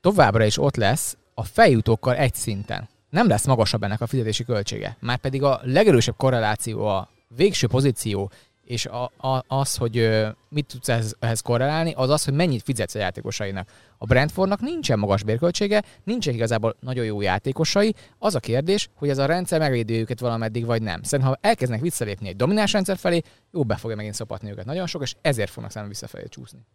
továbbra 0.01 0.45
is 0.45 0.59
ott 0.59 0.77
lesz 0.77 1.17
a 1.35 1.45
feljutókkal 1.45 2.17
egy 2.17 2.35
szinten. 2.35 2.89
Nem 3.11 3.29
lesz 3.29 3.47
magasabb 3.47 3.83
ennek 3.83 4.01
a 4.01 4.07
fizetési 4.07 4.45
költsége. 4.45 4.97
Már 5.01 5.19
pedig 5.19 5.43
a 5.43 5.61
legerősebb 5.63 6.17
korreláció 6.17 6.87
a 6.87 7.11
végső 7.29 7.67
pozíció 7.67 8.31
és 8.67 8.87
a, 8.87 9.13
a, 9.17 9.45
az, 9.47 9.77
hogy 9.77 10.11
mit 10.49 10.67
tudsz 10.67 10.89
ehhez, 10.89 11.17
ehhez 11.19 11.41
korrelálni, 11.41 11.93
az 11.93 12.11
az, 12.11 12.25
hogy 12.25 12.35
mennyit 12.35 12.63
fizetsz 12.63 12.95
a 12.95 12.99
játékosainak. 12.99 13.69
A 13.99 14.07
Brentfordnak 14.07 14.61
nincsen 14.61 14.99
magas 14.99 15.23
bérköltsége, 15.23 15.83
nincsen 16.05 16.35
igazából 16.35 16.77
nagyon 16.81 17.05
jó 17.05 17.21
játékosai. 17.21 17.95
Az 18.19 18.35
a 18.35 18.41
kérdés, 18.41 18.89
hogy 18.95 19.09
ez 19.09 19.19
a 19.19 19.27
rendszer 19.27 19.59
megvédi 19.59 19.99
őket 19.99 20.21
valameddig, 20.21 20.65
vagy 20.65 20.83
nem. 20.83 21.03
Szerintem, 21.03 21.35
ha 21.35 21.49
elkezdenek 21.49 21.83
visszalépni 21.83 22.29
egy 22.29 22.37
domináns 22.37 22.73
rendszer 22.73 22.97
felé, 22.97 23.23
jó 23.53 23.65
be 23.65 23.77
fogja 23.77 23.97
megint 23.97 24.15
szopatni 24.15 24.51
őket 24.51 24.65
nagyon 24.65 24.87
sok, 24.87 25.03
és 25.03 25.15
ezért 25.21 25.51
fognak 25.51 25.71
szerintem 25.73 25.99
visszafelé 25.99 26.25
csúszni. 26.29 26.67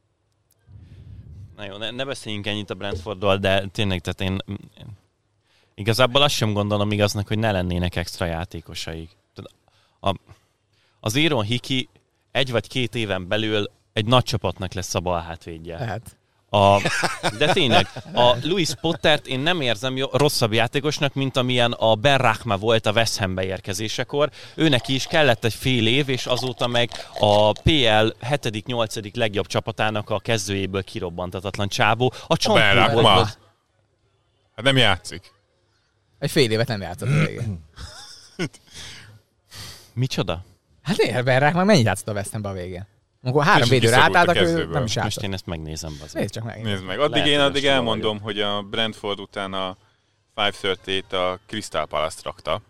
Na 1.56 1.66
jó, 1.66 1.78
ne, 1.78 1.92
ne 1.92 2.06
beszéljünk 2.06 2.48
ennyit 2.48 2.70
a 2.70 2.74
Brentfordról, 2.74 3.38
de 3.38 3.66
tényleg, 3.72 4.00
tehát 4.00 4.22
én 4.22 4.58
én 4.80 4.88
igazából 5.74 6.22
azt 6.22 6.36
sem 6.36 6.54
gondolom 6.54 6.92
igaznak, 6.92 7.28
hogy 7.28 7.40
ne 7.40 7.52
lennének 7.52 7.96
extra 7.96 8.26
játékosaik. 8.26 9.10
A, 11.02 11.08
az 11.08 11.16
Iron 11.16 11.44
Hiki 11.44 11.90
egy 12.32 12.52
vagy 12.52 12.68
két 12.68 12.96
éven 12.96 13.28
belül 13.28 13.72
egy 13.94 14.06
nagy 14.06 14.24
csapatnak 14.24 14.74
lesz 14.74 14.96
a 14.96 15.00
bal 15.00 15.22
hátvédje. 15.22 15.78
Lehet. 15.78 16.16
A, 16.54 16.82
de 17.38 17.54
tényleg, 17.54 17.88
a 18.14 18.36
Louis 18.44 18.70
Pottert 18.82 19.28
én 19.28 19.40
nem 19.40 19.62
érzem 19.62 19.98
jó, 19.98 20.08
rosszabb 20.12 20.54
játékosnak, 20.54 21.14
mint 21.14 21.38
amilyen 21.38 21.72
a 21.72 21.96
Ben 21.96 22.18
Rachma 22.18 22.58
volt 22.58 22.86
a 22.86 22.92
West 22.92 23.18
Ham 23.18 23.36
beérkezésekor. 23.36 24.30
Őnek 24.56 24.88
is 24.88 25.06
kellett 25.06 25.44
egy 25.44 25.54
fél 25.54 25.88
év, 25.88 26.10
és 26.10 26.26
azóta 26.26 26.68
meg 26.68 26.90
a 27.20 27.52
PL 27.52 27.70
7.-8. 27.70 29.16
legjobb 29.16 29.48
csapatának 29.48 30.10
a 30.10 30.20
kezdőjéből 30.20 30.84
kirobbantatatlan 30.84 31.68
csávó. 31.68 32.14
A 32.28 32.28
Ben 32.28 32.38
csontból 32.38 32.74
Rachma. 32.74 33.16
Hát 34.56 34.66
nem 34.66 34.78
játszik. 34.78 35.32
Egy 36.20 36.32
fél 36.32 36.52
évet 36.52 36.68
nem 36.68 36.82
játszott 36.82 37.10
a 37.10 37.26
végén. 37.26 37.66
Micsoda? 39.94 40.44
Hát 40.98 41.08
miért 41.08 41.24
Berrák 41.24 41.54
már 41.54 41.66
mennyit 41.66 41.86
játszott 41.86 42.08
a 42.08 42.12
West 42.14 42.32
Hambe 42.32 42.50
a 42.50 42.54
végén? 42.54 42.88
Amikor 43.24 43.44
három 43.44 43.62
És 43.62 43.70
védőre 43.70 43.96
visszavont 43.96 44.16
a 44.16 44.18
átálltak, 44.20 44.36
ő 44.44 44.46
kezdőből. 44.46 44.74
nem 44.74 44.84
is 44.84 44.96
Most 44.96 44.96
játszott. 44.96 45.24
én 45.24 45.34
ezt 45.34 45.46
megnézem. 45.46 45.96
bazd. 46.00 46.16
Nézd 46.16 46.32
csak 46.34 46.44
meg. 46.44 46.62
Nézd 46.64 46.84
meg. 46.84 47.00
Addig 47.00 47.12
Lehet, 47.16 47.28
én 47.28 47.40
addig 47.40 47.64
most 47.64 47.74
elmondom, 47.74 48.20
hogy 48.20 48.40
a 48.42 48.62
Brentford 48.62 49.20
után 49.20 49.54
a 49.54 49.78
530 50.36 51.14
a 51.14 51.40
Crystal 51.48 51.86
Palace-t 51.86 52.24
rakta. 52.24 52.62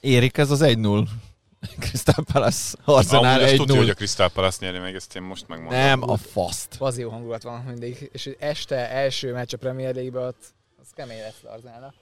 Érik 0.00 0.36
ez 0.38 0.50
az 0.50 0.60
1-0. 0.64 1.06
Crystal 1.80 2.24
Palace 2.32 2.76
Arsenal 2.84 3.24
Amúgy 3.24 3.42
azt 3.42 3.56
tudja, 3.56 3.76
hogy 3.76 3.88
a 3.88 3.92
1-0. 3.94 3.96
Crystal 3.96 4.28
Palace 4.28 4.58
nyeri 4.60 4.78
meg, 4.78 4.94
ezt 4.94 5.16
én 5.16 5.22
most 5.22 5.48
megmondom. 5.48 5.78
Nem, 5.78 6.10
a 6.10 6.16
faszt. 6.16 6.76
Az 6.78 6.98
jó 6.98 7.10
hangulat 7.10 7.42
van 7.42 7.60
mindig. 7.60 8.08
És 8.12 8.30
este 8.38 8.90
első 8.90 9.32
meccs 9.32 9.54
a 9.54 9.56
Premier 9.56 9.94
League-be 9.94 10.26
ott, 10.26 10.44
az 10.80 10.86
kemény 10.94 11.18
lesz 11.20 11.40
Arzenálnak. 11.52 11.94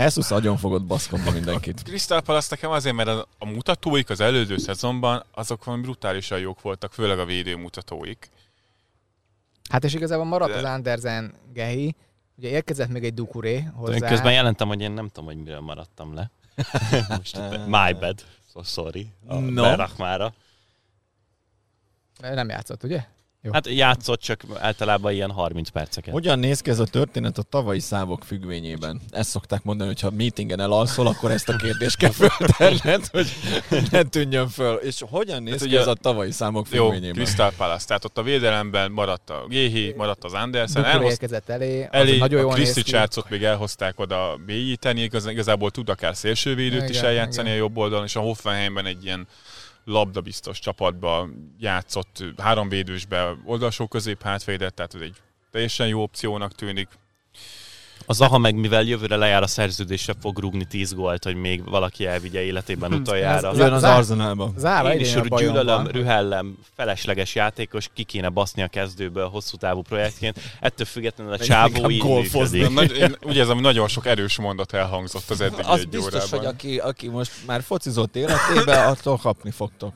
Jesus 0.00 0.30
agyon 0.30 0.56
fogott 0.56 0.84
baszkodni 0.84 1.30
mindenkit. 1.30 1.82
Crystal 1.82 2.20
Palace 2.20 2.46
nekem 2.50 2.70
azért, 2.70 2.94
mert 2.94 3.08
a, 3.08 3.26
a 3.38 3.46
mutatóik 3.46 4.10
az 4.10 4.20
előző 4.20 4.56
szezonban 4.56 5.24
azok 5.34 5.64
valami 5.64 5.82
brutálisan 5.82 6.38
jók 6.38 6.60
voltak, 6.60 6.92
főleg 6.92 7.18
a 7.18 7.24
védő 7.24 7.56
mutatóik. 7.56 8.30
Hát 9.70 9.84
és 9.84 9.94
igazából 9.94 10.24
maradt 10.24 10.50
De- 10.50 10.56
az 10.56 10.64
Andersen 10.64 11.34
Gehi, 11.52 11.94
ugye 12.36 12.48
érkezett 12.48 12.88
még 12.88 13.04
egy 13.04 13.14
Dukuré 13.14 13.60
hozzá. 13.74 14.08
Közben 14.08 14.32
jelentem, 14.32 14.68
hogy 14.68 14.80
én 14.80 14.92
nem 14.92 15.08
tudom, 15.08 15.24
hogy 15.24 15.36
miről 15.36 15.60
maradtam 15.60 16.14
le. 16.14 16.30
Most, 17.08 17.36
my 17.66 17.92
bad. 17.92 18.24
So 18.52 18.62
sorry. 18.62 19.12
A 19.26 19.34
No. 19.34 19.50
no. 19.50 19.62
Berachmára. 19.62 20.32
Nem 22.20 22.48
játszott, 22.48 22.82
ugye? 22.84 23.04
Jó. 23.42 23.52
Hát 23.52 23.68
játszott 23.68 24.20
csak 24.20 24.42
általában 24.58 25.12
ilyen 25.12 25.30
30 25.30 25.68
perceket. 25.68 26.12
Hogyan 26.12 26.38
néz 26.38 26.60
ki 26.60 26.70
ez 26.70 26.78
a 26.78 26.84
történet 26.84 27.38
a 27.38 27.42
tavalyi 27.42 27.78
szávok 27.78 28.24
függvényében? 28.24 29.00
Ezt 29.10 29.28
szokták 29.30 29.62
mondani, 29.62 29.88
hogy 29.88 30.00
ha 30.00 30.10
meetingen 30.10 30.60
elalszol, 30.60 31.06
akkor 31.06 31.30
ezt 31.30 31.48
a 31.48 31.56
kérdést 31.56 31.96
kell 31.96 32.10
föltenned, 32.10 33.06
hogy 33.06 33.32
ne 33.90 34.02
tűnjön 34.02 34.48
föl. 34.48 34.74
És 34.76 35.02
hogyan 35.10 35.42
néz 35.42 35.52
Hát 35.52 35.60
ki 35.62 35.66
ugye- 35.68 35.80
ez 35.80 35.86
a 35.86 35.94
tavalyi 35.94 36.30
számok 36.30 36.66
Jó, 36.70 36.84
függvényében? 36.84 37.24
Crystal 37.24 37.52
Palace, 37.56 37.86
tehát 37.86 38.04
ott 38.04 38.18
a 38.18 38.22
védelemben 38.22 38.90
maradt 38.90 39.30
a 39.30 39.44
Géhi, 39.48 39.94
maradt 39.96 40.24
az 40.24 40.32
Andersen, 40.32 40.82
Dukuré 40.82 40.90
elhoz, 40.96 41.10
érkezett 41.10 41.48
elé, 41.48 41.82
az 41.82 41.88
elé 41.90 42.18
nagyon 42.18 42.38
a 42.38 42.42
jól 42.42 42.52
néz 42.54 42.62
Kriszti 42.62 42.82
ki. 42.82 42.90
Csárcot 42.90 43.30
még 43.30 43.42
elhozták 43.44 44.00
oda 44.00 44.38
mélyíteni, 44.46 45.00
igaz, 45.02 45.26
igazából 45.26 45.70
tud 45.70 45.88
akár 45.88 46.16
szélsővédőt 46.16 46.88
is 46.88 46.96
Igen, 46.96 47.04
eljátszani 47.08 47.48
igen. 47.48 47.60
a 47.60 47.62
jobb 47.62 47.76
oldalon, 47.76 48.04
és 48.04 48.16
a 48.16 48.20
Hoffenheimben 48.20 48.86
egy 48.86 49.04
ilyen 49.04 49.26
labdabiztos 49.84 50.58
csapatban 50.58 51.54
játszott 51.58 52.24
három 52.36 52.68
védősbe 52.68 53.36
oldalsó 53.44 53.86
közép 53.86 54.22
hátvédet, 54.22 54.74
tehát 54.74 54.94
ez 54.94 55.00
egy 55.00 55.16
teljesen 55.50 55.88
jó 55.88 56.02
opciónak 56.02 56.52
tűnik. 56.52 56.88
Az 58.10 58.16
Zaha 58.16 58.38
meg 58.38 58.54
mivel 58.54 58.82
jövőre 58.82 59.16
lejár 59.16 59.42
a 59.42 59.46
szerződésre 59.46 60.14
fog 60.20 60.38
rúgni 60.38 60.64
10 60.64 60.94
gólt, 60.94 61.24
hogy 61.24 61.36
még 61.36 61.64
valaki 61.64 62.06
elvigye 62.06 62.40
életében 62.42 62.92
utoljára. 62.92 63.48
Ez- 63.48 63.58
Jön 63.58 63.72
az. 63.72 64.12
Zára 64.56 64.94
Én 64.94 65.00
is 65.00 65.14
gyűlölöm, 65.36 65.86
rühellem, 65.86 66.58
felesleges 66.76 67.34
játékos, 67.34 67.88
ki 67.94 68.02
kéne 68.02 68.28
baszni 68.28 68.62
a 68.62 68.68
kezdőből 68.68 69.28
hosszú 69.28 69.56
távú 69.56 69.82
projektként. 69.82 70.40
Ettől 70.60 70.86
függetlenül 70.86 71.32
a 71.32 71.38
csávó 71.38 71.90
így 71.90 71.98
golfozni. 72.00 72.58
működik. 72.58 72.74
Nagy, 72.74 72.96
én, 72.96 73.16
ugye 73.22 73.40
ez 73.40 73.48
ami 73.48 73.60
nagyon 73.60 73.88
sok 73.88 74.06
erős 74.06 74.38
mondat 74.38 74.72
elhangzott 74.72 75.30
az 75.30 75.40
eddigi 75.40 75.62
Az 75.64 75.78
egy 75.80 75.88
biztos, 75.88 76.14
órában. 76.14 76.38
hogy 76.38 76.46
aki, 76.46 76.78
aki 76.78 77.08
most 77.08 77.32
már 77.46 77.62
focizott 77.62 78.16
életébe, 78.16 78.84
attól 78.84 79.16
kapni 79.16 79.50
fogtok. 79.50 79.92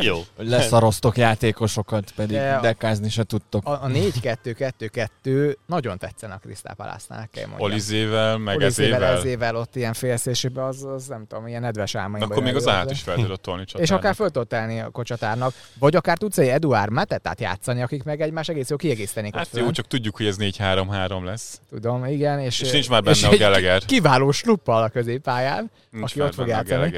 Jó. 0.00 0.20
Leszaroztok 0.36 1.16
játékosokat, 1.16 2.10
pedig 2.16 2.36
De 2.36 2.54
a- 2.54 2.60
dekázni 2.60 3.08
se 3.10 3.22
tudtok. 3.24 3.66
A, 3.66 3.70
a 3.70 3.86
4-2-2-2 3.86 5.56
nagyon 5.66 5.98
tetszene 5.98 6.34
a 6.34 6.38
Crystal 6.38 6.74
Palace-nál, 6.74 7.28
kell 7.32 7.46
mondjam. 7.46 7.70
Olizével, 7.70 8.38
meg 8.38 8.56
Olizével, 8.56 8.94
ezével. 9.02 9.16
ezével 9.18 9.56
ott 9.56 9.76
ilyen 9.76 9.92
félszésében, 9.92 10.64
az, 10.64 10.84
az 10.84 11.06
nem 11.06 11.26
tudom, 11.26 11.46
ilyen 11.46 11.60
nedves 11.60 11.94
álmaimban. 11.94 12.30
Akkor 12.30 12.42
még 12.42 12.54
az 12.54 12.68
át 12.68 12.90
is 12.90 13.02
fel 13.02 13.14
tudod 13.14 13.40
tolni 13.40 13.62
És 13.62 13.68
csatának. 13.70 13.98
akár 13.98 14.14
föl 14.14 14.30
tudod 14.30 14.48
tenni 14.48 14.80
a 14.80 14.88
kocsatárnak, 14.88 15.52
vagy 15.78 15.96
akár 15.96 16.18
tudsz 16.18 16.38
egy 16.38 16.48
Eduard 16.48 16.92
Metetát 16.92 17.40
játszani, 17.40 17.82
akik 17.82 18.02
meg 18.02 18.20
egymás 18.20 18.48
egész 18.48 18.68
jó 18.70 18.76
kiegészítenék 18.76 19.34
Hát 19.34 19.48
jó, 19.52 19.70
csak 19.70 19.86
tudjuk, 19.86 20.16
hogy 20.16 20.26
ez 20.26 20.36
4-3-3 20.38 21.24
lesz. 21.24 21.60
Tudom, 21.70 22.04
igen. 22.04 22.38
És, 22.40 22.60
És 22.60 22.70
nincs 22.70 22.88
már 22.88 23.02
benne 23.02 23.16
és 23.16 23.22
a 23.24 23.36
Gallagher. 23.36 23.84
Kiváló 23.84 24.30
sluppal 24.30 24.82
a 24.82 24.88
középpályán, 24.88 25.70
Nincs 25.90 26.10
Aki 26.10 26.20
ott 26.20 26.34
fog 26.34 26.46
játszani. 26.46 26.92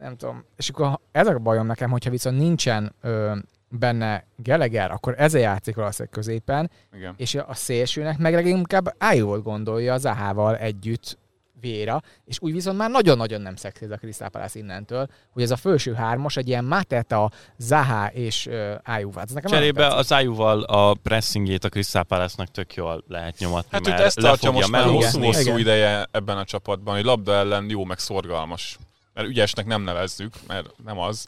Nem 0.00 0.16
tudom. 0.16 0.44
És 0.56 0.68
akkor 0.68 1.00
ez 1.12 1.26
a 1.26 1.38
bajom 1.38 1.66
nekem, 1.66 1.90
hogyha 1.90 2.10
viszont 2.10 2.38
nincsen 2.38 2.94
ö, 3.00 3.36
benne 3.68 4.24
Gallagher, 4.36 4.90
akkor 4.90 5.14
ezzel 5.18 5.40
játszik 5.40 5.74
valószínűleg 5.74 6.14
középen, 6.14 6.70
Igen. 6.94 7.14
és 7.16 7.34
a 7.34 7.54
szélsőnek 7.54 8.18
meg 8.18 8.34
leginkább 8.34 8.94
Ájót 8.98 9.42
gondolja 9.42 9.92
az 9.92 10.04
Ahával 10.04 10.56
együtt 10.56 11.18
Véra, 11.60 12.02
és 12.24 12.36
úgy 12.40 12.52
viszont 12.52 12.78
már 12.78 12.90
nagyon-nagyon 12.90 13.40
nem 13.40 13.56
szexi 13.56 13.84
ez 13.84 13.90
a 13.90 13.96
Crystal 13.96 14.28
Palace 14.28 14.58
innentől, 14.58 15.08
hogy 15.32 15.42
ez 15.42 15.50
a 15.50 15.56
felső 15.56 15.94
hármas 15.94 16.36
egy 16.36 16.48
ilyen 16.48 16.64
Mateta, 16.64 17.30
Zaha 17.58 18.06
és 18.06 18.46
uh, 18.46 18.72
Ájúvát. 18.82 19.24
Ez 19.24 19.30
nekem 19.30 19.50
Cserébe 19.50 19.86
az 19.86 20.12
ájúval 20.12 20.62
a 20.62 20.94
pressingjét 21.02 21.64
a 21.64 21.68
Crystal 21.68 22.02
Palace-nak 22.04 22.48
tök 22.50 22.74
jól 22.74 23.04
lehet 23.08 23.38
nyomatni, 23.38 23.68
Hát 23.70 23.86
mert 23.86 24.00
ezt 24.00 24.20
tartja 24.20 24.50
most 24.50 24.70
már 24.70 24.84
mellé. 24.84 24.94
hosszú-hosszú 24.96 25.40
Igen. 25.40 25.58
ideje 25.58 26.06
ebben 26.10 26.36
a 26.36 26.44
csapatban, 26.44 26.94
hogy 26.94 27.04
labda 27.04 27.32
ellen 27.32 27.66
jó, 27.70 27.84
meg 27.84 27.98
szorgalmas. 27.98 28.78
Mert 29.16 29.28
ügyesnek 29.28 29.66
nem 29.66 29.82
nevezzük, 29.82 30.34
mert 30.46 30.72
nem 30.84 30.98
az. 30.98 31.26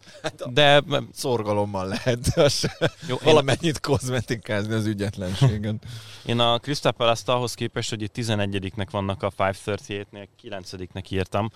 De 0.52 0.82
Szorgalommal 1.12 1.86
lehet 1.86 2.32
jó, 3.08 3.14
én, 3.14 3.20
valamennyit 3.24 3.80
kozmetikázni 3.80 4.72
az 4.74 4.86
ügyetlenségen. 4.86 5.80
én 6.26 6.38
a 6.38 6.58
Crystal 6.58 6.92
Palace-t 6.92 7.28
ahhoz 7.28 7.54
képest, 7.54 7.90
hogy 7.90 8.02
itt 8.02 8.12
11-nek 8.16 8.86
vannak 8.90 9.22
a 9.22 9.30
538-nél, 9.30 10.28
9-nek 10.42 11.08
írtam. 11.08 11.50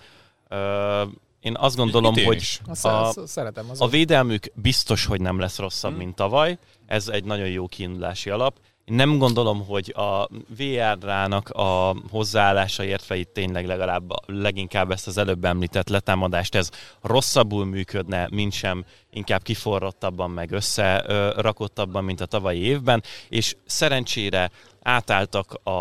Ö, 0.47 1.03
én 1.39 1.55
azt 1.57 1.75
gondolom, 1.75 2.15
én 2.15 2.25
hogy 2.25 2.59
a- 2.83 3.13
szeretem. 3.25 3.69
Az 3.69 3.81
A 3.81 3.87
védelmük 3.87 4.45
biztos, 4.55 5.05
hogy 5.05 5.21
nem 5.21 5.39
lesz 5.39 5.57
rosszabb, 5.57 5.91
Hmm. 5.91 5.99
mint 5.99 6.15
tavaly. 6.15 6.57
Ez 6.85 7.07
egy 7.07 7.23
nagyon 7.23 7.47
jó 7.47 7.67
kiindulási 7.67 8.29
alap. 8.29 8.59
Én 8.85 8.95
nem 8.95 9.17
gondolom, 9.17 9.65
hogy 9.65 9.93
a 9.95 10.27
VR-nak 10.57 11.49
a 11.49 11.95
hozzáállása 12.09 12.83
értve 12.83 13.15
itt 13.15 13.33
tényleg 13.33 13.65
legalább 13.65 14.13
leginkább 14.25 14.91
ezt 14.91 15.07
az 15.07 15.17
előbb 15.17 15.45
említett 15.45 15.89
letámadást, 15.89 16.55
ez 16.55 16.69
rosszabbul 17.01 17.65
működne, 17.65 18.27
mint 18.31 18.53
sem 18.53 18.85
inkább 19.11 19.41
kiforrottabban, 19.41 20.31
meg 20.31 20.51
összerakottabban, 20.51 22.03
mint 22.03 22.21
a 22.21 22.25
tavalyi 22.25 22.59
évben, 22.59 23.03
és 23.29 23.55
szerencsére 23.65 24.51
átálltak 24.83 25.53
a 25.63 25.71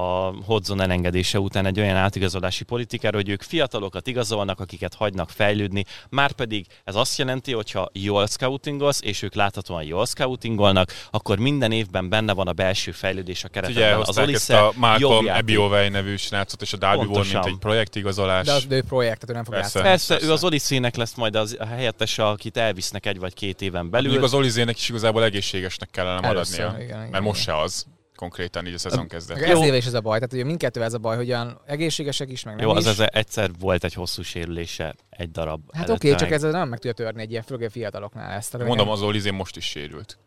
Hodzon 0.45 0.81
elengedése 0.81 1.39
után 1.39 1.67
egy 1.67 1.81
olyan 1.81 1.97
átigazolási 1.97 2.65
politikára, 2.65 3.17
hogy 3.17 3.29
ők 3.29 3.43
fiatalokat 3.43 4.07
igazolnak, 4.07 4.61
akiket 4.61 4.95
hagynak 4.95 5.31
fejlődni, 5.31 5.85
már 6.11 6.33
pedig 6.33 6.67
ez 6.85 6.95
azt 6.95 7.19
jelenti, 7.19 7.53
hogy 7.53 7.71
ha 7.71 7.91
jól 7.93 8.27
scoutingolsz, 8.27 9.01
és 9.03 9.23
ők 9.23 9.35
láthatóan 9.35 9.83
jól 9.83 10.07
scoutingolnak, 10.07 10.93
akkor 11.11 11.39
minden 11.39 11.73
évben 11.73 12.09
benne 12.09 12.33
van 12.33 12.49
a 12.49 12.53
belső 12.53 12.91
fejlődés 12.93 13.45
a 13.45 13.49
Ugye 13.51 13.61
keretben. 13.61 13.99
Az 13.99 14.07
hozták 14.07 14.29
ezt 14.29 14.51
Olise 14.51 14.67
a 14.67 14.73
Malcolm. 14.77 15.29
Ebiovej 15.29 15.89
nevű 15.89 16.17
srácot, 16.17 16.63
és 16.63 16.73
a 16.73 16.77
Darby 16.77 17.07
volt, 17.07 17.33
mint 17.33 17.45
egy 17.45 17.59
projektigazolás. 17.59 18.47
De 18.47 18.53
az 18.53 18.67
ő 18.69 18.83
projekt, 18.83 19.21
tehát 19.21 19.31
ő 19.31 19.33
nem 19.33 19.45
fog 19.45 19.55
Persze. 19.55 19.79
játszani. 19.79 19.85
Persze, 19.85 20.15
Persze. 20.15 20.29
ő 20.29 20.33
az 20.33 20.45
Oliszének 20.45 20.97
lesz 20.97 21.15
majd 21.15 21.35
az, 21.35 21.57
a 21.59 21.67
helyettese, 21.67 22.27
akit 22.27 22.57
elvisznek 22.57 23.07
egy 23.07 23.19
vagy 23.19 23.35
két 23.35 23.61
éven 23.63 23.91
belül. 23.91 24.11
Mondjuk 24.11 24.33
az 24.33 24.39
Olizének 24.39 24.77
is 24.77 24.89
igazából 24.89 25.25
egészségesnek 25.25 25.91
kellene 25.91 26.29
Először, 26.29 26.59
maradnia. 26.59 26.85
igen, 26.85 26.99
igen, 26.99 27.11
mert 27.11 27.25
most 27.25 27.43
igen. 27.43 27.57
se 27.57 27.63
az 27.63 27.87
konkrétan 28.23 28.67
így 28.67 28.75
a 28.75 28.79
szezon 28.79 29.09
kezdet. 29.09 29.39
Ez 29.39 29.61
éve 29.61 29.77
is 29.77 29.87
ez 29.87 29.95
a 29.95 30.01
baj, 30.01 30.19
tehát 30.19 30.33
ugye 30.33 30.45
mindkettő 30.45 30.83
ez 30.83 30.95
a 30.95 30.99
baj, 30.99 31.17
hogy 31.17 31.29
olyan 31.29 31.61
egészségesek 31.67 32.31
is, 32.31 32.45
meg 32.45 32.55
nem 32.57 32.67
Jó, 32.67 32.73
is. 32.73 32.79
az 32.79 32.87
ez 32.87 33.09
egyszer 33.13 33.51
volt 33.59 33.85
egy 33.85 33.95
hosszú 33.95 34.23
sérülése, 34.23 34.95
egy 35.11 35.31
darab. 35.31 35.61
Hát 35.73 35.89
oké, 35.89 36.07
okay, 36.07 36.21
csak 36.21 36.31
ez 36.31 36.43
nem 36.43 36.69
meg 36.69 36.79
tudja 36.79 36.93
törni 36.93 37.23
egy 37.23 37.31
ilyen, 37.31 37.43
főleg 37.43 37.71
fiataloknál 37.71 38.33
ezt. 38.33 38.59
Mondom, 38.59 38.89
az 38.89 39.03
Olizé 39.03 39.31
most 39.31 39.57
is 39.57 39.65
sérült. 39.65 40.19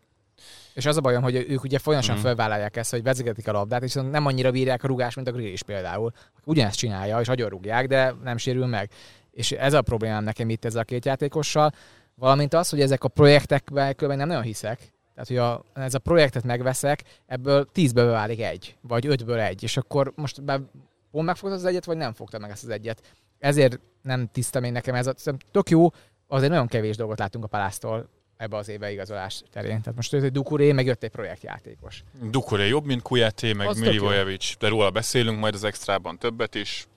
És 0.73 0.85
az 0.85 0.97
a 0.97 1.01
bajom, 1.01 1.23
hogy 1.23 1.35
ők 1.35 1.63
ugye 1.63 1.79
folyamatosan 1.79 2.19
mm. 2.19 2.23
felvállalják 2.23 2.75
ezt, 2.75 2.91
hogy 2.91 3.03
vezegetik 3.03 3.47
a 3.47 3.51
labdát, 3.51 3.83
és 3.83 3.93
nem 3.93 4.25
annyira 4.25 4.51
bírják 4.51 4.83
a 4.83 4.87
rugást, 4.87 5.15
mint 5.15 5.27
a 5.27 5.31
grill 5.31 5.51
is 5.51 5.63
például. 5.63 6.11
Ugyanezt 6.43 6.77
csinálja, 6.77 7.19
és 7.19 7.27
nagyon 7.27 7.49
rúgják, 7.49 7.87
de 7.87 8.15
nem 8.23 8.37
sérül 8.37 8.65
meg. 8.65 8.89
És 9.31 9.51
ez 9.51 9.73
a 9.73 9.81
problémám 9.81 10.23
nekem 10.23 10.49
itt 10.49 10.65
ezzel 10.65 10.81
a 10.81 10.83
két 10.83 11.05
játékossal, 11.05 11.71
valamint 12.15 12.53
az, 12.53 12.69
hogy 12.69 12.81
ezek 12.81 13.03
a 13.03 13.07
projektekben 13.07 14.17
nem 14.17 14.27
nagyon 14.27 14.43
hiszek. 14.43 14.93
Tehát, 15.15 15.27
hogy 15.27 15.37
a, 15.37 15.81
ez 15.83 15.93
a 15.93 15.99
projektet 15.99 16.43
megveszek, 16.43 17.03
ebből 17.25 17.65
tízből 17.71 18.11
válik 18.11 18.41
egy, 18.41 18.77
vagy 18.81 19.05
ötből 19.05 19.39
egy, 19.39 19.63
és 19.63 19.77
akkor 19.77 20.11
most 20.15 20.43
be, 20.43 20.61
pont 21.11 21.25
megfogtad 21.25 21.59
az 21.59 21.65
egyet, 21.65 21.85
vagy 21.85 21.97
nem 21.97 22.13
fogtad 22.13 22.41
meg 22.41 22.49
ezt 22.51 22.63
az 22.63 22.69
egyet. 22.69 23.01
Ezért 23.39 23.79
nem 24.01 24.29
tiszta 24.31 24.59
még 24.59 24.71
nekem 24.71 24.95
ez 24.95 25.07
a, 25.07 25.13
szerintem 25.17 25.49
tök 25.51 25.69
jó, 25.69 25.89
azért 26.27 26.51
nagyon 26.51 26.67
kevés 26.67 26.95
dolgot 26.95 27.19
látunk 27.19 27.43
a 27.43 27.47
Palásztól 27.47 28.09
ebbe 28.37 28.57
az 28.57 28.69
éve 28.69 28.91
igazolás 28.91 29.43
terén. 29.51 29.81
Tehát 29.81 29.95
most 29.95 30.11
jött 30.11 30.23
egy 30.23 30.31
Dukuré, 30.31 30.71
meg 30.71 30.85
jött 30.85 31.03
egy 31.03 31.11
projektjátékos. 31.11 32.03
Dukuré 32.29 32.67
jobb, 32.67 32.85
mint 32.85 33.01
Kujáté, 33.01 33.53
meg. 33.53 33.77
Milivojevic, 33.77 34.57
de 34.57 34.67
róla 34.67 34.89
beszélünk 34.89 35.39
majd 35.39 35.53
az 35.53 35.63
extrában 35.63 36.17
többet 36.17 36.55
is. 36.55 36.87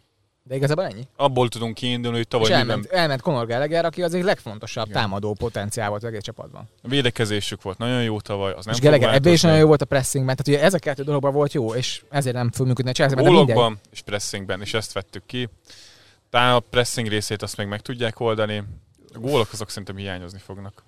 De 0.49 0.55
igazából 0.55 0.85
ennyi. 0.85 1.07
Abból 1.17 1.49
tudunk 1.49 1.75
kiindulni, 1.75 2.17
hogy 2.17 2.27
És 2.27 2.33
tavaly 2.33 2.53
elment, 2.53 2.81
minden 2.81 2.99
elment 2.99 3.21
Conor 3.21 3.47
Gallagher, 3.47 3.85
aki 3.85 4.03
az 4.03 4.15
egyik 4.15 4.27
legfontosabb 4.27 4.87
Igen. 4.89 5.01
támadó 5.01 5.35
potenciál 5.35 5.89
volt 5.89 6.03
az 6.03 6.09
egész 6.09 6.23
csapatban. 6.23 6.69
védekezésük 6.83 7.63
volt 7.63 7.79
nagyon 7.79 8.03
jó 8.03 8.21
tavaly, 8.21 8.53
az 8.53 8.65
nem 8.65 8.75
és 8.75 8.81
Gallagher 8.81 9.15
ebben 9.15 9.33
is 9.33 9.43
nagyon 9.43 9.59
jó 9.59 9.67
volt 9.67 9.83
a 9.83 9.85
pressingben, 9.85 10.37
tehát 10.37 10.59
ugye 10.59 10.67
ez 10.67 10.75
a 10.75 10.79
kettő 10.79 11.03
dologban 11.03 11.33
volt 11.33 11.53
jó, 11.53 11.75
és 11.75 12.03
ezért 12.11 12.37
nem 12.37 12.51
fog 12.51 12.67
működni 12.67 12.91
a 12.91 12.95
Chelsea-ben. 12.95 13.25
Gólokban 13.25 13.81
és 13.91 14.01
pressingben, 14.01 14.61
és 14.61 14.75
ezt 14.75 14.93
vettük 14.93 15.27
ki. 15.27 15.49
Talán 16.31 16.55
a 16.55 16.61
pressing 16.61 17.09
részét 17.09 17.43
azt 17.43 17.57
még 17.57 17.67
meg 17.67 17.81
tudják 17.81 18.21
oldani. 18.21 18.63
A 19.15 19.19
gólok 19.19 19.49
azok 19.53 19.69
szerintem 19.69 19.97
hiányozni 19.97 20.39
fognak. 20.39 20.83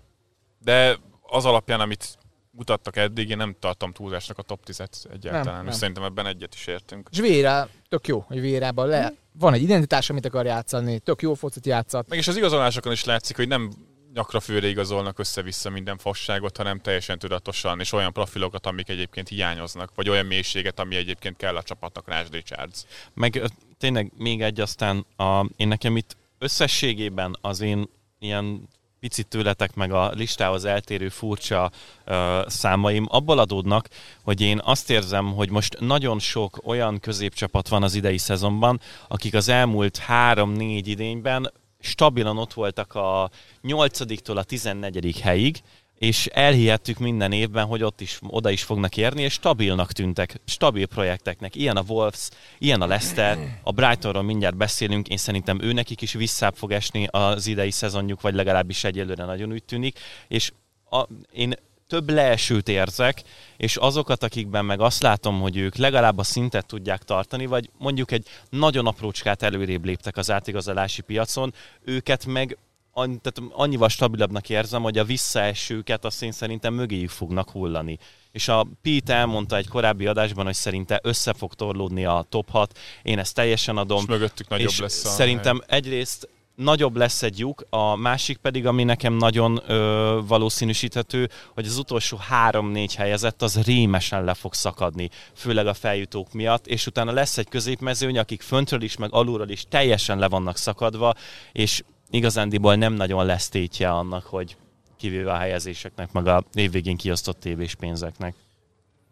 De 0.65 0.99
az 1.23 1.45
alapján, 1.45 1.81
amit 1.81 2.19
mutattak 2.51 2.97
eddig, 2.97 3.31
én 3.31 3.37
nem 3.37 3.57
tartom 3.59 3.93
túlzásnak 3.93 4.39
a 4.39 4.43
top 4.43 4.61
10-et 4.67 5.13
egyáltalán. 5.13 5.55
Nem, 5.55 5.65
Nem, 5.65 5.73
szerintem 5.73 6.05
ebben 6.05 6.27
egyet 6.27 6.55
is 6.55 6.67
értünk. 6.67 7.09
És 7.13 7.21
Vieira, 7.21 7.69
tök 7.89 8.07
jó, 8.07 8.25
hogy 8.27 8.41
Vieirában 8.41 8.87
le, 8.87 9.13
van 9.33 9.55
egy 9.55 9.63
identitás, 9.63 10.11
amit 10.11 10.25
akar 10.27 10.45
játszani, 10.45 10.99
tök 10.99 11.23
jó 11.23 11.35
focit 11.35 11.67
játszat. 11.67 12.09
Meg 12.09 12.19
és 12.19 12.29
az 12.29 12.37
igazolásokon 12.37 12.93
is 12.93 13.05
látszik, 13.05 13.37
hogy 13.37 13.49
nem 13.49 13.71
nyakra 14.15 14.41
főre 14.41 14.67
igazolnak 14.67 15.19
össze-vissza 15.19 15.71
minden 15.71 15.99
fasságot, 15.99 16.57
hanem 16.57 16.81
teljesen 16.81 17.19
tudatosan, 17.19 17.81
és 17.81 17.93
olyan 17.93 18.13
profilokat, 18.13 18.67
amik 18.67 18.89
egyébként 18.89 19.29
hiányoznak, 19.29 19.93
vagy 19.95 20.09
olyan 20.09 20.27
mélységet, 20.27 20.81
ami 20.81 20.97
egyébként 20.97 21.37
kell 21.37 21.57
a 21.57 21.63
csapatnak, 21.63 22.09
Rásd 22.09 22.33
Richards. 22.33 22.85
Meg 23.15 23.43
tényleg 23.79 24.13
még 24.17 24.43
egy 24.43 24.61
aztán, 24.61 25.07
a, 25.17 25.47
én 25.57 25.69
nekem 25.69 25.97
itt 25.97 26.17
összességében 26.39 27.37
az 27.41 27.61
én 27.61 27.89
ilyen 28.19 28.69
picit 29.01 29.29
tőletek 29.29 29.75
meg 29.75 29.93
a 29.93 30.11
listához 30.11 30.65
eltérő 30.65 31.09
furcsa 31.09 31.71
ö, 32.05 32.43
számaim 32.47 33.07
abból 33.09 33.39
adódnak, 33.39 33.89
hogy 34.23 34.41
én 34.41 34.61
azt 34.65 34.91
érzem, 34.91 35.35
hogy 35.35 35.51
most 35.51 35.81
nagyon 35.81 36.19
sok 36.19 36.61
olyan 36.65 37.01
középcsapat 37.01 37.69
van 37.69 37.83
az 37.83 37.95
idei 37.95 38.19
szezonban, 38.19 38.81
akik 39.09 39.35
az 39.35 39.49
elmúlt 39.49 39.97
három-négy 39.97 40.89
idényben 40.89 41.53
stabilan 41.81 42.39
ott 42.39 42.53
voltak 42.53 42.95
a 42.95 43.31
8-tól 43.63 44.37
a 44.37 44.43
14. 44.43 45.21
helyig, 45.21 45.61
és 46.01 46.27
elhihettük 46.27 46.99
minden 46.99 47.33
évben, 47.33 47.67
hogy 47.67 47.83
ott 47.83 48.01
is, 48.01 48.19
oda 48.27 48.51
is 48.51 48.63
fognak 48.63 48.97
érni, 48.97 49.23
és 49.23 49.33
stabilnak 49.33 49.93
tűntek, 49.93 50.41
stabil 50.45 50.87
projekteknek. 50.87 51.57
Ilyen 51.57 51.77
a 51.77 51.83
Wolves, 51.89 52.29
ilyen 52.59 52.83
a 52.83 52.87
Leicester, 52.87 53.59
a 53.63 53.73
Brightonról 53.73 54.23
mindjárt 54.23 54.57
beszélünk, 54.57 55.09
én 55.09 55.17
szerintem 55.17 55.63
ő 55.63 55.73
nekik 55.73 56.01
is 56.01 56.13
visszább 56.13 56.55
fog 56.55 56.73
esni 56.73 57.07
az 57.11 57.47
idei 57.47 57.71
szezonjuk, 57.71 58.21
vagy 58.21 58.35
legalábbis 58.35 58.85
egyelőre 58.85 59.25
nagyon 59.25 59.53
úgy 59.53 59.65
tűnik, 59.65 59.99
és 60.29 60.53
a, 60.91 61.07
én 61.33 61.55
több 61.87 62.11
leesőt 62.11 62.69
érzek, 62.69 63.23
és 63.57 63.77
azokat, 63.77 64.23
akikben 64.23 64.65
meg 64.65 64.81
azt 64.81 65.03
látom, 65.03 65.41
hogy 65.41 65.57
ők 65.57 65.77
legalább 65.77 66.19
a 66.19 66.23
szintet 66.23 66.67
tudják 66.67 67.03
tartani, 67.03 67.47
vagy 67.47 67.71
mondjuk 67.79 68.11
egy 68.11 68.27
nagyon 68.51 68.87
aprócskát 68.87 69.43
előrébb 69.43 69.85
léptek 69.85 70.17
az 70.17 70.31
átigazolási 70.31 71.03
piacon, 71.03 71.55
őket 71.85 72.27
meg 72.27 72.57
an- 72.93 73.21
tehát 73.21 73.53
annyival 73.55 73.89
stabilabbnak 73.89 74.49
érzem, 74.49 74.83
hogy 74.83 74.99
a 74.99 75.05
visszaesőket 75.05 76.05
azt 76.05 76.23
én 76.23 76.33
szerintem 76.33 76.75
mögéjük 76.75 77.11
fognak 77.11 77.51
hullani. 77.51 77.99
És 78.33 78.49
a 78.49 78.67
Pete 78.83 79.15
elmondta 79.15 79.57
egy 79.57 79.69
korábbi 79.69 80.07
adásban, 80.07 80.45
hogy 80.45 80.55
szerinte 80.55 81.01
össze 81.03 81.33
fog 81.33 81.55
torlódni 81.55 82.05
a 82.05 82.27
top 82.29 82.51
6, 82.51 82.79
én 83.03 83.19
ezt 83.19 83.35
teljesen 83.35 83.77
adom. 83.77 83.99
És 83.99 84.07
mögöttük 84.07 84.49
nagyobb 84.49 84.69
és 84.69 84.81
lesz 84.81 85.05
a 85.05 85.09
Szerintem 85.09 85.61
egyrészt 85.67 86.29
nagyobb 86.55 86.97
lesz 86.97 87.23
egy 87.23 87.39
lyuk, 87.39 87.65
a 87.71 87.97
másik 87.97 88.37
pedig, 88.37 88.67
ami 88.67 88.85
nekem 88.85 89.15
nagyon 89.15 89.63
ö, 89.67 90.21
valószínűsíthető, 90.27 91.29
hogy 91.55 91.67
az 91.67 91.79
utolsó 91.79 92.17
három-négy 92.17 92.95
helyezett 92.95 93.43
az 93.43 93.63
rémesen 93.63 94.25
le 94.25 94.35
fog 94.35 94.55
szakadni, 94.55 95.09
főleg 95.35 95.67
a 95.67 95.75
feljutók 95.75 96.33
miatt, 96.33 96.67
és 96.67 96.87
utána 96.87 97.13
lesz 97.13 97.39
egy 97.39 97.49
középmezőny, 97.49 98.19
akik 98.19 98.43
föntről 98.43 98.83
is, 98.83 98.97
meg 98.97 99.13
alulról 99.13 99.49
is 99.49 99.65
teljesen 99.69 100.19
le 100.19 100.29
vannak 100.29 100.57
szakadva, 100.57 101.15
és 101.53 101.83
igazándiból 102.11 102.75
nem 102.75 102.93
nagyon 102.93 103.27
lesz 103.27 103.49
tétje 103.49 103.91
annak, 103.91 104.25
hogy 104.25 104.57
kivéve 104.97 105.33
a 105.33 105.37
helyezéseknek, 105.37 106.13
meg 106.13 106.27
a 106.27 106.45
évvégén 106.55 106.97
kiosztott 106.97 107.41
tévés 107.41 107.75
pénzeknek. 107.75 108.35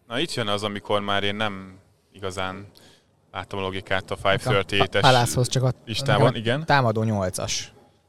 Na 0.07 0.19
itt 0.19 0.35
jön 0.35 0.49
az, 0.49 0.63
amikor 0.63 1.01
már 1.01 1.23
én 1.23 1.35
nem 1.35 1.79
igazán 2.13 2.67
látom 3.33 3.59
a 3.59 3.63
logikát 3.63 4.11
a 4.11 4.17
A 4.23 4.29
538-es 4.29 4.99
Palászhoz 5.01 5.49
csak 5.49 5.63
a 5.63 5.73
listában, 5.87 6.35
igen. 6.35 6.65
támadó 6.67 7.03
8-as. 7.05 7.53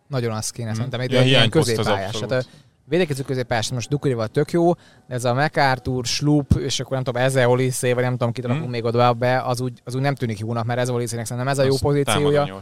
Nagyon 0.08 0.32
azt 0.32 0.52
kéne, 0.52 0.74
szerintem 0.74 1.00
egy 1.00 1.12
Ja, 1.12 1.22
ilyen 1.22 1.44
az 1.44 1.50
középpályás. 1.50 2.20
Hát 2.20 2.32
a 2.32 2.44
védekező 2.90 3.24
középpályás 3.24 3.72
most 3.72 3.90
Dukurival 3.90 4.28
tök 4.28 4.52
jó, 4.52 4.74
de 4.74 5.14
ez 5.14 5.26
a 5.26 5.34
MacArthur, 5.34 6.06
Sloop, 6.06 6.52
és 6.52 6.80
akkor 6.80 6.92
nem 6.92 7.04
tudom, 7.04 7.22
Eze 7.22 7.48
Oliszé, 7.48 7.94
vagy 7.94 8.04
nem 8.04 8.12
tudom, 8.12 8.32
kit 8.32 8.46
Hmm. 8.46 8.70
még 8.70 8.84
oda 8.84 9.14
be, 9.14 9.42
az 9.42 9.62
úgy, 9.62 9.82
az 9.84 9.96
úgy 9.96 10.02
nem 10.02 10.16
tűnik 10.16 10.40
jónak, 10.40 10.66
mert 10.66 10.80
ez 10.80 10.90
Oliszének 10.90 11.26
szerintem 11.26 11.52
ez 11.52 11.58
a 11.58 11.64
jó 11.64 11.74
Az 11.74 11.80
pozíciója. 11.80 12.62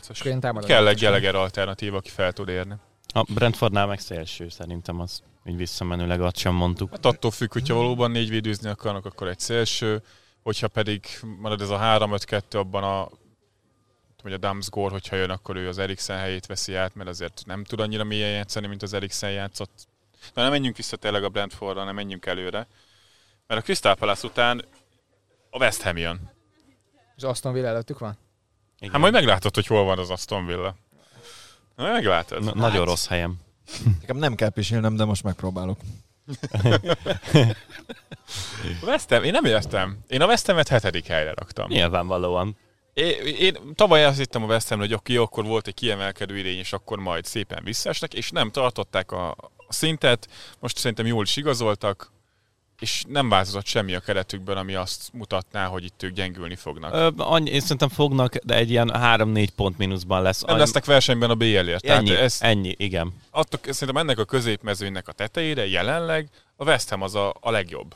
Kell 0.65 0.87
egy. 0.87 0.99
Gallagher 0.99 1.35
alternatív, 1.35 1.95
aki 1.95 2.09
fel 2.09 2.31
tud 2.31 2.49
érni. 2.49 2.73
A 3.13 3.25
Brentfordnál 3.33 3.87
meg 3.87 3.99
szélső 3.99 4.49
szerintem 4.49 4.99
az, 4.99 5.21
így 5.45 5.55
visszamenőleg 5.55 6.21
azt 6.21 6.37
sem 6.37 6.53
mondtuk. 6.53 6.89
Hát 6.91 7.05
attól 7.05 7.31
függ, 7.31 7.53
hogyha 7.53 7.75
valóban 7.75 8.11
négy 8.11 8.29
védőzni 8.29 8.69
akarnak, 8.69 9.05
akkor 9.05 9.27
egy 9.27 9.39
szélső, 9.39 10.01
hogyha 10.43 10.67
pedig 10.67 11.05
marad 11.39 11.61
ez 11.61 11.69
a 11.69 11.79
3-5-2 11.79 12.41
abban 12.55 12.83
a 12.83 13.09
hogy 14.21 14.33
a 14.33 14.37
Damsgore, 14.37 14.91
hogyha 14.91 15.15
jön, 15.15 15.29
akkor 15.29 15.55
ő 15.55 15.67
az 15.67 15.77
Eriksen 15.77 16.17
helyét 16.17 16.45
veszi 16.45 16.73
át, 16.75 16.95
mert 16.95 17.09
azért 17.09 17.43
nem 17.45 17.63
tud 17.63 17.79
annyira 17.79 18.03
mélyen 18.03 18.29
játszani, 18.29 18.67
mint 18.67 18.83
az 18.83 18.93
Eriksen 18.93 19.31
játszott. 19.31 19.87
De 20.33 20.41
nem 20.41 20.51
menjünk 20.51 20.77
vissza 20.77 20.95
tényleg 20.95 21.23
a 21.23 21.29
Brentfordra, 21.29 21.83
nem 21.83 21.95
menjünk 21.95 22.25
előre. 22.25 22.67
Mert 23.47 23.61
a 23.61 23.63
Crystal 23.63 23.95
Palace 23.95 24.27
után 24.27 24.65
a 25.49 25.57
West 25.57 25.81
Ham 25.81 25.97
jön. 25.97 26.31
És 27.15 27.23
Aston 27.23 27.53
Villa 27.53 27.67
előttük 27.67 27.99
van? 27.99 28.17
Igen. 28.79 28.91
Hát 28.91 29.01
majd 29.01 29.13
meglátod, 29.13 29.55
hogy 29.55 29.67
hol 29.67 29.83
van 29.83 29.99
az 29.99 30.09
Aston 30.09 30.45
Villa. 30.45 30.75
Na, 31.75 31.91
meglátod. 31.91 32.43
Na, 32.43 32.53
nagyon 32.53 32.85
rossz 32.85 33.07
helyem. 33.07 33.35
Nekem 33.99 34.17
nem 34.17 34.35
kell 34.35 34.49
pisilnem, 34.49 34.95
de 34.95 35.05
most 35.05 35.23
megpróbálok. 35.23 35.79
Ham, 39.09 39.23
én 39.23 39.31
nem 39.31 39.45
értem. 39.45 39.99
Én 40.07 40.21
a 40.21 40.25
West 40.25 40.45
Ham-et 40.45 40.67
hetedik 40.67 41.05
helyre 41.05 41.33
raktam. 41.33 41.69
Nyilvánvalóan. 41.69 42.57
Én, 42.97 43.35
én 43.35 43.57
tavaly 43.75 44.05
azt 44.05 44.17
hittem 44.17 44.43
a 44.43 44.45
West 44.45 44.69
Hamről, 44.69 44.87
hogy 44.87 44.95
oké, 44.95 45.15
akkor 45.15 45.45
volt 45.45 45.67
egy 45.67 45.73
kiemelkedő 45.73 46.37
irény, 46.37 46.57
és 46.57 46.73
akkor 46.73 46.99
majd 46.99 47.25
szépen 47.25 47.63
visszaesnek, 47.63 48.13
és 48.13 48.31
nem 48.31 48.51
tartották 48.51 49.11
a, 49.11 49.35
szintet, 49.69 50.27
most 50.59 50.77
szerintem 50.77 51.05
jól 51.05 51.23
is 51.23 51.35
igazoltak, 51.35 52.11
és 52.79 53.03
nem 53.07 53.29
változott 53.29 53.65
semmi 53.65 53.95
a 53.95 53.99
keretükben, 53.99 54.57
ami 54.57 54.75
azt 54.75 55.09
mutatná, 55.13 55.65
hogy 55.65 55.83
itt 55.83 56.03
ők 56.03 56.13
gyengülni 56.13 56.55
fognak. 56.55 56.93
Ö, 56.93 57.09
annyi, 57.17 57.49
én 57.49 57.59
szerintem 57.59 57.89
fognak, 57.89 58.35
de 58.35 58.55
egy 58.55 58.69
ilyen 58.69 58.91
3-4 58.93 59.47
pont 59.55 59.77
mínuszban 59.77 60.21
lesz. 60.21 60.41
nem 60.41 60.57
lesznek 60.57 60.85
versenyben 60.85 61.29
a 61.29 61.35
BL-ért. 61.35 61.81
Tehát 61.81 61.99
Ennyi, 61.99 62.15
ez, 62.15 62.37
ennyi, 62.39 62.75
igen. 62.77 63.13
adtok, 63.29 63.61
szerintem 63.63 64.03
ennek 64.03 64.19
a 64.19 64.25
középmezőnynek 64.25 65.07
a 65.07 65.11
tetejére 65.11 65.67
jelenleg 65.67 66.29
a 66.55 66.63
West 66.63 66.89
Ham 66.89 67.01
az 67.01 67.15
a, 67.15 67.35
a 67.39 67.51
legjobb. 67.51 67.95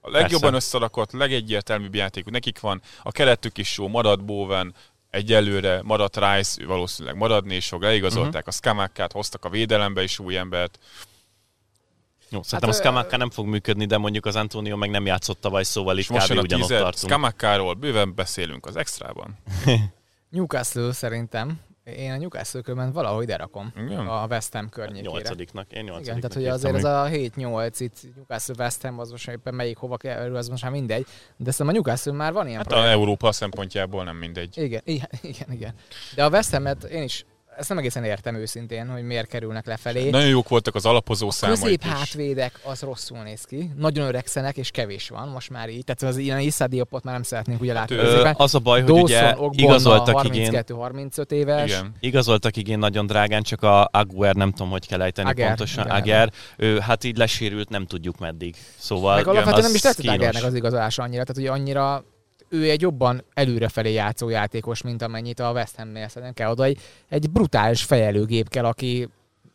A 0.00 0.10
legjobban 0.10 0.50
Persze. 0.50 0.66
összerakott, 0.66 1.12
legegyértelműbb 1.12 1.94
játékuk 1.94 2.32
nekik 2.32 2.60
van. 2.60 2.82
A 3.02 3.10
keretük 3.10 3.58
is 3.58 3.78
jó, 3.78 3.88
marad 3.88 4.24
Bowen, 4.24 4.74
egyelőre 5.10 5.80
maradt 5.82 6.16
Rice, 6.16 6.62
ő 6.62 6.66
valószínűleg 6.66 7.16
maradni 7.16 7.54
is 7.54 7.68
fog, 7.68 7.82
leigazolták 7.82 8.34
uh-huh. 8.34 8.48
a 8.48 8.50
Skamakát, 8.50 9.12
hoztak 9.12 9.44
a 9.44 9.48
védelembe 9.48 10.02
is 10.02 10.18
új 10.18 10.36
embert. 10.36 10.78
Jó, 12.30 12.42
szerintem 12.42 12.70
Hát, 12.70 12.78
a 12.78 12.82
Skamakka 12.82 13.16
nem 13.16 13.30
fog 13.30 13.46
működni, 13.46 13.84
de 13.84 13.98
mondjuk 13.98 14.26
az 14.26 14.36
Antonio 14.36 14.76
meg 14.76 14.90
nem 14.90 15.06
játszott 15.06 15.40
tavaly, 15.40 15.62
szóval 15.62 15.94
itt 15.94 16.02
És 16.02 16.08
most 16.08 16.32
kb. 16.32 16.38
ugyanott 16.38 16.66
tízed, 16.66 16.82
tartunk. 16.82 17.12
Skamakáról 17.12 17.74
bőven 17.74 18.14
beszélünk 18.14 18.66
az 18.66 18.76
extrában. 18.76 19.38
Newcastle 20.30 20.92
szerintem. 20.92 21.60
Én 21.96 22.10
a 22.12 22.16
Newcastle 22.16 22.60
körben 22.60 22.92
valahogy 22.92 23.22
ide 23.22 23.36
rakom. 23.36 23.72
Igen? 23.76 23.98
A 24.06 24.26
West 24.26 24.52
Ham 24.52 24.68
környékére. 24.68 25.10
Nyolcadiknak. 25.10 25.66
Én 25.72 25.82
Igen, 25.82 25.84
nyolcadiknak 25.94 26.30
tehát 26.32 26.46
hogy 26.46 26.54
azért 26.54 26.74
ez 26.76 26.84
a 26.84 27.08
7-8, 27.10 27.74
itt 27.78 28.14
Newcastle 28.16 28.54
West 28.58 28.82
Ham, 28.82 28.98
az 28.98 29.10
most 29.10 29.28
éppen 29.28 29.54
melyik 29.54 29.76
hova 29.76 29.96
kerül, 29.96 30.36
az 30.36 30.48
most 30.48 30.62
már 30.62 30.72
mindegy. 30.72 31.06
De 31.36 31.50
szerintem 31.50 31.68
a 31.68 31.72
Newcastle 31.72 32.12
már 32.12 32.32
van 32.32 32.46
ilyen 32.46 32.58
Hát 32.58 32.66
projekt. 32.66 32.88
a 32.88 32.90
Európa 32.90 33.32
szempontjából 33.32 34.04
nem 34.04 34.16
mindegy. 34.16 34.58
Igen, 34.58 34.82
igen, 34.84 35.08
igen, 35.32 35.52
igen. 35.52 35.74
De 36.14 36.24
a 36.24 36.28
West 36.28 36.50
Hamet 36.50 36.84
én 36.84 37.02
is, 37.02 37.24
ezt 37.58 37.68
nem 37.68 37.78
egészen 37.78 38.04
értem 38.04 38.34
őszintén, 38.34 38.88
hogy 38.88 39.02
miért 39.02 39.26
kerülnek 39.26 39.66
lefelé. 39.66 40.10
Nagyon 40.10 40.28
jók 40.28 40.48
voltak 40.48 40.74
az 40.74 40.86
alapozó 40.86 41.28
A 41.28 41.30
számaik 41.30 41.60
közép 41.60 41.82
hátvédek 41.82 42.60
az 42.62 42.80
rosszul 42.80 43.18
néz 43.18 43.44
ki. 43.44 43.70
Nagyon 43.76 44.06
öregszenek, 44.06 44.56
és 44.56 44.70
kevés 44.70 45.08
van 45.08 45.28
most 45.28 45.50
már 45.50 45.68
így. 45.68 45.84
Tehát 45.84 46.14
az 46.14 46.20
ilyen 46.20 46.38
Iszadiopot 46.38 47.04
már 47.04 47.14
nem 47.14 47.22
szeretnénk 47.22 47.60
ugye 47.60 47.72
látni. 47.72 47.96
Ö. 47.96 48.30
Az 48.34 48.54
a 48.54 48.58
baj, 48.58 48.82
hogy 48.82 48.88
Dawson, 48.90 49.04
ugye 49.04 49.30
Ogbonna, 49.30 49.52
igazoltak 49.52 50.24
igén, 50.24 50.50
32-35 50.52 51.30
éves. 51.30 51.70
Igen. 51.70 51.94
igazoltak 52.00 52.56
igén 52.56 52.78
nagyon 52.78 53.06
drágán, 53.06 53.42
csak 53.42 53.62
a 53.62 53.88
Aguer, 53.92 54.34
nem 54.34 54.50
tudom, 54.50 54.70
hogy 54.70 54.86
kell 54.86 55.02
ejteni 55.02 55.28
Aguer, 55.28 55.46
pontosan, 55.46 55.84
igen. 55.84 55.96
Aguer, 55.96 56.32
ő 56.56 56.78
hát 56.78 57.04
így 57.04 57.16
lesérült, 57.16 57.68
nem 57.68 57.86
tudjuk 57.86 58.18
meddig. 58.18 58.54
Szóval 58.76 59.16
Meg 59.16 59.26
alapvetően 59.26 59.62
nem 59.62 59.74
is 59.74 59.80
tetszett. 59.80 60.06
Agernek 60.06 60.44
az 60.44 60.54
igazolása 60.54 61.02
annyira, 61.02 61.24
tehát 61.24 61.50
hogy 61.50 61.60
annyira 61.60 62.04
ő 62.48 62.70
egy 62.70 62.80
jobban 62.80 63.24
előrefelé 63.34 63.92
játszó 63.92 64.28
játékos, 64.28 64.82
mint 64.82 65.02
amennyit 65.02 65.40
a 65.40 65.52
West 65.52 65.76
Ham-nél 65.76 66.08
szerintem 66.08 66.34
kell 66.34 66.50
oda. 66.50 66.64
Egy, 66.64 66.80
egy 67.08 67.30
brutális 67.30 67.82
fejelőgép 67.82 68.48
kell, 68.48 68.64
aki 68.64 69.08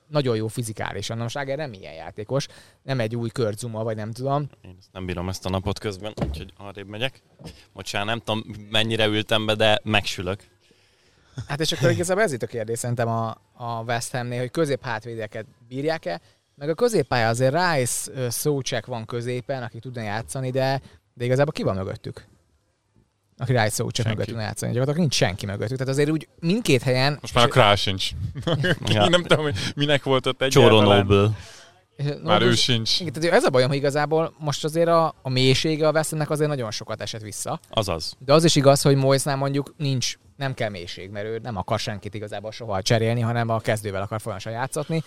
nagyon 0.08 0.36
jó 0.36 0.48
fizikálisan. 0.48 1.18
Na 1.18 1.24
most 1.24 1.38
Ager 1.38 1.58
nem 1.58 1.74
ilyen 1.74 1.94
játékos, 1.94 2.48
nem 2.84 3.00
egy 3.00 3.16
új 3.16 3.30
körzuma, 3.30 3.84
vagy 3.84 3.96
nem 3.96 4.12
tudom. 4.12 4.50
Én 4.62 4.76
ezt 4.80 4.90
nem 4.92 5.06
bírom 5.06 5.30
ezt 5.30 5.46
a 5.46 5.50
napot 5.50 5.80
közben, 5.80 6.14
úgyhogy 6.26 6.54
arrébb 6.58 6.88
megyek. 6.88 7.22
Bocsánat, 7.74 8.08
nem 8.08 8.20
tudom 8.20 8.44
mennyire 8.70 9.06
ültem 9.06 9.46
be, 9.46 9.56
de 9.56 9.80
megsülök. 9.84 10.44
Hát 11.48 11.60
és 11.60 11.72
akkor 11.72 11.92
igazából 11.92 12.24
ez 12.24 12.32
itt 12.32 12.44
a 12.44 12.48
kérdés 12.48 12.80
szerintem 12.80 13.08
a, 13.08 13.38
a 13.54 13.84
West 13.86 14.12
Hamnél, 14.12 14.40
hogy 14.40 14.52
közép 14.52 14.84
hátvédeket 14.84 15.46
bírják-e, 15.68 16.22
meg 16.56 16.70
a 16.70 16.74
középpálya 16.74 17.28
azért 17.28 17.54
Rice, 17.54 18.30
Szócsek 18.30 18.86
van 18.86 19.06
középen, 19.06 19.64
aki 19.64 19.80
tudna 19.80 20.02
játszani, 20.02 20.50
de, 20.52 20.82
de 21.14 21.26
igazából 21.26 21.52
ki 21.52 21.64
van 21.64 21.76
mögöttük? 21.76 22.28
Aki 23.38 23.52
Rice 23.52 23.70
Szócsek 23.70 23.96
Senki. 24.06 24.10
mögött 24.10 24.26
tudna 24.28 24.42
játszani. 24.42 24.72
Gyakorlatilag 24.72 25.08
nincs 25.10 25.16
senki 25.16 25.46
mögöttük. 25.46 25.78
Tehát 25.78 25.94
azért 25.94 26.10
úgy 26.10 26.28
mindkét 26.40 26.82
helyen... 26.82 27.18
Most 27.22 27.34
már 27.34 27.46
a 27.46 27.48
Král 27.48 27.76
sincs. 27.76 28.10
Ja. 28.86 29.10
nem 29.10 29.24
tudom, 29.24 29.44
hogy 29.44 29.56
minek 29.76 30.04
volt 30.04 30.26
ott 30.26 30.42
egyáltalán. 30.42 31.06
Noble. 31.06 31.30
Már 32.24 32.42
ő 32.42 32.56
sincs. 32.56 33.00
Igen, 33.00 33.14
tehát 33.14 33.32
ez 33.32 33.44
a 33.44 33.50
bajom, 33.50 33.68
hogy 33.68 33.78
igazából 33.78 34.34
most 34.38 34.64
azért 34.64 34.88
a, 34.88 35.16
a 35.22 35.30
mélysége 35.30 35.88
a 35.88 35.92
West 35.92 36.10
Hamnek 36.10 36.30
azért 36.30 36.50
nagyon 36.50 36.72
sokat 36.72 37.02
esett 37.02 37.22
vissza. 37.22 37.60
Azaz. 37.70 38.14
De 38.20 38.34
az 38.34 38.44
is 38.44 38.56
igaz, 38.56 38.82
hogy 38.82 38.96
Moisnál 38.96 39.36
mondjuk 39.36 39.74
nincs, 39.78 40.16
nem 40.38 40.54
kell 40.54 40.70
mélység, 40.70 41.10
mert 41.10 41.26
ő 41.26 41.40
nem 41.44 41.58
akar 41.58 41.80
senkit 41.80 42.14
igazából 42.14 42.52
soha 42.52 42.82
cserélni, 42.82 43.20
hanem 43.20 43.50
a 43.50 43.60
kezdővel 43.60 44.02
akar 44.02 44.22
folyamatosan 44.22 44.60
játszatni. 44.60 45.04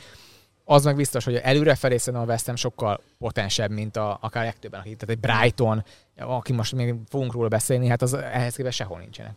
Az 0.68 0.84
meg 0.84 0.96
biztos, 0.96 1.24
hogy 1.24 1.34
előrefelé 1.34 1.96
szerintem 1.96 2.28
a 2.28 2.32
West 2.32 2.46
Ham 2.46 2.56
sokkal 2.56 3.00
potensebb, 3.18 3.70
mint 3.70 3.96
a, 3.96 4.18
akár 4.20 4.44
legtöbben, 4.44 4.80
akik, 4.80 4.96
tehát 4.96 5.14
egy 5.14 5.30
Brighton, 5.30 5.84
aki 6.16 6.52
most 6.52 6.74
még 6.74 6.94
fogunk 7.08 7.32
róla 7.32 7.48
beszélni, 7.48 7.88
hát 7.88 8.02
az 8.02 8.14
ehhez 8.14 8.56
képest 8.56 8.76
sehol 8.76 8.98
nincsenek. 8.98 9.34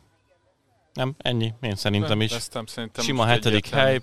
Nem, 0.93 1.15
ennyi. 1.17 1.53
Én 1.61 1.75
szerintem 1.75 2.21
is. 2.21 2.31
Ezt 2.31 2.53
nem, 2.53 2.65
szerintem 2.65 3.03
Sima 3.03 3.25
hetedik 3.25 3.65
egyértelmű. 3.65 3.89
hely, 3.89 3.99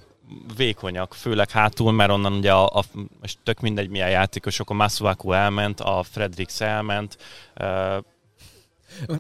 vékonyak, 0.57 1.15
főleg 1.15 1.51
hátul, 1.51 1.93
mert 1.93 2.11
onnan 2.11 2.33
ugye 2.33 2.53
a, 2.53 2.67
a 2.67 2.85
most 3.21 3.39
tök 3.43 3.61
mindegy 3.61 3.89
milyen 3.89 4.11
játékosok, 4.11 4.71
a 4.71 4.75
Masuaku 4.75 5.33
elment, 5.33 5.81
a 5.81 6.03
Fredericks 6.03 6.61
elment, 6.61 7.17
uh, 7.61 7.97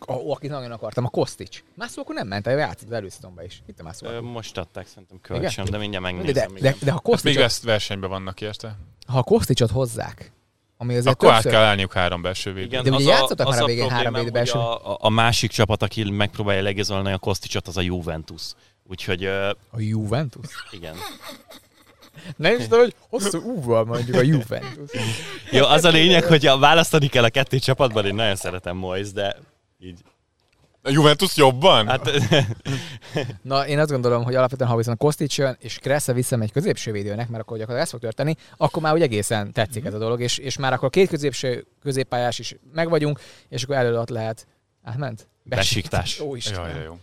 akit 0.07 0.51
nagyon 0.51 0.70
akartam, 0.70 1.05
a 1.05 1.09
Kostics. 1.09 1.62
Mászó 1.74 2.03
akkor 2.03 2.15
nem 2.15 2.27
ment, 2.27 2.47
játszott 2.47 2.86
az 2.89 2.93
előszezonban 2.94 3.44
is. 3.44 3.62
Itt 3.66 3.81
a 3.81 3.82
Mászó. 3.82 4.20
most 4.20 4.59
adták 4.59 4.86
szerintem 4.86 5.19
kölcsön, 5.20 5.65
de 5.70 5.78
mindjárt 5.78 6.05
megnézem. 6.05 6.55
de, 6.55 6.61
de, 6.61 6.74
de, 6.81 6.90
ha 6.90 7.01
Hát 7.11 7.23
még 7.23 7.36
ezt 7.36 7.62
versenyben 7.62 8.11
vannak 8.11 8.40
érte. 8.40 8.77
ha 9.07 9.19
a 9.19 9.23
Kosticsot 9.23 9.70
hozzák, 9.70 10.32
ami 10.77 10.97
azért 10.97 11.15
Akkor 11.15 11.28
át 11.28 11.35
többször... 11.35 11.53
kell 11.53 11.69
állniuk 11.69 11.93
három 11.93 12.23
belső 12.23 12.53
védőt. 12.53 12.70
Igen, 12.73 12.82
De 12.85 12.90
ugye 12.90 12.98
az 12.98 13.07
a- 13.07 13.11
játszottak 13.11 13.48
már 13.48 13.61
a 13.61 13.62
a 13.62 13.66
végén 13.66 13.90
három 13.90 14.12
védő 14.12 14.31
belső. 14.31 14.59
A, 14.59 14.93
a, 14.93 14.97
a 15.01 15.09
másik 15.09 15.51
csapat, 15.51 15.82
aki 15.82 16.11
megpróbálja 16.11 16.62
legizolni 16.62 17.12
a 17.12 17.19
Kosticsot, 17.19 17.66
az 17.69 17.77
a 17.77 17.81
Juventus. 17.81 18.43
Úgyhogy 18.89 19.24
ö, 19.24 19.48
A 19.70 19.81
Juventus? 19.81 20.47
igen. 20.70 20.94
Nem 22.36 22.57
is 22.57 22.62
tudom, 22.62 22.78
hogy 22.81 22.94
hosszú 23.09 23.39
úval 23.43 23.85
mondjuk 23.85 24.16
a 24.16 24.20
Juventus. 24.23 24.90
Jó, 25.51 25.65
az 25.65 25.85
a 25.85 25.89
lényeg, 25.89 26.24
hogy 26.24 26.47
a 26.47 26.59
választani 26.59 27.07
kell 27.07 27.24
a 27.24 27.28
kettő 27.28 27.59
csapatban, 27.59 28.07
én 28.07 28.15
nagyon 28.15 28.36
szeretem 28.36 28.77
Moise, 28.77 29.12
de 29.12 29.36
így. 29.86 30.00
A 30.82 30.90
Juventus 30.90 31.36
jobban? 31.36 31.86
Hát, 31.86 32.10
Na, 33.42 33.66
én 33.66 33.78
azt 33.78 33.90
gondolom, 33.90 34.24
hogy 34.24 34.34
alapvetően, 34.34 34.70
ha 34.70 34.76
viszont 34.76 34.98
Kostic 34.98 35.38
jön, 35.38 35.56
és 35.60 35.78
Kressze 35.78 36.12
visszamegy 36.12 36.52
középső 36.52 36.92
védőnek, 36.92 37.28
mert 37.28 37.42
akkor 37.42 37.58
gyakorlatilag 37.58 37.80
ez 37.80 37.90
fog 37.90 38.00
történni, 38.00 38.34
akkor 38.56 38.82
már 38.82 38.94
úgy 38.94 39.02
egészen 39.02 39.52
tetszik 39.52 39.84
ez 39.84 39.94
a 39.94 39.98
dolog, 39.98 40.20
és, 40.20 40.38
és 40.38 40.56
már 40.56 40.72
akkor 40.72 40.90
két 40.90 41.08
középső 41.08 41.66
középpályás 41.82 42.38
is 42.38 42.56
megvagyunk, 42.72 43.20
és 43.48 43.62
akkor 43.62 43.76
elő 43.76 43.98
ott 43.98 44.08
lehet. 44.08 44.46
Átment? 44.82 45.28
Besiktas. 45.42 46.20
Ó, 46.20 46.36
Isten. 46.36 46.68
Jaj, 46.68 46.84
jó. 46.84 46.98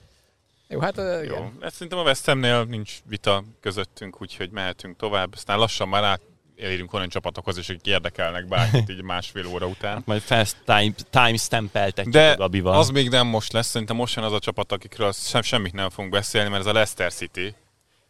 Jó, 0.68 0.80
hát 0.80 0.97
uh, 0.97 1.05
Jó, 1.05 1.35
igen. 1.35 1.57
ezt 1.61 1.73
szerintem 1.73 1.99
a 1.99 2.03
West 2.03 2.34
nincs 2.68 2.93
vita 3.05 3.43
közöttünk, 3.60 4.22
úgyhogy 4.22 4.49
mehetünk 4.51 4.97
tovább. 4.97 5.34
Aztán 5.34 5.57
lassan 5.57 5.88
már 5.88 6.03
át 6.03 6.22
elérünk 6.57 6.93
olyan 6.93 7.09
csapatokhoz, 7.09 7.57
és 7.57 7.69
akik 7.69 7.85
érdekelnek 7.85 8.47
bárkit 8.47 8.89
így 8.89 9.01
másfél 9.01 9.47
óra 9.47 9.65
után. 9.67 10.01
majd 10.05 10.21
fast 10.21 10.57
time, 10.65 10.93
time 11.09 11.38
stampeltetjük 11.38 12.13
De 12.13 12.31
a 12.31 12.35
Gabival. 12.35 12.77
az 12.77 12.89
még 12.89 13.09
nem 13.09 13.27
most 13.27 13.51
lesz, 13.53 13.67
szerintem 13.67 13.95
most 13.95 14.15
jön 14.15 14.25
az 14.25 14.34
a 14.34 14.39
csapat, 14.39 14.71
akikről 14.71 15.11
sem, 15.11 15.41
semmit 15.41 15.73
nem 15.73 15.89
fogunk 15.89 16.13
beszélni, 16.13 16.49
mert 16.49 16.61
ez 16.61 16.67
a 16.67 16.73
Leicester 16.73 17.13
City. 17.13 17.55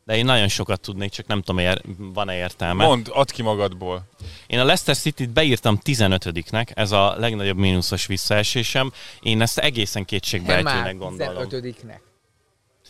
De 0.05 0.17
én 0.17 0.25
nagyon 0.25 0.47
sokat 0.47 0.81
tudnék, 0.81 1.11
csak 1.11 1.27
nem 1.27 1.41
tudom, 1.41 1.57
ér, 1.57 1.81
van-e 1.97 2.35
értelme. 2.35 2.85
Mondd, 2.85 3.09
add 3.09 3.31
ki 3.31 3.41
magadból. 3.41 4.03
Én 4.47 4.59
a 4.59 4.63
Leicester 4.63 4.95
City-t 4.95 5.29
beírtam 5.29 5.79
15-nek, 5.83 6.67
ez 6.73 6.91
a 6.91 7.15
legnagyobb 7.17 7.57
mínuszos 7.57 8.05
visszaesésem. 8.05 8.91
Én 9.21 9.41
ezt 9.41 9.57
egészen 9.57 10.05
kétségbejtőnek 10.05 10.97
gondolom. 10.97 11.47
15-nek. 11.49 11.99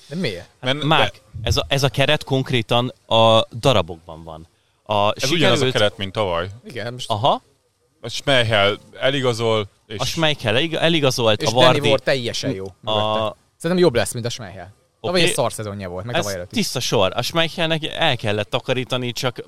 De 0.08 0.16
miért? 0.16 0.50
Mert 0.60 0.84
Márk, 0.84 1.22
ez 1.42 1.58
a, 1.58 1.66
ez 1.68 1.84
a 1.84 1.90
keret 1.90 2.24
konkrétan 2.24 2.94
a 3.06 3.48
darabokban 3.60 4.24
van. 4.24 4.48
A 4.84 5.12
ez 5.22 5.32
ugyanaz 5.32 5.62
a 5.62 5.72
keret, 5.72 5.98
mint 5.98 6.12
tavaly. 6.12 6.50
Igen, 6.66 6.94
most 6.94 7.10
Aha, 7.10 7.42
A 8.02 8.10
Schmeichel 8.10 8.78
eligazol, 9.00 9.68
és 9.88 10.00
a 10.00 10.06
Schmeichel 10.06 10.56
elig- 10.56 10.74
eligazolt, 10.74 11.42
és 11.42 11.48
a 11.48 11.52
Danny 11.52 11.64
Vardy. 11.66 11.88
Ward 11.90 12.04
teljesen 12.04 12.52
jó. 12.52 12.66
A. 12.84 13.36
Szerintem 13.58 13.86
jobb 13.86 13.96
lesz, 13.96 14.14
mint 14.14 14.26
a 14.26 14.30
Schmeichel. 14.30 14.74
Tavaly 15.02 15.20
Oké. 15.20 15.30
egy 15.30 15.36
szar 15.36 15.54
szezonja 15.54 15.90
volt, 15.90 16.06
meg 16.06 16.16
ez 16.16 16.22
tavaly 16.22 16.38
előtt 16.38 16.52
is. 16.52 16.58
tiszta 16.58 16.80
sor. 16.80 17.12
A 17.16 17.22
Schmeichelnek 17.22 17.86
el 17.86 18.16
kellett 18.18 18.50
takarítani, 18.50 19.12
csak 19.12 19.44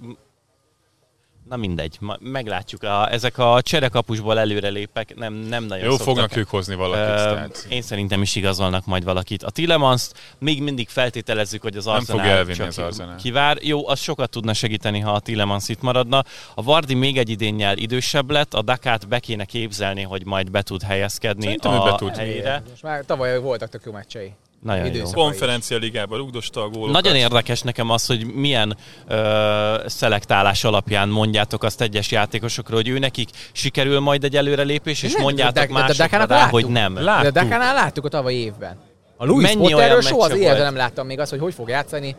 Na 1.50 1.56
mindegy, 1.56 1.98
meglátjuk. 2.20 2.84
A, 2.84 3.12
ezek 3.12 3.38
a 3.38 3.62
cserekapusból 3.62 4.40
előrelépek, 4.40 5.16
nem, 5.16 5.34
nem 5.34 5.64
nagyon 5.64 5.84
jó, 5.86 5.90
szoktak 5.92 6.08
fognak 6.08 6.36
ők 6.36 6.50
hozni 6.50 6.76
valakit. 6.76 7.04
Ö, 7.04 7.34
tehát 7.34 7.66
én 7.70 7.82
szerintem 7.82 8.22
is 8.22 8.36
igazolnak 8.36 8.86
majd 8.86 9.04
valakit. 9.04 9.44
A 9.44 9.50
Tillemans 9.50 10.08
még 10.40 10.62
mindig 10.62 10.90
feltételezzük, 10.90 11.62
hogy 11.62 11.78
az 11.78 11.86
Nem 11.86 11.94
Arsenal 11.94 12.22
fogja 12.22 12.36
elvinni 12.38 12.58
csak 12.58 12.68
az 12.68 12.80
Arsenal. 12.80 13.16
kivár. 13.16 13.58
Jó, 13.62 13.88
az 13.88 14.00
sokat 14.00 14.30
tudna 14.30 14.54
segíteni, 14.54 15.00
ha 15.00 15.12
a 15.12 15.20
Tillemans 15.20 15.70
itt 15.70 15.82
maradna. 15.82 16.24
A 16.56 16.64
Vardi 16.64 16.94
még 16.94 17.18
egy 17.18 17.30
idénnyel 17.30 17.78
idősebb 17.78 18.32
lett, 18.32 18.54
a 18.54 18.62
Dakát 18.62 19.08
be 19.08 19.20
kéne 19.20 19.46
képzelni, 19.46 20.02
hogy 20.02 20.26
majd 20.26 20.52
be 20.52 20.62
tud 20.62 20.82
helyezkedni 20.84 21.44
Szerintem 21.44 21.72
a 21.80 21.84
be 21.84 21.96
tud. 21.96 22.16
helyére. 22.16 22.64
Most 22.70 22.84
már 22.84 23.06
tavaly 23.06 23.40
voltak 23.40 23.70
tök 23.70 23.82
jó 23.86 23.92
meccsei. 23.92 24.34
Nagyon 24.66 24.94
jó. 24.94 25.04
Konferencia 25.04 25.78
ligában 25.78 26.18
rugdosta 26.18 26.62
a 26.64 26.70
gólokat. 26.70 26.94
Nagyon 26.94 27.16
érdekes 27.16 27.62
nekem 27.62 27.90
az, 27.90 28.06
hogy 28.06 28.26
milyen 28.34 28.78
ö, 29.08 29.84
szelektálás 29.86 30.64
alapján 30.64 31.10
mondjátok 31.10 31.64
azt 31.64 31.82
egyes 31.82 32.12
játékosokról, 32.12 32.78
hogy 32.78 32.88
ő 32.88 33.00
nekik 33.00 33.30
sikerül 33.52 34.00
majd 34.00 34.24
egy 34.24 34.36
előrelépés, 34.36 35.04
és 35.04 35.14
Nem, 35.14 35.22
mondjátok 35.22 35.54
de- 35.56 35.62
de- 35.62 35.74
de 35.74 35.80
másokra 35.80 36.18
rá, 36.18 36.26
láttuk. 36.26 36.52
hogy 36.52 36.68
nem. 36.68 36.94
De 36.94 37.02
Láttuk. 37.02 37.32
Dakánál 37.34 37.74
láttuk 37.74 38.06
a 38.06 38.10
tavalyi 38.10 38.38
évben. 38.38 38.78
A 39.18 39.26
Louis 39.26 39.44
Mennyi 39.48 39.72
Potterről 39.72 40.02
soha 40.02 40.24
az 40.26 40.36
életben 40.36 40.64
nem 40.64 40.76
láttam 40.76 41.06
még 41.06 41.20
azt, 41.20 41.30
hogy 41.30 41.40
hogy 41.40 41.54
fog 41.54 41.70
játszani 41.70 42.16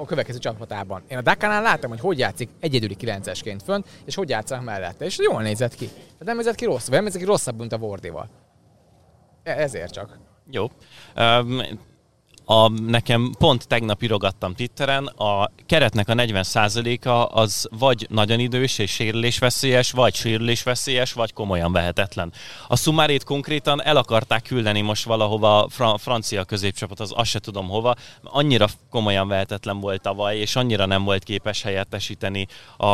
a 0.00 0.04
következő 0.04 0.38
csapatában. 0.38 1.02
Én 1.08 1.18
a 1.18 1.22
Dakánál 1.22 1.62
láttam, 1.62 1.90
hogy 1.90 2.00
hogy 2.00 2.18
játszik 2.18 2.48
egyedüli 2.60 2.96
9-esként 3.00 3.58
fönt, 3.64 3.86
és 4.04 4.14
hogy 4.14 4.28
játszanak 4.28 4.64
mellette. 4.64 5.04
És 5.04 5.18
jól 5.18 5.42
nézett 5.42 5.74
ki. 5.74 5.86
Tehát 5.86 6.24
nem 6.24 6.36
nézett 6.36 6.54
ki 6.54 6.64
rossz, 6.64 6.84
vagy 6.84 6.94
nem 6.94 7.04
nézett 7.04 7.20
ki 7.20 7.26
rosszabb, 7.26 7.58
mint 7.58 7.72
a 7.72 7.78
Vordival. 7.78 8.28
E- 9.42 9.56
Ezért 9.62 9.92
csak. 9.92 10.18
Jó. 10.52 10.70
Um, 11.16 11.62
a, 12.44 12.68
nekem 12.68 13.32
pont 13.38 13.68
tegnap 13.68 14.02
irogattam 14.02 14.54
Twitteren, 14.54 15.06
a 15.06 15.50
keretnek 15.66 16.08
a 16.08 16.14
40%-a 16.14 17.40
az 17.40 17.68
vagy 17.70 18.06
nagyon 18.10 18.38
idős 18.38 18.78
és 18.78 18.90
sérülésveszélyes, 18.90 19.90
vagy 19.90 20.14
sérülésveszélyes, 20.14 21.12
vagy 21.12 21.32
komolyan 21.32 21.72
vehetetlen. 21.72 22.32
A 22.68 22.76
szumárét 22.76 23.24
konkrétan 23.24 23.82
el 23.82 23.96
akarták 23.96 24.42
küldeni 24.42 24.80
most 24.80 25.04
valahova 25.04 25.68
fra- 25.70 26.00
francia 26.00 26.44
középcsapat, 26.44 27.00
az 27.00 27.12
azt 27.14 27.30
se 27.30 27.38
tudom 27.38 27.68
hova, 27.68 27.94
annyira 28.22 28.66
komolyan 28.90 29.28
vehetetlen 29.28 29.80
volt 29.80 30.00
tavaly, 30.00 30.36
és 30.36 30.56
annyira 30.56 30.86
nem 30.86 31.04
volt 31.04 31.24
képes 31.24 31.62
helyettesíteni 31.62 32.46
a, 32.76 32.86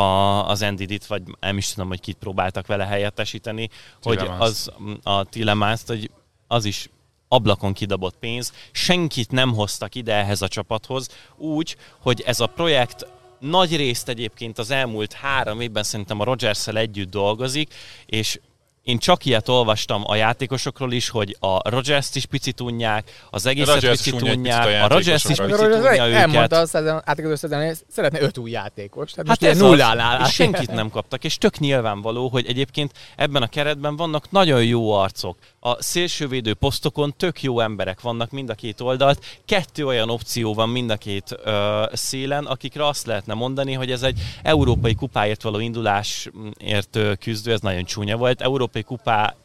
az 0.49 0.61
Endidit, 0.61 1.05
vagy 1.05 1.21
nem 1.39 1.57
is 1.57 1.73
tudom, 1.73 1.87
hogy 1.87 1.99
kit 1.99 2.17
próbáltak 2.17 2.67
vele 2.67 2.85
helyettesíteni, 2.85 3.69
hogy 4.01 4.17
Tillemans. 4.17 4.41
az 4.41 4.71
a 5.03 5.23
Tillemánzt, 5.23 5.87
hogy 5.87 6.11
az 6.47 6.65
is 6.65 6.89
ablakon 7.29 7.73
kidobott 7.73 8.15
pénz, 8.19 8.53
senkit 8.71 9.31
nem 9.31 9.53
hoztak 9.53 9.95
ide 9.95 10.13
ehhez 10.13 10.41
a 10.41 10.47
csapathoz, 10.47 11.07
úgy, 11.37 11.75
hogy 11.99 12.23
ez 12.25 12.39
a 12.39 12.47
projekt 12.47 13.07
nagy 13.39 13.75
részt 13.75 14.09
egyébként 14.09 14.57
az 14.57 14.71
elmúlt 14.71 15.13
három 15.13 15.61
évben 15.61 15.83
szerintem 15.83 16.19
a 16.19 16.23
rogers 16.23 16.67
együtt 16.67 17.09
dolgozik, 17.09 17.73
és 18.05 18.39
én 18.83 18.97
csak 18.97 19.25
ilyet 19.25 19.49
olvastam 19.49 20.03
a 20.05 20.15
játékosokról 20.15 20.91
is, 20.91 21.09
hogy 21.09 21.37
a 21.39 21.69
Rogers-t 21.69 22.15
is 22.15 22.25
picit 22.25 22.61
unják, 22.61 23.25
az 23.29 23.45
egészet 23.45 23.73
Rodgers 23.73 23.93
is 23.93 24.13
picit 24.13 24.19
picit 24.19 24.35
a 24.35 24.37
unják, 24.37 24.83
a 24.83 24.87
Rogers 24.87 25.23
is 25.23 25.37
picit 25.37 25.59
unja 25.59 26.01
Elmondta 26.01 26.39
őket. 26.39 26.51
a 26.51 26.65
szezon, 26.65 27.01
átkötő 27.05 27.35
szezon, 27.35 27.65
hogy 27.65 27.77
szeretne 27.87 28.21
öt 28.21 28.37
új 28.37 28.51
játékos. 28.51 29.11
Tehát 29.11 29.27
Hát 29.27 29.39
most 29.41 29.53
ez 29.53 29.59
nullánál 29.59 30.25
és 30.25 30.33
senkit 30.33 30.71
nem 30.71 30.89
kaptak, 30.89 31.23
és 31.23 31.37
tök 31.37 31.59
nyilvánvaló, 31.59 32.27
hogy 32.27 32.45
egyébként 32.47 32.91
ebben 33.15 33.41
a 33.41 33.47
keretben 33.47 33.95
vannak 33.95 34.31
nagyon 34.31 34.63
jó 34.63 34.91
arcok. 34.91 35.37
A 35.59 35.81
szélsővédő 35.83 36.53
posztokon 36.53 37.13
tök 37.17 37.41
jó 37.43 37.59
emberek 37.59 38.01
vannak 38.01 38.31
mind 38.31 38.49
a 38.49 38.53
két 38.53 38.81
oldalt, 38.81 39.39
kettő 39.45 39.85
olyan 39.85 40.09
opció 40.09 40.53
van 40.53 40.69
mind 40.69 40.89
a 40.89 40.97
két 40.97 41.37
ö, 41.43 41.83
szélen, 41.93 42.45
akikre 42.45 42.87
azt 42.87 43.05
lehetne 43.05 43.33
mondani, 43.33 43.73
hogy 43.73 43.91
ez 43.91 44.03
egy 44.03 44.19
európai 44.43 44.95
kupáért 44.95 45.41
való 45.41 45.59
indulásért 45.59 46.99
küzdő, 47.19 47.51
ez 47.51 47.61
nagyon 47.61 47.83
csúnya 47.83 48.17
volt, 48.17 48.41
európai 48.41 48.83
kupá 48.83 49.35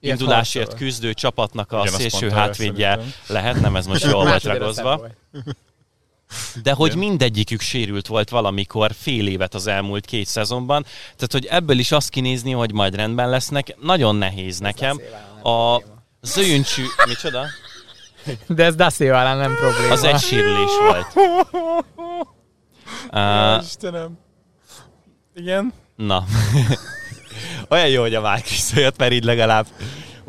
Ilyen 0.00 0.16
indulásért 0.18 0.66
harcol. 0.66 0.86
küzdő 0.86 1.14
csapatnak 1.14 1.72
a 1.72 1.84
Igen, 1.86 1.92
szélső 1.92 2.30
hátvédje 2.30 2.98
lehet, 3.26 3.60
nem 3.60 3.76
ez 3.76 3.86
most 3.86 4.04
jól 4.12 4.24
volt 4.24 4.44
ragozva. 4.44 5.06
De 6.62 6.72
hogy 6.72 6.96
mindegyikük 6.96 7.60
sérült 7.60 8.06
volt 8.06 8.28
valamikor 8.28 8.92
fél 8.98 9.26
évet 9.26 9.54
az 9.54 9.66
elmúlt 9.66 10.04
két 10.04 10.26
szezonban, 10.26 10.82
tehát 11.02 11.32
hogy 11.32 11.46
ebből 11.46 11.78
is 11.78 11.92
azt 11.92 12.08
kinézni, 12.08 12.52
hogy 12.52 12.72
majd 12.72 12.94
rendben 12.94 13.28
lesznek, 13.28 13.76
nagyon 13.80 14.16
nehéz 14.16 14.58
nekem. 14.58 15.00
A 15.42 15.82
zöjöncsű... 16.20 16.82
Micsoda? 17.06 17.46
De 18.46 18.64
ez 18.64 18.74
Dacio 18.74 19.14
ellen 19.14 19.36
nem 19.36 19.54
probléma. 19.54 19.92
Az 19.92 20.02
egy 20.02 20.20
sérülés 20.20 20.70
volt. 20.88 21.06
Uh, 23.12 23.62
Istenem. 23.62 24.18
Igen? 25.34 25.72
na. 25.96 26.24
Olyan 27.70 27.88
jó, 27.88 28.00
hogy 28.00 28.14
a 28.14 28.20
Márk 28.20 28.48
visszajött, 28.48 28.98
mert 28.98 29.12
így 29.12 29.24
legalább 29.24 29.66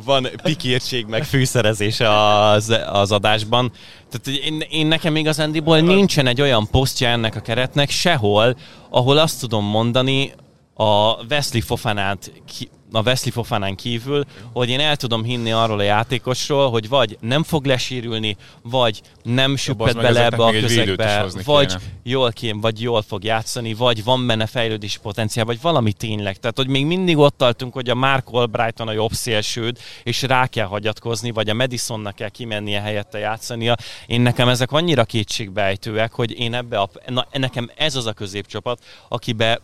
van 0.05 0.27
pikírtség, 0.43 1.05
meg 1.05 1.23
fűszerezése 1.23 2.09
az, 2.39 2.77
az 2.85 3.11
adásban. 3.11 3.71
Tehát 4.09 4.41
én, 4.43 4.59
én 4.69 4.87
nekem 4.87 5.15
igazándiból 5.15 5.79
nincsen 5.79 6.27
egy 6.27 6.41
olyan 6.41 6.67
posztja 6.71 7.07
ennek 7.07 7.35
a 7.35 7.39
keretnek 7.39 7.89
sehol, 7.89 8.57
ahol 8.89 9.17
azt 9.17 9.39
tudom 9.39 9.65
mondani 9.65 10.33
a 10.73 11.23
Wesley 11.29 11.61
Fofanát 11.61 12.31
ki, 12.45 12.69
a 12.91 13.01
Wesley 13.01 13.31
Fofanán 13.31 13.75
kívül, 13.75 14.23
hogy 14.53 14.69
én 14.69 14.79
el 14.79 14.95
tudom 14.95 15.23
hinni 15.23 15.51
arról 15.51 15.79
a 15.79 15.83
játékosról, 15.83 16.69
hogy 16.69 16.89
vagy 16.89 17.17
nem 17.19 17.43
fog 17.43 17.65
lesérülni, 17.65 18.37
vagy 18.61 19.01
nem 19.23 19.55
süpped 19.55 19.95
bele 19.95 20.25
ebbe 20.25 20.43
a 20.43 20.51
közegbe, 20.51 21.25
vagy 21.45 21.67
kéne. 21.67 21.81
jól 22.03 22.31
kém, 22.31 22.59
vagy 22.59 22.81
jól 22.81 23.01
fog 23.01 23.23
játszani, 23.23 23.73
vagy 23.73 24.03
van 24.03 24.27
benne 24.27 24.45
fejlődési 24.45 24.99
potenciál, 24.99 25.45
vagy 25.45 25.61
valami 25.61 25.93
tényleg. 25.93 26.37
Tehát, 26.37 26.57
hogy 26.57 26.67
még 26.67 26.85
mindig 26.85 27.17
ott 27.17 27.37
tartunk, 27.37 27.73
hogy 27.73 27.89
a 27.89 27.95
Mark 27.95 28.27
Albrighton 28.31 28.87
a 28.87 28.91
jobb 28.91 29.11
szélsőd, 29.11 29.77
és 30.03 30.21
rá 30.21 30.47
kell 30.47 30.65
hagyatkozni, 30.65 31.31
vagy 31.31 31.49
a 31.49 31.53
Madisonnak 31.53 32.15
kell 32.15 32.29
kimennie 32.29 32.81
helyette 32.81 33.17
játszania. 33.17 33.75
Én 34.07 34.21
nekem 34.21 34.47
ezek 34.47 34.71
annyira 34.71 35.03
kétségbejtőek, 35.03 36.11
hogy 36.11 36.39
én 36.39 36.53
ebbe 36.53 36.79
a, 36.79 36.89
na, 37.07 37.27
nekem 37.31 37.69
ez 37.75 37.95
az 37.95 38.05
a 38.05 38.13
középcsapat, 38.13 38.83
akibe 39.09 39.59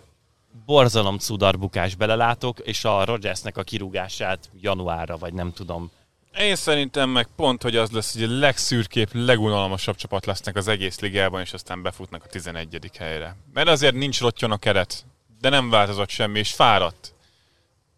borzalom 0.65 1.17
cudarbukás 1.17 1.95
belelátok, 1.95 2.59
és 2.59 2.85
a 2.85 3.05
Rodgersnek 3.05 3.57
a 3.57 3.63
kirúgását 3.63 4.49
januárra, 4.61 5.17
vagy 5.17 5.33
nem 5.33 5.53
tudom. 5.53 5.91
Én 6.39 6.55
szerintem 6.55 7.09
meg 7.09 7.27
pont, 7.35 7.61
hogy 7.61 7.75
az 7.75 7.91
lesz, 7.91 8.13
hogy 8.13 8.23
a 8.23 8.39
legszürkébb, 8.39 9.09
legunalmasabb 9.13 9.95
csapat 9.95 10.25
lesznek 10.25 10.55
az 10.55 10.67
egész 10.67 10.99
ligában, 10.99 11.41
és 11.41 11.53
aztán 11.53 11.81
befutnak 11.81 12.23
a 12.23 12.27
11. 12.27 12.91
helyre. 12.97 13.35
Mert 13.53 13.67
azért 13.67 13.95
nincs 13.95 14.19
rottyon 14.19 14.51
a 14.51 14.57
keret, 14.57 15.05
de 15.41 15.49
nem 15.49 15.69
változott 15.69 16.09
semmi, 16.09 16.39
és 16.39 16.53
fáradt. 16.53 17.13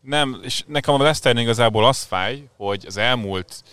Nem, 0.01 0.39
és 0.43 0.63
nekem 0.67 0.93
a 0.93 0.97
Leicesternél 0.97 1.43
igazából 1.43 1.85
az 1.85 2.03
fáj, 2.03 2.47
hogy 2.57 2.83
az 2.87 2.97
elmúlt 2.97 3.63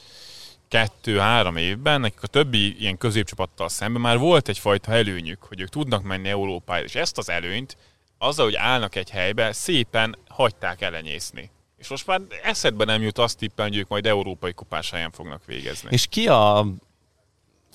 kettő-három 0.68 1.56
évben 1.56 2.00
nekik 2.00 2.22
a 2.22 2.26
többi 2.26 2.80
ilyen 2.80 2.98
középcsapattal 2.98 3.68
szemben 3.68 4.00
már 4.00 4.18
volt 4.18 4.48
egyfajta 4.48 4.92
előnyük, 4.92 5.42
hogy 5.42 5.60
ők 5.60 5.68
tudnak 5.68 6.02
menni 6.02 6.28
Európára, 6.28 6.84
és 6.84 6.94
ezt 6.94 7.18
az 7.18 7.28
előnyt 7.28 7.76
azzal, 8.18 8.44
hogy 8.44 8.54
állnak 8.54 8.94
egy 8.94 9.10
helybe, 9.10 9.52
szépen 9.52 10.18
hagyták 10.28 10.80
elenyészni. 10.80 11.50
És 11.76 11.88
most 11.88 12.06
már 12.06 12.20
eszedbe 12.42 12.84
nem 12.84 13.02
jut 13.02 13.18
azt 13.18 13.38
tippelni, 13.38 13.70
hogy 13.70 13.80
ők 13.80 13.88
majd 13.88 14.06
európai 14.06 14.52
kupás 14.52 14.90
helyen 14.90 15.10
fognak 15.10 15.44
végezni. 15.44 15.88
És 15.90 16.06
ki 16.06 16.28
a 16.28 16.66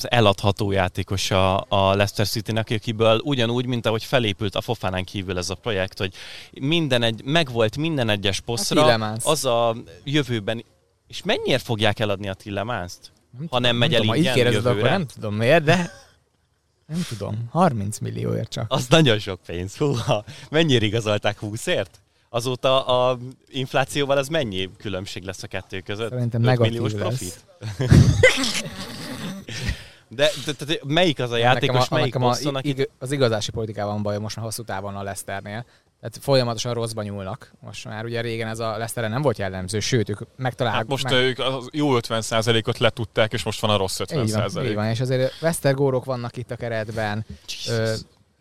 az 0.04 0.12
eladható 0.12 0.72
játékos 0.72 1.32
a, 1.32 1.66
a 1.70 1.94
Leicester 1.96 2.28
City-nek, 2.28 2.70
akiből 2.70 3.22
ugyanúgy, 3.24 3.66
mint 3.66 3.86
ahogy 3.86 4.04
felépült 4.04 4.56
a 4.56 4.62
Fofánán 4.62 5.04
kívül 5.04 5.38
ez 5.38 5.50
a 5.50 5.56
projekt, 5.56 5.98
hogy 5.98 6.14
minden 6.52 7.04
egy, 7.04 7.22
megvolt 7.24 7.78
minden 7.78 8.10
egyes 8.10 8.40
posztra, 8.40 8.82
Tillemans. 8.82 9.26
az 9.26 9.46
a 9.46 9.76
jövőben, 10.04 10.66
és 11.08 11.24
mennyire 11.24 11.58
fogják 11.58 12.00
eladni 12.00 12.30
a 12.30 12.34
Tillemánst? 12.34 13.00
Ha 13.50 13.60
nem 13.60 13.76
megy 13.76 13.94
el 13.94 14.00
tudom, 14.00 14.16
ha 14.16 14.22
így 14.22 14.26
ingyen 14.26 14.52
jövőre? 14.52 14.90
nem 14.90 15.06
tudom 15.06 15.36
miért, 15.36 15.64
de 15.64 15.92
nem 16.92 17.06
tudom, 17.08 17.48
30 17.50 18.00
millióért 18.00 18.50
csak. 18.50 18.66
Az 18.68 18.88
nagyon 18.88 19.20
sok 19.20 19.40
pénz. 19.46 19.78
Húha, 19.78 20.24
mennyire 20.50 20.86
igazolták 20.86 21.38
20-ért? 21.42 21.90
Azóta 22.30 22.86
a 22.86 23.18
inflációval 23.48 24.18
ez 24.18 24.28
mennyi 24.28 24.70
különbség 24.78 25.24
lesz 25.24 25.44
a 25.44 25.48
kettő 25.48 25.80
között? 25.80 26.10
Szerintem 26.10 26.42
negatív 26.42 26.94
profit? 26.94 27.46
De, 30.16 30.30
de, 30.46 30.52
de, 30.58 30.66
de 30.66 30.80
melyik 30.84 31.20
az 31.20 31.30
a 31.30 31.34
Nekem 31.34 31.52
játékos, 31.52 31.90
a, 31.90 31.94
melyik 31.94 32.14
nekem 32.14 32.28
a, 32.28 32.30
poszton, 32.30 32.56
aki... 32.56 32.68
ig- 32.68 32.90
az 33.00 33.12
igazási 33.12 33.52
politikában 33.52 34.02
baj 34.04 34.18
most 34.18 34.36
már 34.36 34.46
hosszú 34.46 34.64
távon 34.64 34.96
a 34.96 35.04
Leicesternél. 35.04 35.66
Tehát 36.02 36.18
folyamatosan 36.22 36.74
rosszba 36.74 37.04
nyúlnak. 37.04 37.54
Most 37.60 37.86
már 37.86 38.06
ugye 38.06 38.22
régen 38.22 38.48
ez 38.48 38.60
a 38.60 38.70
Leicester 38.70 39.10
nem 39.10 39.22
volt 39.22 39.38
jellemző, 39.38 39.80
sőt, 39.80 40.10
ők 40.10 40.20
megtalálják. 40.36 40.82
Hát 40.82 40.92
most 40.92 41.04
meg... 41.04 41.14
ők 41.14 41.40
az 41.40 41.68
jó 41.72 41.98
50%-ot 42.00 42.78
letudták, 42.78 43.34
és 43.34 43.44
most 43.44 43.60
van 43.60 43.70
a 43.70 43.78
rossz 43.78 44.00
így 44.00 44.14
van, 44.14 44.26
így 44.26 44.34
50%. 44.34 44.72
van, 44.76 44.86
és 44.86 45.00
azért 45.00 45.42
Westergórok 45.42 46.06
vannak 46.06 46.38
itt 46.38 46.52
a 46.52 46.56
keretben, 46.56 47.26
ö, 47.68 47.94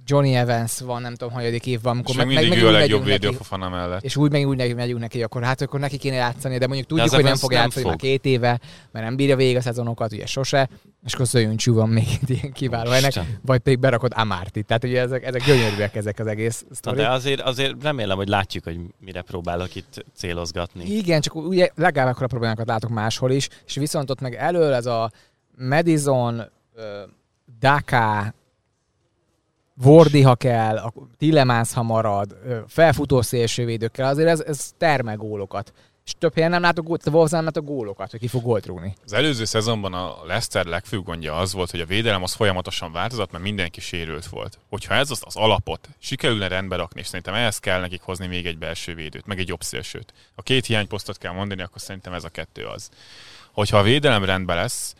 Johnny 0.06 0.34
Evans 0.34 0.80
van, 0.80 1.02
nem 1.02 1.14
tudom, 1.14 1.32
hanyadik 1.34 1.66
év 1.66 1.82
van, 1.82 1.98
És 1.98 2.14
amikor 2.14 2.26
még 2.26 2.36
mindig 2.38 2.62
ő 2.62 2.66
a 2.66 2.70
legjobb 2.70 3.04
védő 3.04 3.28
a 3.28 3.32
Fofana 3.32 3.68
mellett. 3.68 4.02
és 4.04 4.16
úgy 4.16 4.30
meg 4.30 4.46
úgy 4.46 4.74
megyünk 4.74 5.00
neki, 5.00 5.22
akkor 5.22 5.42
hát 5.42 5.60
akkor 5.60 5.80
neki 5.80 5.96
kéne 5.98 6.14
játszani, 6.14 6.58
de 6.58 6.66
mondjuk 6.66 6.88
tudjuk, 6.88 7.06
az 7.06 7.14
hogy 7.14 7.24
nem 7.24 7.36
fog 7.36 7.50
nem 7.52 7.60
játszani 7.60 7.82
fog. 7.82 7.90
már 7.90 8.00
két 8.00 8.24
éve, 8.24 8.60
mert 8.90 9.04
nem 9.04 9.16
bírja 9.16 9.36
végig 9.36 9.56
a 9.56 9.60
szezonokat, 9.60 10.12
ugye 10.12 10.26
sose, 10.26 10.68
és 11.04 11.14
akkor 11.14 11.26
Szöjöncsú 11.26 11.74
van 11.74 11.88
még 11.88 12.06
itt 12.22 12.28
ilyen 12.28 12.52
kiváló 12.52 12.90
ennek, 12.90 13.12
vagy 13.42 13.60
pedig 13.60 13.78
berakod 13.78 14.12
Amártit. 14.14 14.66
Tehát 14.66 14.84
ugye 14.84 15.00
ezek, 15.00 15.24
ezek 15.24 15.44
gyönyörűek 15.44 15.94
ezek 15.94 16.18
az 16.18 16.26
egész 16.26 16.64
Na 16.68 16.74
sztori. 16.74 16.96
de 16.96 17.08
azért, 17.08 17.40
azért 17.40 17.82
remélem, 17.82 18.16
hogy 18.16 18.28
látjuk, 18.28 18.64
hogy 18.64 18.78
mire 18.98 19.22
próbálok 19.22 19.74
itt 19.74 20.04
célozgatni. 20.16 20.84
Igen, 20.84 21.20
csak 21.20 21.34
ugye 21.34 21.68
legalább 21.74 22.10
akkora 22.12 22.26
problémákat 22.26 22.66
látok 22.66 22.90
máshol 22.90 23.30
is, 23.30 23.48
és 23.66 23.74
viszont 23.74 24.10
ott 24.10 24.20
meg 24.20 24.34
elől 24.34 24.72
ez 24.72 24.86
a 24.86 25.10
Madison, 25.58 26.42
Daka, 27.60 28.34
Vordi, 29.82 30.22
ha 30.22 30.34
kell, 30.34 30.92
Tillemans, 31.18 31.72
ha 31.72 31.82
marad, 31.82 32.36
felfutó 32.68 33.22
szélsővédőkkel, 33.22 34.08
azért 34.08 34.28
ez, 34.28 34.40
ez 34.40 34.70
termel 34.78 35.16
gólokat. 35.16 35.72
És 36.04 36.12
több 36.18 36.34
helyen 36.34 36.50
nem 36.50 36.62
látok 36.62 36.84
gólt, 36.84 37.06
Wolves 37.06 37.30
nem 37.30 37.44
látok 37.44 37.64
gólokat, 37.64 38.10
hogy 38.10 38.20
ki 38.20 38.26
fog 38.26 38.42
gólt 38.42 38.66
rúgni. 38.66 38.94
Az 39.04 39.12
előző 39.12 39.44
szezonban 39.44 39.94
a 39.94 40.16
Leicester 40.26 40.64
legfőbb 40.64 41.04
gondja 41.04 41.36
az 41.36 41.52
volt, 41.52 41.70
hogy 41.70 41.80
a 41.80 41.86
védelem 41.86 42.22
az 42.22 42.34
folyamatosan 42.34 42.92
változott, 42.92 43.32
mert 43.32 43.44
mindenki 43.44 43.80
sérült 43.80 44.26
volt. 44.26 44.58
Hogyha 44.68 44.94
ez 44.94 45.10
az, 45.10 45.22
az 45.24 45.36
alapot 45.36 45.88
sikerülne 45.98 46.48
rendbe 46.48 46.76
rakni, 46.76 47.00
és 47.00 47.06
szerintem 47.06 47.34
ehhez 47.34 47.58
kell 47.58 47.80
nekik 47.80 48.00
hozni 48.00 48.26
még 48.26 48.46
egy 48.46 48.58
belső 48.58 48.94
védőt, 48.94 49.26
meg 49.26 49.38
egy 49.38 49.48
jobb 49.48 49.62
szélsőt. 49.62 50.12
A 50.34 50.42
két 50.42 50.66
hiányposztot 50.66 51.18
kell 51.18 51.32
mondani, 51.32 51.62
akkor 51.62 51.80
szerintem 51.80 52.12
ez 52.12 52.24
a 52.24 52.28
kettő 52.28 52.64
az. 52.64 52.88
Hogyha 53.52 53.78
a 53.78 53.82
védelem 53.82 54.24
rendben 54.24 54.56
lesz, 54.56 54.94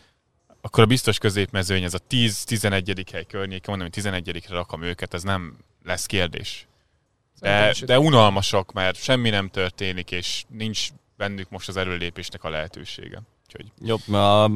akkor 0.60 0.82
a 0.82 0.86
biztos 0.86 1.18
középmezőny, 1.18 1.82
ez 1.82 1.94
a 1.94 2.00
10-11. 2.10 3.06
hely 3.12 3.24
környéke, 3.24 3.70
mondom, 3.70 3.88
hogy 3.92 4.04
11-re 4.04 4.54
rakom 4.54 4.82
őket, 4.82 5.14
ez 5.14 5.22
nem 5.22 5.56
lesz 5.84 6.06
kérdés. 6.06 6.66
De, 7.40 7.74
de 7.86 7.98
unalmasak, 7.98 8.72
mert 8.72 9.02
semmi 9.02 9.30
nem 9.30 9.48
történik, 9.48 10.10
és 10.10 10.44
nincs 10.48 10.88
bennük 11.16 11.50
most 11.50 11.68
az 11.68 11.76
erőlépésnek 11.76 12.44
a 12.44 12.48
lehetősége. 12.48 13.22
Úgyhogy 13.46 13.72
Jobb, 13.82 14.02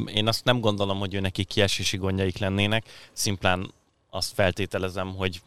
én 0.09 0.29
azt 0.29 0.45
nem 0.45 0.61
gondolom, 0.61 0.99
hogy 0.99 1.15
ő 1.15 1.21
neki 1.21 1.45
kiesési 1.45 1.97
gondjaik 1.97 2.39
lennének, 2.39 3.09
szimplán 3.13 3.73
azt 4.11 4.33
feltételezem, 4.35 5.15
hogy 5.15 5.43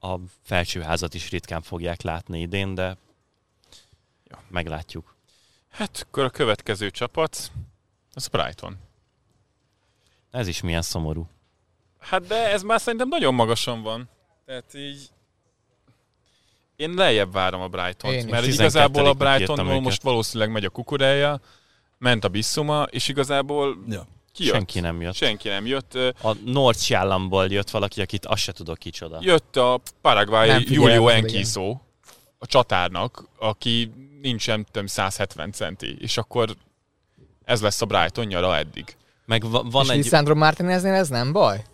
a 0.00 0.16
felsőházat 0.42 1.14
is 1.14 1.30
ritkán 1.30 1.62
fogják 1.62 2.02
látni 2.02 2.40
idén, 2.40 2.74
de 2.74 2.96
ja, 4.24 4.42
meglátjuk. 4.48 5.14
hát 5.68 6.06
akkor 6.08 6.24
a 6.24 6.30
következő 6.30 6.90
csapat, 6.90 7.50
az 8.12 8.28
Brighton. 8.28 8.87
Ez 10.30 10.48
is 10.48 10.60
milyen 10.60 10.82
szomorú. 10.82 11.28
Hát 11.98 12.26
de 12.26 12.50
ez 12.50 12.62
már 12.62 12.80
szerintem 12.80 13.08
nagyon 13.08 13.34
magasan 13.34 13.82
van. 13.82 14.08
Tehát 14.46 14.74
így... 14.74 15.08
Én 16.76 16.94
lejjebb 16.94 17.32
várom 17.32 17.60
a 17.60 17.68
Brighton-t, 17.68 18.30
mert 18.30 18.44
12-nek 18.44 18.52
igazából 18.52 19.06
a 19.06 19.62
őket. 19.62 19.80
most 19.80 20.02
valószínűleg 20.02 20.52
megy 20.52 20.64
a 20.64 20.68
kukurája, 20.68 21.40
ment 21.98 22.24
a 22.24 22.28
Bissuma, 22.28 22.82
és 22.82 23.08
igazából 23.08 23.76
Ja. 23.88 24.06
ki 24.32 24.44
jött? 24.44 24.54
Senki 24.54 24.80
nem 24.80 25.00
jött. 25.00 25.14
Senki 25.14 25.48
nem 25.48 25.66
jött. 25.66 25.94
A 26.22 26.34
North 26.44 26.92
államból 26.94 27.46
jött 27.46 27.70
valaki, 27.70 28.00
akit 28.00 28.26
azt 28.26 28.42
se 28.42 28.52
tudok 28.52 28.78
kicsoda. 28.78 29.18
Jött 29.20 29.56
a 29.56 29.80
Paraguay 30.00 30.64
Julio 30.68 31.08
igen. 31.08 31.24
Enciso, 31.24 31.78
a 32.38 32.46
csatárnak, 32.46 33.24
aki 33.38 33.92
nincs 34.22 34.46
nem 34.46 34.64
tudom, 34.64 34.86
170 34.86 35.52
centi, 35.52 35.96
és 36.00 36.16
akkor 36.16 36.56
ez 37.44 37.60
lesz 37.62 37.80
a 37.80 37.86
Brighton 37.86 38.26
nyara 38.26 38.56
eddig. 38.56 38.96
Meg 39.28 39.50
va- 39.50 39.72
Van 39.72 39.84
és 39.84 39.90
egy... 39.90 39.96
Lisandro 39.96 40.34
Martineznél 40.34 40.92
ez 40.92 41.08
nem 41.08 41.32
baj? 41.32 41.64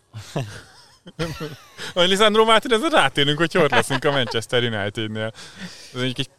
A 1.94 2.00
Lisandro 2.00 2.44
Martinez, 2.44 2.90
rátérünk, 2.90 3.38
hogy 3.38 3.56
ott 3.58 3.70
leszünk 3.70 4.04
a 4.04 4.10
Manchester 4.10 4.62
Unitednél. 4.62 5.32
Ez 5.94 6.00
egy, 6.00 6.20
egy 6.20 6.30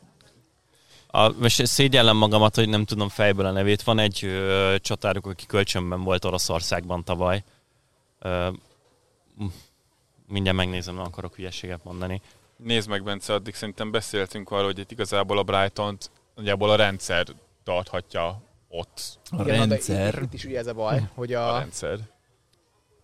A, 1.08 1.30
most 1.30 1.66
szégyellem 1.66 2.18
magamat, 2.18 2.56
hogy 2.56 2.70
nem 2.70 2.86
tudom 2.86 3.10
fejből 3.10 3.46
a 3.46 3.52
nevét. 3.52 3.84
Van 3.84 4.00
egy 4.00 4.24
ö, 4.24 4.76
csatáruk, 4.82 5.26
aki 5.26 5.46
kölcsönben 5.46 6.04
volt 6.04 6.26
Oroszországban 6.26 7.04
tavaly. 7.04 7.44
Ö, 8.20 8.48
mindjárt 10.28 10.58
megnézem, 10.58 10.96
nem 10.96 11.04
akarok 11.04 11.36
hülyeséget 11.36 11.84
mondani. 11.84 12.22
Nézd 12.58 12.90
meg, 12.90 13.04
Bence, 13.04 13.34
addig 13.34 13.56
szerintem 13.56 13.92
beszéltünk 13.92 14.52
arról, 14.52 14.66
hogy 14.66 14.80
itt 14.80 14.92
igazából 14.92 15.38
a 15.38 15.44
Brighton-t 15.44 16.12
nagyjából 16.36 16.70
a 16.70 16.76
rendszer 16.76 17.26
tarthatja 17.64 18.42
ott 18.78 19.20
A 19.30 19.42
Igen, 19.42 19.46
de 19.46 19.76
rendszer. 19.76 20.16
Itt, 20.16 20.22
itt 20.22 20.34
is 20.34 20.46
ugye 20.46 20.58
ez 20.58 20.68
a 20.68 20.74
baj, 20.74 21.10
hogy 21.14 21.34
a 21.34 21.56
a, 21.56 21.58
rendszer. 21.60 22.00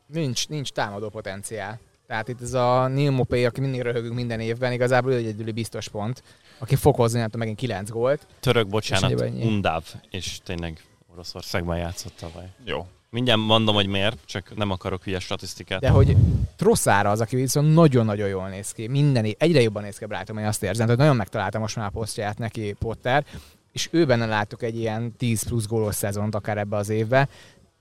nincs, 0.07 0.48
nincs 0.48 0.69
támadó 0.69 1.10
potenciál. 1.10 1.80
Tehát 2.07 2.27
itt 2.27 2.41
ez 2.41 2.53
a 2.53 2.88
Neil 2.88 3.11
Mopé, 3.11 3.45
aki 3.45 3.61
mindig 3.61 3.81
röhögünk 3.81 4.14
minden 4.14 4.39
évben, 4.39 4.72
igazából 4.72 5.11
ő 5.11 5.15
egyedüli 5.15 5.52
biztos 5.52 5.89
pont, 5.89 6.23
aki 6.60 6.76
fog 6.76 6.95
hozni, 6.95 7.18
nem 7.18 7.26
tudom, 7.26 7.39
megint 7.39 7.60
9 7.60 7.89
gólt. 7.89 8.27
Török, 8.39 8.68
bocsánat, 8.68 9.22
És. 9.22 9.45
Undáv, 9.45 9.84
és 10.10 10.39
tényleg 10.43 10.84
Oroszországban 11.14 11.77
játszott 11.77 12.14
tavaly. 12.15 12.49
Jó. 12.64 12.88
Mindjárt 13.10 13.39
mondom, 13.39 13.76
hogy 13.76 13.88
miért, 13.88 14.18
csak 14.26 14.56
nem 14.56 14.72
akarok 14.72 15.03
hülye 15.03 15.19
statisztikát. 15.19 15.80
De 15.80 15.89
hogy 15.89 16.15
Trosszára 16.56 17.10
az, 17.10 17.22
aki 17.22 17.35
viszont 17.35 17.73
nagyon-nagyon 17.73 18.27
jól 18.27 18.49
néz 18.49 18.72
ki. 18.72 18.88
Minden 18.88 19.35
egyre 19.38 19.61
jobban 19.61 19.84
néz 19.84 19.98
ki 19.98 20.06
Brighton, 20.06 20.38
én 20.38 20.45
azt 20.45 20.64
érzem, 20.64 20.88
hogy 20.88 20.98
nagyon 20.98 21.15
megtalálta 21.15 21.60
most 21.60 21.76
már 21.76 21.85
a 21.85 21.89
posztját 21.89 22.38
neki 22.38 22.76
Potter, 22.80 23.26
és 23.72 23.88
ő 23.91 24.06
benne 24.06 24.26
láttuk 24.26 24.64
egy 24.64 24.77
ilyen 24.77 25.15
10 25.18 25.43
plusz 25.43 25.68
gólos 25.68 25.95
szezont 25.95 26.35
akár 26.35 26.57
ebbe 26.57 26.76
az 26.76 26.89
évbe, 26.89 27.30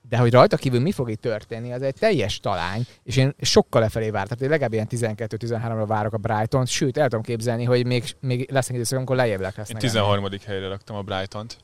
de 0.09 0.17
hogy 0.17 0.33
rajta 0.33 0.57
kívül 0.57 0.81
mi 0.81 0.93
fog 0.93 1.11
itt 1.11 1.21
történni, 1.21 1.73
az 1.73 1.83
egy 1.83 1.95
teljes 1.95 2.41
talány, 2.41 2.87
és 3.03 3.17
én 3.17 3.35
sokkal 3.41 3.81
lefelé 3.81 4.11
vártam, 4.11 4.37
tehát 4.37 4.43
én 4.43 4.61
legalább 4.61 4.73
ilyen 4.73 5.17
12-13-ra 5.17 5.85
várok 5.87 6.13
a 6.13 6.17
Brighton, 6.17 6.67
sőt 6.67 6.97
el 6.97 7.09
tudom 7.09 7.23
képzelni, 7.23 7.65
hogy 7.65 7.87
még, 7.87 8.05
még 8.21 8.49
lesz 8.51 8.69
egy 8.69 8.75
időszak, 8.75 8.97
amikor 8.97 9.17
lejjebb 9.17 9.41
Én 9.41 9.53
lesznek. 9.57 9.81
13. 9.81 10.27
helyre 10.47 10.69
raktam 10.69 10.97
a 10.97 11.03
Brighton-t. 11.03 11.57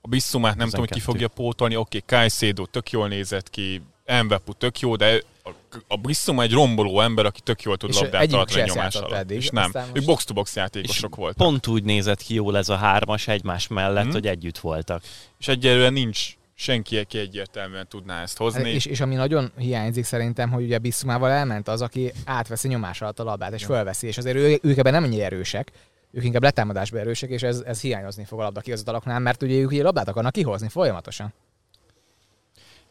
A 0.00 0.08
Bissumát 0.08 0.56
nem 0.56 0.68
tudom, 0.68 0.80
hogy 0.80 0.90
ki 0.90 1.00
12. 1.00 1.12
fogja 1.12 1.28
pótolni. 1.28 1.76
Oké, 1.76 2.00
okay, 2.04 2.18
Caicedo 2.18 2.66
tök 2.66 2.90
jól 2.90 3.08
nézett 3.08 3.50
ki, 3.50 3.82
Mbappé 4.22 4.52
tök 4.58 4.80
jó, 4.80 4.96
de 4.96 5.22
a, 5.46 5.50
a 5.88 5.96
Bissuma 5.96 6.42
egy 6.42 6.52
romboló 6.52 7.00
ember, 7.00 7.26
aki 7.26 7.40
tök 7.40 7.62
jól 7.62 7.76
tud 7.76 7.88
És 7.90 8.00
labdát 8.00 8.28
tartani 8.28 8.64
nyomás 8.66 8.94
alatt. 8.94 9.12
eddig, 9.12 9.36
És 9.36 9.48
nem, 9.50 9.64
aztán 9.64 9.86
ők 9.88 9.94
most- 9.94 10.06
box-to-box 10.06 10.56
játékosok 10.56 11.16
voltak. 11.16 11.36
Pont 11.46 11.66
úgy 11.66 11.84
nézett 11.84 12.22
ki 12.22 12.34
jól 12.34 12.56
ez 12.56 12.68
a 12.68 12.76
hármas 12.76 13.28
egymás 13.28 13.66
mellett, 13.68 14.04
Mhm. 14.04 14.12
hogy 14.12 14.26
együtt 14.26 14.58
voltak. 14.58 15.02
És 15.38 15.48
egyelőre 15.48 15.88
nincs 15.88 16.36
senki, 16.54 16.98
aki 16.98 17.18
egyértelműen 17.18 17.88
tudná 17.88 18.22
ezt 18.22 18.36
hozni. 18.36 18.70
És, 18.70 18.84
és 18.86 19.00
ami 19.00 19.14
nagyon 19.14 19.52
hiányzik 19.56 20.04
szerintem, 20.04 20.50
hogy 20.50 20.64
ugye 20.64 20.78
Bisszumával 20.78 21.30
elment 21.30 21.68
az, 21.68 21.82
aki 21.82 22.12
átveszi 22.24 22.68
nyomás 22.68 23.00
alatt 23.02 23.18
a 23.18 23.24
labdát, 23.24 23.52
és 23.52 23.60
Ja. 23.60 23.66
fölveszi, 23.66 24.06
és 24.06 24.18
azért 24.18 24.36
ő, 24.36 24.58
ők 24.62 24.76
ebben 24.76 24.92
nem 24.92 25.04
ennyire 25.04 25.24
erősek, 25.24 25.70
ők 26.10 26.24
inkább 26.24 26.42
letámadásban 26.42 27.00
erősek, 27.00 27.30
és 27.30 27.42
ez, 27.42 27.62
ez 27.66 27.80
hiányozni 27.80 28.24
fog 28.24 28.40
a 28.40 28.42
labda 28.42 28.60
kihozataloknál, 28.60 29.18
mert 29.18 29.42
ugye 29.42 29.54
ők 29.54 29.70
ugye 29.70 29.82
labdát 29.82 30.08
akarnak 30.08 30.32
kihozni 30.32 30.68
folyamatosan. 30.68 31.32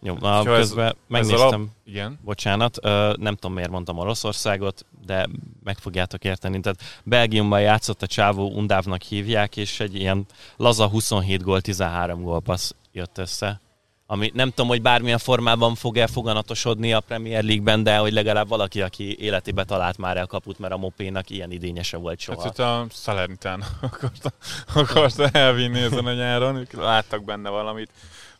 Jó, 0.03 0.15
a 0.21 0.39
Úgyhogy 0.39 0.53
ez- 0.53 0.59
közben 0.59 0.85
Ez 0.85 0.91
a 0.91 0.95
megnéztem. 1.07 1.71
Igen. 1.85 2.19
bocsánat, 2.23 2.77
ö, 2.81 3.13
nem 3.19 3.35
tudom 3.35 3.53
miért 3.53 3.69
mondtam 3.69 3.97
Oroszországot, 3.97 4.85
de 5.05 5.27
meg 5.63 5.77
fogjátok 5.77 6.23
érteni. 6.23 6.59
Tehát 6.59 6.81
Belgiumban 7.03 7.61
játszott 7.61 8.01
a 8.01 8.07
csávó 8.07 8.51
Undávnak 8.51 9.01
hívják, 9.01 9.57
és 9.57 9.80
egy 9.80 9.95
ilyen 9.95 10.25
laza 10.57 10.88
27 10.88 11.41
gól, 11.43 11.61
13 11.61 12.21
gólpassz 12.21 12.71
jött 12.91 13.17
össze. 13.17 13.61
Ami 14.05 14.31
nem 14.34 14.49
tudom, 14.49 14.67
hogy 14.67 14.81
bármilyen 14.81 15.17
formában 15.17 15.75
fog-e 15.75 16.07
foganatosodni 16.07 16.93
a 16.93 16.99
Premier 16.99 17.43
League-ben, 17.43 17.84
de 17.84 17.97
hogy 17.97 18.13
legalább 18.13 18.47
valaki, 18.47 18.81
aki 18.81 19.17
életébe 19.19 19.63
talált 19.63 19.97
már 19.97 20.17
el 20.17 20.25
kaput, 20.25 20.59
mert 20.59 20.73
a 20.73 20.77
Mopénak 20.77 21.30
ilyen 21.30 21.51
idényese 21.51 21.97
volt 21.97 22.19
soha. 22.19 22.41
Hát 22.41 22.51
itt 22.51 22.59
a 22.59 22.85
Salernitán 22.89 23.63
akarta, 23.81 24.31
akarta 24.73 25.30
elvinni 25.30 25.80
ezen 25.80 26.05
a 26.05 26.13
nyáron, 26.13 26.67
láttak 26.71 27.23
benne 27.23 27.49
valamit. 27.49 27.89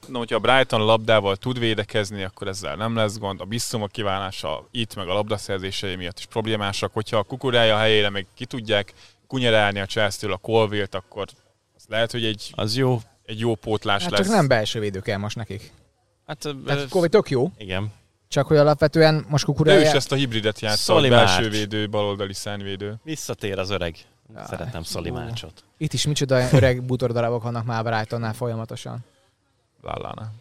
No, 0.08 0.18
hogyha 0.18 0.36
a 0.36 0.40
Brighton 0.40 0.82
labdával 0.86 1.36
tud 1.36 1.60
védekezni, 1.60 2.24
akkor 2.24 2.48
ezzel 2.48 2.76
nem 2.76 2.96
lesz 2.96 3.18
gond. 3.18 3.42
A 3.42 3.46
Bissuma 3.46 3.88
kiválása 3.88 4.68
itt, 4.72 4.96
meg 4.96 5.08
a 5.10 5.14
labdaszerzései 5.14 5.96
miatt 5.96 6.18
is 6.20 6.26
problémásak. 6.26 6.94
Hogyha 6.94 7.18
a 7.18 7.24
kukurája 7.24 7.78
helyére 7.78 8.10
meg 8.10 8.26
ki 8.34 8.46
tudják 8.46 8.94
kunyerálni 9.28 9.80
a 9.80 9.86
Chelsea-től 9.86 10.32
a 10.34 10.38
Colville-t, 10.38 10.96
akkor 10.96 11.26
az 11.76 11.84
lehet, 11.88 12.12
hogy 12.12 12.26
egy, 12.26 12.52
Az 12.56 12.76
jó. 12.78 13.00
egy 13.26 13.40
jó 13.40 13.56
pótlás 13.56 14.02
Hát 14.04 14.12
lesz. 14.12 14.22
csak 14.22 14.30
nem 14.36 14.48
belső 14.48 14.80
védő 14.80 15.00
kell 15.00 15.18
most 15.18 15.36
nekik. 15.36 15.72
Hát, 16.28 16.46
ö, 16.46 16.52
Tehát 16.66 16.90
Kovi 16.90 17.10
tök 17.10 17.30
jó, 17.30 17.52
igen. 17.58 17.92
csak 18.28 18.48
hogy 18.48 18.58
alapvetően 18.58 19.14
most 19.14 19.26
De 19.26 19.30
ő 19.32 19.36
is 19.36 19.44
kukurája... 19.44 19.92
ezt 19.94 20.12
a 20.12 20.16
hibridet 20.16 20.60
játszott, 20.60 20.80
Szoli 20.96 21.10
belső 21.10 21.50
védő, 21.50 21.90
baloldali 21.90 22.34
szárnyvédő. 22.34 22.96
Visszatér 23.04 23.60
az 23.60 23.70
öreg. 23.70 23.96
Szeretem 24.48 24.84
Szali 24.84 25.10
hú. 25.10 25.16
Mácsot. 25.16 25.64
Itt 25.78 25.94
is 25.94 26.06
micsoda 26.06 26.48
öreg 26.52 26.84
bútordarabok 26.84 27.44
vannak 27.44 27.66
már 27.66 27.84
Brightonnál 27.84 28.34
folyamatosan. 28.34 29.06
Lallana. 29.84 30.32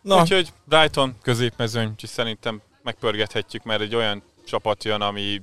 Na. 0.00 0.20
Úgyhogy 0.20 0.52
Brighton 0.64 1.16
középmezőny, 1.22 1.88
úgyhogy 1.88 2.08
szerintem 2.08 2.62
megpörgethetjük, 2.82 3.62
mert 3.62 3.80
egy 3.80 3.94
olyan 3.94 4.22
csapat 4.46 4.84
jön, 4.84 5.00
ami 5.00 5.42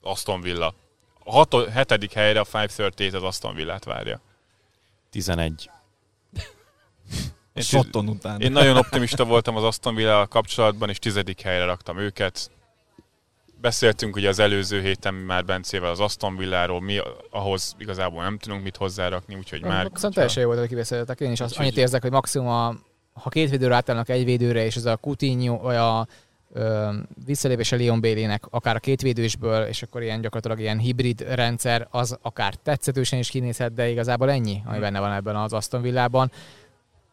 Aston 0.00 0.40
Villa. 0.40 0.74
A 1.24 1.32
hato, 1.32 1.64
hetedik 1.64 2.12
helyre 2.12 2.40
a 2.40 2.46
538 2.52 3.14
az 3.14 3.22
Aston 3.22 3.54
Villát 3.54 3.84
várja. 3.84 4.20
11. 5.10 5.70
Én, 7.54 7.62
Sotton 7.62 8.08
után. 8.08 8.40
én 8.40 8.52
nagyon 8.52 8.76
optimista 8.76 9.24
voltam 9.24 9.56
az 9.56 9.62
Aston 9.62 9.94
villa 9.94 10.26
kapcsolatban, 10.26 10.88
és 10.88 10.98
tizedik 10.98 11.40
helyre 11.40 11.64
raktam 11.64 11.98
őket. 11.98 12.50
Beszéltünk 13.64 14.16
ugye 14.16 14.28
az 14.28 14.38
előző 14.38 14.80
héten 14.80 15.14
már 15.14 15.44
Bencével 15.44 15.90
az 15.90 16.00
Aston 16.00 16.36
Villáról, 16.36 16.80
mi 16.80 17.00
ahhoz 17.30 17.74
igazából 17.78 18.22
nem 18.22 18.38
tudunk 18.38 18.62
mit 18.62 18.76
hozzárakni, 18.76 19.34
úgyhogy 19.34 19.62
már... 19.62 19.84
Szerintem 19.84 20.10
teljesen 20.10 20.42
jó 20.42 20.48
volt, 20.48 20.60
hogy 20.60 20.68
kibeszéltek. 20.68 21.20
Én 21.20 21.30
is 21.30 21.40
azt, 21.40 21.58
annyit 21.58 21.76
érzek, 21.76 22.02
hogy 22.02 22.10
maximum 22.10 22.48
a, 22.48 22.74
ha 23.12 23.28
két 23.28 23.50
védőre 23.50 23.74
átállnak 23.74 24.08
egy 24.08 24.24
védőre, 24.24 24.64
és 24.64 24.76
ez 24.76 24.84
a 24.84 24.96
Coutinho, 24.96 25.58
vagy 25.58 25.76
a 25.76 26.06
visszalépés 27.24 27.72
a 27.72 27.76
Leon 27.76 28.00
Bailey-nek, 28.00 28.44
akár 28.50 28.76
a 28.76 28.78
két 28.78 29.00
védősből, 29.00 29.66
és 29.66 29.82
akkor 29.82 30.02
ilyen 30.02 30.20
gyakorlatilag 30.20 30.60
ilyen 30.60 30.78
hibrid 30.78 31.20
rendszer, 31.20 31.86
az 31.90 32.18
akár 32.22 32.54
tetszetősen 32.54 33.18
is 33.18 33.30
kinézhet, 33.30 33.74
de 33.74 33.88
igazából 33.88 34.30
ennyi, 34.30 34.62
ami 34.64 34.78
benne 34.78 35.00
van 35.00 35.12
ebben 35.12 35.36
az 35.36 35.52
Aston 35.52 35.82
Villában. 35.82 36.30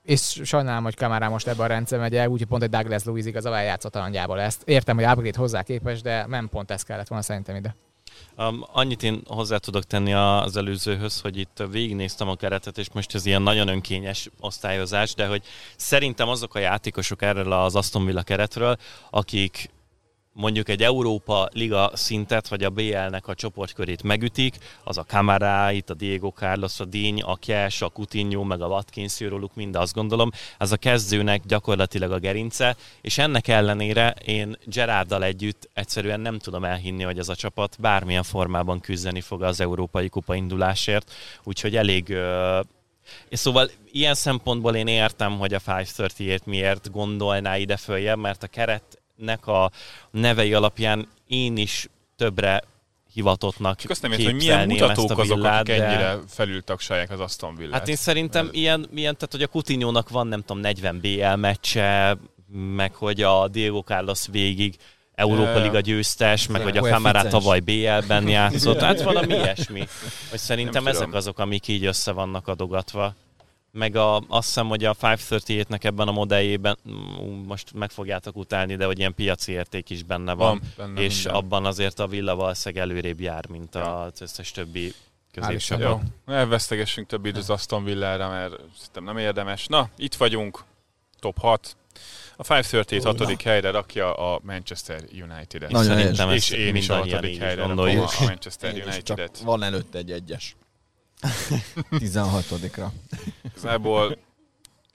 És 0.03 0.41
sajnálom, 0.43 0.83
hogy 0.83 0.95
Kamara 0.95 1.29
most 1.29 1.47
ebben 1.47 1.65
a 1.65 1.67
rendszer 1.67 1.99
megy 1.99 2.15
el, 2.15 2.27
úgyhogy 2.27 2.47
pont 2.47 2.63
egy 2.63 2.69
Douglas 2.69 3.03
Luiz 3.03 3.25
igazából 3.25 3.59
játszott 3.59 3.95
a 3.95 4.37
ezt. 4.37 4.61
Értem, 4.65 4.95
hogy 4.95 5.05
upgrade 5.05 5.37
hozzá 5.37 5.63
képes, 5.63 6.01
de 6.01 6.25
nem 6.27 6.49
pont 6.49 6.71
ez 6.71 6.83
kellett 6.83 7.07
volna 7.07 7.23
szerintem 7.23 7.55
ide. 7.55 7.75
Um, 8.37 8.65
annyit 8.71 9.03
én 9.03 9.21
hozzá 9.27 9.57
tudok 9.57 9.83
tenni 9.83 10.13
az 10.13 10.57
előzőhöz, 10.57 11.21
hogy 11.21 11.37
itt 11.37 11.63
végignéztem 11.71 12.29
a 12.29 12.35
keretet, 12.35 12.77
és 12.77 12.87
most 12.93 13.15
ez 13.15 13.25
ilyen 13.25 13.41
nagyon 13.41 13.67
önkényes 13.67 14.29
osztályozás, 14.39 15.13
de 15.13 15.27
hogy 15.27 15.43
szerintem 15.75 16.27
azok 16.27 16.55
a 16.55 16.59
játékosok 16.59 17.21
erről 17.21 17.51
az 17.51 17.75
Aston 17.75 18.05
Villa 18.05 18.23
keretről, 18.23 18.77
akik 19.09 19.69
mondjuk 20.33 20.69
egy 20.69 20.83
Európa 20.83 21.49
Liga 21.51 21.91
szintet, 21.93 22.47
vagy 22.47 22.63
a 22.63 22.69
BL-nek 22.69 23.27
a 23.27 23.35
csoportkörét 23.35 24.03
megütik, 24.03 24.55
az 24.83 24.97
a 24.97 25.03
Camara, 25.03 25.71
itt 25.71 25.89
a 25.89 25.93
Diego 25.93 26.29
Carlos, 26.29 26.79
a 26.79 26.85
Díny, 26.85 27.21
a 27.21 27.35
Cash, 27.35 27.83
a 27.83 27.89
Coutinho, 27.89 28.43
meg 28.43 28.61
a 28.61 28.67
Watkins, 28.67 29.19
róluk 29.19 29.55
mind 29.55 29.75
azt 29.75 29.93
gondolom, 29.93 30.31
ez 30.57 30.71
a 30.71 30.77
kezdőnek 30.77 31.41
gyakorlatilag 31.45 32.11
a 32.11 32.19
gerince, 32.19 32.75
és 33.01 33.17
ennek 33.17 33.47
ellenére 33.47 34.15
én 34.25 34.57
Gerarddal 34.65 35.23
együtt 35.23 35.69
egyszerűen 35.73 36.19
nem 36.19 36.39
tudom 36.39 36.63
elhinni, 36.63 37.03
hogy 37.03 37.17
ez 37.17 37.29
a 37.29 37.35
csapat 37.35 37.77
bármilyen 37.79 38.23
formában 38.23 38.79
küzdeni 38.79 39.21
fog 39.21 39.43
az 39.43 39.59
Európai 39.59 40.09
Kupa 40.09 40.35
indulásért, 40.35 41.11
úgyhogy 41.43 41.75
elég 41.75 42.15
És 43.29 43.39
szóval 43.39 43.69
ilyen 43.91 44.13
szempontból 44.13 44.75
én 44.75 44.87
értem, 44.87 45.37
hogy 45.37 45.53
a 45.53 45.59
538 45.65 46.45
miért 46.45 46.91
gondolná 46.91 47.57
ide 47.57 47.77
följebb, 47.77 48.17
mert 48.17 48.43
a 48.43 48.47
keretnek 49.21 49.47
a 49.47 49.71
nevei 50.11 50.53
alapján 50.53 51.07
én 51.27 51.57
is 51.57 51.87
többre 52.15 52.63
hivatottnak 53.13 53.77
Csak 53.77 53.91
azt 53.91 54.01
nem 54.01 54.11
értem, 54.11 54.25
hogy 54.25 54.35
milyen 54.35 54.67
mutatók 54.67 55.17
azok, 55.17 55.35
villát, 55.35 55.61
akik 55.61 55.75
de- 55.75 55.85
ennyire 55.85 56.19
felültagsalják 56.27 57.11
az 57.11 57.19
Aston 57.19 57.55
Villát. 57.55 57.73
Hát 57.73 57.87
én 57.87 57.95
szerintem 57.95 58.49
ilyen, 58.51 58.87
ilyen, 58.93 59.15
tehát 59.15 59.31
hogy 59.31 59.41
a 59.41 59.47
Coutinho-nak 59.47 60.09
van 60.09 60.27
nem 60.27 60.39
tudom 60.39 60.61
40 60.61 60.99
BL 60.99 61.35
meccse, 61.35 62.17
meg 62.75 62.95
hogy 62.95 63.21
a 63.21 63.47
Diego 63.47 63.79
Carlos 63.79 64.27
végig 64.31 64.75
Európa. 65.15 65.59
Liga 65.59 65.79
győztes, 65.79 66.47
meg 66.47 66.61
hogy 66.61 66.77
a. 66.77 66.81
Kamara 66.81 67.27
tavaly 67.27 67.59
BL-ben 67.59 68.27
játszott, 68.27 68.79
hát 68.87 69.01
valami 69.01 69.33
ilyesmi. 69.33 69.87
Hogy 70.29 70.39
szerintem 70.39 70.87
ezek 70.87 71.13
azok, 71.13 71.39
amik 71.39 71.67
így 71.67 71.85
össze 71.85 72.11
vannak 72.11 72.47
adogatva. 72.47 73.15
Meg 73.71 73.95
a, 73.95 74.15
azt 74.27 74.47
hiszem, 74.47 74.67
hogy 74.67 74.83
a 74.83 74.95
538-nek 74.95 75.83
ebben 75.83 76.07
a 76.07 76.11
modelljében, 76.11 76.77
most 77.45 77.73
meg 77.73 77.91
fogjátok 77.91 78.35
utálni, 78.35 78.75
de 78.75 78.85
hogy 78.85 78.99
ilyen 78.99 79.15
piaci 79.15 79.51
érték 79.51 79.89
is 79.89 80.03
benne 80.03 80.33
van. 80.33 80.47
van 80.47 80.61
benne 80.77 81.01
és 81.01 81.15
minden. 81.15 81.33
abban 81.33 81.65
azért 81.65 81.99
a 81.99 82.07
Villa 82.07 82.35
valószínűleg 82.35 82.89
előrébb 82.89 83.19
jár, 83.19 83.47
mint 83.47 83.75
az 83.75 84.21
összes 84.21 84.51
többi 84.51 84.93
középcsapat. 85.31 85.85
Jó, 85.85 86.01
ne 86.25 86.45
vesztegessünk 86.45 87.07
több 87.07 87.25
időt 87.25 87.41
az 87.41 87.49
Aston 87.49 87.83
Villára, 87.83 88.29
mert 88.29 88.53
szerintem 88.77 89.03
nem 89.03 89.17
érdemes. 89.17 89.67
Na, 89.67 89.89
itt 89.97 90.15
vagyunk, 90.15 90.63
top 91.19 91.39
6. 91.39 91.75
A 92.35 92.43
538 92.43 93.03
hatodik 93.03 93.41
helyre 93.41 93.71
rakja 93.71 94.13
a 94.13 94.39
Manchester 94.43 95.03
United-et. 95.11 95.71
Nagyon 95.71 95.99
és 95.99 96.19
ezt 96.19 96.51
én 96.51 96.75
is 96.75 96.89
a 96.89 96.95
hatodik 96.95 97.37
helyre 97.37 97.61
rakom 97.61 97.99
a 97.99 98.07
Manchester 98.19 98.73
United-et. 98.73 99.37
van 99.37 99.63
előtte 99.63 99.97
egy 99.97 100.11
egyes. 100.11 100.55
16-ra. 101.91 102.87
Igazából 103.43 104.17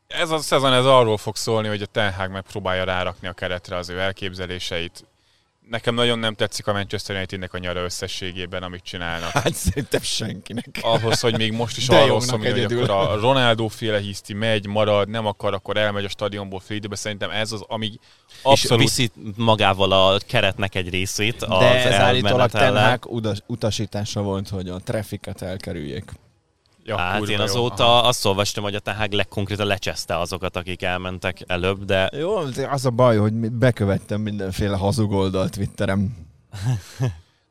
ez 0.07 0.31
a 0.31 0.39
szezon 0.39 0.73
ez 0.73 0.85
arról 0.85 1.17
fog 1.17 1.37
szólni, 1.37 1.69
hogy 1.69 1.83
a 1.83 1.87
Ten 1.87 2.13
Hag 2.13 2.31
megpróbálja 2.31 2.85
rárakni 2.85 3.29
a 3.29 3.33
keretre 3.33 3.77
az 3.77 3.89
ő 3.89 3.99
elképzeléseit. 4.01 5.05
Nekem 5.71 5.95
nagyon 5.95 6.19
nem 6.19 6.35
tetszik 6.35 6.67
a 6.67 6.73
Manchester 6.73 7.17
Unitednek 7.17 7.55
a 7.55 7.59
nyara 7.59 7.83
összességében, 7.83 8.63
amit 8.63 8.83
csinálnak. 8.83 9.31
Hát 9.31 9.55
szerintem 9.55 10.01
senkinek. 10.03 10.69
ahhoz, 10.81 11.21
hogy 11.21 11.37
még 11.37 11.53
most 11.53 11.77
is 11.77 11.89
arról 11.89 12.21
szól, 12.21 12.39
hogy 12.39 12.65
akkor 12.65 12.91
a 12.91 13.21
Ronaldo 13.21 13.69
féle 13.69 13.99
hiszti 13.99 14.33
megy, 14.33 14.67
marad, 14.67 15.09
nem 15.09 15.27
akar, 15.27 15.55
akkor 15.55 15.77
elmegy 15.77 16.05
a 16.05 16.09
stadionból 16.09 16.61
fél 16.61 16.77
időbe. 16.77 16.97
Szerintem 16.97 17.31
ez 17.31 17.53
az, 17.53 17.65
ami 17.67 17.87
És 17.87 17.99
abszolút... 18.43 18.83
viszi 18.83 19.11
magával 19.37 19.93
a 19.93 20.19
keretnek 20.27 20.75
egy 20.75 20.89
részét 20.89 21.43
az 21.43 21.59
De 21.59 21.85
ez 21.85 21.95
állítólag 21.95 22.51
Ten 22.51 22.61
elmenetellel. 22.63 22.91
Hag 22.91 23.07
udas, 23.07 23.39
utasítása 23.47 24.23
volt, 24.23 24.49
hogy 24.49 24.69
a 24.69 24.79
trafficet 24.79 25.43
elkerüljék. 25.43 26.05
Ja, 26.87 26.97
Hát 26.99 27.29
én 27.29 27.37
jó. 27.37 27.43
azóta 27.43 27.85
Aha. 27.99 28.09
azt 28.09 28.25
olvastam, 28.25 28.63
hogy 28.63 28.75
a 28.75 28.79
Tahag 28.81 29.13
legkonkrétan 29.13 29.67
lecseszte 29.67 30.19
azokat, 30.19 30.57
akik 30.57 30.83
elmentek 30.83 31.45
előbb, 31.47 31.85
de 31.85 32.11
Jó, 32.17 32.45
de 32.45 32.67
az 32.69 32.85
a 32.87 32.91
baj, 32.91 33.17
hogy 33.17 33.33
bekövettem 33.33 34.21
mindenféle 34.21 34.77
hazug 34.77 35.13
oldalt 35.13 35.53
Twitterem. 35.53 36.17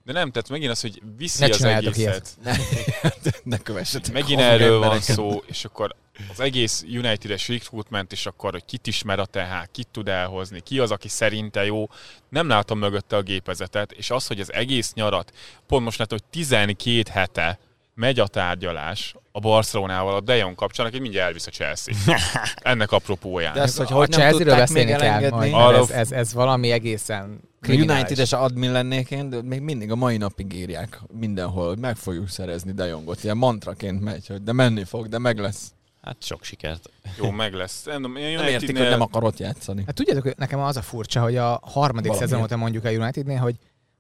De 0.03 0.13
nem, 0.13 0.31
tehát 0.31 0.49
megint 0.49 0.71
az, 0.71 0.81
hogy 0.81 1.01
viszi 1.17 1.45
Ne 1.45 1.49
az 1.53 1.63
egészet. 1.63 2.29
Ne, 2.43 2.55
ne 3.43 3.57
kövessetek 3.57 4.13
Megint 4.13 4.39
erről 4.41 4.79
van 4.79 4.83
embereket. 4.83 5.15
szó, 5.15 5.43
és 5.45 5.65
akkor 5.65 5.95
az 6.31 6.39
egész 6.39 6.83
United-es 6.87 7.47
recruitment, 7.47 8.11
és 8.11 8.25
akkor, 8.25 8.51
hogy 8.51 8.65
kit 8.65 8.87
ismer 8.87 9.19
a 9.19 9.25
TH, 9.25 9.39
kit 9.71 9.87
tud 9.91 10.07
elhozni, 10.07 10.59
ki 10.61 10.79
az, 10.79 10.91
aki 10.91 11.07
szerinte 11.07 11.65
jó. 11.65 11.89
Nem 12.29 12.47
látom 12.47 12.79
mögötte 12.79 13.15
a 13.15 13.21
gépezetet, 13.21 13.91
és 13.91 14.09
az, 14.09 14.27
hogy 14.27 14.39
az 14.39 14.53
egész 14.53 14.93
nyarat, 14.93 15.31
pont 15.67 15.83
most 15.83 15.97
látom, 15.99 16.17
hogy 16.21 16.41
12 16.41 17.01
hete 17.11 17.59
megy 17.93 18.19
a 18.19 18.27
tárgyalás 18.27 19.15
a 19.35 19.39
Barcelonával 19.39 20.15
a 20.15 20.19
De 20.19 20.35
Jong 20.35 20.55
kapcsán, 20.55 20.85
aki 20.85 20.99
mindjárt 20.99 21.27
elvisz 21.27 21.47
a 21.47 21.51
Chelsea. 21.51 21.93
Ennek 22.55 22.91
apropóján. 22.91 23.53
De 23.53 23.61
ezt, 23.61 23.77
hogy 23.77 23.87
a 23.89 23.95
hogy 23.95 24.09
nem 24.09 24.19
Chelsea-ről 24.19 24.55
beszélni 24.55 24.89
kell 24.91 25.01
elengedni. 25.01 25.49
majd, 25.49 25.75
ez, 25.75 25.89
ez, 25.89 26.11
ez 26.11 26.33
valami 26.33 26.71
egészen 26.71 27.39
kriminális. 27.61 28.01
United-es 28.01 28.33
admin 28.33 28.71
lennék 28.71 29.11
én, 29.11 29.29
de 29.29 29.41
még 29.41 29.61
mindig 29.61 29.91
a 29.91 29.95
mai 29.95 30.17
napig 30.17 30.53
írják 30.53 30.99
mindenhol, 31.19 31.67
hogy 31.67 31.77
meg 31.77 31.95
fogjuk 31.95 32.29
szerezni 32.29 32.71
De 32.71 32.85
Jongot. 32.85 33.23
Ilyen 33.23 33.37
mantraként 33.37 34.01
megy, 34.01 34.27
hogy 34.27 34.43
de 34.43 34.51
menni 34.51 34.83
fog, 34.83 35.07
de 35.07 35.17
meg 35.17 35.39
lesz. 35.39 35.71
hát 36.01 36.15
sok 36.19 36.43
sikert. 36.43 36.89
Jó, 37.17 37.31
meg 37.31 37.53
lesz. 37.53 37.83
Nem, 37.83 38.01
Nem 38.01 38.47
értik, 38.47 38.77
hogy 38.77 38.89
nem 38.89 39.01
akar 39.01 39.23
ott 39.23 39.37
játszani. 39.37 39.83
Hát 39.85 39.95
tudjátok, 39.95 40.23
hogy 40.23 40.33
nekem 40.37 40.59
az 40.59 40.77
a 40.77 40.81
furcsa, 40.81 41.21
hogy 41.21 41.37
a 41.37 41.59
harmadik 41.63 42.07
Valamiért. 42.07 42.29
szezon 42.29 42.43
óta 42.43 42.57
mondjuk 42.57 42.85
a 42.85 42.89
Unitednél, 42.89 43.37
hogy 43.37 43.55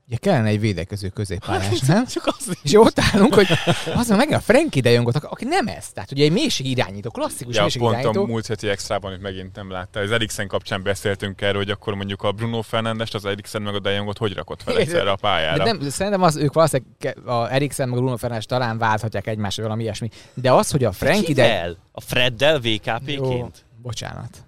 ugye 0.07 0.17
kellene 0.17 0.47
egy 0.47 0.59
védekező 0.59 1.09
középpályás, 1.09 1.79
nem? 1.79 2.05
Csak 2.05 2.25
az 2.25 2.57
És 2.63 2.73
ott 2.73 2.99
állunk, 2.99 3.33
hogy 3.33 3.47
az 3.95 4.07
meg 4.07 4.31
a 4.31 4.39
Frankie 4.39 4.81
de 4.81 4.89
Jongot, 4.89 5.15
aki 5.15 5.45
nem 5.45 5.67
ez. 5.67 5.89
Tehát 5.89 6.11
ugye 6.11 6.23
egy 6.23 6.31
mélység 6.31 6.65
irányító, 6.65 7.09
klasszikus 7.09 7.55
Ja, 7.55 7.61
mélység 7.61 7.81
pont 7.81 7.95
a 7.95 7.99
irányító. 7.99 8.25
múlt 8.25 8.47
heti 8.47 8.67
extrában, 8.69 9.13
itt 9.13 9.21
megint 9.21 9.55
nem 9.55 9.71
látta. 9.71 9.99
Az 9.99 10.11
Eriksen 10.11 10.47
kapcsán 10.47 10.83
beszéltünk 10.83 11.41
erről, 11.41 11.61
hogy 11.61 11.69
akkor 11.69 11.95
mondjuk 11.95 12.23
a 12.23 12.31
Bruno 12.31 12.61
Fernandes, 12.61 13.13
az 13.13 13.25
Eriksen 13.25 13.61
meg 13.61 13.75
a 13.75 13.79
De 13.79 13.91
Jongot 13.91 14.17
hogy 14.17 14.33
rakott 14.33 14.63
fel 14.63 14.77
egyszerre 14.77 15.11
a 15.11 15.15
pályára. 15.15 15.63
De 15.63 15.71
nem, 15.71 15.89
szerintem 15.89 16.21
az, 16.21 16.35
ők 16.35 16.53
valószínűleg 16.53 17.17
a 17.25 17.51
Eriksen 17.53 17.89
meg 17.89 17.97
a 17.97 18.01
Bruno 18.01 18.17
Fernandes 18.17 18.45
talán 18.45 18.77
válthatják 18.77 19.27
egymást, 19.27 19.61
valami 19.61 19.83
ilyesmi. 19.83 20.09
De 20.33 20.51
az, 20.51 20.71
hogy 20.71 20.83
a 20.83 20.91
Frankie 20.91 21.35
de... 21.35 21.75
A 21.91 22.01
Freddel 22.01 22.59
VKP-ként? 22.59 23.65
bocsánat. 23.81 24.44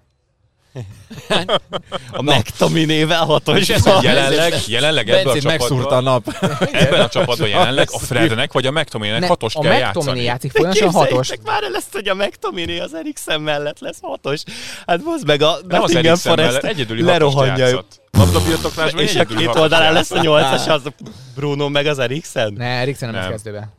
A 2.12 2.22
McTominay-vel 2.22 3.22
És 3.22 3.28
hatos. 3.28 3.70
ez, 3.70 3.86
jelenleg, 4.02 4.54
jelenleg 4.68 5.10
ebben 5.10 5.22
a 5.22 5.24
Bencét 5.24 5.44
megszúrta 5.44 5.96
a 5.96 6.02
csapatban, 6.02 6.04
nap. 6.04 6.70
ebben 6.72 7.02
a 7.02 7.10
csapatban 7.10 7.48
jelenleg 7.48 7.88
a 7.92 8.00
Frednek 8.00 8.54
vagy 8.54 8.66
a 8.66 8.72
McTominaynek 8.72 9.22
Ne, 9.22 9.28
hatost 9.28 9.56
a 9.56 9.60
kell 9.62 9.72
McTominay 9.72 9.94
játszani. 10.00 10.24
játszik 10.24 10.52
folyamatosan 10.52 10.92
hatos. 10.92 11.30
Már 11.44 11.64
el 11.64 11.76
ezt, 11.76 11.94
hogy 11.94 12.08
a 12.08 12.16
McTominay 12.16 12.80
az 12.80 12.94
Eriksen 12.94 13.42
mellett 13.42 13.80
lesz 13.80 13.98
hatos. 14.02 14.42
Hát 14.88 15.00
az 15.06 15.24
meg 15.24 15.42
a 15.42 15.58
Nem 15.68 15.82
az 15.82 15.92
Nottingham 15.92 16.06
Eriksen 16.06 16.36
mellett, 16.36 16.60
Forest 16.60 17.00
lerohanja. 17.00 17.86
Labdabirtoklásban 18.12 19.02
És 19.04 19.16
a 19.16 19.26
két 19.26 19.56
oldalán 19.56 19.94
lesz 19.94 20.12
a 20.12 20.22
nyolcas, 20.22 20.68
az 20.68 20.86
a 20.86 20.92
Bruno 21.36 21.70
meg 21.70 21.86
az 21.86 22.00
Eriksen? 22.00 22.54
Ne, 22.58 22.66
Eriksen 22.66 23.10
nem, 23.10 23.20
lesz 23.22 23.30
kezdőbe. 23.30 23.70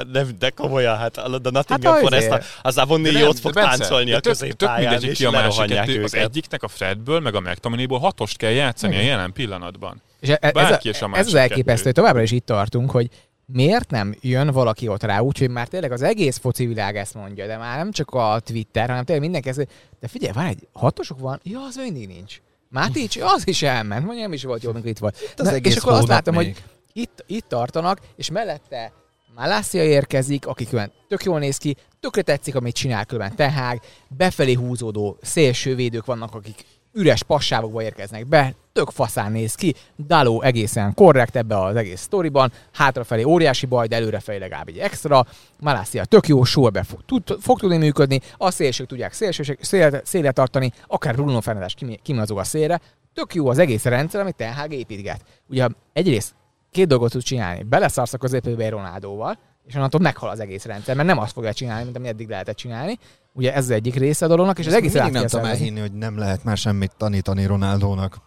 Hát 0.00 0.10
De, 0.10 0.24
de 0.38 0.50
komolyan, 0.50 0.96
hát 0.96 1.16
a 1.16 1.24
a 1.24 1.50
Nottingham 1.50 1.92
Hát 1.92 2.00
Forest 2.02 2.26
azért. 2.26 2.44
az 2.62 2.78
Avonni 2.78 3.10
De 3.10 3.18
jót 3.18 3.32
nem, 3.32 3.42
fog 3.42 3.52
de 3.52 3.60
Bence, 3.60 3.76
táncolni 3.78 4.10
de 4.10 4.16
a 4.16 4.20
tök- 4.20 4.38
Tök 4.38 4.48
középpályán, 4.48 4.80
mindegy, 4.80 5.00
hogy 5.00 5.10
és 5.10 5.16
ki 5.18 5.24
a 5.24 5.30
másik 5.30 5.64
kettő. 5.64 6.02
Az 6.02 6.14
egyiknek 6.14 6.62
a 6.62 6.68
Fredből, 6.68 7.20
meg 7.20 7.34
a 7.34 7.40
McTominayból 7.40 7.98
hatost 7.98 8.36
kell 8.36 8.50
játszani 8.50 8.96
a 8.96 9.00
jelen 9.00 9.32
pillanatban. 9.32 10.02
És 10.20 10.28
e- 10.28 10.38
ez, 10.40 10.52
Bárki 10.52 10.88
a, 10.88 10.90
és 10.90 11.02
a 11.02 11.10
ez 11.12 11.26
az 11.26 11.34
elképesztő, 11.34 11.64
kettő. 11.72 11.82
hogy 11.84 11.92
továbbra 11.92 12.22
is 12.22 12.30
itt 12.30 12.46
tartunk, 12.46 12.90
hogy 12.90 13.08
miért 13.46 13.90
nem 13.90 14.14
jön 14.20 14.46
valaki 14.50 14.88
ott 14.88 15.02
rá, 15.02 15.18
úgyhogy 15.18 15.48
már 15.50 15.68
tényleg 15.68 15.92
az 15.92 16.02
egész 16.02 16.38
foci 16.38 16.66
világ 16.66 16.96
ezt 16.96 17.14
mondja, 17.14 17.46
de 17.46 17.56
már 17.56 17.76
nem 17.78 17.92
csak 17.92 18.10
a 18.10 18.40
Twitter, 18.44 18.88
hanem 18.88 19.04
tényleg 19.04 19.24
mindenki 19.24 19.48
ezt, 19.48 19.66
de 20.00 20.08
figyelj, 20.08 20.32
van 20.32 20.44
egy 20.46 20.68
hatosok 20.72 21.18
van, 21.18 21.40
ja, 21.42 21.58
az 21.68 21.76
mindig 21.76 22.06
nincs. 22.06 22.40
Mátics, 22.68 23.16
az 23.20 23.48
is 23.48 23.62
elment, 23.62 24.04
mondja, 24.04 24.22
nem 24.22 24.32
is 24.32 24.44
volt 24.44 24.62
jó, 24.62 24.70
amikor 24.70 24.88
itt 24.88 24.98
volt. 24.98 25.34
az 25.36 25.46
Na, 25.46 25.52
egész 25.52 25.74
és 25.74 25.80
akkor 25.80 25.92
azt 25.92 26.06
látom, 26.08 26.34
még. 26.34 26.46
hogy 26.46 26.62
itt, 26.92 27.24
itt 27.26 27.48
tartanak, 27.48 27.98
és 28.16 28.30
mellette 28.30 28.92
Malászia 29.40 29.84
érkezik, 29.84 30.46
aki 30.46 30.66
külön 30.66 30.92
tök 31.08 31.24
jól 31.24 31.38
néz 31.38 31.56
ki, 31.56 31.76
tökre 32.00 32.22
tetszik, 32.22 32.54
amit 32.54 32.74
csinál 32.74 33.04
külön 33.04 33.34
Tehág, 33.34 33.80
befelé 34.08 34.52
húzódó 34.52 35.16
szélsővédők 35.22 36.04
vannak, 36.04 36.34
akik 36.34 36.64
üres 36.92 37.22
passávokba 37.22 37.82
érkeznek 37.82 38.26
be, 38.26 38.54
tök 38.72 38.90
faszán 38.90 39.32
néz 39.32 39.54
ki, 39.54 39.74
Daló 40.06 40.42
egészen 40.42 40.94
korrekt 40.94 41.36
ebbe 41.36 41.60
az 41.60 41.76
egész 41.76 42.00
sztoriban, 42.00 42.52
hátrafelé 42.72 43.22
óriási 43.22 43.66
baj, 43.66 43.86
de 43.86 43.96
előrefelé 43.96 44.38
legalább 44.38 44.68
egy 44.68 44.78
extra, 44.78 45.26
Malászia 45.60 46.04
tök 46.04 46.28
jó, 46.28 46.44
sorbe 46.44 46.82
fog, 46.82 47.00
tud, 47.06 47.36
fog 47.40 47.58
tudni 47.60 47.76
működni, 47.76 48.20
a 48.36 48.50
szélsők 48.50 48.86
tudják 48.86 49.12
szélsőség, 49.12 49.58
szél, 49.60 50.00
széle 50.04 50.30
tartani, 50.30 50.72
akár 50.86 51.14
Bruno 51.14 51.40
Fernandes 51.40 51.74
kim- 51.74 52.02
kimazog 52.02 52.38
a 52.38 52.44
szélre, 52.44 52.80
tök 53.14 53.34
jó 53.34 53.48
az 53.48 53.58
egész 53.58 53.84
rendszer, 53.84 54.20
amit 54.20 54.36
Ten 54.36 54.54
Hag 54.54 54.72
építget. 54.72 55.24
Ugye 55.48 55.68
egyrészt 55.92 56.34
két 56.70 56.86
dolgot 56.86 57.10
tud 57.10 57.22
csinálni, 57.22 57.62
beleszarsz 57.62 58.12
a 58.12 58.18
középébe 58.18 58.64
egy 58.64 58.70
Ronaldóval, 58.70 59.38
és 59.66 59.74
onnantól 59.74 60.00
meghal 60.00 60.30
az 60.30 60.40
egész 60.40 60.64
rendszer, 60.64 60.96
mert 60.96 61.08
nem 61.08 61.18
azt 61.18 61.32
fogja 61.32 61.52
csinálni, 61.52 61.84
mint 61.84 61.96
ami 61.96 62.08
eddig 62.08 62.28
lehetett 62.28 62.56
csinálni. 62.56 62.98
Ugye 63.32 63.54
ez 63.54 63.64
az 63.64 63.70
egyik 63.70 63.94
része 63.94 64.24
a 64.24 64.28
dolognak, 64.28 64.58
és 64.58 64.66
az 64.66 64.72
egész 64.72 64.96
át 64.96 65.10
nem 65.10 65.26
tudom 65.26 65.44
elhinni, 65.44 65.80
hogy 65.80 65.92
nem 65.92 66.18
lehet 66.18 66.44
már 66.44 66.56
semmit 66.56 66.92
tanítani 66.96 67.46
Ronaldónak. 67.46 68.18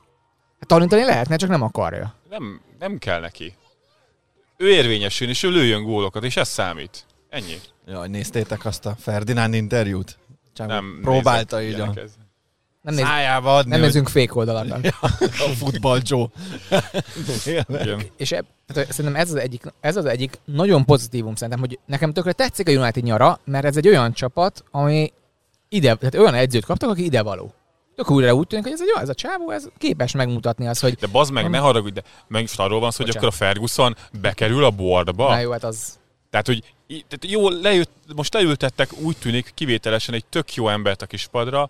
Hát 0.60 0.68
Tanítani 0.68 1.04
lehetne, 1.04 1.36
csak 1.36 1.50
nem 1.50 1.62
akarja. 1.62 2.16
Nem, 2.30 2.62
nem 2.80 2.98
kell 2.98 3.20
neki. 3.20 3.54
Ő 4.58 4.70
érvényesül, 4.70 5.30
és 5.30 5.44
ő 5.44 5.50
lőjön 5.50 5.84
gólokat, 5.84 6.24
és 6.24 6.38
ez 6.38 6.48
számít. 6.48 7.06
Ennyi. 7.30 7.56
Jaj, 7.88 8.08
néztétek 8.08 8.66
azt 8.66 8.86
a 8.86 8.96
Ferdinánd 9.00 9.54
interjút? 9.54 10.18
Csak 10.54 10.68
Nem 10.68 11.00
próbálta 11.02 11.62
így 11.62 11.74
a 11.74 11.76
ilyeneket. 11.76 12.10
Nem, 12.84 12.96
néz, 12.96 13.04
szájába 13.06 13.56
adni, 13.56 13.70
nem 13.70 13.80
hogy 13.80 13.88
nézzünk 13.88 14.08
fék 14.08 14.36
oldalakat. 14.36 14.86
a 15.22 15.48
futball 15.58 16.00
Joe. 16.04 16.28
És 18.18 18.32
eb, 18.32 18.46
tehát 18.68 18.92
szerintem 18.92 19.22
ez 19.22 19.30
az, 19.30 19.36
egyik, 19.36 19.64
ez 19.80 19.96
az 19.96 20.06
egyik 20.06 20.40
nagyon 20.46 20.86
pozitívum 20.86 21.36
szerintem, 21.36 21.60
hogy 21.60 21.80
nekem 21.86 22.14
tökre 22.14 22.32
tetszik 22.32 22.68
a 22.68 22.72
United 22.72 23.04
nyara, 23.04 23.40
mert 23.46 23.66
ez 23.66 23.78
egy 23.78 23.88
olyan 23.88 24.14
csapat, 24.14 24.64
ami 24.72 25.12
ide, 25.70 25.96
tehát 25.96 26.16
olyan 26.16 26.34
edzőt 26.34 26.66
kaptak, 26.66 26.90
aki 26.90 27.04
ide 27.04 27.22
való. 27.22 27.54
Tök 27.96 28.12
újra 28.12 28.34
úgy 28.34 28.48
tűnik, 28.48 28.66
hogy 28.66 28.74
ez 28.74 28.82
egy 28.82 28.92
olyan, 28.92 29.02
ez 29.02 29.10
a 29.10 29.14
csávó, 29.14 29.52
ez 29.52 29.68
képes 29.78 30.12
megmutatni 30.12 30.68
azt, 30.68 30.82
hogy 30.82 30.94
De 30.94 31.08
bazd 31.08 31.32
meg, 31.32 31.50
ne 31.50 31.58
haragudj, 31.58 31.94
de 31.94 32.04
meg 32.28 32.44
is 32.44 32.56
arról 32.56 32.80
van 32.80 32.92
szó, 32.92 33.04
hogy 33.04 33.16
akkor 33.16 33.28
a 33.28 33.32
Ferguson 33.32 33.96
bekerül 34.22 34.64
a 34.64 34.70
boardba. 34.70 35.30
na 35.30 35.40
jó, 35.40 35.52
hát 35.52 35.64
az 35.64 36.00
Tehát, 36.30 36.46
hogy 36.46 36.74
tehát 36.88 37.26
jó, 37.28 37.50
lejött, 37.50 37.92
most 38.16 38.34
leültettek 38.34 38.90
úgy 39.02 39.18
tűnik 39.18 39.52
kivételesen 39.54 40.14
egy 40.14 40.26
tök 40.26 40.56
jó 40.56 40.70
embert 40.70 41.02
a 41.02 41.06
kispadra, 41.06 41.70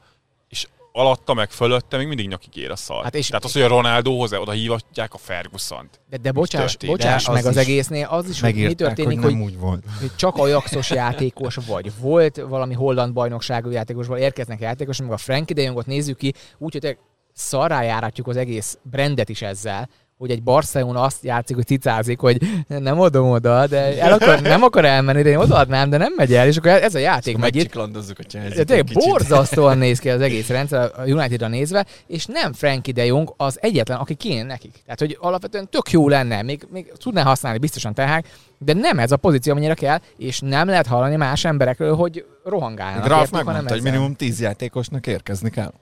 alatta 0.96 1.34
meg 1.34 1.52
fölötte 1.52 1.98
még 1.98 2.08
mindig 2.08 2.28
nyakig 2.28 2.56
ér 2.56 2.72
a 2.72 2.76
szar. 2.76 3.04
Hát 3.04 3.16
és- 3.16 3.28
Tehát 3.28 3.44
az, 3.44 3.54
hogy 3.54 3.62
a 3.62 3.68
Ronaldohoz 3.68 4.34
oda 4.34 4.52
hívatják 4.52 5.14
a 5.14 5.18
Ferguson-t. 5.18 6.00
De, 6.10 6.18
de 6.18 6.32
bocsáss, 6.32 6.76
bocsáss 6.76 7.26
De 7.26 7.32
meg 7.32 7.42
az 7.42 7.50
az 7.50 7.58
egésznél, 7.58 8.08
az 8.10 8.30
is, 8.30 8.42
hogy 8.42 8.56
mi 8.56 8.74
történik, 8.74 9.20
hogy 9.22 9.34
hogy, 9.34 9.42
úgy 9.42 9.58
volt. 9.60 9.84
hogy 10.00 10.16
csak 10.16 10.38
Ajaxos 10.38 10.90
játékos 10.90 11.56
vagy. 11.56 11.92
Volt 12.00 12.38
valami 12.38 12.74
holland 12.74 13.14
bajnokságú 13.14 13.70
játékosból, 13.70 14.18
érkeznek 14.18 14.60
játékos, 14.60 15.00
meg 15.02 15.12
a 15.12 15.18
Frankie 15.18 15.56
de 15.56 15.62
Jongot 15.62 15.86
nézzük 15.86 16.18
ki, 16.18 16.34
úgyhogy 16.58 16.98
szarrá 17.34 17.82
járatjuk 17.84 18.28
az 18.28 18.38
egész 18.38 18.78
brandet 18.84 19.30
is 19.30 19.42
ezzel, 19.42 19.90
hogy 20.18 20.32
egy 20.32 20.44
Barcelona 20.44 21.02
azt 21.02 21.24
játszik, 21.24 21.56
hogy 21.56 21.66
cicázik, 21.66 22.20
hogy 22.20 22.42
nem 22.68 23.00
adom 23.00 23.30
oda, 23.30 23.68
de 23.68 24.02
el 24.02 24.14
akar, 24.14 24.42
nem 24.42 24.64
akar 24.64 24.86
elmenni, 24.86 25.22
de 25.22 25.30
én 25.30 25.38
odaadnám, 25.38 25.90
de 25.90 25.98
nem 25.98 26.14
megy 26.16 26.34
el, 26.34 26.48
és 26.48 26.58
akkor 26.58 26.72
ez 26.72 26.96
a 26.96 27.00
játék 27.00 27.38
megy. 27.38 27.54
Megcsiklandozzuk 27.54 28.20
a 28.20 28.24
chelsea 28.24 28.64
tényleg 28.64 28.86
borzasztóan 28.94 29.78
néz 29.78 30.00
ki 30.00 30.10
az 30.10 30.22
egész 30.32 30.48
rendszer 30.48 30.92
a 30.98 31.04
Unitedra 31.06 31.48
nézve, 31.48 31.86
és 32.08 32.26
nem 32.26 32.54
Frankie 32.54 32.94
de 32.94 33.06
Jong 33.06 33.34
az 33.38 33.58
egyetlen, 33.62 33.98
aki 33.98 34.14
kéne 34.14 34.44
nekik. 34.44 34.82
Tehát, 34.86 35.00
hogy 35.00 35.18
alapvetően 35.20 35.70
tök 35.70 35.92
jó 35.92 36.10
lenne, 36.10 36.42
még, 36.42 36.68
még 36.72 36.92
tudná 36.98 37.24
használni 37.24 37.60
biztosan 37.60 37.94
tehát, 37.94 38.26
de 38.58 38.74
nem 38.74 39.00
ez 39.00 39.12
a 39.12 39.18
pozíció, 39.18 39.52
amennyire 39.52 39.74
kell, 39.74 40.00
és 40.18 40.40
nem 40.40 40.68
lehet 40.68 40.88
hallani 40.88 41.16
más 41.16 41.46
emberekről, 41.46 41.96
hogy 41.96 42.26
rohangálnak. 42.44 43.08
Hanem 43.08 43.28
megmondta, 43.32 43.74
hogy 43.74 43.82
minimum 43.82 44.16
10 44.16 44.42
játékosnak 44.42 45.08
érkezni 45.08 45.50
kell. 45.50 45.74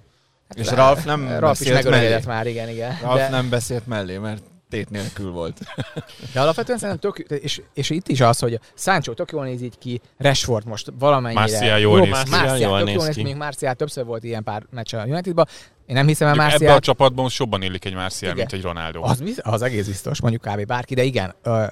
És 0.53 0.69
le- 0.69 0.75
Ralf 0.75 1.05
nem 1.05 1.39
Ralf 1.39 1.59
is 1.59 1.67
beszélt 1.67 1.83
megöregedett 1.83 2.25
mellé. 2.25 2.37
már, 2.37 2.47
igen, 2.47 2.69
igen. 2.69 2.97
Ralf 3.01 3.17
De, 3.17 3.29
nem 3.29 3.49
beszélt 3.49 3.87
mellé, 3.87 4.17
mert 4.17 4.43
tét 4.69 4.89
nélkül 4.89 5.31
volt. 5.31 5.59
de 6.33 6.41
alapvetően 6.41 6.77
szerintem 6.77 7.11
tök, 7.11 7.41
és, 7.43 7.61
és, 7.73 7.89
itt 7.89 8.07
is 8.07 8.21
az, 8.21 8.39
hogy 8.39 8.59
Sancho 8.75 9.13
tök 9.13 9.31
jól 9.31 9.43
néz 9.43 9.61
így 9.61 9.77
ki, 9.77 10.01
Rashford 10.17 10.65
most 10.67 10.87
valamennyire. 10.99 11.39
Martial 11.41 11.79
jól 11.79 11.97
Jó, 11.97 12.03
néz 12.03 12.23
ki. 12.23 12.29
Martial 12.29 12.57
Jól 12.57 12.83
néz 12.83 12.95
jól 12.95 13.05
néz 13.05 13.15
ki, 13.15 13.23
még 13.23 13.35
Martial 13.35 13.73
többször 13.73 14.05
volt 14.05 14.23
ilyen 14.23 14.43
pár 14.43 14.63
meccs 14.69 14.93
a 14.95 15.03
Unitedban. 15.05 15.47
Én 15.85 15.95
nem 15.95 16.07
hiszem 16.07 16.27
el 16.27 16.33
Ebben 16.33 16.47
Martial. 16.49 16.75
a 16.75 16.79
csapatban 16.79 17.23
most 17.23 17.39
jobban 17.39 17.61
illik 17.61 17.85
egy 17.85 17.91
Igen. 18.21 18.35
mint 18.35 18.53
egy 18.53 18.61
Ronaldo. 18.61 19.01
Az, 19.03 19.23
az 19.41 19.61
egész 19.61 19.87
biztos, 19.87 20.21
mondjuk 20.21 20.41
kb. 20.41 20.65
bárki, 20.65 20.93
de 20.95 21.03
igen, 21.03 21.35
ö, 21.43 21.65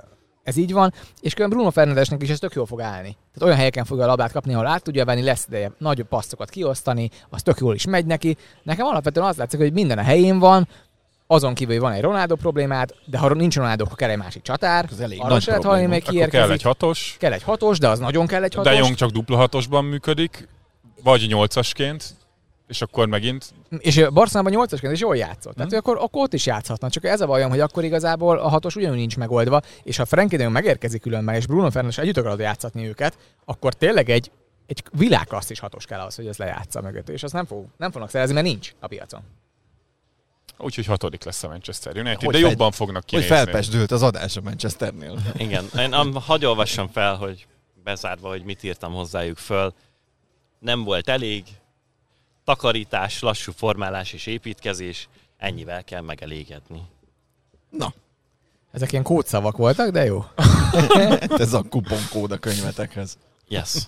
ez 0.44 0.58
így 0.58 0.74
van, 0.74 0.94
és 1.22 1.34
különben 1.34 1.58
Bruno 1.58 1.72
Fernandesnek 1.74 2.22
is 2.22 2.30
ez 2.30 2.40
tök 2.40 2.54
jól 2.54 2.66
fog 2.66 2.82
állni. 2.82 3.10
Tehát 3.10 3.42
olyan 3.42 3.58
helyeken 3.58 3.86
fogja 3.86 4.04
a 4.04 4.08
labát 4.08 4.32
kapni, 4.32 4.54
ahol 4.54 4.68
át 4.68 4.84
tudja 4.84 5.06
venni, 5.06 5.22
lesz 5.22 5.46
ideje 5.48 5.72
nagyobb 5.78 6.08
passzokat 6.08 6.50
kiosztani, 6.50 7.10
az 7.30 7.42
tök 7.42 7.60
jól 7.60 7.76
is 7.76 7.86
megy 7.86 8.06
neki. 8.06 8.38
Nekem 8.64 8.86
alapvetően 8.86 9.26
az 9.26 9.38
látszik, 9.38 9.60
hogy 9.60 9.74
minden 9.74 9.98
a 9.98 10.02
helyén 10.02 10.40
van, 10.40 10.68
azon 11.32 11.54
kívül, 11.54 11.74
hogy 11.74 11.84
van 11.84 11.94
egy 11.94 12.02
Ronaldo 12.02 12.36
problémát, 12.36 12.96
de 13.06 13.18
ha 13.18 13.34
nincs 13.34 13.56
Ronaldo, 13.56 13.84
akkor 13.84 13.98
kell 13.98 14.10
egy 14.10 14.18
másik 14.18 14.42
csatár. 14.42 14.88
Az 14.92 15.00
elég 15.00 15.20
Arra 15.20 15.30
nagy 15.30 15.42
se 15.42 15.52
probléma. 15.52 15.88
még 15.88 16.04
Akkor 16.08 16.28
kell 16.28 16.52
egy 16.52 16.62
hatos, 16.62 17.16
Kell 17.20 17.32
egy 17.32 17.44
hatos, 17.44 17.80
de 17.80 17.88
az 17.88 18.00
nagyon 18.00 18.28
kell 18.28 18.44
egy 18.44 18.54
hatos. 18.54 18.72
de 18.74 18.78
Jong 18.80 18.96
csak 18.96 19.10
dupla 19.10 19.38
hatosban 19.38 19.86
működik, 19.86 20.48
vagy 21.04 21.26
nyolcasként, 21.28 22.16
és 22.70 22.82
akkor 22.82 23.08
megint 23.08 23.54
És 23.78 23.98
a 23.98 24.12
Barcelonában 24.12 24.68
8-asként 24.68 24.90
is 24.92 25.00
jól 25.00 25.16
játszott. 25.16 25.56
Tehát 25.56 25.70
Hmm. 25.70 25.80
akkor, 25.80 25.98
akkor 25.98 26.22
ott 26.24 26.34
is 26.34 26.46
játszhatna. 26.46 26.90
Csak 26.90 27.04
ez 27.06 27.22
a 27.22 27.26
bajom, 27.26 27.50
hogy 27.50 27.60
akkor 27.60 27.84
igazából 27.84 28.40
a 28.40 28.48
hatos 28.48 28.76
ugyanúgy 28.76 28.98
nincs 28.98 29.18
megoldva, 29.18 29.62
és 29.84 29.98
ha 29.98 30.06
Frankie 30.06 30.38
de 30.38 30.44
Jong 30.44 30.56
megérkezik 30.56 31.02
különben, 31.02 31.36
és 31.36 31.46
Bruno 31.48 31.70
Fernandes 31.72 31.98
együtt 31.98 32.18
akarod 32.18 32.40
játszatni 32.40 32.88
őket, 32.88 33.18
akkor 33.46 33.74
tényleg 33.74 34.10
egy, 34.10 34.32
egy 34.66 34.84
világklasszis 34.92 35.60
hatos 35.60 35.86
kell 35.86 36.00
az, 36.00 36.16
hogy 36.16 36.28
ez 36.28 36.38
lejátsza 36.38 36.82
mögött. 36.82 37.10
És 37.10 37.24
azt 37.24 37.34
nem, 37.34 37.46
fog, 37.46 37.66
nem 37.78 37.92
fognak 37.92 38.10
szerezni, 38.10 38.34
mert 38.34 38.46
nincs 38.46 38.74
a 38.80 38.88
piacon. 38.88 39.22
úgyhogy 40.58 40.86
hatodik 40.86 41.24
lesz 41.24 41.44
a 41.44 41.48
Manchester 41.48 41.96
United, 41.98 42.22
Hogy 42.24 42.34
de 42.34 42.40
fel- 42.40 42.50
jobban 42.50 42.72
fognak 42.72 42.96
Hogy 43.02 43.06
kinézni. 43.06 43.30
felpesdült 43.36 43.92
az 43.92 44.02
adás 44.04 44.38
a 44.38 44.42
Manchesternél. 44.42 45.20
Igen, 45.38 45.66
én 45.78 45.94
am, 45.94 46.14
hagyj 46.14 46.46
olvassam 46.46 46.88
fel, 46.88 47.16
hogy 47.16 47.48
bezárva, 47.84 48.28
hogy 48.30 48.44
mit 48.44 48.64
írtam 48.64 48.94
hozzájuk 48.94 49.38
föl. 49.38 49.74
Nem 50.60 50.84
volt 50.84 51.10
elég, 51.10 51.44
takarítás, 52.50 53.22
lassú 53.22 53.52
formálás 53.52 54.14
és 54.14 54.26
építkezés, 54.26 55.10
ennyivel 55.38 55.84
kell 55.84 56.02
megelégedni. 56.02 56.82
Na, 57.70 57.94
Ezek 58.72 58.92
ilyen 58.92 59.04
kódszavak 59.04 59.58
voltak, 59.58 59.90
de 59.90 60.06
jó. 60.06 60.24
ez 61.38 61.54
a 61.54 61.64
kuponkód 61.70 62.32
a 62.32 62.38
könyvetekhez. 62.38 63.18
Yes. 63.48 63.88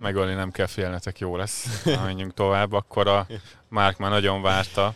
Megölni 0.00 0.34
nem 0.34 0.50
kell 0.50 0.66
félnetek, 0.66 1.18
jó 1.18 1.36
lesz. 1.36 1.82
Ha 1.84 2.04
menjünk 2.04 2.34
tovább, 2.34 2.72
akkor 2.72 3.08
a 3.08 3.26
Márk 3.68 3.98
már 3.98 4.10
nagyon 4.10 4.42
várta. 4.42 4.94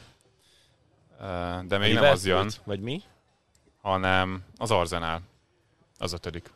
De 1.67 1.79
még 1.79 1.95
nem 1.95 2.05
az 2.05 2.27
jön, 2.27 2.51
Vagy 2.65 2.81
mi? 2.81 3.03
hanem 3.83 4.43
az 4.57 4.71
Arsenal. 4.71 5.21
Az 5.99 6.13
ötödik. 6.13 6.51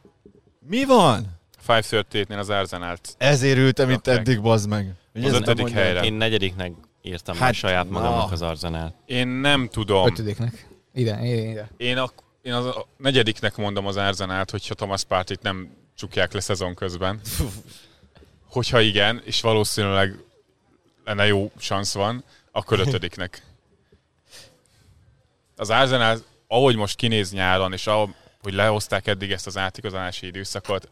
Mi 0.69 0.85
van? 0.85 1.27
538-nél 1.67 2.39
az 2.39 2.51
Arsenalt. 2.51 3.15
Ezért 3.19 3.59
ültem 3.59 3.91
itt 3.91 4.07
eddig, 4.07 4.41
bazd 4.43 4.69
meg. 4.69 4.95
Hogy 5.23 5.35
Az 5.35 5.41
ötödik 5.41 5.69
helyre. 5.69 6.03
Én 6.03 6.13
negyediknek 6.13 6.73
írtam 7.03 7.37
hát, 7.37 7.55
saját 7.55 7.91
magamnak 7.91 8.27
na. 8.27 8.33
az 8.33 8.43
Arzenál. 8.43 8.95
Én 9.07 9.29
nem 9.29 9.69
tudom. 9.69 10.07
Ötödiknek. 10.07 10.69
Ide, 10.95 11.19
ide, 11.23 11.43
ide. 11.43 11.71
Én, 11.77 11.97
a, 11.97 12.11
én 12.43 12.53
az 12.53 12.67
a 12.67 12.87
negyediknek 12.97 13.57
mondom 13.57 13.87
az 13.87 13.97
Arsenalt, 13.97 14.51
hogyha 14.51 14.75
Thomas 14.75 15.05
Partit 15.05 15.43
nem 15.43 15.71
csukják 15.97 16.33
le 16.33 16.41
szezon 16.41 16.75
közben. 16.75 17.21
Hogyha 18.51 18.81
igen, 18.81 19.23
és 19.25 19.41
valószínűleg 19.41 20.19
lenne 21.05 21.27
jó 21.27 21.51
szansz 21.59 21.95
van, 21.95 22.25
akkor 22.53 22.81
ötödiknek. 22.81 23.43
Az 25.57 25.71
Arsenal, 25.71 26.19
ahogy 26.47 26.77
most 26.77 26.97
kinéz 26.97 27.33
nyáron, 27.33 27.73
és 27.73 27.87
ahogy 27.87 28.15
hogy 28.47 28.55
lehozták 28.55 29.07
eddig 29.07 29.31
ezt 29.31 29.47
az 29.47 29.57
átigazolási 29.57 30.27
időszakot, 30.27 30.89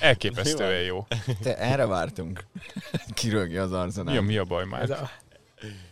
elképesztően 0.00 0.82
jó. 0.82 1.06
Te 1.42 1.58
erre 1.58 1.86
vártunk. 1.86 2.44
Kirögje 3.14 3.62
az 3.62 3.72
Arsenal. 3.72 4.12
Mi 4.12 4.18
a, 4.18 4.22
mi 4.22 4.36
a 4.36 4.44
baj 4.44 4.64
már? 4.64 4.82
Ez 4.82 4.90
a, 4.90 5.10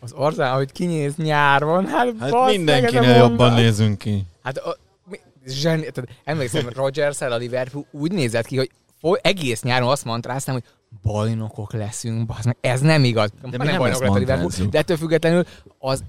az 0.01 0.12
Arzán, 0.12 0.55
hogy 0.55 0.72
kinéz 0.72 1.16
nyáron, 1.16 1.86
hát, 1.86 2.14
Hát 2.18 2.31
bassz 2.31 2.56
mindenkinél 2.56 3.16
jobban 3.16 3.52
nézünk 3.52 3.98
ki. 3.98 4.26
Hát 4.43 4.59
a, 4.59 4.76
mi, 5.05 5.20
zseni, 5.47 5.90
tehát 5.90 6.10
emlékszem, 6.24 6.68
rogers 6.68 7.20
a 7.20 7.36
Liverpool 7.36 7.86
úgy 7.90 8.12
nézett 8.12 8.47
ki, 8.47 8.56
hogy 8.56 8.70
foly, 9.01 9.18
egész 9.22 9.62
nyáron 9.62 9.89
azt 9.89 10.05
mantráztam, 10.05 10.55
hogy 10.55 10.64
bajnokok 11.02 11.72
leszünk, 11.72 12.26
bazd 12.26 12.47
meg. 12.47 12.56
Ez 12.60 12.81
nem 12.81 13.05
igaz. 13.05 13.31
De 13.43 13.48
mi 13.51 13.56
nem, 13.56 13.66
nem 13.66 13.78
bajnok 13.78 14.01
lett 14.01 14.10
a 14.10 14.14
Liverpool, 14.14 14.68
de 14.70 14.78
ettől 14.78 14.97
függetlenül 14.97 15.44
az, 15.78 16.05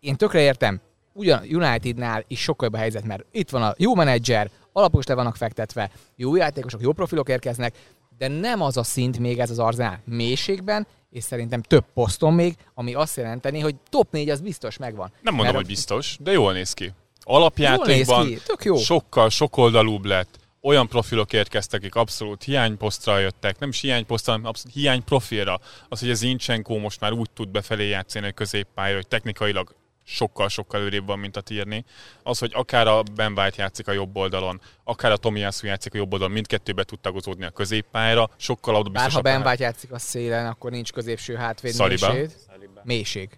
én 0.00 0.16
tökre 0.16 0.40
értem, 0.40 0.80
ugyan 1.14 1.42
Unitednál 1.50 2.24
is 2.28 2.40
sokkal 2.40 2.66
jobb 2.66 2.76
a 2.76 2.80
helyzet, 2.80 3.04
mert 3.04 3.24
itt 3.30 3.50
van 3.50 3.62
a 3.62 3.74
jó 3.76 3.94
menedzser, 3.94 4.50
alapok 4.72 5.00
is 5.00 5.06
le 5.06 5.14
vannak 5.14 5.36
fektetve, 5.36 5.90
jó 6.16 6.36
játékosok, 6.36 6.80
jó 6.80 6.92
profilok 6.92 7.28
érkeznek, 7.28 7.74
de 8.18 8.28
nem 8.28 8.60
az 8.60 8.76
a 8.76 8.82
szint 8.82 9.18
még 9.18 9.38
ez 9.38 9.50
az 9.50 9.58
Arzenál 9.58 10.02
mélységben, 10.04 10.86
és 11.10 11.24
szerintem 11.24 11.62
több 11.62 11.84
poszton 11.94 12.32
még, 12.32 12.56
ami 12.74 12.94
azt 12.94 13.16
jelenteni, 13.16 13.60
hogy 13.60 13.74
top 13.88 14.12
4 14.12 14.30
az 14.30 14.40
biztos 14.40 14.76
megvan. 14.76 15.12
Nem 15.22 15.34
mondom, 15.34 15.44
Mert 15.44 15.56
hogy 15.56 15.74
biztos, 15.74 16.16
de 16.20 16.32
jól 16.32 16.52
néz 16.52 16.72
ki. 16.72 16.84
Néz 16.84 16.92
Alapjátékban 17.24 18.26
ki, 18.26 18.38
tök 18.46 18.64
jó. 18.64 18.76
sokkal 18.76 19.30
sokoldalúbb 19.30 20.04
lett. 20.04 20.38
Olyan 20.60 20.88
profilok 20.88 21.32
érkeztek, 21.32 21.80
akik 21.80 21.94
abszolút 21.94 22.42
hiányposztra 22.42 23.18
jöttek, 23.18 23.58
nem 23.58 23.68
is 23.68 23.80
hiányposztra, 23.80 24.32
hanem 24.32 24.46
abszolút 24.46 24.76
hiányprofilra. 24.76 25.60
Az, 25.88 26.00
hogy 26.00 26.10
az 26.10 26.18
Zincsenko 26.18 26.78
most 26.78 27.00
már 27.00 27.12
úgy 27.12 27.30
tud 27.30 27.48
befelé 27.48 27.88
játszani 27.88 28.26
a 28.26 28.32
középpályára, 28.32 28.96
hogy 28.96 29.08
technikailag 29.08 29.74
sokkal-sokkal 30.04 30.80
előrébb 30.80 31.06
van, 31.06 31.18
mint 31.18 31.36
a 31.36 31.40
Tierney. 31.40 31.84
Az, 32.22 32.38
hogy 32.38 32.52
akár 32.54 32.86
a 32.86 33.02
Ben 33.14 33.32
White 33.38 33.62
játszik 33.62 33.88
a 33.88 33.92
jobb 33.92 34.16
oldalon, 34.16 34.60
akár 34.84 35.12
a 35.12 35.16
Tomiyasu 35.16 35.66
játszik 35.66 35.94
a 35.94 35.96
jobb 35.96 36.12
oldalon, 36.12 36.32
mindkettőbe 36.34 36.84
tud 36.84 37.00
tagozódni 37.00 37.44
a 37.44 37.50
középpályára, 37.50 38.30
sokkal 38.36 38.74
oda 38.74 38.90
Bár 38.90 39.10
ha. 39.10 39.20
Ben 39.20 39.46
White 39.46 39.62
játszik 39.62 39.92
a 39.92 39.98
szélen, 39.98 40.46
akkor 40.46 40.70
nincs 40.70 40.92
középső 40.92 41.34
hátvéd 41.34 41.74
Saliba. 41.74 42.12
mélység. 42.12 42.36
Mélység. 42.82 43.28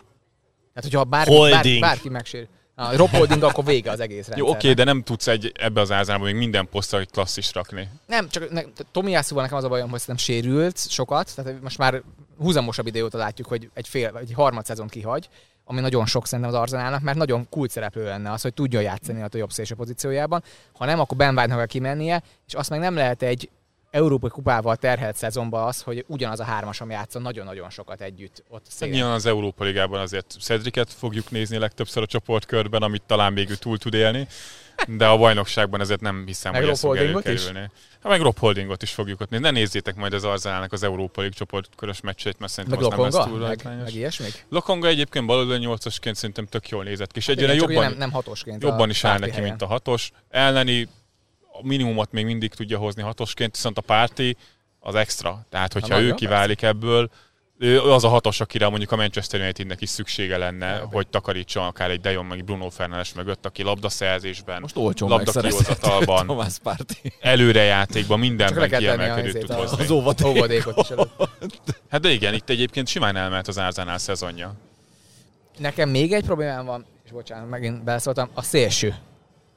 Tehát, 0.74 0.90
hogyha 0.90 1.05
bárki, 1.05 1.34
Holding. 1.34 1.80
bárki 1.80 2.09
megsérül. 2.09 2.48
A 2.78 2.97
Rob 2.97 3.10
Holding, 3.10 3.43
akkor 3.43 3.64
vége 3.64 3.90
az 3.90 4.01
egész 4.01 4.26
Jó, 4.26 4.32
rendszernek. 4.32 4.55
oké, 4.55 4.72
de 4.72 4.84
nem 4.84 5.02
tudsz 5.02 5.26
egy, 5.26 5.52
ebbe 5.59 5.80
az 5.80 5.90
ázárban 5.90 6.26
még 6.26 6.36
minden 6.36 6.68
posztra 6.68 6.98
egy 6.98 7.10
klasszis 7.10 7.52
rakni. 7.52 7.88
Nem, 8.06 8.28
csak 8.28 8.51
ne, 8.51 8.62
Tomi 8.93 9.10
Jászúval 9.10 9.43
nekem 9.43 9.59
az 9.59 9.64
a 9.64 9.68
bajom, 9.68 9.90
hogy 9.90 10.01
szerintem 10.01 10.24
sérült 10.24 10.90
sokat, 10.90 11.34
tehát 11.34 11.62
most 11.62 11.78
már 11.78 12.02
húzamosabb 12.38 12.86
idő 12.86 13.05
óta 13.05 13.18
látjuk, 13.18 13.48
hogy 13.48 13.70
egy 13.74 13.88
fél, 13.88 14.16
egy 14.16 14.32
harmad 14.34 14.64
szezon 14.64 14.88
kihagy, 14.88 15.28
ami 15.68 15.80
nagyon 15.80 16.06
sok 16.06 16.26
szerintem 16.26 16.55
az 16.55 16.60
Arzenálnak, 16.60 17.01
mert 17.01 17.16
nagyon 17.16 17.48
kult 17.48 17.70
szereplő 17.70 18.05
lenne 18.05 18.32
az, 18.32 18.43
hogy 18.43 18.55
tudja 18.55 18.80
játszani 18.80 19.22
a 19.22 19.28
jobb 19.32 19.51
szélső 19.51 19.74
pozíciójában. 19.74 20.43
Ha 20.72 20.84
nem, 20.84 21.01
akkor 21.01 21.16
Ben 21.16 21.36
White-nak 21.36 21.56
kell 21.56 21.66
kimennie, 21.66 22.22
és 22.47 22.55
azt 22.55 22.70
meg 22.70 22.78
nem 22.78 22.94
lehet 22.94 23.22
egy 23.22 23.51
Európai 23.90 24.30
kupával 24.30 24.76
terhelt 24.76 25.16
szezonban 25.16 25.66
az, 25.66 25.82
hogy 25.82 26.05
ugyanaz 26.09 26.40
a 26.40 26.44
hármasom 26.44 26.90
játszon 26.90 27.22
nagyon-nagyon 27.22 27.70
sokat 27.70 28.01
együtt 28.01 28.43
ott 28.48 28.64
szélen. 28.68 28.94
Nyilván 28.94 29.12
az 29.12 29.26
Európa 29.26 29.64
Ligában 29.64 30.01
azért 30.01 30.36
Cedricet 30.40 30.93
fogjuk 30.93 31.30
nézni 31.30 31.59
legtöbbször 31.59 32.02
a 32.02 32.06
csoportkörben, 32.06 32.82
amit 32.82 33.02
talán 33.06 33.32
még 33.32 33.51
ő 33.51 33.55
túl 33.55 33.78
tud 33.78 33.94
élni, 33.94 34.26
de 34.89 35.07
a 35.07 35.16
bajnokságban 35.16 35.81
ezért 35.81 36.01
nem 36.01 36.23
hiszem, 36.27 36.53
Meg 36.53 36.61
hogy 36.61 36.69
Rob 36.69 36.77
ez 36.77 36.82
fog 36.82 36.97
előkerülni. 36.97 37.70
Hát 38.03 38.12
meg 38.12 38.20
Rob 38.20 38.39
Holdingot 38.39 38.82
is 38.82 38.90
fogjuk 38.90 39.20
ott 39.20 39.31
nézni. 39.31 39.47
Ne 39.47 39.53
nézzétek 39.53 39.94
majd 39.94 40.12
az 40.12 40.24
Arzenálnak 40.24 40.73
az 40.73 40.82
Európa 40.82 41.23
Lig 41.23 41.32
csoportkörös 41.32 42.01
meccsét, 42.01 42.39
mert 42.39 42.53
szerintem 42.53 42.81
Meg 42.81 42.89
az 42.89 42.97
nem 42.97 43.05
lesz 43.05 43.15
Lokonga? 43.15 43.39
túl 43.39 43.47
Meg, 43.48 43.78
meg 43.85 43.94
ilyesmik? 43.94 44.47
Lokonga 44.48 44.89
egyébként 44.89 45.27
baloldali 45.27 45.59
nyolcasként 45.59 46.16
szerintem 46.16 46.47
tök 46.47 46.69
jól 46.69 46.85
nézett 46.85 47.12
ki, 47.12 47.19
és 47.19 47.28
egyre 47.28 47.44
ugye 47.44 47.55
jobban, 47.55 47.85
nem, 47.85 47.98
nem 47.98 48.11
hatosként. 48.11 48.62
jobban 48.62 48.90
is 48.90 49.05
áll 49.05 49.19
neki, 49.19 49.31
helyen. 49.31 49.48
mint 49.48 49.62
a 49.62 49.66
hatos. 49.66 50.11
Elneni 50.31 50.89
a 51.53 51.66
minimumot 51.66 52.12
még 52.12 52.24
mindig 52.24 52.55
tudja 52.55 52.78
hozni 52.78 53.03
hatosként, 53.03 53.55
viszont 53.55 53.78
a 53.78 53.81
párti 53.81 54.36
az 54.81 54.94
extra. 54.94 55.47
Tehát, 55.51 55.73
hogyha 55.73 55.97
Na, 55.97 56.03
ő 56.03 56.15
kiválik 56.15 56.62
ebből, 56.62 57.11
ő 57.59 57.81
az 57.81 58.05
a 58.05 58.09
hatos, 58.09 58.41
akire 58.41 58.69
mondjuk 58.69 58.93
a 58.93 58.97
Manchester 58.97 59.41
Unitednek 59.41 59.81
is 59.81 59.89
szüksége 59.89 60.37
lenne, 60.37 60.66
Ja, 60.66 60.89
hogy 60.93 61.09
takarítson 61.09 61.65
akár 61.65 61.91
egy 61.91 62.01
De 62.01 62.11
Jong, 62.11 62.28
meg 62.28 62.45
Bruno 62.45 62.69
Fernandes 62.70 63.12
mögött, 63.15 63.47
aki 63.47 63.62
labdaszerzésben, 63.62 64.61
Most 64.61 64.77
olcsón 64.77 65.09
labda 65.09 65.24
megszerezhető 65.24 65.74
kihozatalban, 65.74 66.24
Thomas 66.27 66.59
Party. 66.62 66.93
előrejátékban 67.20 68.19
mindenben 68.19 68.69
kiemelkedőt 68.70 69.39
tud 69.39 69.53
hozni. 69.53 69.83
Az 69.83 69.91
óvaték. 69.91 70.27
Óvadékot 70.27 70.77
is 70.78 70.89
előtt. 70.91 71.15
Hát 71.91 72.01
de 72.01 72.11
igen, 72.11 72.35
itt 72.35 72.49
egyébként 72.49 72.89
simán 72.89 73.16
elment 73.16 73.49
az 73.49 73.59
Árzánál 73.59 73.99
szezonja. 73.99 74.55
Nekem 75.59 75.89
még 75.89 76.12
egy 76.12 76.24
problémám 76.24 76.65
van, 76.65 76.87
és 77.05 77.11
bocsánat, 77.11 77.49
megint 77.49 77.85
beleszóltam, 77.85 78.28
a 78.35 78.43
szélső. 78.43 78.95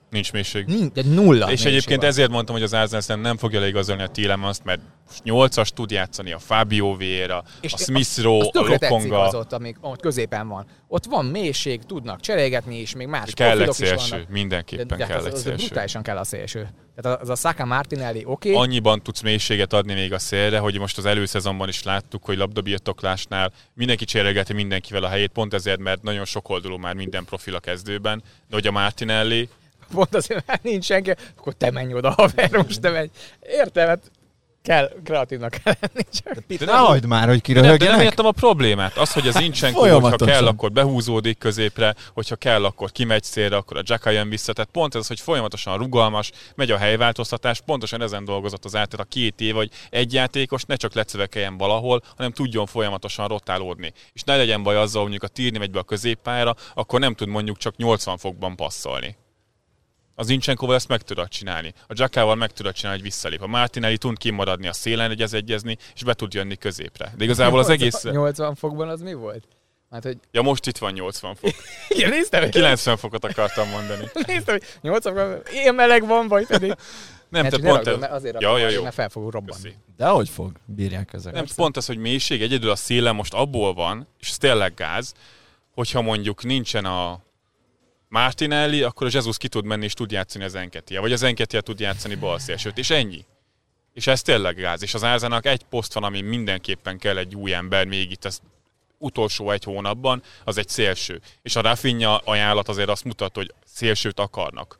Nincs 0.10 0.32
mélység. 0.32 0.66
Nincs, 0.66 0.98
egy 0.98 1.14
nulla. 1.14 1.52
És 1.52 1.66
egyébként 1.66 2.00
van. 2.00 2.10
ezért 2.10 2.30
mondtam, 2.30 2.56
hogy 2.56 2.64
az 2.64 2.74
Arsenal 2.74 3.22
nem 3.22 3.38
fogja 3.38 3.60
leigazolni 3.60 4.04
a 4.04 4.08
Tielemans, 4.08 4.58
mert 4.64 4.82
8-as 5.24 5.68
tud 5.68 5.92
játszani 5.92 6.32
a 6.32 6.40
Fabio 6.40 6.96
Vieira, 6.96 7.44
És 7.62 7.74
a 7.74 7.78
Smith 7.78 8.22
Rowe, 8.22 8.46
a 8.46 8.50
tetszik 8.52 8.84
az 8.84 8.90
Lokonga. 8.90 9.38
ott, 9.38 9.54
amíg 9.54 9.78
ott 9.82 10.02
középen 10.02 10.48
van. 10.48 10.66
Ott 10.88 11.06
van 11.06 11.26
mélység, 11.26 11.84
tudnak 11.84 12.20
cserélgetni 12.20 12.80
is, 12.80 12.96
még 12.96 13.08
más 13.08 13.34
Kell 13.34 13.62
egy 13.62 13.72
szélső, 13.72 14.10
vannak. 14.10 14.30
mindenképpen 14.30 14.98
de, 14.98 15.06
kell 15.06 15.18
az, 15.18 15.26
egy 15.26 15.36
szélső. 15.36 15.66
brutálisan 15.66 16.02
kell 16.02 16.18
a 16.18 16.24
szélső. 16.24 16.70
Tehát 16.96 17.22
az 17.22 17.30
a 17.30 17.36
Saka 17.36 17.66
Martinelli 17.66 18.24
oké, 18.26 18.52
okay, 18.52 18.64
Annyiban 18.64 19.02
tudsz 19.02 19.22
mélységet 19.22 19.74
adni 19.74 19.94
még 19.94 20.14
a 20.14 20.20
szélre, 20.20 20.60
hogy 20.60 20.80
most 20.80 20.98
az 20.98 21.06
előszezonban 21.06 21.68
is 21.68 21.84
láttuk, 21.84 22.26
hogy 22.26 22.38
labdabirtoklásnál 22.38 23.52
mindenki 23.74 24.06
cserélgeti 24.06 24.54
mindenkivel 24.54 25.04
a 25.04 25.08
helyét, 25.08 25.32
pont 25.32 25.54
ezért, 25.54 25.80
mert 25.80 26.02
nagyon 26.02 26.26
sok 26.26 26.50
oldalú 26.50 26.78
már 26.78 26.94
minden 26.94 27.26
profil 27.26 27.56
a 27.56 27.60
kezdőben, 27.60 28.24
de 28.50 28.56
hogy 28.56 28.68
a 28.68 28.72
Martinelli, 28.72 29.50
pont 29.94 30.16
azért, 30.16 30.48
mert 30.48 30.64
nincs 30.64 30.86
senki, 30.86 31.14
akkor 31.38 31.54
te 31.54 31.72
menj 31.72 31.94
oda, 31.94 32.10
haver, 32.10 32.52
most 32.52 32.82
te 32.82 32.90
menj. 32.90 33.10
Értem, 33.42 33.88
hát 33.88 34.12
kell, 34.62 34.92
kreatívnak 35.04 35.58
kell 35.64 35.74
lenni, 35.80 36.06
csak 36.12 36.44
De 36.48 36.66
ne 36.66 36.72
hagyd 36.72 37.06
már, 37.06 37.28
hogy 37.28 37.42
De 37.42 37.54
nem, 37.54 37.62
de 37.62 37.68
nem 37.68 37.78
kiröhögjenek. 37.78 38.06
értem 38.06 38.26
a 38.26 38.32
problémát. 38.32 38.98
Az, 38.98 39.14
hogy 39.14 39.28
az 39.28 39.40
Incsenko, 39.40 40.00
hogyha 40.00 40.26
kell, 40.26 40.48
akkor 40.48 40.72
behúzódik 40.72 41.38
középre, 41.38 41.96
hogyha 42.14 42.36
kell, 42.36 42.66
akkor 42.66 42.92
kimegy 42.92 43.24
szélre, 43.24 43.56
akkor 43.56 43.78
a 43.78 43.82
Jacka 43.84 44.10
jön 44.10 44.30
vissza. 44.30 44.54
Tehát 44.54 44.70
pont 44.72 44.96
ez, 44.96 45.08
hogy 45.08 45.20
folyamatosan 45.20 45.78
rugalmas, 45.78 46.32
megy 46.56 46.72
a 46.72 46.78
helyváltoztatás, 46.78 47.62
pontosan 47.66 48.02
ezen 48.02 48.26
dolgozott 48.26 48.66
az 48.66 48.76
átlet 48.76 49.02
a 49.02 49.04
két 49.04 49.42
év, 49.42 49.56
hogy 49.56 49.70
egy 49.90 50.14
játékos 50.14 50.64
ne 50.64 50.76
csak 50.76 50.94
lecövekeljen 50.94 51.58
valahol, 51.58 52.02
hanem 52.18 52.32
tudjon 52.32 52.66
folyamatosan 52.66 53.28
rotálódni. 53.28 53.94
És 54.14 54.22
ne 54.24 54.36
legyen 54.36 54.64
baj 54.64 54.76
azzal, 54.76 55.02
hogy 55.02 55.12
mondjuk 55.12 55.24
a 55.24 55.28
Tirni 55.34 55.58
megy 55.58 55.72
be 55.72 55.80
a 55.80 55.84
középpályára, 55.84 56.56
akkor 56.74 57.00
nem 57.00 57.14
tud 57.14 57.28
mondjuk 57.28 57.58
csak 57.58 57.76
80 57.76 58.18
fokban 58.18 58.56
passzolni. 58.56 59.16
Az 60.20 60.30
Incsenkóval 60.30 60.76
ezt 60.76 60.88
meg 60.88 61.02
tudod 61.02 61.28
csinálni. 61.28 61.74
A 61.88 61.94
Jackával 61.96 62.36
meg 62.36 62.52
tudod 62.52 62.74
csinálni, 62.74 63.00
hogy 63.00 63.10
visszalép. 63.10 63.42
A 63.42 63.48
Martinelli 63.48 63.98
tud 63.98 64.18
kimaradni 64.18 64.68
a 64.68 64.74
szélen 64.74 65.12
egyez 65.12 65.34
egyezni, 65.34 65.78
és 65.96 66.04
be 66.04 66.14
tud 66.14 66.34
jönni 66.34 66.56
középre. 66.56 67.14
De 67.18 67.24
igazából 67.24 67.60
az 67.60 67.70
egész... 67.70 68.04
80 68.04 68.56
fokban 68.56 68.90
az 68.90 69.02
mi 69.02 69.14
volt? 69.14 69.48
Hát, 69.90 70.04
hogy 70.04 70.18
Ja, 70.32 70.42
most 70.42 70.68
itt 70.68 70.78
van 70.78 70.92
80 70.92 71.36
fok. 71.36 71.52
igen, 71.96 72.10
néztem, 72.10 72.42
hogy 72.42 72.50
90 72.50 72.98
fokot 72.98 73.26
akartam 73.26 73.70
mondani. 73.70 74.06
néztem, 74.28 74.56
hogy 74.56 74.64
80 74.82 75.16
fokban, 75.16 75.42
ilyen 75.52 75.76
meleg 75.76 76.08
van, 76.08 76.28
vagy 76.28 76.46
pedig. 76.48 76.76
Nem, 77.30 77.44
Ne, 77.44 77.50
te 77.50 77.60
pont 77.60 77.88
ez... 77.88 77.98
mert 77.98 78.12
azért 78.12 78.42
Ja, 78.42 78.58
ja, 78.58 78.70
jó. 78.70 78.84
mert 78.84 78.96
fel 78.96 79.10
fog 79.10 79.32
robbanni. 79.32 79.62
Köszi. 79.62 79.76
De 79.98 80.08
hogy 80.08 80.30
fog? 80.30 80.52
Bírják 80.66 81.14
ezek. 81.14 81.34
Nem, 81.34 81.46
pont 81.56 81.78
ez, 81.78 81.86
hogy 81.86 81.98
mélység, 81.98 82.42
egyedül 82.42 82.70
a 82.70 82.76
széle 82.76 83.12
most 83.12 83.34
abból 83.34 83.74
van, 83.74 84.08
és 84.20 84.30
ez 84.30 84.38
tényleg 84.38 84.74
gáz, 84.74 85.14
hogyha 85.74 86.02
mondjuk 86.02 86.44
nincsen 86.44 86.86
a 86.86 87.20
Martinelli, 88.10 88.84
akkor 88.84 89.08
a 89.08 89.10
Jesus 89.14 89.38
ki 89.38 89.48
tud 89.48 89.66
menni 89.66 89.84
és 89.86 89.94
tud 89.94 90.12
játszani 90.12 90.44
az 90.44 90.56
Enketia, 90.56 91.02
vagy 91.02 91.12
az 91.12 91.24
Enketia 91.24 91.62
tud 91.62 91.80
játszani 91.80 92.16
balszélsőt, 92.16 92.78
és 92.78 92.90
ennyi. 92.90 93.26
És 93.94 94.08
ez 94.08 94.22
tényleg 94.22 94.56
gáz. 94.56 94.82
És 94.82 94.94
az 94.94 95.04
Árzának 95.04 95.46
egy 95.46 95.64
poszt 95.64 95.94
van, 95.94 96.04
ami 96.04 96.22
mindenképpen 96.22 96.98
kell 96.98 97.18
egy 97.18 97.36
új 97.36 97.54
ember 97.54 97.86
még 97.86 98.12
itt 98.12 98.26
az 98.26 98.42
utolsó 98.98 99.52
egy 99.52 99.64
hónapban, 99.64 100.24
az 100.44 100.58
egy 100.58 100.70
szélső. 100.70 101.22
És 101.42 101.56
a 101.56 101.62
Rafinha 101.62 102.22
ajánlat 102.26 102.68
azért 102.68 102.90
azt 102.90 103.04
mutat, 103.04 103.36
hogy 103.36 103.54
szélsőt 103.66 104.20
akarnak. 104.20 104.80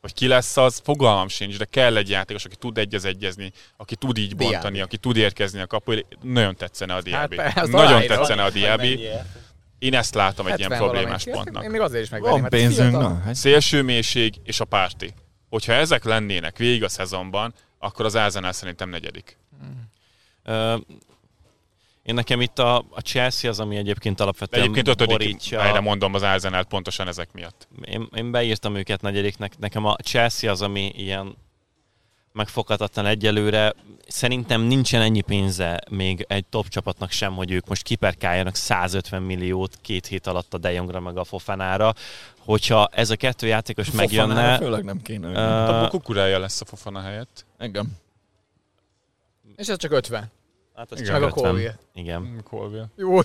Hogy 0.00 0.14
ki 0.14 0.26
lesz 0.26 0.56
az, 0.56 0.80
fogalmam 0.84 1.28
sincs, 1.28 1.58
de 1.58 1.64
kell 1.64 1.96
egy 1.96 2.08
játékos, 2.08 2.44
aki 2.44 2.56
tud 2.56 2.78
egyez 2.78 3.04
egyezni, 3.04 3.52
aki 3.76 3.96
tud 3.96 4.18
így 4.18 4.36
bontani, 4.36 4.80
aki 4.80 4.96
tud 4.96 5.16
érkezni 5.16 5.60
a 5.60 5.66
kapu. 5.66 5.92
Nagyon 6.22 6.56
tetszene 6.56 6.94
a 6.94 7.02
Diaby. 7.02 7.36
azt 7.36 7.70
Nagyon 7.70 8.06
tetszene 8.06 8.44
a 8.44 8.50
Diaby. 8.50 9.08
Én 9.86 9.94
ezt 9.94 10.14
látom 10.14 10.46
egy 10.46 10.58
ilyen 10.58 10.70
70 10.70 10.88
problémás 10.88 11.24
valamennyi. 11.24 11.44
pontnak. 11.44 11.64
Én 11.64 11.70
még 11.70 11.80
azért 11.80 12.02
is 12.04 12.10
megvenném. 12.10 12.40
Van 12.40 12.50
pénzünk, 12.50 12.92
na. 12.92 13.20
Hát 13.24 13.34
Szélső 13.34 13.82
mélység 13.82 14.34
és 14.44 14.60
a 14.60 14.64
párti. 14.64 15.12
Hogyha 15.48 15.72
ezek 15.72 16.04
lennének 16.04 16.56
végig 16.58 16.84
a 16.84 16.88
szezonban, 16.88 17.54
akkor 17.78 18.04
az 18.04 18.14
Arsenal 18.14 18.52
szerintem 18.52 18.88
negyedik. 18.88 19.38
Ö, 20.44 20.76
én 22.02 22.14
nekem 22.14 22.40
itt 22.40 22.58
a, 22.58 22.76
a 22.76 23.00
Chelsea 23.00 23.50
az, 23.50 23.60
ami 23.60 23.76
egyébként 23.76 24.16
De 24.16 24.22
alapvetően 24.22 24.62
egyébként 24.62 24.88
ötödik, 24.88 25.16
borítja. 25.18 25.60
erre 25.62 25.80
mondom 25.80 26.14
az 26.14 26.22
Arsenal 26.22 26.64
pontosan 26.64 27.08
ezek 27.08 27.32
miatt. 27.32 27.68
Én, 27.84 28.08
én 28.14 28.30
beírtam 28.30 28.74
őket 28.76 29.00
negyediknek. 29.00 29.58
Nekem 29.58 29.84
a 29.84 29.94
Chelsea 29.94 30.50
az, 30.50 30.62
ami 30.62 30.92
ilyen 30.96 31.36
megfoghatatlan 32.36 33.06
egyelőre. 33.06 33.74
Szerintem 34.08 34.60
nincsen 34.60 35.02
ennyi 35.02 35.20
pénze 35.20 35.80
még 35.90 36.24
egy 36.28 36.44
top 36.44 36.68
csapatnak 36.68 37.10
sem, 37.10 37.34
hogy 37.34 37.50
ők 37.50 37.68
most 37.68 37.82
kiperkáljanak 37.82 38.54
150 38.54 39.22
milliót 39.22 39.78
két 39.82 40.06
hét 40.06 40.26
alatt 40.26 40.54
a 40.54 40.58
De 40.58 40.72
Jongra 40.72 41.00
meg 41.00 41.16
a 41.16 41.24
Fofanára. 41.24 41.94
Hogyha 42.38 42.88
ez 42.92 43.10
a 43.10 43.16
kettő 43.16 43.46
játékos 43.46 43.88
Fofanára 43.88 44.26
megjönne, 44.26 44.56
Főleg 44.56 44.84
nem 44.84 45.02
kéne. 45.02 45.28
Uh, 45.28 45.68
Abba 45.68 45.88
kukurája 45.88 46.38
lesz 46.38 46.60
a 46.60 46.64
Fofana 46.64 47.00
helyett. 47.00 47.44
Engem. 47.58 47.86
És 49.56 49.68
ez 49.68 49.78
csak 49.78 49.92
50. 49.92 50.30
hát 50.76 50.92
az 50.92 51.00
Igen. 51.00 51.10
csak 51.12 51.20
Meg 51.20 51.22
a 51.22 51.26
50. 51.36 51.44
Colville. 51.44 51.78
Igen. 51.94 52.40
Colville. 52.50 52.86
Jó, 52.96 53.20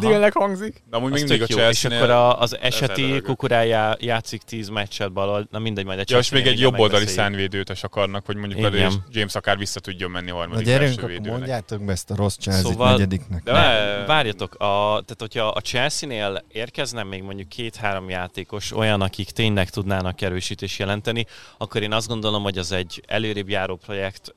dealnek 0.00 0.32
hangzik. 0.32 0.82
De 0.90 0.96
amúgy 0.96 1.12
Az 1.12 1.18
mindig 1.18 1.42
a 1.42 1.46
jó. 1.48 1.56
És 1.58 1.62
chelsea 1.62 1.96
akkor 1.96 2.10
a, 2.10 2.40
az 2.40 2.58
eseti 2.60 3.20
kukurája 3.20 3.96
játszik 4.00 4.42
10 4.42 4.68
meccset 4.68 5.12
balol, 5.12 5.46
na 5.50 5.58
mindegy, 5.58 5.84
majd 5.84 5.98
a 5.98 6.02
Ja, 6.06 6.18
és 6.18 6.30
még 6.30 6.46
egy 6.46 6.60
jobb 6.60 6.78
oldali 6.78 7.06
szánvédőt 7.06 7.70
is 7.70 7.82
akarnak, 7.82 8.26
hogy 8.26 8.36
mondjuk 8.36 8.60
belőle 8.60 8.90
James 9.10 9.34
akár 9.34 9.58
vissza 9.58 9.80
tudjon 9.80 10.10
menni 10.10 10.30
Na 10.30 10.36
harmadik 10.36 10.64
gyerünk, 10.66 10.82
első 10.88 10.96
akkor 10.98 11.08
védőnek. 11.10 11.32
mondjátok 11.38 11.84
be 11.84 11.92
ezt 11.92 12.10
a 12.10 12.14
rossz 12.16 12.36
chelsea 12.36 12.70
Szóval- 12.70 12.90
negyediknek. 12.90 13.42
De 13.42 13.52
Ne, 13.52 13.58
vár- 13.58 14.06
várjatok, 14.06 14.54
a, 14.54 14.64
tehát 14.88 15.16
hogyha 15.18 15.46
a 15.48 15.60
Chelsea-nél 15.60 16.44
érkezne 16.48 17.02
még 17.02 17.22
mondjuk 17.22 17.48
két-három 17.48 18.08
játékos, 18.08 18.72
olyan, 18.72 19.00
akik 19.00 19.30
tényleg 19.30 19.70
tudnának 19.70 20.20
erősítést 20.20 20.78
jelenteni, 20.78 21.26
akkor 21.58 21.82
én 21.82 21.92
azt 21.92 22.08
gondolom, 22.08 22.42
hogy 22.42 22.58
az 22.58 22.72
egy 22.72 23.02
előrébb 23.06 23.48
járó 23.48 23.76
projekt, 23.76 24.34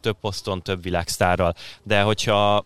több 0.00 0.16
poszton, 0.20 0.62
több 0.62 0.82
világsztárral. 0.82 1.54
De 1.82 2.02
hogyha 2.02 2.64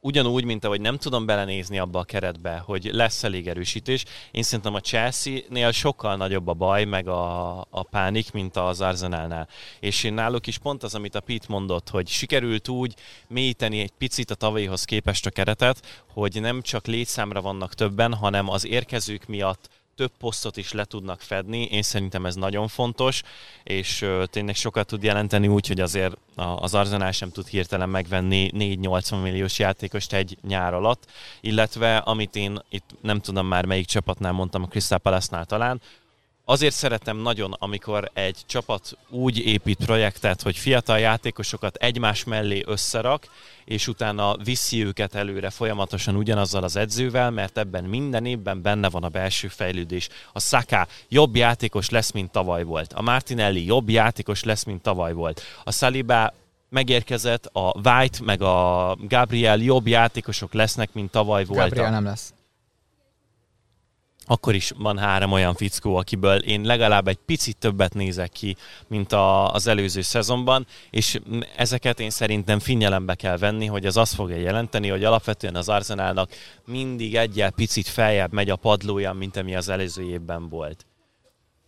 ugyanúgy, 0.00 0.44
mint 0.44 0.64
ahogy 0.64 0.80
nem 0.80 0.96
tudom 0.96 1.26
belenézni 1.26 1.78
abba 1.78 1.98
a 1.98 2.04
keretbe, 2.04 2.58
hogy 2.58 2.90
lesz 2.92 3.24
elég 3.24 3.48
erősítés. 3.48 4.04
Én 4.30 4.42
szerintem 4.42 4.74
a 4.74 4.80
Chelsea-nél 4.80 5.72
sokkal 5.72 6.16
nagyobb 6.16 6.48
a 6.48 6.54
baj, 6.54 6.84
meg 6.84 7.08
a, 7.08 7.58
a 7.60 7.82
pánik, 7.82 8.32
mint 8.32 8.56
az 8.56 8.80
Arsenalnál. 8.80 9.48
És 9.80 10.04
én 10.04 10.14
náluk 10.14 10.46
is 10.46 10.58
pont 10.58 10.82
az, 10.82 10.94
amit 10.94 11.14
a 11.14 11.20
Pete 11.20 11.46
mondott, 11.48 11.88
hogy 11.88 12.08
sikerült 12.08 12.68
úgy 12.68 12.94
mélyíteni 13.28 13.80
egy 13.80 13.92
picit 13.98 14.30
a 14.30 14.34
tavalyihoz 14.34 14.84
képest 14.84 15.26
a 15.26 15.30
keretet, 15.30 16.04
hogy 16.12 16.40
nem 16.40 16.62
csak 16.62 16.86
létszámra 16.86 17.40
vannak 17.40 17.74
többen, 17.74 18.14
hanem 18.14 18.48
az 18.48 18.66
érkezők 18.66 19.26
miatt 19.26 19.68
több 20.00 20.12
posztot 20.18 20.56
is 20.56 20.72
le 20.72 20.84
tudnak 20.84 21.20
fedni. 21.20 21.62
Én 21.62 21.82
szerintem 21.82 22.26
ez 22.26 22.34
nagyon 22.34 22.68
fontos, 22.68 23.22
és 23.62 24.06
tényleg 24.24 24.54
sokat 24.54 24.86
tud 24.86 25.02
jelenteni 25.02 25.48
úgy, 25.48 25.66
hogy 25.66 25.80
azért 25.80 26.16
az 26.34 26.74
Arsenal 26.74 27.10
sem 27.10 27.30
tud 27.30 27.46
hirtelen 27.46 27.88
megvenni 27.88 28.50
4-80 28.54 29.22
milliós 29.22 29.58
játékost 29.58 30.12
egy 30.12 30.38
nyár 30.48 30.74
alatt, 30.74 31.10
illetve 31.40 31.96
amit 31.96 32.36
én 32.36 32.58
itt 32.68 32.90
nem 33.00 33.20
tudom 33.20 33.46
már 33.46 33.64
melyik 33.64 33.86
csapatnál 33.86 34.32
mondtam, 34.32 34.62
a 34.62 34.66
Crystal 34.66 34.98
Palace-nál 34.98 35.44
talán, 35.44 35.80
Azért 36.50 36.74
szeretem 36.74 37.16
nagyon, 37.16 37.54
amikor 37.58 38.10
egy 38.12 38.36
csapat 38.46 38.96
úgy 39.08 39.38
épít 39.38 39.84
projektet, 39.84 40.42
hogy 40.42 40.56
fiatal 40.56 40.98
játékosokat 40.98 41.76
egymás 41.76 42.24
mellé 42.24 42.62
összerak, 42.66 43.26
és 43.64 43.88
utána 43.88 44.36
viszi 44.36 44.84
őket 44.84 45.14
előre 45.14 45.50
folyamatosan 45.50 46.16
ugyanazzal 46.16 46.62
az 46.62 46.76
edzővel, 46.76 47.30
mert 47.30 47.58
ebben 47.58 47.84
minden 47.84 48.26
évben 48.26 48.62
benne 48.62 48.88
van 48.88 49.04
a 49.04 49.08
belső 49.08 49.48
fejlődés. 49.48 50.08
A 50.32 50.40
Saka 50.40 50.86
jobb 51.08 51.36
játékos 51.36 51.90
lesz, 51.90 52.10
mint 52.10 52.30
tavaly 52.30 52.64
volt. 52.64 52.92
A 52.92 53.02
Martinelli 53.02 53.64
jobb 53.64 53.88
játékos 53.88 54.44
lesz, 54.44 54.64
mint 54.64 54.82
tavaly 54.82 55.12
volt. 55.12 55.42
A 55.64 55.72
Saliba 55.72 56.32
megérkezett, 56.68 57.46
a 57.52 57.74
White 57.84 58.18
meg 58.24 58.42
a 58.42 58.96
Gabriel 59.08 59.58
jobb 59.58 59.86
játékosok 59.86 60.52
lesznek, 60.52 60.92
mint 60.92 61.10
tavaly 61.10 61.44
voltak 61.44 61.68
Gabriel 61.68 61.90
nem 61.90 62.04
lesz. 62.04 62.32
Akkor 64.30 64.54
is 64.54 64.72
van 64.78 64.98
három 64.98 65.32
olyan 65.32 65.54
fickó, 65.54 65.96
akiből 65.96 66.38
én 66.38 66.60
legalább 66.60 67.08
egy 67.08 67.18
picit 67.26 67.56
többet 67.56 67.94
nézek 67.94 68.30
ki, 68.30 68.56
mint 68.88 69.12
a, 69.12 69.52
az 69.52 69.66
előző 69.66 70.00
szezonban, 70.00 70.66
és 70.90 71.20
ezeket 71.56 72.00
én 72.00 72.10
szerintem 72.10 72.58
figyelembe 72.58 73.14
kell 73.14 73.36
venni, 73.36 73.66
hogy 73.66 73.86
az 73.86 73.96
azt 73.96 74.14
fogja 74.14 74.36
jelenteni, 74.36 74.88
hogy 74.88 75.04
alapvetően 75.04 75.54
az 75.54 75.68
Arsenalnak 75.68 76.30
mindig 76.66 77.16
egyel 77.16 77.50
picit 77.50 77.86
feljebb 77.86 78.32
megy 78.32 78.50
a 78.50 78.56
padlója, 78.56 79.12
mint 79.12 79.36
ami 79.36 79.56
az 79.56 79.68
előző 79.68 80.02
évben 80.02 80.48
volt. 80.48 80.86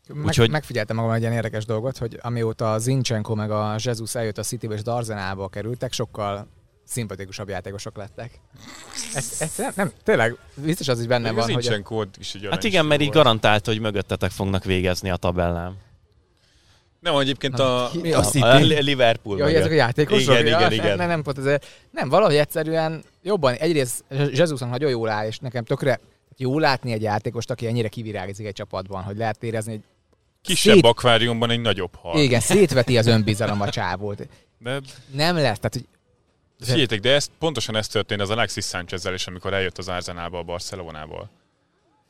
Meg, 0.09 0.25
Úgyhogy- 0.25 0.51
Megfigyeltem 0.51 0.97
magam 0.97 1.11
egy 1.11 1.21
ilyen 1.21 1.33
érdekes 1.33 1.65
dolgot, 1.65 1.99
hogy 1.99 2.19
amióta 2.23 2.79
Zinchenko 2.79 3.35
meg 3.35 3.51
a 3.51 3.77
Jesus 3.79 4.15
eljött 4.15 4.39
a 4.39 4.43
Citybe 4.43 4.75
és 4.75 4.83
Darzenába 4.83 5.49
kerültek, 5.49 5.93
sokkal 5.93 6.49
szimpatikusabb 6.93 7.49
játékosok 7.49 7.97
lettek. 7.97 8.41
Ez, 9.15 9.37
ez 9.41 9.57
nem, 9.57 9.73
nem, 9.77 9.91
tényleg 10.05 10.37
biztos 10.55 10.89
az 10.89 11.01
is 11.01 11.07
benne 11.07 11.25
Nem 11.25 11.35
van, 11.35 11.45
van, 11.45 11.55
hogy 11.55 11.67
a, 11.67 11.69
nincsen 11.69 11.85
kód 11.85 12.09
is 12.19 12.35
így 12.35 12.47
Hát 12.51 12.65
igen, 12.65 12.87
mert 12.87 13.01
így 13.01 13.09
garantálta, 13.11 13.71
hogy 13.71 13.81
mögöttetek 13.81 14.31
fognak 14.31 14.65
végezni 14.65 15.11
a 15.11 15.17
tabellán. 15.17 15.77
Nem, 17.01 17.17
egyébként 17.17 17.59
a... 17.59 17.91
Mi 18.03 18.13
A, 18.13 18.19
a 18.19 18.23
City? 18.23 18.45
a 18.45 18.55
Liverpool 18.59 19.39
Ja, 19.39 19.45
hogy 19.45 19.53
mögött. 19.53 19.67
ezek 19.69 19.79
a 19.79 19.83
játékosok? 19.83 20.35
Igen, 20.35 20.47
ja, 20.47 20.57
igen, 20.59 20.73
igen. 20.73 20.97
Nem, 20.97 21.09
nem, 21.09 21.23
pont 21.23 21.39
ezért. 21.39 21.67
Nem, 21.91 22.09
valahogy 22.09 22.35
egyszerűen 22.37 23.03
jobban, 23.23 23.55
egyrészt 23.55 24.05
Jesusnak 24.33 24.71
nagyon 24.71 24.91
jól 24.91 25.09
áll, 25.09 25.27
és 25.27 25.39
nekem 25.39 25.65
tökre 25.65 26.01
jó 26.37 26.59
látni 26.59 26.93
egy 26.93 27.03
játékost, 27.03 27.51
aki 27.51 27.67
ennyire 27.67 27.89
kivirágzik 27.89 28.47
egy 28.47 28.53
csapatban, 28.53 29.03
hogy 29.03 29.17
lehet 29.17 29.43
érezni, 29.43 29.71
hogy 29.73 29.81
Kisebb 30.43 30.75
Szét- 30.75 30.85
akváriumban 30.87 31.51
egy 31.51 31.61
nagyobb 31.61 31.95
hal. 31.95 32.19
igen, 32.21 32.41
szétveti 32.41 32.99
az 32.99 33.07
önbizalom 33.07 33.61
a 33.61 33.69
csávót. 33.69 34.29
De 34.59 34.81
Nem 35.13 35.35
lesz, 35.37 35.59
tehát 35.59 35.73
hogy 35.73 35.87
Figyeljetek, 36.65 37.01
de 37.01 37.15
ez, 37.15 37.27
pontosan 37.39 37.77
ez 37.77 37.87
történt 37.87 38.21
az 38.21 38.31
Alexis 38.31 38.65
Sánchezzel 38.65 39.15
is, 39.15 39.27
amikor 39.27 39.55
eljött 39.55 39.79
az 39.79 39.89
Arsenalba 39.89 40.39
a 40.39 40.43
Barcelonából. 40.43 41.31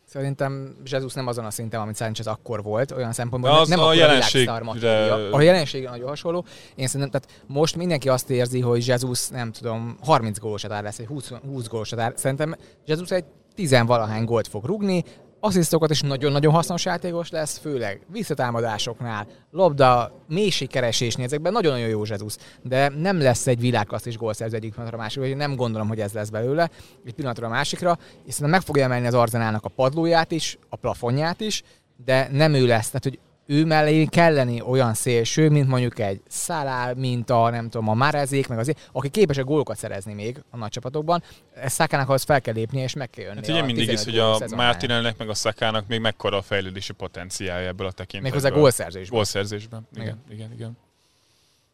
Szerintem 0.05 0.77
Jesus 0.85 1.13
nem 1.13 1.27
azon 1.27 1.45
a 1.45 1.51
szinten, 1.51 1.81
amit 1.81 1.97
Sanchez 1.97 2.27
akkor 2.27 2.63
volt, 2.63 2.91
olyan 2.91 3.13
szempontból, 3.13 3.51
De 3.51 3.57
hogy 3.57 3.65
az 3.65 3.71
nem 3.71 3.79
a 3.79 3.83
akkor 3.83 3.95
jelenségre- 3.95 4.61
világsztár 4.61 5.31
A 5.33 5.41
jelensége 5.41 5.91
nagyon 5.91 6.09
hasonló. 6.09 6.45
Én 6.75 6.87
szerintem, 6.87 7.21
tehát 7.21 7.43
most 7.47 7.77
mindenki 7.77 8.09
azt 8.09 8.31
érzi, 8.31 8.61
hogy 8.61 8.87
Jesus, 8.87 9.29
nem 9.29 9.53
tudom, 9.53 9.97
30 10.01 10.39
gólos 10.39 10.63
lesz, 10.63 10.99
egy 10.99 11.07
20, 11.07 11.29
20 11.29 11.67
gólos. 11.67 11.93
Szerintem 12.15 12.57
Jesus 12.85 13.11
egy 13.11 13.25
10 13.55 13.77
valahány 13.87 14.25
gólt 14.25 14.49
fog 14.49 14.65
rugni, 14.65 15.05
asszisztokat 15.45 15.91
is 15.91 16.01
nagyon-nagyon 16.01 16.53
hasznos 16.53 16.85
játékos 16.85 17.31
lesz, 17.31 17.59
főleg 17.59 18.01
visszatámadásoknál, 18.13 19.27
labda, 19.51 20.13
mélységkeresésnél, 20.29 21.25
ezekben 21.25 21.53
nagyon-nagyon 21.53 21.89
jó 21.89 22.05
Jesus, 22.05 22.37
de 22.63 22.89
nem 22.89 23.21
lesz 23.21 23.47
egy 23.47 23.61
világklasszis 23.61 24.17
gólszerző 24.17 24.57
egyik 24.57 24.71
pillanatra 24.71 24.99
a 24.99 25.01
másikra, 25.01 25.37
nem 25.37 25.57
gondolom, 25.57 25.89
hogy 25.89 26.01
ez 26.01 26.13
lesz 26.13 26.29
belőle, 26.29 26.71
egy 27.05 27.15
pillanatra 27.15 27.47
a 27.47 27.51
másikra, 27.51 27.99
szerintem 28.19 28.51
meg 28.51 28.61
fogja 28.61 28.85
emelni 28.85 29.07
az 29.07 29.15
Arzenálnak 29.15 29.65
a 29.65 29.69
padlóját 29.69 30.31
is, 30.31 30.59
a 30.69 30.77
plafonját 30.77 31.41
is, 31.41 31.63
de 32.05 32.29
nem 32.33 32.55
ő 32.55 32.67
lesz, 32.67 32.87
tehát 32.87 33.05
hogy 33.05 33.19
ő 33.47 33.65
mellé 33.65 34.05
kell 34.05 34.35
lenni 34.35 34.61
olyan 34.61 34.95
szélső, 34.95 35.49
mint 35.51 35.69
mondjuk 35.69 35.99
egy 35.99 36.21
Szalá, 36.29 36.93
mint 36.93 37.31
a 37.31 37.51
nem 37.51 37.69
tudom, 37.69 37.89
a 37.89 37.95
Márezék, 37.95 38.49
meg 38.49 38.59
azért, 38.59 38.89
aki 38.93 39.09
képesek 39.09 39.45
gólokat 39.45 39.77
szerezni 39.77 40.13
még 40.13 40.43
a 40.51 40.57
nagy 40.57 40.71
csapatokban. 40.71 41.23
Ezt 41.55 41.75
Szákának 41.75 42.09
ahhoz 42.09 42.23
fel 42.23 42.41
kell 42.41 42.55
lépnie, 42.55 42.83
és 42.83 42.95
meg 42.95 43.11
kell 43.11 43.25
jönni. 43.25 43.37
Hát 43.37 43.49
ugye 43.49 43.61
a 43.61 43.65
mindig 43.65 43.89
is, 43.89 44.01
15 44.01 44.21
hogy 44.21 44.31
a 44.31 44.39
szezonán. 44.39 44.67
Martinelnek 44.67 45.17
meg 45.17 45.29
a 45.29 45.35
Szakának 45.35 45.87
még 45.87 46.01
mekkora 46.01 46.37
a 46.37 46.43
fejlődési 46.43 46.93
potenciálja 46.93 47.69
ebből 47.69 47.87
a 47.87 47.93
tekintetből. 47.93 48.41
Méghozzá 48.41 48.61
gólszerzésben. 48.61 49.17
Gólszerzésben. 49.17 49.89
Igen, 49.95 50.07
igen, 50.07 50.23
igen, 50.31 50.53
igen. 50.53 50.77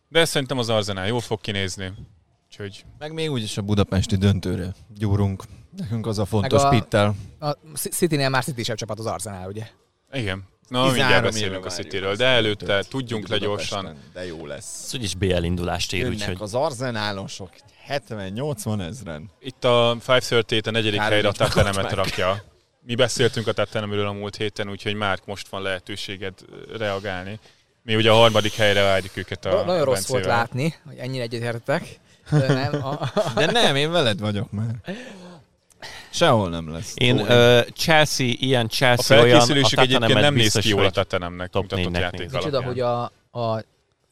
De 0.08 0.24
szerintem 0.24 0.58
az 0.58 0.68
Arsenal 0.68 1.06
jól 1.06 1.20
fog 1.20 1.40
kinézni. 1.40 1.92
Úgyhogy 2.50 2.84
Meg 2.98 3.12
még 3.12 3.30
úgyis 3.30 3.56
a 3.58 3.62
budapesti 3.62 4.16
döntőre 4.16 4.74
gyúrunk. 4.94 5.42
Nekünk 5.76 6.06
az 6.06 6.18
a 6.18 6.24
fontos 6.24 6.62
Meg 6.62 6.72
a- 6.72 6.78
pittel. 6.78 7.14
A 7.38 7.50
City-nél 7.74 8.28
már 8.28 8.44
City 8.44 8.62
csapat 8.62 8.98
az 8.98 9.06
Arsenal, 9.06 9.48
ugye? 9.48 9.66
igen. 10.12 10.44
Na, 10.68 10.82
13 10.82 10.94
mindjárt 10.96 11.22
beszélünk 11.22 11.64
a 11.64 11.70
Cityről, 11.70 12.16
de 12.16 12.24
előtte 12.24 12.82
tudjunk 12.88 13.28
le 13.28 13.38
gyorsan. 13.38 13.96
De 14.12 14.26
jó 14.26 14.46
lesz. 14.46 14.84
Ez 14.86 14.94
úgyis 14.94 15.14
BL 15.14 15.42
indulást 15.42 15.92
ér, 15.92 16.00
Jönnek 16.00 16.18
úgyhogy 16.18 16.36
az 16.40 16.54
arzenálosok 16.54 17.50
70-80 17.88 18.80
ezren. 18.80 19.30
Itt 19.40 19.64
a 19.64 19.96
538 20.00 20.66
a 20.66 20.70
negyedik 20.70 21.00
Kár, 21.00 21.12
helyre 21.12 21.28
a 21.28 21.72
meg. 21.74 21.92
rakja. 21.92 22.42
Mi 22.80 22.94
beszéltünk 22.94 23.46
a 23.46 23.52
Tattenemről 23.52 24.06
a 24.06 24.12
múlt 24.12 24.36
héten, 24.36 24.70
úgyhogy 24.70 24.94
Márk 24.94 25.26
most 25.26 25.48
van 25.48 25.62
lehetőséged 25.62 26.34
reagálni. 26.76 27.38
Mi 27.82 27.96
ugye 27.96 28.10
a 28.10 28.14
harmadik 28.14 28.54
helyre 28.54 28.82
várjuk 28.82 29.16
őket 29.16 29.44
a 29.44 29.64
Nagyon 29.64 29.84
rossz 29.84 30.06
volt 30.06 30.24
látni, 30.24 30.74
hogy 30.86 30.96
ennyire 30.98 31.22
egyetértek. 31.22 31.98
De 32.30 32.52
nem, 32.52 32.84
a, 32.84 33.12
De 33.34 33.46
nem, 33.46 33.76
én 33.76 33.90
veled 33.90 34.20
vagyok 34.20 34.50
már. 34.50 34.74
Sehol 36.10 36.48
nem 36.48 36.72
lesz. 36.72 36.92
én 36.96 37.18
ö, 37.18 37.60
Chelsea, 37.74 38.26
ilyen 38.38 38.64
A 38.64 38.68
Chelsea 38.68 39.20
olyan, 39.22 39.40
a 39.40 39.80
egyébként 39.80 40.14
nem 40.14 40.34
néz 40.34 40.54
ki 40.54 40.68
jól 40.68 40.84
a 40.84 40.90
top 40.90 41.62
mutatott 41.62 41.96
játék. 41.96 42.30
Micsoda, 42.30 42.62
hogy 42.62 42.80
a, 42.80 43.02
a 43.30 43.62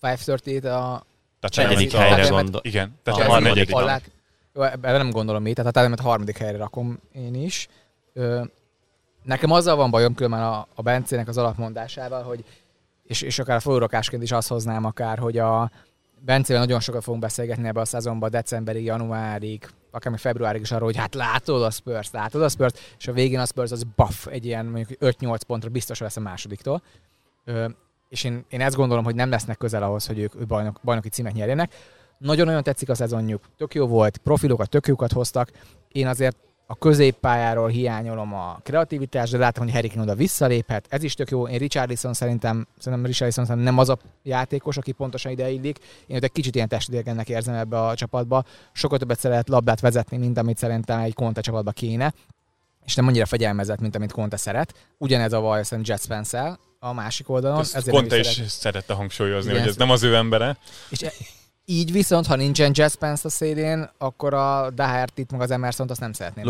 538 0.00 0.64
a 0.64 1.04
Tattenemet 1.40 1.76
negyedik 1.76 1.94
a- 1.94 1.98
helyre 2.00 2.28
gondol. 2.28 2.60
Igen, 2.64 2.88
A 2.88 3.00
tehát 3.02 3.20
a 3.20 3.22
harmadik. 3.22 3.48
negyedik. 3.54 3.74
Alát, 3.74 4.10
jó, 4.54 4.62
ebben 4.62 4.96
nem 4.96 5.10
gondolom 5.10 5.42
mi, 5.42 5.52
tehát 5.52 5.70
a 5.70 5.74
Tádemet 5.74 6.00
harmadik 6.00 6.36
helyre 6.38 6.58
rakom 6.58 6.98
én 7.12 7.34
is. 7.34 7.68
Ö, 8.12 8.42
nekem 9.22 9.50
azzal 9.50 9.76
van 9.76 9.90
bajom 9.90 10.14
különben 10.14 10.42
a, 10.42 10.66
a 10.74 10.82
Bencének 10.82 11.28
az 11.28 11.38
alapmondásával, 11.38 12.22
hogy 12.22 12.44
és, 13.04 13.20
és 13.22 13.38
akár 13.38 13.60
forrórakásként 13.60 14.22
is 14.22 14.32
azt 14.32 14.48
hoznám 14.48 14.84
akár, 14.84 15.18
hogy 15.18 15.38
a 15.38 15.70
Bencével 16.20 16.62
nagyon 16.62 16.80
sokat 16.80 17.02
fogunk 17.02 17.22
beszélgetni 17.22 17.68
ebbe 17.68 17.80
a 17.80 17.84
szezonban, 17.84 18.30
decemberig, 18.30 18.84
januárig, 18.84 19.68
akár 19.96 20.10
még 20.10 20.20
februárig 20.20 20.60
is 20.60 20.70
arról, 20.70 20.86
hogy 20.86 20.96
hát 20.96 21.14
látod 21.14 21.62
a 21.62 21.70
Spurs, 21.70 22.10
látod 22.10 22.42
a 22.42 22.48
Spurs, 22.48 22.72
és 22.98 23.08
a 23.08 23.12
végén 23.12 23.38
a 23.38 23.46
Spurs 23.46 23.70
az 23.70 23.82
buff, 23.96 24.26
egy 24.26 24.44
ilyen 24.44 24.66
mondjuk 24.66 24.98
5-8 25.00 25.38
pontra 25.46 25.70
biztos 25.70 25.98
lesz 25.98 26.16
a 26.16 26.20
másodiktól. 26.20 26.82
Ö, 27.44 27.68
és 28.08 28.24
én, 28.24 28.44
én 28.48 28.60
ezt 28.60 28.76
gondolom, 28.76 29.04
hogy 29.04 29.14
nem 29.14 29.30
lesznek 29.30 29.56
közel 29.56 29.82
ahhoz, 29.82 30.06
hogy 30.06 30.18
ők, 30.18 30.46
bajnok, 30.46 30.80
bajnoki 30.84 31.08
címet 31.08 31.32
nyerjenek. 31.32 31.74
Nagyon-nagyon 32.18 32.62
tetszik 32.62 32.88
a 32.88 32.94
szezonjuk, 32.94 33.44
tök 33.56 33.74
jó 33.74 33.86
volt, 33.86 34.16
profilokat 34.16 34.68
tök 34.68 34.86
jókat 34.86 35.12
hoztak. 35.12 35.50
Én 35.88 36.06
azért 36.06 36.36
a 36.66 36.76
középpályáról 36.78 37.68
hiányolom 37.68 38.34
a 38.34 38.60
kreativitást, 38.62 39.32
de 39.32 39.38
látom, 39.38 39.64
hogy 39.64 39.72
Harry 39.72 39.88
Kane 39.88 40.02
oda 40.02 40.14
visszaléphet, 40.14 40.86
ez 40.88 41.02
is 41.02 41.14
tök 41.14 41.30
jó. 41.30 41.48
Én 41.48 41.58
Richarlison 41.58 42.12
szerintem, 42.12 42.66
szerintem 42.78 43.06
Richarlison 43.06 43.44
szerintem 43.44 43.74
nem 43.74 43.80
az 43.80 43.88
a 43.88 43.98
játékos, 44.22 44.76
aki 44.76 44.92
pontosan 44.92 45.32
ide 45.32 45.50
illik. 45.50 45.78
Én 46.06 46.22
egy 46.22 46.32
kicsit 46.32 46.54
ilyen 46.54 46.68
testidegennek 46.68 47.28
érzem 47.28 47.54
ebbe 47.54 47.82
a 47.82 47.94
csapatba. 47.94 48.44
Sokkal 48.72 48.98
többet 48.98 49.18
szeret 49.18 49.48
labdát 49.48 49.80
vezetni, 49.80 50.16
mint 50.16 50.38
amit 50.38 50.58
szerintem 50.58 51.00
egy 51.00 51.14
Conte 51.14 51.40
csapatba 51.40 51.70
kéne 51.70 52.12
és 52.86 52.94
nem 52.94 53.06
annyira 53.06 53.26
fegyelmezett, 53.26 53.80
mint 53.80 53.96
amit 53.96 54.12
Conte 54.12 54.36
szeret. 54.36 54.74
Ugyanez 54.98 55.32
a 55.32 55.40
vaj 55.40 55.62
szerintem 55.62 55.94
Jet 55.94 56.04
Spence 56.04 56.58
a 56.78 56.92
másik 56.92 57.28
oldalon. 57.28 57.60
Ezt 57.60 57.90
Conte 57.90 58.18
is 58.18 58.26
szeret. 58.26 58.48
szerette 58.48 58.92
hangsúlyozni, 58.92 59.50
Igen. 59.50 59.62
hogy 59.62 59.70
ez 59.70 59.76
nem 59.76 59.90
az 59.90 60.02
ő 60.02 60.14
embere. 60.14 60.58
És 60.88 61.02
e- 61.02 61.12
így 61.66 61.92
viszont, 61.92 62.26
ha 62.26 62.36
nincsen 62.36 62.70
Jet 62.74 62.90
Spence 62.90 63.22
a 63.24 63.30
szélén, 63.30 63.90
akkor 63.98 64.34
a 64.34 64.70
Dahertit 64.70 65.30
meg 65.30 65.40
az 65.40 65.50
Emerson-t 65.50 65.90
azt 65.90 66.00
nem 66.00 66.12
szeretném. 66.12 66.44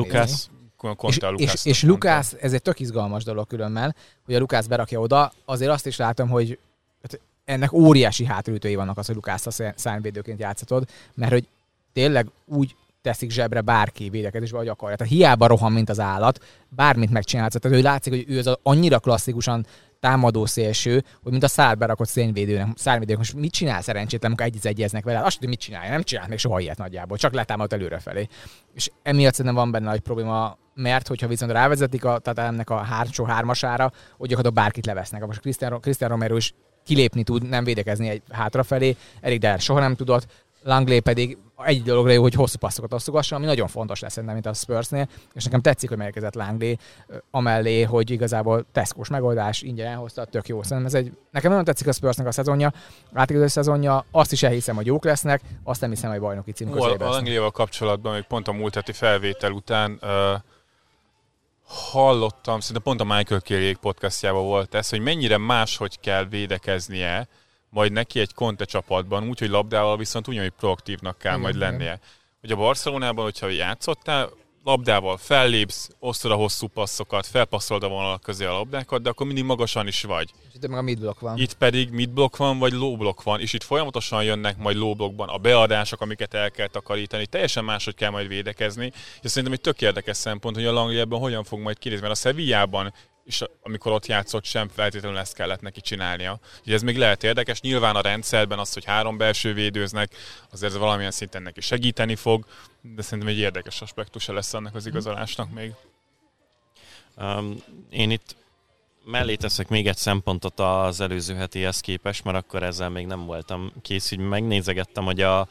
Conte 0.97 1.33
És, 1.37 1.53
és, 1.53 1.65
és 1.65 1.83
Lukász, 1.83 2.37
ez 2.41 2.53
egy 2.53 2.63
tök 2.63 2.81
izgalmas 2.81 3.25
dolog 3.25 3.47
különben, 3.47 3.95
hogy 4.25 4.35
a 4.35 4.39
Lukász 4.39 4.67
berakja 4.67 5.01
oda, 5.01 5.33
azért 5.45 5.71
azt 5.71 5.87
is 5.87 5.97
látom, 5.97 6.29
hogy 6.29 6.59
hát 7.03 7.21
ennek 7.45 7.73
óriási 7.73 8.25
hátulütői 8.25 8.75
vannak 8.75 8.99
az, 8.99 9.07
hogy 9.07 9.15
Lukász 9.15 9.47
a 9.47 9.51
szá- 9.51 9.79
szárnyvédőként 9.79 10.41
játszatod, 10.41 10.89
mert 11.15 11.33
hogy 11.33 11.49
tényleg 11.93 12.31
úgy 12.45 12.77
teszik 13.03 13.31
zsebre 13.31 13.61
bárki 13.61 14.09
védekezésbe, 14.09 14.59
hogy 14.59 14.69
akarja. 14.69 14.97
Tehát 14.97 15.13
hiába 15.13 15.47
rohan, 15.47 15.73
mint 15.73 15.89
az 15.89 16.01
állat, 16.01 16.45
bármit 16.69 17.11
megcsinálsz. 17.11 17.55
Tehát 17.61 17.79
ő 17.79 17.83
látszik, 17.83 18.13
hogy 18.13 18.25
ő 18.29 18.39
az 18.39 18.57
annyira 18.63 18.99
klasszikusan 18.99 19.67
támadó 20.07 20.47
szélső, 20.47 21.05
hogy 21.23 21.33
mint 21.33 21.45
a 21.45 21.49
szár 21.49 21.79
berakott 21.79 22.09
szényvédőnek, 22.09 22.67
szárvédőnek. 22.75 23.19
Most 23.19 23.35
mit 23.35 23.53
csinál 23.53 23.83
szerencsétlen, 23.83 24.31
amikor 24.31 24.47
egy 24.47 24.67
egyeznek 24.67 25.05
vele? 25.05 25.19
Azt 25.19 25.35
tudja, 25.35 25.49
mit 25.49 25.59
csinálja, 25.59 25.91
nem 25.91 26.03
csinál 26.03 26.29
még 26.29 26.39
soha 26.39 26.61
ilyet 26.61 26.79
nagyjából, 26.79 27.17
csak 27.17 27.33
letámad 27.33 27.73
előrefelé. 27.73 28.29
És 28.75 28.91
emiatt 29.03 29.35
szerintem 29.35 29.55
van 29.55 29.71
benne 29.71 29.89
nagy 29.89 30.01
probléma, 30.01 30.59
mert 30.75 31.09
hogyha 31.09 31.27
viszont 31.27 31.53
rávezetik 31.53 32.05
a, 32.05 32.19
tehát 32.19 32.51
ennek 32.51 32.71
a 32.71 32.77
hátsó 32.77 33.25
hármasára, 33.25 33.93
hogy 34.17 34.29
gyakorlatilag 34.29 34.55
bárkit 34.55 34.87
levesznek. 34.87 35.27
Most 35.27 35.41
Cristiano, 35.41 35.79
Cristiano 35.79 36.13
Romero 36.13 36.37
is 36.37 36.55
kilépni 36.85 37.23
tud, 37.23 37.49
nem 37.49 37.65
védekezni 37.65 38.09
egy 38.09 38.23
hátrafelé, 38.31 38.97
Erik 39.21 39.41
Dyer 39.41 39.61
soha 39.61 39.81
nem 39.81 39.97
tudott, 39.97 40.27
Langley 40.63 41.01
pedig 41.01 41.39
egy 41.65 41.83
dologra 41.83 42.13
jó, 42.13 42.23
hogy 42.23 42.35
hosszú 42.35 42.59
passzokat 42.59 42.93
osztogasson, 42.93 43.39
ami 43.39 43.47
nagyon 43.47 43.69
fontos 43.69 44.01
lesz 44.01 44.13
szerintem, 44.13 44.35
mint 44.35 44.57
a 44.57 44.59
Spursnél, 44.59 45.09
és 45.35 45.45
nekem 45.45 45.61
tetszik, 45.61 45.89
hogy 45.89 45.99
megérkezett 45.99 46.35
Langley, 46.35 46.75
amellé, 47.31 47.83
hogy 47.83 48.11
igazából 48.11 48.67
Tesco-s 48.73 49.09
megoldás, 49.09 49.63
ingyen 49.63 49.87
elhozta, 49.87 50.25
tök 50.25 50.49
jó. 50.49 50.63
Szerintem 50.63 50.87
ez 50.87 50.95
egy, 50.95 51.17
nekem 51.31 51.51
nagyon 51.51 51.65
tetszik 51.65 51.87
a 51.87 51.93
Spursnek 51.93 52.27
a 52.27 52.33
szezonja, 52.33 52.73
átigazolás 53.13 53.53
szezonja, 53.53 54.05
azt 54.11 54.33
is 54.33 54.43
elhiszem, 54.43 54.77
hogy 54.77 54.87
jók 54.87 55.05
lesznek, 55.05 55.41
azt 55.65 55.81
nem 55.81 55.91
hiszem, 55.91 56.11
hogy 56.11 56.21
bajnoki 56.21 56.53
cím 56.53 56.69
Ó, 56.69 56.73
közébe 56.73 57.05
a 57.05 57.07
lesznek. 57.07 57.15
Angliával 57.15 57.51
kapcsolatban, 57.51 58.13
még 58.13 58.23
pont 58.23 58.49
a 58.49 58.53
múlt 58.53 58.75
heti 58.75 58.93
felvétel 58.93 59.53
után 59.53 59.99
uh, 60.03 60.09
hallottam, 61.67 62.61
szinte 62.61 62.81
pont 62.81 63.01
a 63.01 63.05
Michael 63.05 63.41
Kériék 63.41 63.77
podcastjában 63.77 64.45
volt 64.45 64.75
ez, 64.75 64.89
hogy 64.89 65.01
mennyire 65.01 65.39
máshogy 65.39 66.01
kell 66.01 66.25
védekeznie 66.25 67.29
majd 67.71 67.93
neki 67.93 68.21
egy 68.21 68.35
Conte 68.35 68.65
csapatban, 68.65 69.29
úgyhogy 69.29 69.49
labdával 69.49 69.97
viszont 69.97 70.29
ugyanúgy 70.29 70.53
proaktívnak 70.59 71.19
kell 71.19 71.31
Igen, 71.33 71.43
majd 71.43 71.57
lennie. 71.57 72.01
Hogy 72.41 72.51
a 72.51 72.57
Barcelonában, 72.57 73.25
hogyha 73.25 73.49
játszottál, 73.49 74.31
labdával 74.67 75.17
fellépsz, 75.17 75.89
osztod 75.99 76.31
a 76.31 76.35
hosszú 76.35 76.67
passzokat, 76.67 77.27
felpasszolod 77.27 77.83
a 77.83 77.89
vonalak 77.89 78.21
közé 78.21 78.45
a 78.45 78.53
labdákat, 78.53 79.03
de 79.03 79.09
akkor 79.09 79.27
mindig 79.27 79.45
magasan 79.45 79.87
is 79.87 80.03
vagy. 80.03 80.31
És 80.49 80.55
itt 80.55 80.69
meg 80.69 80.79
a 80.79 80.83
midblock 80.83 81.21
van. 81.21 81.39
Itt 81.39 81.55
pedig 81.55 81.91
midblock 81.91 82.37
van, 82.37 82.59
vagy 82.59 82.73
low 82.73 82.97
block 82.97 83.23
van, 83.23 83.41
és 83.41 83.53
itt 83.53 83.63
folyamatosan 83.63 84.25
jönnek 84.25 84.57
majd 84.57 84.77
low 84.77 84.95
blockban 84.95 85.29
a 85.29 85.39
beadások, 85.39 86.01
amiket 86.01 86.35
el 86.35 86.51
kell 86.51 86.67
takarítani. 86.67 87.27
Teljesen 87.27 87.65
máshogy 87.65 87.95
kell 87.95 88.11
majd 88.11 88.29
védekezni, 88.29 88.93
és 89.23 89.31
szerintem 89.31 89.53
egy 89.53 89.61
tök 89.61 89.81
érdekes 89.81 90.17
szempont, 90.17 90.57
hogy 90.57 90.67
a 90.67 90.73
Langley 90.73 90.99
ebben 90.99 91.19
hogyan 91.19 91.45
fog 91.45 91.61
majd 91.61 91.79
kinézni, 91.79 92.07
mert 92.07 92.19
a 92.19 92.21
Sevillában 92.29 92.93
és 93.27 93.43
amikor 93.63 93.93
ott 93.93 94.07
játszott 94.07 94.45
sem 94.45 94.69
feltétlenül 94.69 95.19
ezt 95.19 95.35
kellett 95.35 95.61
neki 95.61 95.81
csinálnia. 95.81 96.41
Úgyhogy 96.59 96.73
ez 96.73 96.83
még 96.83 96.97
lehet 96.97 97.25
érdekes. 97.25 97.61
Nyilván 97.61 97.97
a 97.97 98.01
rendszerben 98.01 98.59
az, 98.59 98.73
hogy 98.73 98.85
három 98.85 99.17
belső 99.17 99.55
védőznek, 99.55 100.15
azért 100.53 100.73
ez 100.73 100.79
valamilyen 100.79 101.11
szinten 101.11 101.43
neki 101.43 101.61
segíteni 101.61 102.15
fog, 102.15 102.47
de 102.81 103.03
szerintem 103.03 103.29
egy 103.29 103.39
érdekes 103.39 103.81
aspektusa 103.81 104.33
lesz 104.33 104.55
annak 104.55 104.75
az 104.75 104.87
igazolásnak 104.87 105.51
még. 105.51 105.73
Um, 107.17 107.57
én 107.91 108.11
itt 108.11 108.37
mellé 109.05 109.35
teszek 109.35 109.69
még 109.69 109.87
egy 109.87 109.97
szempontot 109.97 110.61
az 110.61 111.01
előző 111.01 111.35
hetihez 111.35 111.81
képest, 111.81 112.25
mert 112.25 112.37
akkor 112.37 112.63
ezzel 112.63 112.89
még 112.89 113.07
nem 113.07 113.27
voltam 113.27 113.73
kész, 113.83 114.11
így 114.11 114.19
megnézegettem, 114.19 115.05
hogy 115.05 115.21
a 115.21 115.49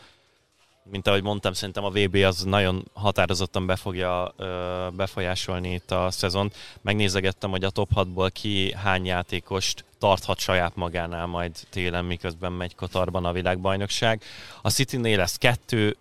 mint 0.92 1.08
ahogy 1.08 1.24
mondtam, 1.24 1.54
szerintem 1.54 1.84
a 1.84 1.90
VB 1.90 2.16
az 2.16 2.44
nagyon 2.44 2.86
határozottan 2.94 3.66
be 3.66 3.76
fogja 3.76 4.34
ö, 4.38 4.88
befolyásolni 4.96 5.74
itt 5.74 5.92
a 5.92 6.12
szezont. 6.12 6.56
Megnézegettem, 6.82 7.50
hogy 7.50 7.64
a 7.64 7.70
top 7.70 7.90
6-ból 7.96 8.30
ki 8.34 8.74
hány 8.74 9.06
játékost 9.06 9.86
tarthat 10.00 10.40
saját 10.40 10.76
magánál 10.76 11.26
majd 11.26 11.52
télen, 11.70 12.06
miközben 12.06 12.52
megy 12.52 12.76
Katarban 12.76 13.26
a 13.26 13.32
világbajnokság. 13.32 14.22
A 14.62 14.70
City-nél 14.70 15.18
lesz 15.18 15.38
kettő, 15.38 15.98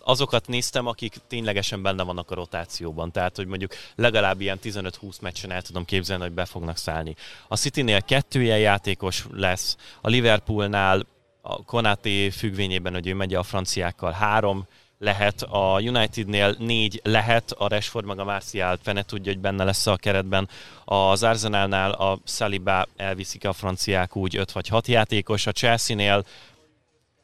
azokat 0.00 0.46
néztem, 0.46 0.86
akik 0.86 1.16
ténylegesen 1.28 1.82
benne 1.82 2.02
vannak 2.02 2.30
a 2.30 2.34
rotációban, 2.34 3.12
tehát 3.12 3.36
hogy 3.36 3.46
mondjuk 3.46 3.74
legalább 3.94 4.40
ilyen 4.40 4.58
15-20 4.62 5.20
meccsen 5.20 5.50
el 5.50 5.62
tudom 5.62 5.84
képzelni, 5.84 6.22
hogy 6.22 6.32
be 6.32 6.44
fognak 6.44 6.76
szállni. 6.76 7.14
A 7.48 7.56
City-nél 7.56 8.02
kettő 8.02 8.42
ilyen 8.42 8.58
játékos 8.58 9.26
lesz, 9.32 9.76
a 10.00 10.08
Liverpoolnál 10.08 11.06
a 11.48 11.62
Konaté 11.64 12.30
függvényében, 12.30 12.92
hogy 12.92 13.06
ő 13.06 13.14
megy 13.14 13.34
a 13.34 13.42
franciákkal 13.42 14.12
három, 14.12 14.66
lehet, 14.98 15.42
a 15.42 15.80
Unitednél 15.80 16.54
négy 16.58 17.00
lehet, 17.04 17.52
a 17.58 17.68
Rashford 17.68 18.04
meg 18.06 18.18
a 18.18 18.24
Martial 18.24 18.78
fene 18.82 19.02
tudja, 19.02 19.32
hogy 19.32 19.40
benne 19.40 19.64
lesz 19.64 19.86
a 19.86 19.96
keretben. 19.96 20.48
Az 20.84 21.22
Arsenalnál 21.22 21.90
a 21.90 22.18
Saliba 22.24 22.86
elviszik 22.96 23.44
a 23.46 23.52
franciák 23.52 24.16
úgy 24.16 24.36
öt 24.36 24.52
vagy 24.52 24.68
hat 24.68 24.86
játékos, 24.86 25.46
a 25.46 25.52
Chelsea-nél 25.52 26.24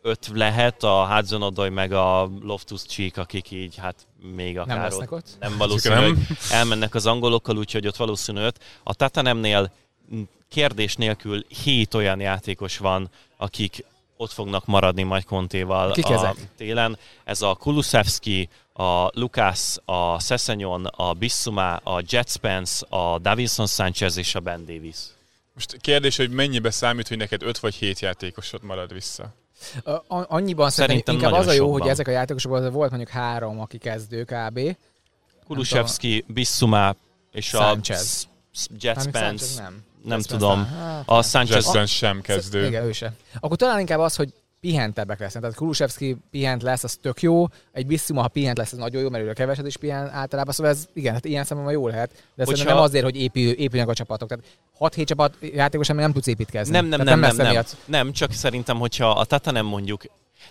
öt 0.03 0.31
lehet, 0.35 0.83
a 0.83 1.07
Hudson 1.15 1.43
Odoi 1.43 1.69
meg 1.69 1.93
a 1.93 2.31
Loftus 2.43 2.83
Cheek, 2.83 3.17
akik 3.17 3.51
így 3.51 3.77
hát 3.77 4.07
még 4.35 4.59
akár 4.59 4.77
nem 4.77 4.85
lesznek 4.85 5.13
ott. 5.13 5.37
Nem 5.41 5.57
valószínű, 5.59 5.95
hogy 5.95 6.19
elmennek 6.51 6.95
az 6.95 7.07
angolokkal, 7.07 7.57
úgyhogy 7.57 7.87
ott 7.87 7.97
valószínű 7.97 8.41
öt. 8.41 8.61
A 8.83 8.95
Tatanemnél 8.95 9.73
kérdés 10.49 10.97
nélkül 10.97 11.45
hét 11.65 11.95
olyan 11.95 12.21
játékos 12.21 12.79
van, 12.79 13.11
akik 13.37 13.85
ott 14.17 14.33
fognak 14.33 14.67
maradni 14.67 15.03
majd 15.03 15.25
Kontéval 15.25 15.93
Kik 15.93 16.07
a 16.07 16.13
ezek? 16.13 16.35
télen. 16.57 16.99
Ez 17.25 17.43
a 17.43 17.55
Kulusevski, 17.55 18.49
a 18.73 19.09
Lucas, 19.19 19.77
a 19.85 20.21
Sessenyon, 20.21 20.87
a 20.87 21.13
Bissuma, 21.13 21.77
a 21.77 22.03
Jet 22.07 22.29
Spence, 22.31 22.87
a 22.89 23.19
Davinson 23.19 23.67
Sanchez 23.67 24.17
és 24.17 24.35
a 24.35 24.41
Ben 24.41 24.65
Davis. 24.67 24.97
Most 25.55 25.77
kérdés, 25.81 26.17
hogy 26.17 26.31
mennyibe 26.31 26.71
számít, 26.71 27.09
hogy 27.09 27.17
neked 27.17 27.43
5 27.43 27.59
vagy 27.59 27.75
7 27.75 28.01
játékosod 28.01 28.63
marad 28.63 28.93
vissza? 28.93 29.35
A- 29.85 30.03
annyiban 30.09 30.71
szerintem, 30.71 30.71
Szerintem 30.71 31.15
inkább 31.15 31.31
nagyon 31.31 31.47
az 31.47 31.53
a 31.53 31.57
jó, 31.57 31.63
sokban. 31.65 31.81
hogy 31.81 31.91
ezek 31.91 32.09
a 32.09 32.11
játékosok, 32.11 32.51
volt 32.73 32.91
mondjuk 32.91 33.11
három, 33.11 33.61
aki 33.61 33.79
kezdő 33.79 34.25
kb. 34.25 34.77
Kulusevski, 35.47 36.25
Bissuma 36.27 36.95
és 37.33 37.47
Sanchez. 37.47 38.29
a 38.53 38.59
Jet 38.79 39.01
Spence. 39.01 39.19
Sanchez 39.19 39.57
nem. 39.57 39.85
Nem 40.05 40.19
Jet 40.19 40.29
tudom. 40.29 40.59
Nem. 40.59 40.67
Hát, 40.79 41.03
A 41.07 41.13
nem. 41.13 41.23
Sanchez 41.23 41.65
Jackson 41.65 41.87
sem 41.87 42.21
kezdő. 42.21 42.67
Igen, 42.67 42.85
ő 42.85 42.93
se. 42.93 43.13
Akkor 43.41 43.57
talán 43.57 43.81
inkább 43.81 43.99
az, 43.99 44.17
hogy 44.17 44.33
pihentebbek 44.61 45.19
lesznek. 45.19 45.43
Tehát 45.43 45.57
Kulusevski 45.59 46.17
pihent 46.31 46.63
lesz, 46.63 46.85
az 46.85 46.95
tök 47.03 47.23
jó. 47.23 47.47
Egy 47.73 47.87
Bissima, 47.87 48.21
ha 48.21 48.29
pihent 48.29 48.59
lesz, 48.59 48.73
az 48.73 48.79
nagyon 48.79 49.03
jó, 49.03 49.09
mert 49.09 49.25
ő 49.25 49.29
a 49.29 49.33
keveset 49.33 49.67
is 49.67 49.77
pihen 49.77 50.11
általában. 50.11 50.53
Szóval 50.55 50.73
ez 50.73 50.87
igen, 50.93 51.13
hát 51.13 51.25
ilyen 51.25 51.45
szemben 51.45 51.73
jó 51.73 51.89
lehet. 51.89 52.11
De 52.11 52.17
Hogyha- 52.37 52.51
szerintem 52.51 52.75
nem 52.75 52.85
azért, 52.85 53.05
hogy 53.05 53.17
épül, 53.17 53.51
épülnek 53.51 53.89
a 53.89 53.95
csapatok. 53.95 54.29
Tehát 54.29 54.45
6-7 54.79 55.05
csapat 55.07 55.37
játékosan 55.41 55.95
még 55.97 56.05
nem 56.05 56.15
tudsz 56.15 56.27
építkezni. 56.27 56.73
Nem, 56.73 56.87
nem, 56.87 56.99
Tehát 56.99 57.07
nem, 57.07 57.21
nem, 57.21 57.29
lesz 57.29 57.39
nem, 57.39 57.47
emiatt. 57.47 57.77
nem, 57.85 58.13
csak 58.13 58.33
szerintem, 58.33 58.79
hogyha 58.79 59.11
a 59.11 59.25
Tata 59.25 59.51
nem 59.51 59.67
mondjuk, 59.67 60.03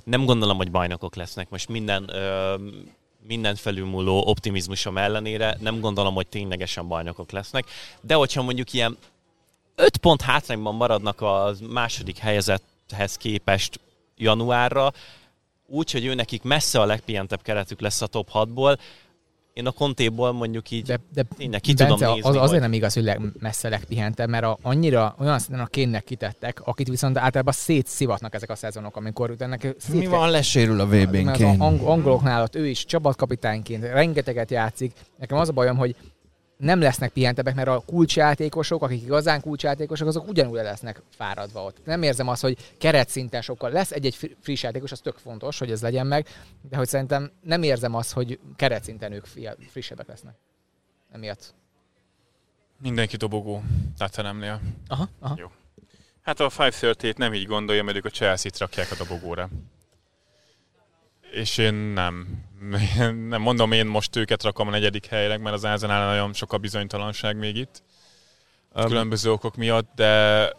nem 0.03 0.25
gondolom, 0.25 0.57
hogy 0.57 0.71
bajnokok 0.71 1.15
lesznek 1.15 1.49
most 1.49 1.69
minden, 1.69 2.09
ö, 2.13 2.55
minden 3.27 3.55
felülmúló 3.55 4.27
optimizmusom 4.27 4.97
ellenére, 4.97 5.57
nem 5.59 5.79
gondolom, 5.79 6.13
hogy 6.13 6.27
ténylegesen 6.27 6.87
bajnokok 6.87 7.31
lesznek, 7.31 7.65
de 8.01 8.13
hogyha 8.13 8.41
mondjuk 8.41 8.73
ilyen 8.73 8.97
5 9.75 9.97
pont 9.97 10.21
hátrányban 10.21 10.75
maradnak 10.75 11.21
a 11.21 11.53
második 11.69 12.17
helyezethez 12.17 13.15
képest 13.17 13.79
januárra, 14.17 14.91
úgy, 15.67 15.91
hogy 15.91 16.05
ő 16.05 16.13
nekik 16.13 16.43
messze 16.43 16.79
a 16.81 16.85
legpihentebb 16.85 17.41
keretük 17.41 17.79
lesz 17.81 18.01
a 18.01 18.07
top 18.07 18.29
6-ból, 18.33 18.77
én 19.53 19.67
a 19.67 19.71
kontéból 19.71 20.31
mondjuk 20.31 20.71
így 20.71 20.83
De, 20.85 20.99
de 21.13 21.23
tényleg 21.37 21.61
ki 21.61 21.73
Bence, 21.73 21.93
tudom 21.95 22.13
nézni. 22.13 22.29
az, 22.29 22.35
azért 22.35 22.51
hogy- 22.51 22.59
nem 22.59 22.73
igaz, 22.73 22.93
hogy 22.93 23.03
leg, 23.03 23.21
messze 23.39 23.69
legpihentebb, 23.69 24.29
mert 24.29 24.43
a, 24.43 24.57
annyira 24.61 25.15
olyan 25.19 25.39
szinten 25.39 25.59
a 25.59 25.65
kénnek 25.65 26.03
kitettek, 26.03 26.61
akit 26.67 26.87
viszont 26.87 27.17
általában 27.17 27.53
szétszivatnak 27.53 28.33
ezek 28.35 28.49
a 28.49 28.55
szezonok, 28.55 28.95
amikor 28.95 29.35
ennek 29.39 29.75
szét 29.79 29.93
Mi 29.95 30.05
van, 30.05 30.29
lesérül 30.29 30.79
a 30.79 30.85
az 30.85 31.41
ang- 31.59 31.81
angoloknál 31.81 32.41
ott 32.41 32.55
ő 32.55 32.67
is 32.67 32.85
csapatkapitányként 32.85 33.83
rengeteget 33.83 34.51
játszik. 34.51 34.93
Nekem 35.19 35.37
az 35.37 35.49
a 35.49 35.51
bajom, 35.51 35.77
hogy 35.77 35.95
nem 36.57 36.79
lesznek 36.79 37.11
pihentebbek, 37.11 37.55
mert 37.55 37.67
a 37.67 37.83
kulcsjátékosok, 37.85 38.83
akik 38.83 39.01
igazán 39.01 39.41
kulcsjátékosok, 39.41 40.07
azok 40.07 40.27
ugyanúgy 40.27 40.55
le 40.55 40.61
lesznek 40.61 41.01
fáradva 41.09 41.63
ott. 41.63 41.85
Nem 41.85 42.03
érzem 42.03 42.27
azt, 42.27 42.41
hogy 42.41 42.73
keretszinten 42.77 43.41
sokkal 43.41 43.71
lesz 43.71 43.91
egy-egy 43.91 44.15
fri- 44.15 44.37
friss 44.41 44.63
játékos, 44.63 44.91
az 44.91 44.99
tök 44.99 45.17
fontos, 45.17 45.59
hogy 45.59 45.71
ez 45.71 45.81
legyen 45.81 46.07
meg, 46.07 46.27
de 46.69 46.77
hogy 46.77 46.87
szerintem 46.87 47.31
nem 47.41 47.63
érzem 47.63 47.95
azt, 47.95 48.11
hogy 48.11 48.39
keretszinten 48.55 49.11
ők 49.11 49.25
frissebbek 49.69 50.07
lesznek. 50.07 50.35
Emiatt. 51.11 51.53
Mindenki 52.81 53.17
dobogó 53.17 53.63
Tatanemnél. 53.97 54.61
Aha, 54.87 55.09
aha. 55.19 55.35
Jó. 55.37 55.51
Hát 56.21 56.39
a 56.39 56.43
538 56.43 57.17
nem 57.17 57.33
így 57.33 57.45
gondolja, 57.45 57.83
mert 57.83 57.97
ők 57.97 58.05
a 58.05 58.09
Chelsea-t 58.09 58.57
rakják 58.57 58.91
a 58.91 58.95
dobogóra. 58.95 59.49
És 61.33 61.57
én 61.57 61.73
nem. 61.73 62.27
Nem 63.29 63.41
mondom, 63.41 63.71
én 63.71 63.85
most 63.85 64.15
őket 64.15 64.43
rakom 64.43 64.67
a 64.67 64.71
negyedik 64.71 65.05
helyre, 65.05 65.37
mert 65.37 65.55
az 65.55 65.63
Arsenal 65.63 66.05
nagyon 66.05 66.33
sok 66.33 66.53
a 66.53 66.57
bizonytalanság 66.57 67.37
még 67.37 67.55
itt. 67.55 67.83
Különböző 68.75 69.31
okok 69.31 69.55
miatt, 69.55 69.89
de 69.95 70.51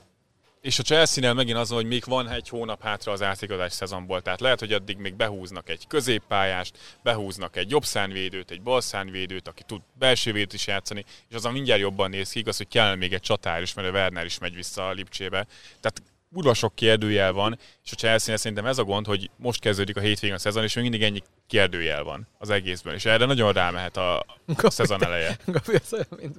és 0.61 0.79
a 0.79 0.83
Chelsea-nél 0.83 1.33
megint 1.33 1.59
az, 1.59 1.71
hogy 1.71 1.87
még 1.87 2.03
van 2.07 2.29
egy 2.29 2.49
hónap 2.49 2.83
hátra 2.83 3.13
az 3.13 3.23
átigazás 3.23 3.73
szezonból, 3.73 4.23
tehát 4.23 4.41
lehet, 4.41 4.59
hogy 4.59 4.73
addig 4.73 4.97
még 4.97 5.15
behúznak 5.15 5.69
egy 5.69 5.87
középpályást, 5.87 6.79
behúznak 7.03 7.57
egy 7.57 7.71
jobb 7.71 7.85
szánvédőt, 7.85 8.51
egy 8.51 8.63
bal 8.63 8.81
szánvédőt, 8.81 9.49
aki 9.49 9.63
tud 9.63 9.81
belső 9.99 10.33
védőt 10.33 10.53
is 10.53 10.67
játszani, 10.67 11.05
és 11.29 11.35
azon 11.35 11.53
mindjárt 11.53 11.81
jobban 11.81 12.11
néz 12.11 12.31
ki, 12.31 12.39
igaz, 12.39 12.57
hogy 12.57 12.69
kell 12.69 12.95
még 12.95 13.13
egy 13.13 13.21
csatár 13.21 13.63
is, 13.63 13.75
mert 13.75 13.89
a 13.89 13.91
Werner 13.91 14.25
is 14.25 14.39
megy 14.39 14.55
vissza 14.55 14.89
a 14.89 14.93
Lipcsébe. 14.93 15.47
Tehát 15.81 16.03
kurva 16.35 16.55
sok 16.55 16.75
kérdőjel 16.75 17.33
van, 17.33 17.59
és 17.85 17.93
a 17.93 17.97
chelsea 17.97 18.37
szerintem 18.37 18.67
ez 18.67 18.79
a 18.79 18.85
gond, 18.85 19.07
hogy 19.07 19.31
most 19.37 19.61
kezdődik 19.61 19.97
a 19.97 20.01
hétvégén 20.01 20.37
a 20.37 20.39
szezon, 20.39 20.63
és 20.63 20.75
még 20.75 20.83
mindig 20.83 21.03
ennyi 21.03 21.23
kérdőjel 21.47 22.03
van 22.03 22.29
az 22.39 22.51
egészben, 22.51 22.95
és 22.95 23.05
erre 23.05 23.27
nagyon 23.27 23.53
rámehet 23.53 23.97
a, 23.97 24.25
a 24.63 24.71
szezon 24.71 25.05
eleje. 25.05 25.37
Gabi, 25.47 25.75
az 25.75 25.93
olyan, 25.93 26.07
mint, 26.21 26.37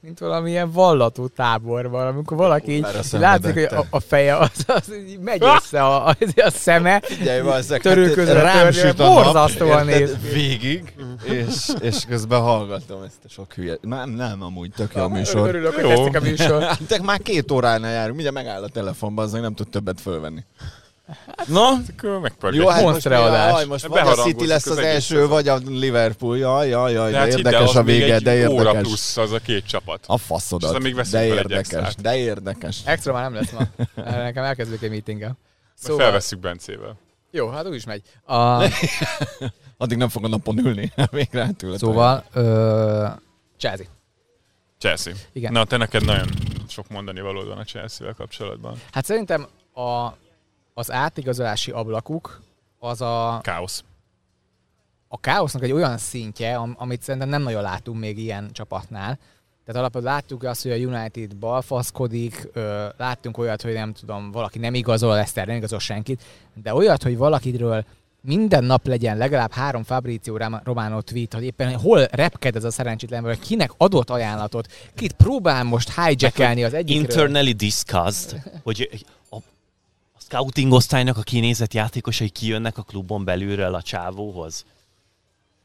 mint 0.00 0.18
valamilyen 0.18 0.70
vallató 0.70 1.26
táborban, 1.26 2.06
amikor 2.06 2.36
valaki 2.36 2.72
így 2.72 2.86
látszik, 3.10 3.52
hogy 3.52 3.62
a, 3.62 3.84
a 3.90 4.00
feje 4.00 4.36
az, 4.36 4.64
az 4.66 4.94
így 4.94 5.18
megy 5.18 5.42
össze 5.42 5.82
a, 5.82 6.06
a, 6.08 6.16
a 6.34 6.50
szeme, 6.50 7.00
Törőközre 7.82 8.48
hát 8.48 8.96
nap, 8.96 8.96
borzasztóan 8.96 9.84
néz. 9.84 10.16
Végig, 10.32 10.94
és, 11.24 11.68
és 11.80 12.04
közben 12.08 12.40
hallgatom 12.40 13.02
ezt 13.02 13.24
a 13.24 13.28
sok 13.28 13.52
hülye. 13.52 13.76
Nem, 13.80 14.10
nem, 14.10 14.42
amúgy 14.42 14.70
tök 14.70 14.94
jó 14.94 15.02
a 15.02 15.08
műsor. 15.08 15.48
Örülök, 15.48 15.74
hogy 15.74 15.90
Jó. 15.90 16.04
a 16.04 16.20
műsor. 16.20 16.76
Te 16.88 17.02
már 17.02 17.20
két 17.20 17.50
óránál 17.50 17.92
járunk, 17.92 18.16
mindjárt 18.16 18.46
megáll 18.46 18.62
a 18.62 18.68
telefonban, 18.68 19.24
az 19.24 19.32
nem 19.32 19.54
tud 19.54 19.68
többet 19.68 20.00
fölvenni. 20.00 20.44
Na, 21.46 21.68
Akkor 21.68 22.20
megpörget. 22.20 22.60
Jó, 22.60 22.66
hát 22.68 22.80
most, 22.80 22.90
Monstereadás. 22.92 23.50
jaj, 23.52 23.64
most 23.64 23.86
vagy 23.86 23.98
a 23.98 24.02
Beharangozzuk 24.02 24.38
City 24.38 24.46
lesz 24.46 24.66
az 24.66 24.76
az, 24.78 24.84
első, 24.84 25.26
vagy 25.26 25.48
a 25.48 25.56
Liverpool. 25.56 26.38
Jaj, 26.38 26.68
jaj, 26.68 26.92
jaj, 26.92 27.10
De 27.10 27.18
hát 27.18 27.26
érdekes 27.26 27.74
a 27.74 27.82
még 27.82 28.00
vége, 28.00 28.18
de 28.18 28.50
óra 28.50 28.58
érdekes. 28.58 28.80
plusz 28.82 29.16
az 29.16 29.32
a 29.32 29.38
két 29.38 29.66
csapat. 29.66 30.04
A 30.06 30.16
faszodat. 30.16 30.78
Még 30.78 30.94
veszünk 30.94 31.22
De 31.22 31.34
érdekes, 31.34 31.94
de 31.94 32.16
érdekes. 32.16 32.80
Extra 32.84 33.12
már 33.12 33.22
nem 33.22 33.34
lesz 33.34 33.50
ma. 33.50 33.84
Nekem 34.02 34.44
elkezdődik 34.44 34.82
egy 34.82 34.90
meetingem. 34.90 35.32
Szóval... 35.74 36.02
Felvesszük 36.02 36.38
Bencével. 36.38 36.96
Jó, 37.30 37.48
hát 37.48 37.66
úgy 37.66 37.74
is 37.74 37.84
megy. 37.84 38.02
A, 38.24 38.34
Addig 39.76 39.96
nem 39.98 40.08
fog 40.08 40.24
a 40.24 40.28
napon 40.28 40.58
ülni. 40.58 40.92
Végre 41.10 41.42
átül. 41.42 41.72
a 41.72 41.78
szóval, 41.78 42.24
ö, 42.32 43.06
Chelsea. 43.58 43.86
Chelsea. 44.78 45.12
Igen. 45.32 45.52
Na, 45.52 45.64
te 45.64 45.76
neked 45.76 46.04
nagyon 46.04 46.28
sok 46.68 46.88
mondani 46.88 47.20
valód 47.20 47.46
van 47.48 47.58
a 47.58 47.64
Chelsea-vel 47.64 48.14
kapcsolatban. 48.14 48.80
Hát 48.92 49.04
szerintem 49.04 49.46
a, 49.74 50.06
az 50.74 50.90
átigazolási 50.90 51.70
ablakuk 51.70 52.40
az 52.78 53.00
a, 53.00 53.40
Káosz. 53.42 53.84
a 55.08 55.20
káosznak 55.20 55.62
egy 55.62 55.72
olyan 55.72 55.98
szintje, 55.98 56.56
am- 56.56 56.74
amit 56.78 57.02
szerintem 57.02 57.28
nem 57.30 57.42
nagyon 57.42 57.62
látunk 57.62 57.98
még 57.98 58.18
ilyen 58.18 58.50
csapatnál. 58.52 59.18
Tehát 59.64 59.80
alapvetően 59.80 60.12
láttuk 60.12 60.42
azt, 60.42 60.62
hogy 60.62 60.70
a 60.70 60.76
United 60.76 61.36
balfaszkodik, 61.36 62.48
ö, 62.52 62.86
láttunk 62.96 63.38
olyat, 63.38 63.62
hogy 63.62 63.72
nem 63.72 63.92
tudom, 63.92 64.30
valaki 64.30 64.58
nem 64.58 64.74
igazol, 64.74 65.14
Leszter 65.14 65.46
nem 65.46 65.56
igazol 65.56 65.78
senkit, 65.78 66.22
de 66.54 66.74
olyat, 66.74 67.02
hogy 67.02 67.16
valakiről 67.16 67.84
minden 68.20 68.64
nap 68.64 68.86
legyen 68.86 69.16
legalább 69.16 69.52
három 69.52 69.82
Fabrizio 69.82 70.36
Romano 70.64 71.00
tweet, 71.00 71.34
hogy 71.34 71.44
éppen 71.44 71.78
hol 71.78 72.04
repked 72.10 72.56
ez 72.56 72.64
a 72.64 72.70
szerencsétlen, 72.70 73.22
vagy 73.22 73.38
kinek 73.38 73.70
adott 73.76 74.10
ajánlatot, 74.10 74.72
kit 74.94 75.12
próbál 75.12 75.64
most 75.64 76.00
hijackelni 76.00 76.64
az 76.64 76.74
egyikről. 76.74 77.02
Internally 77.02 77.52
discussed, 77.52 78.42
hogy 78.62 79.04
a 79.30 79.36
scouting 80.26 80.72
osztálynak 80.72 81.16
a 81.16 81.22
kinézett 81.22 81.74
játékosai 81.74 82.28
kijönnek 82.28 82.78
a 82.78 82.82
klubon 82.82 83.24
belülről 83.24 83.74
a 83.74 83.82
csávóhoz. 83.82 84.64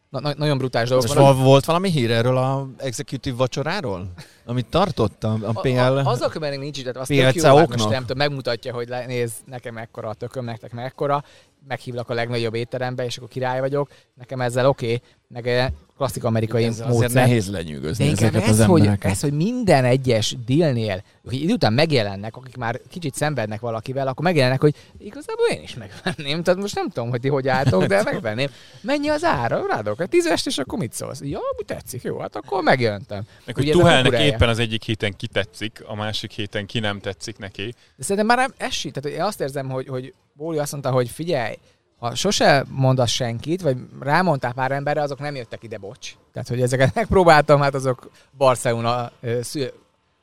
Na, 0.09 0.19
na, 0.19 0.33
nagyon 0.37 0.57
brutális 0.57 0.89
dolgok 0.89 1.07
Most 1.07 1.19
val- 1.19 1.37
volt 1.37 1.65
valami 1.65 1.89
hír 1.89 2.11
erről 2.11 2.37
a 2.37 2.67
executive 2.77 3.35
vacsoráról? 3.35 4.11
Amit 4.45 4.65
tartott 4.65 5.23
a, 5.23 5.37
a 5.43 5.51
PL? 5.51 5.77
A, 5.77 5.97
a, 5.97 6.05
azzal 6.05 6.29
kövenek 6.29 6.59
nincs, 6.59 6.79
tehát 6.79 6.97
azt 6.97 7.09
PLC 7.09 7.33
tök 7.33 7.43
jó, 7.43 7.57
hát 7.57 7.69
most 7.69 7.89
nem 7.89 8.01
tudom, 8.01 8.17
megmutatja, 8.17 8.73
hogy 8.73 8.87
le, 8.87 9.05
nézd, 9.05 9.33
nekem 9.45 9.73
mekkora 9.73 10.09
a 10.09 10.13
tököm, 10.13 10.45
nektek 10.45 10.71
mekkora, 10.71 11.23
meghívlak 11.67 12.09
a 12.09 12.13
legnagyobb 12.13 12.53
étterembe, 12.53 13.05
és 13.05 13.17
akkor 13.17 13.29
király 13.29 13.59
vagyok, 13.59 13.89
nekem 14.13 14.41
ezzel 14.41 14.65
oké, 14.65 14.85
okay, 14.85 15.01
meg 15.27 15.47
egy 15.47 15.71
klasszik 15.97 16.23
amerikai 16.23 16.63
Ez 16.63 16.73
azért 16.73 16.89
módszer. 16.89 17.11
nehéz 17.11 17.45
De 17.45 17.51
lenyűgözni 17.51 18.05
inkább 18.05 18.29
ezeket 18.29 18.49
ez 18.49 18.59
az 18.59 18.65
hogy, 18.65 18.89
ez, 18.99 19.21
hogy 19.21 19.33
minden 19.33 19.85
egyes 19.85 20.35
dealnél, 20.45 21.03
hogy 21.25 21.33
idő 21.41 21.53
után 21.53 21.73
megjelennek, 21.73 22.35
akik 22.35 22.57
már 22.57 22.79
kicsit 22.89 23.15
szenvednek 23.15 23.59
valakivel, 23.59 24.07
akkor 24.07 24.23
megjelennek, 24.23 24.61
hogy 24.61 24.75
igazából 24.97 25.47
én 25.47 25.61
is 25.61 25.75
megvenném. 25.75 26.43
Tehát 26.43 26.59
most 26.59 26.75
nem 26.75 26.89
tudom, 26.89 27.09
hogy 27.09 27.19
ti 27.19 27.27
hogy 27.27 27.47
álltok, 27.47 27.85
de 27.85 28.03
megvenném. 28.11 28.49
Mennyi 28.81 29.07
az 29.07 29.23
ára? 29.23 29.65
Rádok 29.67 30.01
egy 30.01 30.09
tízest, 30.09 30.47
és 30.47 30.57
akkor 30.57 30.79
mit 30.79 30.93
szólsz? 30.93 31.21
Ja, 31.23 31.39
mi 31.57 31.63
tetszik, 31.63 32.01
jó, 32.01 32.19
hát 32.19 32.35
akkor 32.35 32.63
megjöntem. 32.63 33.23
Meg, 33.45 33.55
hogy 33.55 33.69
Tuhelnek 33.69 34.21
éppen 34.21 34.49
az 34.49 34.59
egyik 34.59 34.83
héten 34.83 35.15
kitetszik, 35.15 35.83
a 35.85 35.95
másik 35.95 36.31
héten 36.31 36.65
ki 36.65 36.79
nem 36.79 36.99
tetszik 36.99 37.37
neki. 37.37 37.73
De 37.95 38.03
szerintem 38.03 38.25
már 38.25 38.37
nem 38.37 38.53
esik. 38.57 38.93
Tehát 38.93 39.17
én 39.17 39.23
azt 39.23 39.41
érzem, 39.41 39.69
hogy, 39.69 39.87
hogy 39.87 40.13
Bóli 40.33 40.57
azt 40.57 40.71
mondta, 40.71 40.91
hogy 40.91 41.09
figyelj, 41.09 41.55
ha 41.97 42.15
sose 42.15 42.65
mondasz 42.69 43.09
senkit, 43.09 43.61
vagy 43.61 43.77
rámondtál 43.99 44.53
pár 44.53 44.71
emberre, 44.71 45.01
azok 45.01 45.19
nem 45.19 45.35
jöttek 45.35 45.63
ide, 45.63 45.77
bocs. 45.77 46.15
Tehát, 46.33 46.47
hogy 46.47 46.61
ezeket 46.61 46.95
megpróbáltam, 47.01 47.61
hát 47.61 47.75
azok 47.75 48.09
Barcelona, 48.37 49.11
ö, 49.21 49.41
szü- 49.41 49.73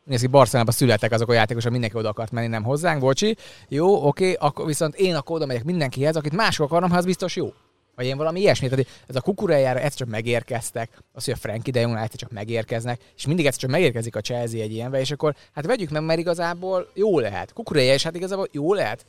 Nézd 0.04 0.22
ki, 0.22 0.28
Barcelonában 0.28 0.74
születtek 0.74 1.12
azok 1.12 1.28
a 1.28 1.32
játékosok, 1.32 1.70
mindenki 1.70 1.96
oda 1.96 2.08
akart 2.08 2.32
menni, 2.32 2.46
nem 2.46 2.62
hozzánk, 2.62 3.00
bocsi. 3.00 3.36
Jó, 3.68 4.06
oké, 4.06 4.32
akkor 4.32 4.66
viszont 4.66 4.94
én 4.94 5.14
akkor 5.14 5.36
oda 5.36 5.46
megyek 5.46 5.64
mindenkihez, 5.64 6.16
akit 6.16 6.32
mások 6.32 6.70
akarom, 6.70 6.90
ha 6.90 6.96
az 6.96 7.04
biztos 7.04 7.36
jó. 7.36 7.52
Vagy 7.94 8.06
én 8.06 8.16
valami 8.16 8.40
ilyesmi. 8.40 8.68
Tehát 8.68 8.86
ez 9.06 9.16
a 9.16 9.20
kukurájára 9.20 9.78
egyszer 9.78 9.92
csak 9.92 10.08
megérkeztek, 10.08 10.90
az, 11.12 11.24
hogy 11.24 11.34
a 11.34 11.36
Frankie 11.36 11.72
de 11.72 11.80
egyszer 11.80 12.18
csak 12.18 12.30
megérkeznek, 12.30 13.00
és 13.16 13.26
mindig 13.26 13.46
egyszer 13.46 13.60
csak 13.60 13.70
megérkezik 13.70 14.16
a 14.16 14.20
Chelsea 14.20 14.60
egy 14.60 14.72
ilyenbe, 14.72 15.00
és 15.00 15.10
akkor 15.10 15.34
hát 15.52 15.66
vegyük 15.66 15.90
meg, 15.90 16.02
mert 16.02 16.18
igazából 16.18 16.88
jó 16.94 17.18
lehet. 17.18 17.52
Kukurája 17.52 17.94
is 17.94 18.02
hát 18.02 18.16
igazából 18.16 18.48
jó 18.52 18.74
lehet. 18.74 19.06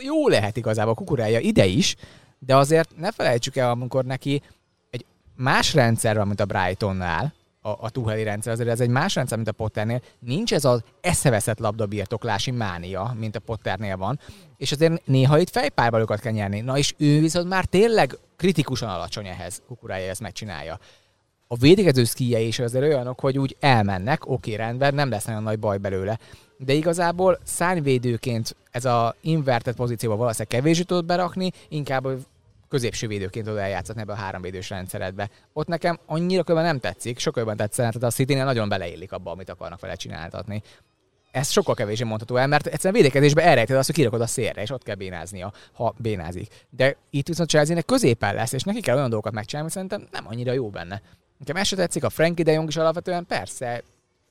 Jó 0.00 0.28
lehet 0.28 0.56
igazából 0.56 0.94
kukurája 0.94 1.38
ide 1.38 1.66
is, 1.66 1.96
de 2.38 2.56
azért 2.56 2.96
ne 2.96 3.12
felejtsük 3.12 3.56
el, 3.56 3.70
amikor 3.70 4.04
neki 4.04 4.42
egy 4.90 5.04
más 5.36 5.74
rendszer 5.74 6.16
van, 6.16 6.26
mint 6.26 6.40
a 6.40 6.44
Brightonnál, 6.44 7.34
a, 7.62 7.68
a 7.68 7.90
Tuheli 7.90 8.22
rendszer, 8.22 8.52
azért 8.52 8.68
ez 8.68 8.80
egy 8.80 8.88
más 8.88 9.14
rendszer, 9.14 9.36
mint 9.36 9.48
a 9.48 9.52
Potternél. 9.52 10.00
Nincs 10.18 10.52
ez 10.52 10.64
az 10.64 10.82
eszeveszett 11.00 11.58
labdabirtoklási 11.58 12.50
mánia, 12.50 13.14
mint 13.18 13.36
a 13.36 13.40
Potternél 13.40 13.96
van, 13.96 14.20
és 14.56 14.72
azért 14.72 15.06
néha 15.06 15.38
itt 15.38 15.50
fejpárbalokat 15.50 16.20
kell 16.20 16.32
nyerni. 16.32 16.60
Na 16.60 16.78
és 16.78 16.94
ő 16.98 17.20
viszont 17.20 17.48
már 17.48 17.64
tényleg 17.64 18.18
kritikusan 18.36 18.88
alacsony 18.88 19.26
ehhez, 19.26 19.62
kukurája 19.66 20.10
ezt 20.10 20.20
megcsinálja. 20.20 20.78
A 21.46 21.56
védekező 21.56 22.04
szkíjei 22.04 22.46
is 22.46 22.58
azért 22.58 22.84
olyanok, 22.84 23.20
hogy 23.20 23.38
úgy 23.38 23.56
elmennek, 23.60 24.26
oké, 24.26 24.54
rendben, 24.54 24.94
nem 24.94 25.10
lesz 25.10 25.24
nagyon 25.24 25.42
nagy 25.42 25.58
baj 25.58 25.78
belőle. 25.78 26.18
De 26.64 26.72
igazából 26.72 27.38
szárnyvédőként 27.44 28.56
ez 28.70 28.84
a 28.84 29.14
inverted 29.20 29.74
pozícióba 29.74 30.16
valószínűleg 30.16 30.60
kevésbé 30.60 30.82
tudod 30.84 31.04
berakni, 31.04 31.50
inkább 31.68 32.06
középső 32.68 33.06
védőként 33.06 33.48
oda 33.48 33.60
eljátszatni 33.60 34.02
ebbe 34.02 34.12
a 34.12 34.16
háromvédős 34.16 34.70
rendszeredbe. 34.70 35.30
Ott 35.52 35.66
nekem 35.66 35.98
annyira 36.06 36.42
különben 36.42 36.70
nem 36.70 36.80
tetszik, 36.80 37.18
sokkal 37.18 37.42
jobban 37.42 37.56
tetszene, 37.56 37.88
tehát 37.88 38.08
a 38.08 38.10
city 38.10 38.34
nagyon 38.34 38.68
beleillik 38.68 39.12
abba, 39.12 39.30
amit 39.30 39.50
akarnak 39.50 39.80
vele 39.80 39.94
csináltatni. 39.94 40.62
Ez 41.30 41.50
sokkal 41.50 41.74
kevésbé 41.74 42.04
mondható 42.04 42.36
el, 42.36 42.46
mert 42.46 42.66
egyszerűen 42.66 43.02
védekezésbe 43.02 43.42
elrejted 43.42 43.76
azt, 43.76 43.86
hogy 43.86 43.94
kirakod 43.94 44.20
a 44.20 44.26
szélre, 44.26 44.62
és 44.62 44.70
ott 44.70 44.82
kell 44.82 44.94
bénáznia, 44.94 45.52
ha 45.72 45.94
bénázik. 45.96 46.66
De 46.70 46.96
itt 47.10 47.26
viszont 47.26 47.48
Chelsea-nek 47.48 47.84
középen 47.84 48.34
lesz, 48.34 48.52
és 48.52 48.62
neki 48.62 48.80
kell 48.80 48.96
olyan 48.96 49.08
dolgokat 49.08 49.32
megcsinálni, 49.32 49.70
szerintem 49.70 50.08
nem 50.10 50.26
annyira 50.26 50.52
jó 50.52 50.68
benne. 50.68 51.02
Nekem 51.38 51.56
ez 51.56 51.66
se 51.66 51.76
tetszik, 51.76 52.04
a 52.04 52.10
Frankie 52.10 52.44
de 52.44 52.52
Jong 52.52 52.68
is 52.68 52.76
alapvetően 52.76 53.26
persze 53.26 53.82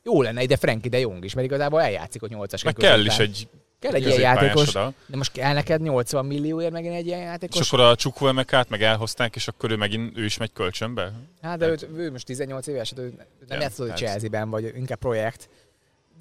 jó 0.04 0.22
lenne 0.22 0.42
ide 0.42 0.58
Frankie 0.58 0.90
de 0.90 1.00
Jong 1.00 1.26
is, 1.26 1.34
mert 1.34 1.48
igazából 1.48 1.82
eljátszik 1.82 2.24
ott 2.24 2.32
8-as 2.34 2.64
Meg 2.66 2.74
kell 2.74 3.06
is 3.06 3.18
egy 3.18 3.48
kell 3.80 3.94
egy 3.94 4.06
ilyen 4.06 4.20
játékos, 4.20 4.72
de 4.72 5.18
most 5.18 5.32
kell 5.32 5.54
neked 5.54 5.82
80 5.82 6.26
millióért 6.26 6.72
megint 6.72 6.94
egy 6.96 7.06
ilyen 7.06 7.20
És 7.20 7.26
játékos? 7.26 7.68
akkor 7.72 7.86
a 7.86 7.96
Csukvölmekát 7.96 8.70
meg 8.70 8.82
elhozták, 8.82 9.36
és 9.36 9.48
akkor 9.48 9.72
ő 9.72 9.76
megint 9.76 10.18
ő 10.18 10.26
is 10.26 10.38
megy 10.38 10.54
kölcsönbe? 10.54 11.12
Hát 11.42 11.58
de 11.58 11.68
őt, 11.68 11.88
ő 11.96 12.12
most 12.12 12.26
18 12.26 12.68
éves, 12.68 12.90
hát 12.90 13.00
ő 13.00 13.14
nem 13.48 13.60
játszott 13.60 13.86
a 13.86 13.90
hát. 13.90 13.98
Chelsea-ben, 13.98 14.50
vagy 14.50 14.72
inkább 14.76 14.98
projekt. 14.98 15.50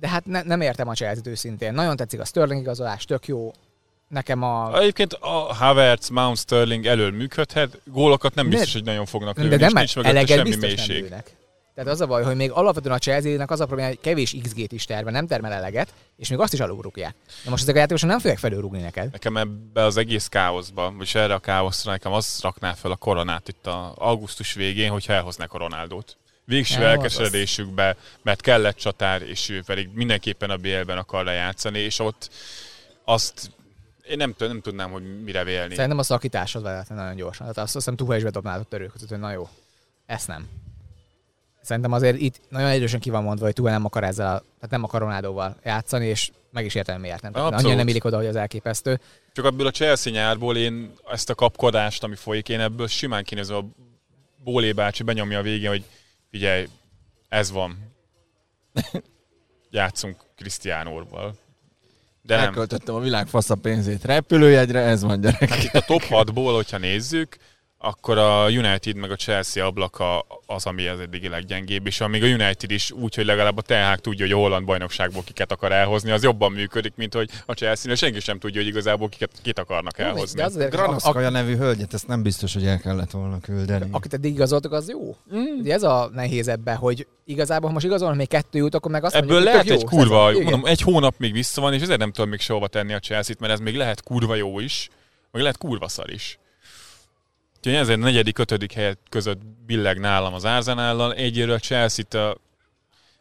De 0.00 0.08
hát 0.08 0.26
ne, 0.26 0.42
nem 0.42 0.60
értem 0.60 0.88
a 0.88 0.94
Chelsea-t 0.94 1.26
őszintén. 1.26 1.74
Nagyon 1.74 1.96
tetszik 1.96 2.20
a 2.20 2.24
Sterling 2.24 2.60
igazolás, 2.60 3.04
tök 3.04 3.26
jó. 3.26 3.52
Nekem 4.08 4.42
a... 4.42 4.78
Egyébként 4.78 5.12
a 5.12 5.28
Havertz, 5.54 6.08
Mount 6.08 6.38
Sterling 6.38 6.86
elől 6.86 7.10
működhet, 7.10 7.80
gólokat 7.84 8.34
nem 8.34 8.44
De- 8.44 8.50
biztos, 8.50 8.72
hogy 8.72 8.84
nagyon 8.84 9.06
fognak 9.06 9.36
lőni, 9.36 9.48
De 9.48 9.54
és 9.54 9.60
nem, 9.60 9.72
nincs 9.72 9.96
mögötte 9.96 10.26
semmi 10.26 10.42
biztos 10.42 10.60
nem 10.60 10.70
mélység. 10.86 11.02
lőnek. 11.02 11.36
Tehát 11.74 11.90
az 11.90 12.00
a 12.00 12.06
baj, 12.06 12.22
hogy 12.22 12.36
még 12.36 12.50
alapvetően 12.50 12.94
a 12.94 12.98
Chelsea-nek 12.98 13.50
az 13.50 13.60
a 13.60 13.66
probléma, 13.66 13.88
hogy 13.88 14.00
kevés 14.00 14.36
XG-t 14.42 14.72
is 14.72 14.84
terve, 14.84 15.10
nem 15.10 15.26
termel 15.26 15.52
eleget, 15.52 15.94
és 16.16 16.28
még 16.28 16.38
azt 16.38 16.52
is 16.52 16.60
alulrúgják. 16.60 17.14
Na 17.44 17.50
most 17.50 17.62
ezek 17.62 17.74
a 17.74 17.78
játékosok 17.78 18.08
nem 18.08 18.18
fogják 18.18 18.38
felülrúgni 18.38 18.80
neked. 18.80 19.12
Nekem 19.12 19.36
ebbe 19.36 19.84
az 19.84 19.96
egész 19.96 20.26
káoszba, 20.26 20.92
vagy 20.96 21.10
erre 21.14 21.34
a 21.34 21.38
káoszra 21.38 21.90
nekem 21.90 22.12
az 22.12 22.38
rakná 22.42 22.72
fel 22.72 22.90
a 22.90 22.96
koronát 22.96 23.48
itt 23.48 23.66
a 23.66 23.94
augusztus 23.96 24.54
végén, 24.54 24.90
hogyha 24.90 25.12
elhoznák 25.12 25.52
a 25.52 25.58
Ronaldót. 25.58 26.16
Végső 26.44 26.84
elkeseredésükbe, 26.84 27.96
mert 28.22 28.40
kellett 28.40 28.76
csatár, 28.76 29.22
és 29.22 29.48
ő 29.48 29.62
pedig 29.66 29.88
mindenképpen 29.92 30.50
a 30.50 30.56
BL-ben 30.56 30.98
akar 30.98 31.24
lejátszani, 31.24 31.78
és 31.78 31.98
ott 31.98 32.30
azt 33.04 33.50
én 34.08 34.16
nem, 34.16 34.34
tud- 34.34 34.48
nem 34.48 34.60
tudnám, 34.60 34.90
hogy 34.90 35.22
mire 35.22 35.44
vélni. 35.44 35.74
Szerintem 35.74 35.98
a 35.98 36.02
szakításod 36.02 36.62
vezetne 36.62 36.94
nagyon 36.94 37.16
gyorsan. 37.16 37.46
Tehát 37.46 37.58
azt, 37.58 37.72
hiszem 37.72 37.96
Tuchel 37.96 38.16
is 38.16 38.22
bedobnád 38.22 38.60
a 38.60 38.64
törők 38.64 38.92
között, 38.92 39.08
hogy 39.08 39.18
na 39.18 39.32
jó, 39.32 39.48
ezt 40.06 40.26
nem. 40.26 40.48
Szerintem 41.62 41.92
azért 41.92 42.20
itt 42.20 42.40
nagyon 42.48 42.68
erősen 42.68 43.00
ki 43.00 43.10
van 43.10 43.22
mondva, 43.22 43.44
hogy 43.44 43.54
Tuchel 43.54 43.72
nem 43.72 43.84
akar 43.84 44.04
ezzel, 44.04 44.26
a, 44.26 44.38
tehát 44.38 44.70
nem 44.70 44.84
akar 44.84 45.00
Ronaldóval 45.00 45.56
játszani, 45.64 46.06
és 46.06 46.30
meg 46.52 46.64
is 46.64 46.74
értem, 46.74 47.00
miért 47.00 47.22
nem. 47.22 47.32
Abszolút. 47.34 47.58
Annyira 47.58 47.74
nem 47.74 47.88
illik 47.88 48.04
oda, 48.04 48.16
hogy 48.16 48.26
az 48.26 48.36
elképesztő. 48.36 49.00
Csak 49.32 49.44
ebből 49.44 49.66
a 49.66 49.70
Chelsea 49.70 50.12
nyárból 50.12 50.56
én 50.56 50.92
ezt 51.10 51.30
a 51.30 51.34
kapkodást, 51.34 52.02
ami 52.02 52.14
folyik, 52.14 52.48
én 52.48 52.60
ebből 52.60 52.86
simán 52.86 53.24
kinézem 53.24 53.56
a 53.56 53.64
Bólé 54.44 54.72
bácsi 54.72 55.02
benyomja 55.02 55.38
a 55.38 55.42
végén, 55.42 55.68
hogy 55.68 55.84
figyelj, 56.30 56.68
ez 57.28 57.50
van. 57.50 57.94
Játszunk 59.70 60.16
Cristianóval. 60.36 61.34
De 62.22 62.36
nem. 62.36 62.44
Elköltöttem 62.44 62.94
a 62.94 63.00
világ 63.00 63.26
fasz 63.26 63.50
a 63.50 63.54
pénzét. 63.54 64.04
Repülőjegyre, 64.04 64.80
ez 64.80 65.02
van 65.02 65.20
gyerek. 65.20 65.48
Hát 65.48 65.62
itt 65.62 65.74
a 65.74 65.80
top 65.80 66.02
6-ból, 66.08 66.52
hogyha 66.54 66.78
nézzük, 66.78 67.36
akkor 67.82 68.18
a 68.18 68.48
United 68.48 68.96
meg 68.96 69.10
a 69.10 69.16
Chelsea 69.16 69.66
ablaka 69.66 70.26
az, 70.46 70.66
ami 70.66 70.86
az 70.86 71.00
eddigi 71.00 71.28
leggyengébb, 71.28 71.86
és 71.86 72.00
amíg 72.00 72.22
a 72.22 72.26
United 72.26 72.70
is 72.70 72.90
úgy, 72.90 73.14
hogy 73.14 73.24
legalább 73.24 73.58
a 73.58 73.62
Ten 73.62 73.98
tudja, 74.00 74.24
hogy 74.24 74.34
a 74.34 74.36
holland 74.36 74.66
bajnokságból 74.66 75.22
kiket 75.24 75.52
akar 75.52 75.72
elhozni, 75.72 76.10
az 76.10 76.22
jobban 76.22 76.52
működik, 76.52 76.92
mint 76.96 77.14
hogy 77.14 77.30
a 77.46 77.52
Chelsea, 77.52 77.94
senki 77.94 78.20
sem 78.20 78.38
tudja, 78.38 78.60
hogy 78.60 78.70
igazából 78.70 79.08
kiket, 79.08 79.30
kit 79.42 79.58
akarnak 79.58 79.98
elhozni. 79.98 80.36
De 80.36 80.44
az 80.44 80.54
azért, 80.54 80.74
a, 80.74 80.76
a, 80.76 80.80
Granaszkaja 80.82 81.30
nevű 81.30 81.56
hölgyet, 81.56 81.94
ezt 81.94 82.06
nem 82.06 82.22
biztos, 82.22 82.54
hogy 82.54 82.66
el 82.66 82.78
kellett 82.78 83.10
volna 83.10 83.40
küldeni. 83.40 83.88
akit 83.90 84.14
eddig 84.14 84.32
igazoltak, 84.32 84.72
az 84.72 84.88
jó. 84.88 85.16
Mm. 85.34 85.58
Ugye 85.60 85.74
ez 85.74 85.82
a 85.82 86.10
nehéz 86.14 86.48
ebben, 86.48 86.76
hogy 86.76 87.06
igazából, 87.24 87.66
ha 87.66 87.74
most 87.74 87.86
igazolnak 87.86 88.16
még 88.16 88.28
kettő 88.28 88.58
jut, 88.58 88.74
akkor 88.74 88.90
meg 88.90 89.04
azt 89.04 89.14
Ebből 89.14 89.28
mondjuk, 89.28 89.52
lehet 89.52 89.62
hogy 89.62 89.72
egy 89.72 89.78
tök 89.78 89.88
kurva, 89.88 90.26
szezon. 90.26 90.42
Mondom, 90.42 90.66
egy 90.66 90.80
hónap 90.80 91.14
még 91.18 91.32
vissza 91.32 91.60
van, 91.60 91.74
és 91.74 91.82
ezért 91.82 91.98
nem 91.98 92.12
tudom 92.12 92.30
még 92.30 92.40
sehova 92.40 92.68
tenni 92.68 92.92
a 92.92 92.98
Chelsea-t, 92.98 93.40
mert 93.40 93.52
ez 93.52 93.58
még 93.58 93.76
lehet 93.76 94.02
kurva 94.02 94.34
jó 94.34 94.60
is, 94.60 94.88
meg 95.30 95.42
lehet 95.42 95.58
kurva 95.58 95.88
szar 95.88 96.10
is. 96.10 96.38
Úgyhogy 97.60 97.74
ezért 97.74 97.98
a 97.98 98.02
negyedik, 98.02 98.38
ötödik 98.38 98.72
helyet 98.72 98.98
között 99.08 99.40
billeg 99.66 99.98
nálam 99.98 100.34
az 100.34 100.44
Arsenállal. 100.44 101.14
Egyéről 101.14 101.54
a 101.54 101.58
Chelsea-t 101.58 102.14
ö, 102.14 102.30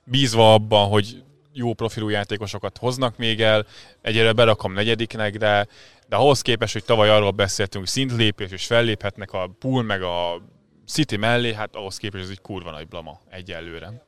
bízva 0.03 0.53
abban, 0.53 0.87
hogy 0.87 1.23
jó 1.53 1.73
profilú 1.73 2.09
játékosokat 2.09 2.77
hoznak 2.77 3.17
még 3.17 3.41
el, 3.41 3.65
egyre 4.01 4.33
berakom 4.33 4.73
negyediknek, 4.73 5.37
de, 5.37 5.67
de 6.07 6.15
ahhoz 6.15 6.41
képest, 6.41 6.73
hogy 6.73 6.83
tavaly 6.83 7.09
arról 7.09 7.31
beszéltünk, 7.31 7.83
hogy 7.83 7.93
szintlépés 7.93 8.51
és 8.51 8.65
felléphetnek 8.65 9.31
a 9.31 9.51
pool 9.59 9.83
meg 9.83 10.01
a 10.01 10.41
City 10.87 11.17
mellé, 11.17 11.53
hát 11.53 11.75
ahhoz 11.75 11.97
képest 11.97 12.23
ez 12.23 12.29
egy 12.29 12.41
kurva 12.41 12.71
nagy 12.71 12.87
blama 12.87 13.19
egyelőre. 13.29 14.07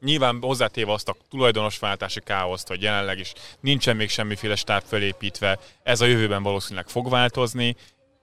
Nyilván 0.00 0.38
hozzátéve 0.40 0.92
azt 0.92 1.08
a 1.08 1.16
tulajdonosváltási 1.30 2.20
káoszt, 2.20 2.68
hogy 2.68 2.82
jelenleg 2.82 3.18
is 3.18 3.32
nincsen 3.60 3.96
még 3.96 4.08
semmiféle 4.08 4.54
stáb 4.54 4.82
felépítve, 4.86 5.58
ez 5.82 6.00
a 6.00 6.06
jövőben 6.06 6.42
valószínűleg 6.42 6.88
fog 6.88 7.10
változni, 7.10 7.76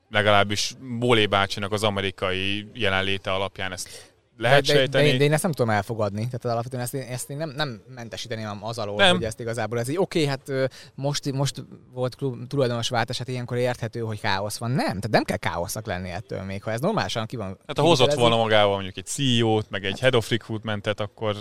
legalábbis 0.09 0.73
Bólé 0.99 1.25
bácsinak 1.25 1.71
az 1.71 1.83
amerikai 1.83 2.67
jelenléte 2.73 3.31
alapján 3.31 3.71
ezt 3.71 4.13
lehet 4.37 4.65
de, 4.65 4.73
de, 4.73 4.77
sejteni. 4.79 5.11
De, 5.11 5.17
de, 5.17 5.23
én 5.23 5.33
ezt 5.33 5.43
nem 5.43 5.51
tudom 5.51 5.71
elfogadni. 5.71 6.19
Tehát 6.19 6.45
alapvetően 6.45 6.83
ezt, 6.83 6.93
én, 6.93 7.01
ezt 7.01 7.29
én 7.29 7.37
nem, 7.37 7.49
nem 7.49 7.81
mentesíteném 7.95 8.63
az 8.63 8.77
alól, 8.77 8.95
Nem. 8.95 9.15
hogy 9.15 9.23
ezt 9.23 9.39
igazából 9.39 9.79
ez 9.79 9.87
így 9.87 9.97
oké, 9.97 10.25
hát 10.25 10.51
most, 10.95 11.31
most 11.31 11.65
volt 11.93 12.15
klub, 12.15 12.47
tulajdonos 12.47 12.89
váltás, 12.89 13.17
hát 13.17 13.27
ilyenkor 13.27 13.57
érthető, 13.57 13.99
hogy 13.99 14.19
káosz 14.19 14.57
van. 14.57 14.71
Nem, 14.71 14.85
tehát 14.85 15.09
nem 15.09 15.23
kell 15.23 15.37
káosznak 15.37 15.85
lenni 15.85 16.09
ettől 16.09 16.41
még. 16.41 16.63
Ha 16.63 16.71
ez 16.71 16.79
normálisan 16.79 17.25
ki 17.25 17.35
van. 17.35 17.57
Hát 17.67 17.77
ha 17.77 17.83
hozott 17.83 18.13
volna 18.13 18.37
magával 18.37 18.73
mondjuk 18.73 18.97
egy 18.97 19.05
CEO-t, 19.05 19.69
meg 19.69 19.85
egy 19.85 19.99
head 19.99 20.15
of 20.15 20.29
recruitmentet, 20.29 20.99
akkor 20.99 21.35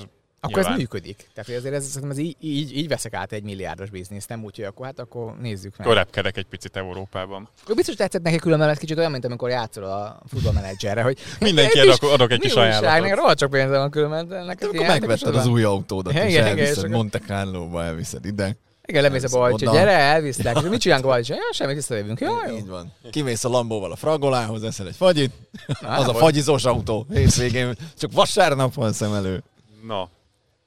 akkor 0.45 0.59
ez 0.59 0.65
nyilván. 0.65 0.79
működik. 0.81 1.17
Tehát 1.17 1.47
hogy 1.51 1.55
azért 1.59 1.75
ez, 1.75 1.85
szerintem 1.87 2.11
ez 2.11 2.19
így, 2.19 2.37
így, 2.41 2.77
így 2.77 2.89
veszek 2.89 3.15
át 3.15 3.33
egy 3.33 3.43
milliárdos 3.43 3.91
bizniszt, 3.91 4.29
nem 4.29 4.45
úgy, 4.45 4.57
hogy 4.57 4.65
akkor 4.65 4.87
hát 4.87 4.99
akkor 4.99 5.37
nézzük 5.41 5.77
meg. 5.77 5.87
Akkor 5.87 5.99
repkedek 5.99 6.37
egy 6.37 6.45
picit 6.47 6.77
Európában. 6.77 7.49
Ő 7.69 7.75
biztos 7.75 7.95
tetszett 7.95 8.23
neki 8.23 8.37
különben, 8.37 8.69
ez 8.69 8.79
kicsit 8.79 8.99
olyan, 8.99 9.11
mint 9.11 9.25
amikor 9.25 9.51
játszol 9.51 9.85
a 9.85 10.21
futballmenedzserre, 10.29 11.03
hogy 11.03 11.19
Mindenki 11.41 11.79
kis- 11.81 11.83
adok, 11.89 12.11
adok 12.15 12.31
egy 12.31 12.41
kis 12.41 12.55
ajánlatot. 12.55 13.19
Rohadt 13.19 13.39
sok 13.39 13.51
pénze 13.51 13.79
van 13.79 13.91
különben, 13.91 14.29
de 14.29 14.43
neked 14.43 14.63
Akkor 14.69 14.75
ilyen 14.81 14.91
megvetted 14.91 15.35
az 15.35 15.47
új 15.47 15.63
autódat, 15.63 16.13
Igen, 16.13 16.27
és 16.27 16.33
igen, 16.33 16.47
elviszed 16.47 16.79
akkor- 16.79 16.91
Monte 16.91 17.19
Carlo-ba, 17.19 17.85
elviszed 17.85 18.25
ide. 18.25 18.57
Igen, 18.87 19.03
lemész 19.03 19.33
a 19.33 19.39
oda. 19.39 19.73
gyere, 19.73 19.91
elviszlek. 19.91 20.69
Mit 20.69 20.81
csinálunk 20.81 21.07
a 21.07 21.11
balcsi? 21.11 21.33
Ja, 21.33 21.39
semmit 21.53 21.75
visszajövünk. 21.75 22.21
Jó, 22.21 22.33
jó. 22.49 22.57
Így 22.57 22.67
van. 22.67 22.93
Kimész 23.11 23.45
a 23.45 23.49
Lambóval 23.49 23.93
a 23.93 23.97
Fragolához, 23.97 24.63
eszel 24.65 24.87
egy 24.87 24.97
fagyit, 24.97 25.33
Na, 25.81 25.89
az 25.89 26.09
a 26.09 26.15
fagyizós 26.15 26.65
autó 26.65 27.07
hétvégén, 27.13 27.77
csak 27.99 28.13
vasárnap 28.13 28.75
van 28.75 28.93
szem 28.93 29.15
elő. 29.15 29.43
Na, 29.87 30.09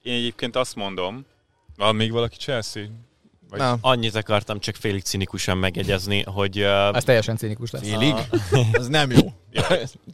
én 0.08 0.14
egyébként 0.14 0.56
azt 0.56 0.76
mondom, 0.76 1.26
van 1.78 1.96
még 1.96 2.12
valaki 2.12 2.38
Chelsea? 2.38 2.84
Vagy 3.50 3.60
Na, 3.60 3.78
Annyit 3.82 4.16
akartam 4.16 4.60
csak 4.60 4.76
félig 4.76 5.02
cinikusan 5.02 5.58
megegyezni, 5.58 6.24
hogy 6.24 6.60
uh, 6.62 6.88
Az 6.96 7.04
teljesen 7.04 7.38
cinikus 7.38 7.72
lesz. 7.72 7.82
félig? 7.82 8.14
Az 8.72 8.88
nem 8.88 9.12
jó. 9.12 9.34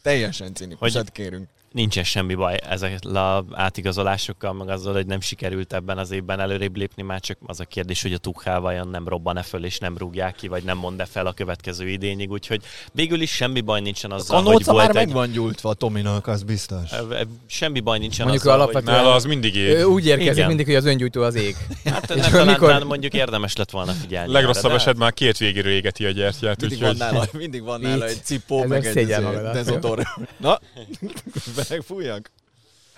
Teljesen 0.01 0.53
cinikusat 0.53 1.01
Hogy- 1.01 1.11
kérünk. 1.11 1.47
Nincsen 1.73 2.03
semmi 2.03 2.33
baj 2.35 2.59
ezekkel 2.69 3.15
a 3.15 3.45
átigazolásokkal, 3.51 4.53
meg 4.53 4.69
azzal, 4.69 4.93
hogy 4.93 5.05
nem 5.05 5.21
sikerült 5.21 5.73
ebben 5.73 5.97
az 5.97 6.11
évben 6.11 6.39
előrébb 6.39 6.75
lépni, 6.77 7.03
már 7.03 7.19
csak 7.19 7.37
az 7.45 7.59
a 7.59 7.65
kérdés, 7.65 8.01
hogy 8.01 8.13
a 8.13 8.17
Tuchel 8.17 8.59
vajon 8.59 8.87
nem 8.87 9.07
robban-e 9.07 9.41
föl, 9.41 9.65
és 9.65 9.77
nem 9.77 9.97
rúgják 9.97 10.35
ki, 10.35 10.47
vagy 10.47 10.63
nem 10.63 10.77
mond-e 10.77 11.05
fel 11.05 11.25
a 11.25 11.33
következő 11.33 11.87
idényig, 11.89 12.31
úgyhogy 12.31 12.61
végül 12.91 13.21
is 13.21 13.31
semmi 13.31 13.61
baj 13.61 13.81
nincsen 13.81 14.11
A 14.11 14.15
azzal, 14.15 14.35
hogy 14.35 14.45
kanóca 14.45 14.73
már 14.73 14.81
volt 14.83 14.93
meg 14.93 15.07
egy... 15.07 15.13
van 15.13 15.31
gyújtva 15.31 15.69
a 15.69 15.73
Tominak, 15.73 16.27
az 16.27 16.43
biztos. 16.43 16.89
Semmi 17.45 17.79
baj 17.79 17.97
nincsen 17.99 18.25
Mondjuk 18.27 18.45
azzal, 18.47 18.61
alapvetően- 18.61 18.97
nála 18.97 19.13
az 19.13 19.25
mindig 19.25 19.55
Ő 19.55 19.77
ég. 19.77 19.87
úgy 19.87 20.05
érkezik 20.05 20.33
Igen. 20.33 20.47
mindig, 20.47 20.65
hogy 20.65 20.75
az 20.75 20.85
öngyújtó 20.85 21.21
az 21.21 21.35
ég. 21.35 21.55
hogy... 21.83 21.91
Hát 21.93 22.09
És 22.15 22.25
talán, 22.25 22.47
amikor- 22.47 22.67
talán 22.69 22.87
mondjuk 22.87 23.13
érdemes 23.13 23.55
lett 23.55 23.71
volna 23.71 23.91
figyelni. 23.91 24.31
Legrosszabb 24.31 24.65
erre, 24.65 24.73
esetben 24.73 24.97
már 25.01 25.13
két 25.13 25.37
végéről 25.37 25.71
égeti 25.71 26.05
a 26.05 26.11
gyertyát, 26.11 26.59
Mindig 26.61 26.79
van, 26.79 26.89
úgyhogy 26.89 27.11
nála, 27.11 27.25
mindig 27.31 27.63
van 27.63 27.81
nála 27.81 28.05
egy 28.05 28.23
cipó, 28.23 28.63
meg 28.63 28.85
egy 28.85 28.97
egy 28.97 29.07
dezotor. 29.53 30.07
Na, 30.37 30.59
megfújjak? 31.69 32.31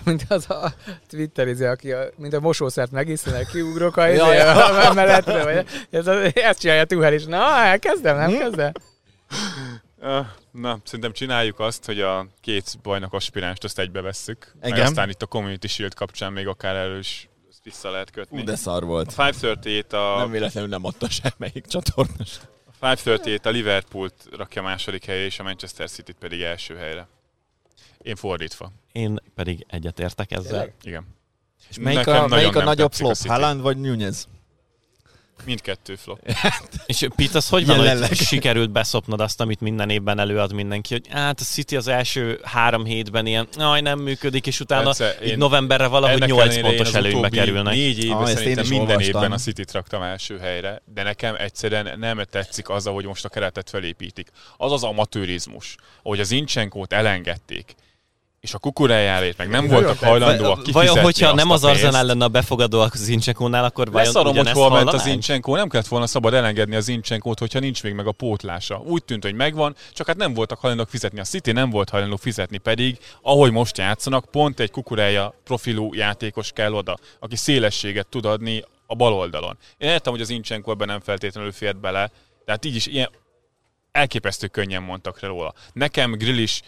Mint 0.03 0.25
az 0.27 0.49
a 0.49 0.73
Twitter, 1.09 1.47
izé, 1.47 1.65
aki 1.65 1.91
a, 1.91 2.09
mint 2.17 2.33
a 2.33 2.39
mosószert 2.39 2.91
megiszenek, 2.91 3.47
kiugrok 3.47 3.97
a, 3.97 4.09
izé, 4.09 4.39
a 4.39 4.93
mellettre, 4.93 5.43
vagy 5.43 5.65
ez, 5.89 6.07
ezt 6.33 6.59
csinálja 6.59 6.85
Tuhel 6.85 7.13
is. 7.13 7.25
Na, 7.25 7.57
elkezdem, 7.57 8.17
nem 8.17 8.37
kezdem? 8.37 8.71
Na, 10.51 10.79
szerintem 10.83 11.11
csináljuk 11.11 11.59
azt, 11.59 11.85
hogy 11.85 12.01
a 12.01 12.27
két 12.41 12.79
bajnok 12.81 13.13
aspirást 13.13 13.63
azt 13.63 13.79
egybevesszük. 13.79 14.51
Meg 14.61 14.69
Igen. 14.69 14.85
aztán 14.85 15.09
itt 15.09 15.21
a 15.21 15.25
Community 15.25 15.65
Shield 15.67 15.93
kapcsán 15.93 16.33
még 16.33 16.47
akár 16.47 16.75
erről 16.75 16.99
is 16.99 17.29
vissza 17.63 17.89
lehet 17.91 18.11
kötni. 18.11 18.41
Ú, 18.41 18.43
de 18.43 18.55
szar 18.55 18.83
volt. 18.83 19.13
A 19.15 19.27
538 19.27 19.93
a, 19.93 20.17
Nem 20.17 20.31
véletlenül 20.31 20.69
nem 20.69 20.85
adta 20.85 21.09
semmelyik 21.09 21.65
csatornás. 21.65 22.39
a 22.79 22.91
538 22.91 23.45
a 23.45 23.49
Liverpoolt 23.49 24.13
rakja 24.37 24.61
második 24.61 25.05
helyre, 25.05 25.25
és 25.25 25.39
a 25.39 25.43
Manchester 25.43 25.89
City-t 25.89 26.15
pedig 26.19 26.41
első 26.41 26.75
helyre. 26.75 27.07
Én 28.05 28.15
fordítva. 28.15 28.71
Én 28.91 29.17
pedig 29.35 29.65
egyetértek 29.69 30.31
ezzel. 30.31 30.49
Tényleg? 30.51 30.73
Igen. 30.83 31.05
És 31.69 31.77
melyik 31.79 31.97
Nekem 31.97 32.23
a, 32.23 32.27
melyik 32.27 32.55
a 32.55 32.63
nagyobb 32.63 32.93
flop? 32.93 33.13
City. 33.15 33.27
Haaland 33.27 33.61
vagy 33.61 33.77
Nunez? 33.77 34.27
Mindkettő 35.45 35.95
flop. 35.95 36.19
És 36.85 37.07
Pete, 37.15 37.37
az 37.37 37.49
hogy 37.49 37.65
van, 37.65 37.77
Jelenleg. 37.77 38.07
hogy 38.07 38.17
sikerült 38.17 38.71
beszopnod 38.71 39.19
azt, 39.21 39.41
amit 39.41 39.59
minden 39.61 39.89
évben 39.89 40.19
előad 40.19 40.53
mindenki, 40.53 40.93
hogy 40.93 41.07
hát 41.07 41.39
a 41.39 41.43
City 41.43 41.75
az 41.75 41.87
első 41.87 42.39
három 42.43 42.85
hétben 42.85 43.25
ilyen, 43.25 43.47
aj, 43.57 43.81
nem 43.81 43.99
működik, 43.99 44.47
és 44.47 44.59
utána 44.59 44.83
Persze, 44.83 45.15
így 45.23 45.29
én- 45.29 45.37
novemberre 45.37 45.87
valahogy 45.87 46.15
Ennek 46.15 46.29
8 46.29 46.41
ellenére 46.41 46.67
én 46.69 46.75
pontos 46.75 46.93
előnybe 46.93 47.29
kerülnek. 47.29 47.73
Négy 47.73 48.03
évben 48.03 48.17
Ah, 48.17 48.29
én 48.29 48.35
szerintem 48.35 48.67
minden 48.67 48.87
olvastam. 48.87 49.15
évben 49.21 49.31
a 49.31 49.37
City-t 49.37 49.71
raktam 49.71 50.01
első 50.01 50.37
helyre, 50.37 50.81
de 50.93 51.03
nekem 51.03 51.35
egyszerűen 51.37 51.99
nem 51.99 52.23
tetszik 52.29 52.69
az, 52.69 52.87
ahogy 52.87 53.05
most 53.05 53.25
a 53.25 53.29
keretet 53.29 53.69
felépítik. 53.69 54.29
Az 54.57 54.71
az 54.71 54.83
amatőrizmus, 54.83 55.75
ahogy 56.03 56.19
az 56.19 56.31
Incsenkót 56.31 56.93
elengedték, 56.93 57.75
és 58.45 58.53
a 58.53 58.57
kukurájávét 58.57 59.37
meg 59.37 59.49
nem 59.49 59.67
voltak 59.67 59.99
hajlandóak 59.99 60.63
kifizetni 60.63 60.71
Vajon, 60.71 61.03
hogyha 61.03 61.27
azt 61.27 61.35
nem 61.35 61.49
az 61.49 61.61
pénzt. 61.61 62.01
lenne 62.01 62.23
a 62.23 62.27
befogadó 62.27 62.79
a 62.79 62.89
Zincsekónál, 62.93 63.63
akkor 63.63 63.91
vajon 63.91 64.07
Leszarom, 64.07 64.35
hogy 64.35 64.49
hol 64.49 64.69
ment 64.69 64.93
az? 64.93 65.05
Incsenkó, 65.05 65.55
nem 65.55 65.69
kellett 65.69 65.87
volna 65.87 66.07
szabad 66.07 66.33
elengedni 66.33 66.75
az 66.75 66.87
Incsenkót, 66.87 67.39
hogyha 67.39 67.59
nincs 67.59 67.83
még 67.83 67.93
meg 67.93 68.07
a 68.07 68.11
pótlása. 68.11 68.81
Úgy 68.85 69.03
tűnt, 69.03 69.23
hogy 69.23 69.33
megvan, 69.33 69.75
csak 69.93 70.07
hát 70.07 70.15
nem 70.15 70.33
voltak 70.33 70.59
hajlandók 70.59 70.89
fizetni. 70.89 71.19
A 71.19 71.23
City 71.23 71.51
nem 71.51 71.69
volt 71.69 71.89
hajlandó 71.89 72.15
fizetni, 72.15 72.57
pedig 72.57 72.97
ahogy 73.21 73.51
most 73.51 73.77
játszanak, 73.77 74.25
pont 74.31 74.59
egy 74.59 74.71
kukurája 74.71 75.33
profilú 75.43 75.93
játékos 75.93 76.51
kell 76.51 76.73
oda, 76.73 76.97
aki 77.19 77.35
szélességet 77.35 78.07
tud 78.07 78.25
adni 78.25 78.63
a 78.87 78.95
bal 78.95 79.13
oldalon. 79.13 79.57
Én 79.77 79.89
értem, 79.89 80.13
hogy 80.13 80.21
az 80.21 80.29
Incsenkó 80.29 80.71
ebben 80.71 80.87
nem 80.87 80.99
feltétlenül 80.99 81.51
fért 81.51 81.79
bele, 81.79 82.11
de 82.45 82.51
hát 82.51 82.65
így 82.65 82.75
is 82.75 82.85
ilyen 82.85 83.09
elképesztő 83.95 84.47
könnyen 84.47 84.83
mondtak 84.83 85.19
róla. 85.19 85.53
Nekem 85.73 86.11
Grill 86.11 86.37
is 86.37 86.61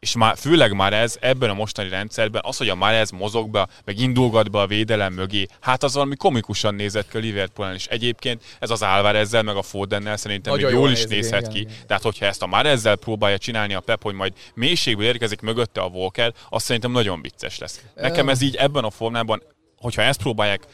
és 0.00 0.14
már, 0.16 0.36
főleg 0.36 0.72
már 0.72 0.92
ez 0.92 1.16
ebben 1.20 1.50
a 1.50 1.54
mostani 1.54 1.88
rendszerben, 1.88 2.42
az, 2.44 2.56
hogy 2.56 2.68
a 2.68 2.74
már 2.74 2.94
ez 2.94 3.10
mozog 3.10 3.50
be, 3.50 3.68
meg 3.84 3.98
indulgat 3.98 4.50
be 4.50 4.58
a 4.60 4.66
védelem 4.66 5.12
mögé, 5.12 5.46
hát 5.60 5.82
az 5.82 5.94
valami 5.94 6.16
komikusan 6.16 6.74
nézett 6.74 7.08
ki 7.08 7.16
a 7.16 7.20
Liverpoolen 7.20 7.74
is. 7.74 7.86
Egyébként 7.86 8.42
ez 8.58 8.70
az 8.70 8.82
Álvarezzel, 8.82 9.42
meg 9.42 9.56
a 9.56 9.62
Fodennel 9.62 10.16
szerintem 10.16 10.52
Nagyon 10.52 10.70
még 10.70 10.78
jól 10.78 10.88
jól 10.88 10.98
is 10.98 11.04
nézhet 11.04 11.40
igen, 11.40 11.52
ki. 11.52 11.60
igen. 11.60 11.72
Tehát, 11.86 12.02
hogyha 12.02 12.26
ezt 12.26 12.42
a 12.42 12.46
már 12.46 12.66
ezzel 12.66 12.96
próbálja 12.96 13.38
csinálni 13.38 13.74
a 13.74 13.80
Pep, 13.80 14.02
hogy 14.02 14.14
majd 14.14 14.32
mélységből 14.54 15.06
érkezik 15.06 15.40
mögötte 15.40 15.80
a 15.80 15.86
Walker, 15.86 16.32
az 16.48 16.62
szerintem 16.62 16.90
nagyon 16.90 17.22
vicces 17.22 17.58
lesz. 17.58 17.80
Nekem 17.94 18.28
ez 18.28 18.40
így 18.40 18.54
ebben 18.54 18.84
a 18.84 18.90
formában, 18.90 19.42
hogyha 19.76 20.02
ezt 20.02 20.20
próbálják 20.20 20.66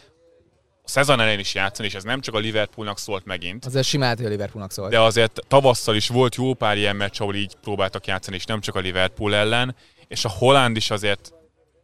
a 0.87 0.89
szezon 0.89 1.21
elején 1.21 1.39
is 1.39 1.55
játszani, 1.55 1.89
és 1.89 1.95
ez 1.95 2.03
nem 2.03 2.21
csak 2.21 2.35
a 2.35 2.39
Liverpoolnak 2.39 2.99
szólt 2.99 3.25
megint, 3.25 3.65
Az 3.65 3.77
ez 3.77 3.87
simát, 3.87 4.17
hogy 4.17 4.27
a 4.27 4.29
Liverpoolnak 4.29 4.73
szólt. 4.73 4.91
de 4.91 5.01
azért 5.01 5.41
tavasszal 5.49 5.95
is 5.95 6.09
volt 6.09 6.35
jó 6.35 6.55
pár 6.55 6.77
ilyen 6.77 6.97
meccs, 6.97 7.21
ahol 7.21 7.35
így 7.35 7.55
próbáltak 7.63 8.07
játszani, 8.07 8.37
és 8.37 8.45
nem 8.45 8.61
csak 8.61 8.75
a 8.75 8.79
Liverpool 8.79 9.35
ellen, 9.35 9.77
és 10.09 10.25
a 10.25 10.29
Holland 10.29 10.77
is 10.77 10.91
azért 10.91 11.31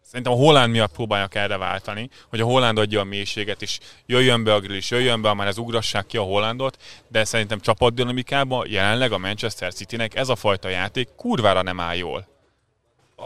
Szerintem 0.05 0.33
a 0.33 0.37
Holland 0.37 0.73
miatt 0.73 0.93
próbálják 0.93 1.35
erre 1.35 1.57
váltani, 1.57 2.09
hogy 2.29 2.41
a 2.41 2.45
Holland 2.45 2.79
adja 2.79 3.01
a 3.01 3.05
mélységet, 3.05 3.63
és 3.63 3.79
jöjjön 4.07 4.45
be 4.45 4.55
a 4.55 4.61
grill, 4.61 4.77
és 4.77 4.91
jöjjön 4.91 5.23
be, 5.23 5.35
már 5.35 5.47
ez 5.47 5.59
ugrassák 5.59 6.07
ki 6.07 6.17
a 6.17 6.23
Hollandot, 6.23 6.77
de 7.09 7.25
szerintem 7.25 7.61
csapatdinamikában 7.61 8.67
jelenleg 8.69 9.13
a 9.13 9.19
Manchester 9.19 9.75
Citynek 9.75 10.15
ez 10.15 10.29
a 10.29 10.37
fajta 10.37 10.69
játék 10.69 11.09
kurvára 11.17 11.63
nem 11.63 11.81
áll 11.81 11.97
jól 11.97 12.32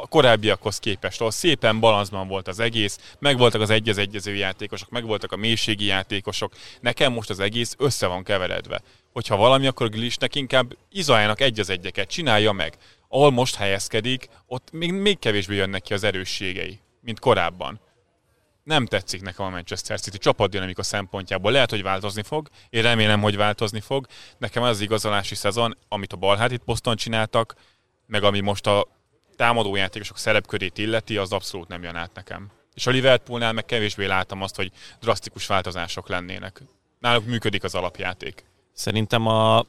a 0.00 0.06
korábbiakhoz 0.06 0.78
képest, 0.78 1.20
ahol 1.20 1.32
szépen 1.32 1.80
balanszban 1.80 2.28
volt 2.28 2.48
az 2.48 2.58
egész, 2.58 3.14
megvoltak 3.18 3.60
az 3.60 3.70
egy 3.70 3.88
az 3.88 3.98
egyező 3.98 4.34
játékosok, 4.34 4.88
megvoltak 4.90 5.32
a 5.32 5.36
mélységi 5.36 5.84
játékosok, 5.84 6.52
nekem 6.80 7.12
most 7.12 7.30
az 7.30 7.40
egész 7.40 7.74
össze 7.78 8.06
van 8.06 8.22
keveredve. 8.22 8.80
Hogyha 9.12 9.36
valami, 9.36 9.66
akkor 9.66 9.88
Glishnek 9.88 10.34
inkább 10.34 10.76
izoljának 10.90 11.40
egy 11.40 11.60
az 11.60 11.70
egyeket, 11.70 12.08
csinálja 12.08 12.52
meg. 12.52 12.76
Ahol 13.08 13.30
most 13.30 13.54
helyezkedik, 13.54 14.28
ott 14.46 14.68
még, 14.72 14.92
még 14.92 15.18
kevésbé 15.18 15.54
jönnek 15.54 15.82
ki 15.82 15.92
az 15.92 16.04
erősségei, 16.04 16.80
mint 17.00 17.18
korábban. 17.18 17.80
Nem 18.62 18.86
tetszik 18.86 19.22
nekem 19.22 19.46
a 19.46 19.50
Manchester 19.50 20.00
City 20.00 20.18
csapatdinamika 20.18 20.82
szempontjából. 20.82 21.52
Lehet, 21.52 21.70
hogy 21.70 21.82
változni 21.82 22.22
fog, 22.22 22.48
én 22.70 22.82
remélem, 22.82 23.20
hogy 23.20 23.36
változni 23.36 23.80
fog. 23.80 24.06
Nekem 24.38 24.62
az 24.62 24.80
igazolási 24.80 25.34
szezon, 25.34 25.76
amit 25.88 26.12
a 26.12 26.16
balhátit 26.16 26.62
poszton 26.64 26.96
csináltak, 26.96 27.54
meg 28.06 28.22
ami 28.22 28.40
most 28.40 28.66
a 28.66 28.95
támadójátékosok 29.36 30.18
szerepkörét 30.18 30.78
illeti, 30.78 31.16
az 31.16 31.32
abszolút 31.32 31.68
nem 31.68 31.82
jön 31.82 31.96
át 31.96 32.14
nekem. 32.14 32.50
És 32.74 32.86
a 32.86 32.90
Liverpoolnál 32.90 33.52
meg 33.52 33.64
kevésbé 33.64 34.04
láttam 34.04 34.42
azt, 34.42 34.56
hogy 34.56 34.72
drasztikus 35.00 35.46
változások 35.46 36.08
lennének. 36.08 36.62
Náluk 36.98 37.26
működik 37.26 37.64
az 37.64 37.74
alapjáték. 37.74 38.44
Szerintem 38.72 39.26
a 39.26 39.66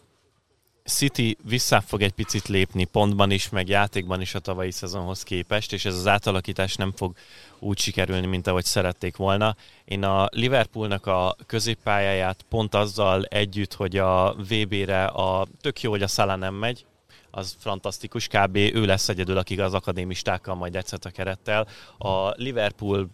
City 0.88 1.38
vissza 1.44 1.81
fog 1.81 2.02
egy 2.02 2.11
picit 2.11 2.48
lépni 2.48 2.85
pontban 2.85 3.31
is, 3.31 3.49
meg 3.49 3.68
játékban 3.68 4.22
is 4.22 4.35
a 4.35 4.39
tavalyi 4.39 4.72
szezonhoz 4.72 5.23
képest, 5.23 5.73
és 5.73 5.85
ez 5.85 5.95
az 5.95 6.07
átalakítás 6.07 6.76
nem 6.76 6.94
fog 6.95 7.15
úgy 7.60 7.80
sikerülni, 7.80 8.26
mint 8.26 8.48
ahogy 8.48 8.65
szerették 8.65 9.15
volna. 9.15 9.56
Én 9.85 10.03
a 10.03 10.27
Liverpoolnak 10.31 11.06
a 11.06 11.35
középpályáját 11.45 12.45
pont 12.49 12.76
azzal 12.76 13.23
együtt, 13.23 13.73
hogy 13.73 13.98
a 13.98 14.34
VB-re 14.34 15.06
a 15.06 15.48
tök 15.61 15.81
jó, 15.81 15.91
hogy 15.91 16.02
a 16.02 16.07
Salah 16.07 16.38
nem 16.38 16.53
megy, 16.53 16.85
az 17.32 17.56
fantasztikus, 17.60 18.28
kb. 18.28 18.56
ő 18.56 18.86
lesz 18.86 19.10
egyedül, 19.10 19.38
akik 19.38 19.60
az 19.60 19.74
akadémistákkal 19.74 20.56
majd 20.56 20.76
egyszer 20.76 20.99
a 21.02 21.10
kerettel. 21.10 21.68
A 21.98 22.30
Liverpool 22.30 23.10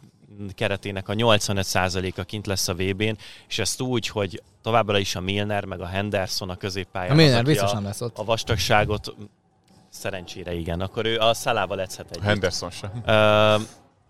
keretének 0.55 1.09
a 1.09 1.13
85%-a 1.13 2.23
kint 2.23 2.47
lesz 2.47 2.67
a 2.67 2.73
VB-n, 2.73 3.17
és 3.47 3.59
ezt 3.59 3.81
úgy, 3.81 4.07
hogy 4.07 4.41
továbbra 4.61 4.97
is 4.97 5.15
a 5.15 5.19
Milner, 5.21 5.65
meg 5.65 5.81
a 5.81 5.85
Henderson 5.85 6.49
a 6.49 6.55
középpályán. 6.55 7.11
A 7.11 7.15
Milner 7.15 7.39
az, 7.39 7.45
biztos 7.45 7.71
a, 7.71 7.73
nem 7.73 7.83
lesz 7.83 8.01
ott. 8.01 8.17
a 8.17 8.23
vastagságot 8.23 9.15
Szerencsére 9.89 10.53
igen. 10.53 10.81
Akkor 10.81 11.05
ő 11.05 11.17
a 11.17 11.33
Szalával 11.33 11.81
edzhet 11.81 12.11
együtt. 12.11 12.23
Henderson 12.23 12.69
sem. 12.69 12.91
Ö, 13.05 13.11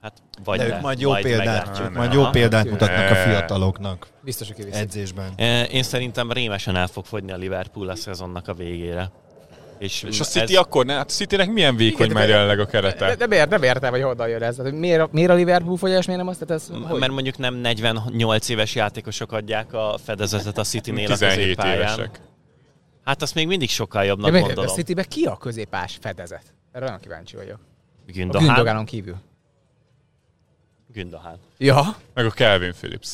hát 0.02 0.22
vagy 0.44 0.58
De 0.58 0.68
le, 0.68 0.76
ők 0.76 0.82
majd 0.82 1.00
jó 1.00 1.12
példát, 1.14 1.66
meglátjuk. 1.66 1.94
majd 1.94 2.14
jó 2.14 2.30
példát 2.30 2.70
mutatnak 2.70 3.10
a 3.10 3.16
fiataloknak 3.16 4.08
Biztos, 4.22 4.52
hogy 4.52 4.68
edzésben. 4.72 5.34
Én 5.72 5.84
szerintem 5.84 6.32
rémesen 6.32 6.76
el 6.76 6.88
fog 6.88 7.06
fogyni 7.06 7.32
a 7.32 7.36
Liverpool 7.36 7.90
a 7.90 7.96
szezonnak 7.96 8.48
a 8.48 8.54
végére. 8.54 9.12
És, 9.78 10.04
És 10.04 10.20
a 10.20 10.24
City 10.24 10.56
akkor 10.56 10.86
ne? 10.86 10.94
Hát 10.94 11.10
a 11.10 11.14
Citynek 11.14 11.50
milyen 11.52 11.76
vékony 11.76 12.04
Igen, 12.06 12.18
már 12.18 12.26
de- 12.26 12.32
jelenleg 12.34 12.60
a 12.60 12.64
De, 12.66 12.70
kerete? 12.72 13.16
de, 13.16 13.28
miért, 13.28 13.50
nem 13.50 13.64
értem, 13.64 13.92
hogy 13.92 14.02
honnan 14.02 14.28
jön 14.30 14.42
ez. 14.44 14.58
Miért, 14.58 15.12
miért 15.12 15.30
a 15.30 15.34
Liverpool 15.34 15.78
fogyás, 15.78 16.06
miért 16.06 16.22
nem 16.22 16.30
azt? 16.30 16.46
Tehát 16.46 16.64
ez, 16.64 16.70
hogy? 16.90 17.00
Mert 17.00 17.12
mondjuk 17.12 17.38
nem 17.38 17.54
48 17.56 18.50
éves 18.50 18.76
játékosok 18.76 19.32
adják 19.32 19.74
a 19.74 19.98
fedezetet 20.04 20.58
a 20.58 20.64
City-nél 20.64 21.06
a 21.12 21.14
17 21.18 21.38
középpályán. 21.40 21.78
évesek. 21.78 22.20
Hát 23.06 23.22
azt 23.22 23.36
még 23.36 23.48
mindig 23.48 23.70
sokkal 23.70 24.04
jobbnak 24.06 24.32
miért- 24.32 24.46
gondolom. 24.46 24.72
A 24.72 24.74
Citybe 24.74 25.04
ki 25.04 25.24
a 25.26 25.38
középás 25.38 25.98
fedezet? 26.02 26.44
Erre 26.72 26.86
nagyon 26.86 27.00
kíváncsi 27.00 27.36
vagyok. 27.36 27.60
A 28.08 28.12
Gündogan. 28.12 28.46
Gündoganon 28.46 28.86
kívül. 28.86 29.16
Gündogan. 30.94 31.40
Ja, 31.58 31.96
Meg 32.14 32.26
a 32.26 32.30
Calvin 32.30 32.74
Phillips. 32.74 33.12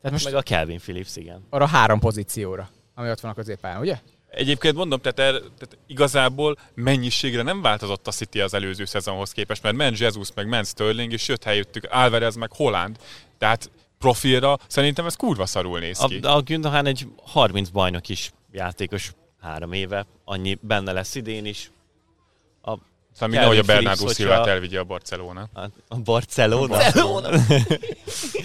tehát 0.00 0.10
most 0.10 0.24
Meg 0.24 0.34
a 0.34 0.42
Calvin 0.42 0.78
Phillips, 0.78 1.16
igen. 1.16 1.46
arra 1.50 1.66
három 1.66 1.98
pozícióra, 1.98 2.68
ami 2.94 3.10
ott 3.10 3.20
van 3.20 3.30
a 3.30 3.34
középpályán, 3.34 3.80
ugye? 3.80 3.98
Egyébként 4.30 4.74
mondom, 4.76 5.00
tehát, 5.00 5.18
er, 5.18 5.40
tehát 5.40 5.78
igazából 5.86 6.56
mennyiségre 6.74 7.42
nem 7.42 7.62
változott 7.62 8.06
a 8.06 8.10
City 8.10 8.40
az 8.40 8.54
előző 8.54 8.84
szezonhoz 8.84 9.32
képest, 9.32 9.62
mert 9.62 9.76
ment 9.76 9.98
Jesus, 9.98 10.28
meg 10.34 10.48
ment 10.48 10.66
Sterling, 10.66 11.12
és 11.12 11.28
jött 11.28 11.44
helyettük 11.44 11.86
Alvarez, 11.90 12.36
meg 12.36 12.52
Holland. 12.52 12.96
Tehát 13.38 13.70
profilra 13.98 14.58
szerintem 14.66 15.06
ez 15.06 15.14
kurva 15.14 15.46
szarul 15.46 15.78
néz 15.78 15.98
ki. 15.98 16.18
A, 16.22 16.36
a 16.36 16.40
Gündogan 16.40 16.86
egy 16.86 17.06
30 17.22 17.68
bajnok 17.68 18.08
is 18.08 18.32
játékos 18.52 19.12
három 19.40 19.72
éve, 19.72 20.06
annyi 20.24 20.58
benne 20.60 20.92
lesz 20.92 21.14
idén 21.14 21.44
is. 21.44 21.70
Szóval 23.16 23.28
minden, 23.28 23.46
hogy 23.48 23.58
a 23.58 23.62
Bernardo 23.62 24.04
hogyha- 24.04 24.48
elvigye 24.48 24.78
a 24.78 24.84
Barcelona. 24.84 25.48
a, 25.52 25.60
a 25.88 25.96
Barcelona. 26.04 26.76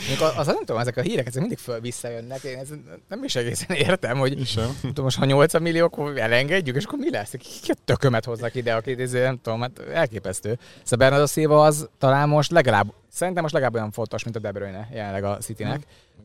Még 0.08 0.22
az, 0.22 0.34
az 0.36 0.46
nem 0.46 0.58
tudom, 0.58 0.78
ezek 0.78 0.98
a 0.98 1.02
hírek 1.02 1.28
ezek 1.28 1.40
mindig 1.40 1.58
föl 1.58 1.80
visszajönnek. 1.80 2.44
Én 2.44 2.58
ezt 2.58 2.74
nem 3.10 3.24
is 3.24 3.36
egészen 3.36 3.76
értem, 3.76 4.18
hogy 4.18 4.46
Sem. 4.48 4.78
tudom, 4.82 5.04
most 5.04 5.18
ha 5.18 5.26
80 5.26 5.62
millió, 5.62 5.86
akkor 5.86 6.18
elengedjük, 6.18 6.76
és 6.76 6.84
akkor 6.84 7.00
mi 7.00 7.10
lesz? 7.10 7.32
Ki 7.32 7.72
a 7.72 7.76
tökömet 7.86 8.26
hoznak 8.26 8.56
ide, 8.56 8.74
akit 8.74 9.00
ezért 9.00 9.26
nem 9.26 9.40
tudom, 9.42 9.62
hát 9.62 9.80
elképesztő. 9.94 10.58
Szóval 10.84 11.08
Bernardo 11.08 11.26
Silva 11.32 11.66
az 11.66 11.90
talán 11.98 12.30
most 12.30 12.52
legalább, 12.52 12.94
szerintem 13.12 13.42
most 13.42 13.54
legalább 13.54 13.76
olyan 13.76 13.92
fontos, 13.92 14.24
mint 14.24 14.36
a 14.36 14.40
De 14.40 14.52
Bruyne 14.52 14.88
jelenleg 14.94 15.24
a 15.24 15.38
Citynek. 15.38 15.82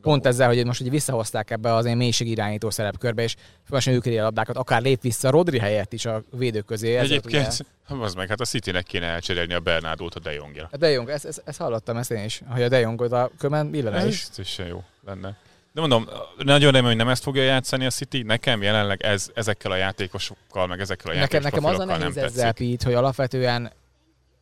Pont 0.07 0.25
ezzel, 0.25 0.47
hogy 0.47 0.65
most 0.65 0.81
ugye 0.81 0.89
visszahozták 0.89 1.51
ebbe 1.51 1.73
az 1.73 1.85
ilyen 1.85 1.97
mélység 1.97 2.27
irányító 2.27 2.69
szerepkörbe, 2.69 3.23
és 3.23 3.35
folyamatosan 3.63 3.93
ők 3.93 4.19
a 4.19 4.23
labdákat, 4.23 4.57
akár 4.57 4.81
lép 4.81 5.01
vissza 5.01 5.29
Rodri 5.29 5.59
helyett 5.59 5.93
is 5.93 6.05
a 6.05 6.23
védők 6.31 6.65
közé. 6.65 6.93
Volt 6.93 7.05
ugye- 7.05 7.15
Egyébként, 7.15 7.65
az 7.87 8.13
meg, 8.13 8.27
hát 8.27 8.39
a 8.39 8.45
Citynek 8.45 8.83
kéne 8.83 9.05
elcserélni 9.05 9.53
a 9.53 9.59
Bernardót 9.59 10.15
a 10.15 10.19
De 10.19 10.33
Jongra. 10.33 10.69
A 10.71 10.77
De 10.77 10.89
Jong, 10.89 11.09
ezt, 11.09 11.25
ezt, 11.25 11.41
ezt, 11.45 11.57
hallottam 11.59 11.97
ezt 11.97 12.11
én 12.11 12.23
is, 12.23 12.41
hogy 12.47 12.61
a 12.61 12.67
De 12.67 12.79
Jong 12.79 13.01
oda 13.01 13.31
kömen 13.37 13.73
illene 13.73 14.05
is. 14.07 14.25
Ez 14.31 14.39
is 14.39 14.57
jó 14.69 14.83
lenne. 15.05 15.37
De 15.73 15.79
mondom, 15.79 16.09
nagyon 16.37 16.71
remélem, 16.71 16.85
hogy 16.85 16.95
nem 16.95 17.09
ezt 17.09 17.23
fogja 17.23 17.43
játszani 17.43 17.85
a 17.85 17.89
City. 17.89 18.21
Nekem 18.23 18.61
jelenleg 18.61 19.03
ez, 19.03 19.29
ezekkel 19.33 19.71
a 19.71 19.75
játékosokkal, 19.75 20.67
meg 20.67 20.79
ezekkel 20.79 21.11
a 21.11 21.15
Nekem, 21.15 21.41
játékos 21.43 21.61
nekem 21.63 21.75
az 21.75 21.79
a 21.79 21.85
nehéz 21.97 22.15
nem 22.15 22.23
ezzel. 22.25 22.53
Pete, 22.53 22.85
hogy 22.85 22.93
alapvetően 22.93 23.71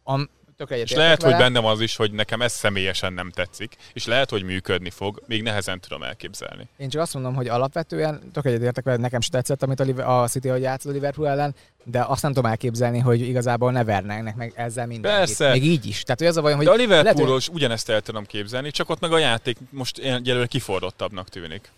a, 0.04 0.20
tökre 0.58 0.78
És 0.78 0.92
lehet, 0.92 1.22
hogy 1.22 1.32
vele. 1.32 1.44
bennem 1.44 1.66
az 1.66 1.82
is, 1.82 1.96
hogy 1.96 2.12
nekem 2.12 2.42
ez 2.42 2.52
személyesen 2.54 3.14
nem 3.14 3.32
tetszik, 3.32 3.76
és 3.94 4.06
lehet, 4.06 4.30
hogy 4.30 4.44
működni 4.44 4.90
fog, 4.90 5.22
még 5.28 5.42
nehezen 5.44 5.80
tudom 5.80 6.04
elképzelni. 6.04 6.68
Én 6.78 6.90
csak 6.90 7.02
azt 7.02 7.14
mondom, 7.14 7.36
hogy 7.36 7.48
alapvetően 7.48 8.32
tök 8.34 8.46
egyetértek 8.46 8.84
vele, 8.84 8.98
nekem 8.98 9.22
sem 9.22 9.32
tetszett, 9.32 9.64
amit 9.64 9.80
a, 9.80 10.22
a 10.22 10.28
City, 10.28 10.48
hogy 10.48 10.62
játszott 10.62 10.92
a 10.92 10.94
Liverpool 10.94 11.28
ellen, 11.28 11.56
de 11.84 12.04
azt 12.08 12.22
nem 12.22 12.34
tudom 12.34 12.50
elképzelni, 12.52 13.00
hogy 13.00 13.22
igazából 13.22 13.72
ne 13.72 13.84
vernének 13.84 14.36
meg 14.36 14.54
ezzel 14.56 14.86
mindenkit. 14.86 15.20
Persze. 15.20 15.50
Még 15.52 15.64
így 15.66 15.86
is. 15.86 16.04
Tehát 16.04 16.20
hogy 16.20 16.30
az 16.30 16.38
a 16.38 16.42
baj, 16.42 16.54
hogy 16.54 16.66
De 16.66 16.72
a 16.72 16.76
lehet, 16.76 16.90
Liverpoolról 16.90 17.32
hogy- 17.34 17.42
is 17.42 17.48
ugyanezt 17.50 17.90
el 17.90 18.02
tudom 18.02 18.26
képzelni, 18.26 18.72
csak 18.72 18.90
ott 18.90 19.00
meg 19.00 19.12
a 19.14 19.18
játék 19.18 19.58
most 19.70 19.98
egyelőre 19.98 20.46
kifordottabbnak 20.48 21.30
tűnik. 21.30 21.72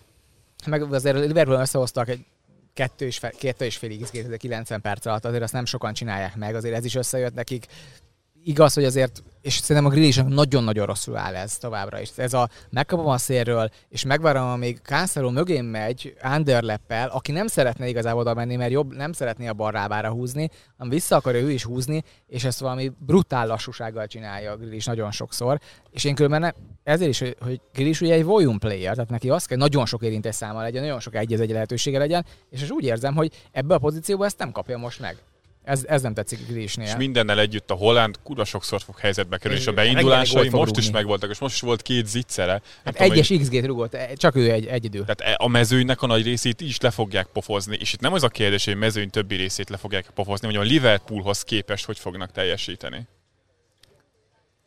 meg 0.66 0.94
azért 0.94 1.16
a 1.16 1.20
Liverpool 1.20 1.60
összehoztak 1.60 2.10
egy 2.10 2.26
kettő 2.74 3.06
és, 3.06 3.18
fe, 3.18 3.30
kettő 3.40 3.66
és 3.66 3.78
fél 3.78 4.00
XG 4.02 4.38
90 4.38 4.82
perc 4.82 5.06
alatt, 5.06 5.26
azért 5.26 5.44
azt 5.44 5.54
nem 5.54 5.66
sokan 5.66 5.94
csinálják 5.94 6.36
meg, 6.36 6.56
azért 6.56 6.76
ez 6.76 6.86
is 6.86 6.96
összejött 6.96 7.34
nekik. 7.34 7.66
Igaz, 8.44 8.74
hogy 8.74 8.84
azért, 8.84 9.24
és 9.42 9.58
szerintem 9.58 9.86
a 9.92 9.94
Grealish 9.94 10.24
nagyon-nagyon 10.24 10.86
rosszul 10.86 11.18
áll 11.18 11.36
ez 11.36 11.58
továbbra 11.58 12.00
is. 12.02 12.10
Ez 12.16 12.34
a 12.34 12.50
megkapom 12.70 13.08
a 13.08 13.18
szélről, 13.18 13.70
és 13.90 14.04
megvárom, 14.04 14.48
amíg 14.48 14.80
Cancelo 14.84 15.32
mögén 15.32 15.64
megy 15.64 16.14
Underleppel, 16.36 17.10
aki 17.10 17.32
nem 17.32 17.48
szeretne 17.48 17.88
igazából 17.88 18.22
oda 18.22 18.34
menni, 18.34 18.56
mert 18.56 18.72
jobb, 18.72 18.96
nem 18.96 19.12
szeretné 19.12 19.48
a 19.48 19.54
bal 19.54 19.72
lábára 19.72 20.10
húzni, 20.10 20.50
hanem 20.78 20.92
vissza 20.92 21.16
akarja 21.16 21.42
ő 21.42 21.52
is 21.52 21.64
húzni, 21.64 22.04
és 22.28 22.44
ezt 22.44 22.60
valami 22.60 22.92
brutál 23.00 23.48
lassúsággal 23.48 24.08
csinálja 24.08 24.52
a 24.52 24.58
Grealish 24.58 24.88
nagyon 24.88 25.12
sokszor. 25.12 25.60
És 25.92 26.04
én 26.04 26.16
különben 26.16 26.42
ne, 26.42 26.52
ezért 26.92 27.10
is, 27.10 27.20
hogy, 27.20 27.36
hogy 27.40 27.62
Grealish 27.74 28.02
ugye 28.02 28.14
egy 28.14 28.24
volume 28.24 28.58
player, 28.58 28.94
tehát 28.94 29.10
neki 29.10 29.30
az 29.30 29.46
kell, 29.46 29.58
nagyon 29.58 29.86
sok 29.86 30.04
érintés 30.04 30.36
száma 30.36 30.62
legyen, 30.62 30.82
nagyon 30.82 31.00
sok 31.00 31.16
egy 31.16 31.34
egy 31.34 31.52
lehetősége 31.52 31.98
legyen, 31.98 32.26
és 32.50 32.62
és 32.62 32.70
úgy 32.70 32.84
érzem, 32.84 33.16
hogy 33.16 33.32
ebbe 33.52 33.76
a 33.76 33.80
pozícióba 33.80 34.26
ezt 34.26 34.38
nem 34.38 34.52
kapja 34.52 34.78
most 34.78 35.00
meg. 35.00 35.18
Ez, 35.68 35.84
ez 35.88 36.02
nem 36.02 36.14
tetszik 36.14 36.48
Grealishnél. 36.48 36.86
És 36.88 36.96
mindennel 36.98 37.40
együtt 37.40 37.72
a 37.72 37.74
Holland 37.74 38.16
kurva 38.24 38.46
sokszor 38.46 38.82
fog 38.82 39.00
helyzetbe 39.00 39.38
kerülni, 39.38 39.62
és 39.62 39.68
a 39.68 39.74
beindulásai 39.74 40.50
most 40.50 40.78
is 40.78 40.84
rúgni. 40.86 40.92
megvoltak, 41.00 41.30
és 41.30 41.40
most 41.40 41.56
is 41.56 41.62
volt 41.62 41.82
két 41.82 42.08
zicsere. 42.08 42.52
Hát 42.52 42.62
tudom, 42.96 43.08
hogy- 43.08 43.18
egyes 43.18 43.42
XG-t 43.42 43.66
rúgott, 43.66 43.98
csak 44.16 44.36
ő 44.36 44.52
egy, 44.52 44.66
egyedül. 44.66 45.06
Tehát 45.06 45.22
e- 45.22 45.44
a 45.44 45.48
mezőnynek 45.48 46.02
a 46.02 46.08
nagy 46.08 46.24
részét 46.24 46.62
is 46.62 46.80
le 46.80 46.92
fogják 46.92 47.26
pofozni, 47.34 47.78
és 47.80 47.94
itt 47.94 48.00
nem 48.00 48.14
az 48.14 48.24
a 48.24 48.28
kérdés, 48.30 48.66
hogy 48.66 48.74
a 48.74 48.78
mezőny 48.78 49.10
többi 49.10 49.36
részét 49.36 49.70
le 49.70 49.78
fogják 49.78 50.10
pofozni, 50.14 50.48
hogy 50.48 50.56
a 50.56 50.62
Liverpoolhoz 50.62 51.42
képest 51.42 51.86
hogy 51.86 52.00
fognak 52.00 52.32
teljesíteni. 52.32 53.08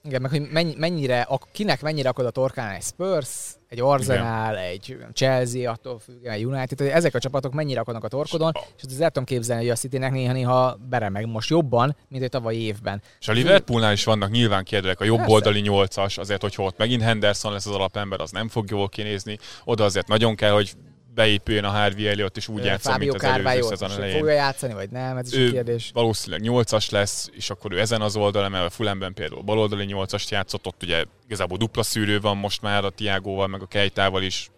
Igen, 0.05 0.21
meg 0.21 0.31
hogy 0.31 0.49
mennyi, 0.51 0.75
mennyire, 0.77 1.29
kinek 1.53 1.83
mennyire 1.83 2.09
akad 2.09 2.27
a 2.27 2.31
torkán 2.31 2.75
egy 2.75 2.83
Spurs, 2.83 3.29
egy 3.69 3.81
Arsenal, 3.81 4.53
Igen. 4.53 4.65
egy 4.65 4.97
Chelsea, 5.13 5.71
attól 5.71 5.99
függ, 5.99 6.25
egy 6.25 6.45
United, 6.45 6.79
hogy 6.79 6.89
ezek 6.89 7.15
a 7.15 7.19
csapatok 7.19 7.53
mennyire 7.53 7.81
akadnak 7.81 8.05
a 8.05 8.09
torkodon, 8.09 8.53
és 8.77 8.83
azt 8.83 9.01
el 9.01 9.11
tudom 9.11 9.25
képzelni, 9.25 9.63
hogy 9.63 9.71
a 9.71 9.77
Citynek 9.77 10.13
néha-néha 10.13 10.79
beremeg 10.89 11.27
most 11.27 11.49
jobban, 11.49 11.97
mint 12.09 12.23
egy 12.23 12.29
tavalyi 12.29 12.61
évben. 12.61 13.03
És 13.21 13.29
a 13.29 13.33
Liverpoolnál 13.33 13.93
is 13.93 14.05
vannak 14.05 14.31
nyilván 14.31 14.65
kérdőek, 14.65 15.01
a 15.01 15.05
jobb 15.05 15.17
Persze. 15.17 15.33
oldali 15.33 15.61
nyolcas, 15.61 16.19
azért, 16.19 16.43
hogyha 16.43 16.63
ott 16.63 16.79
megint 16.79 17.03
Henderson 17.03 17.53
lesz 17.53 17.67
az 17.67 17.75
alapember, 17.75 18.21
az 18.21 18.31
nem 18.31 18.49
fog 18.49 18.71
jól 18.71 18.89
kinézni. 18.89 19.39
Oda 19.65 19.85
azért 19.85 20.09
nagyon 20.09 20.35
kell, 20.35 20.53
hogy 20.53 20.73
beépüljön 21.15 21.65
a 21.65 21.69
Harvey 21.69 22.09
Elliott, 22.09 22.37
és 22.37 22.49
úgy 22.49 22.65
játszon, 22.65 22.93
Fábio 22.93 23.13
mint 23.13 23.23
az 23.25 23.31
előző 23.31 23.63
szezon 23.63 23.91
elején. 23.91 24.19
fogja 24.19 24.35
játszani, 24.35 24.73
vagy 24.73 24.91
nem, 24.91 25.17
ez 25.17 25.33
is 25.33 25.39
Ő 25.39 25.49
a 25.49 25.51
kérdés. 25.51 25.91
valószínűleg 25.93 26.43
8-as 26.45 26.91
lesz, 26.91 27.31
és 27.33 27.51
akkor 27.51 27.73
ő 27.73 27.81
ezen 27.81 28.01
az 28.01 28.17
oldalon, 28.17 28.51
mert 28.51 28.67
a 28.67 28.71
Fulemben 28.71 29.15
például 29.15 29.43
baloldali 29.43 29.87
8-ast 29.89 30.29
játszott, 30.29 30.67
ott 30.67 30.83
ugye 30.83 31.05
igazából 31.27 31.59
dupla 31.59 31.83
szűrő 31.83 32.21
van 32.21 32.37
most 32.37 32.63
már 32.63 32.85
a 32.85 32.91
Tiágóval, 32.91 33.47
meg 33.47 33.63
a 33.63 33.67
Kejtával 33.67 34.23
is. 34.23 34.51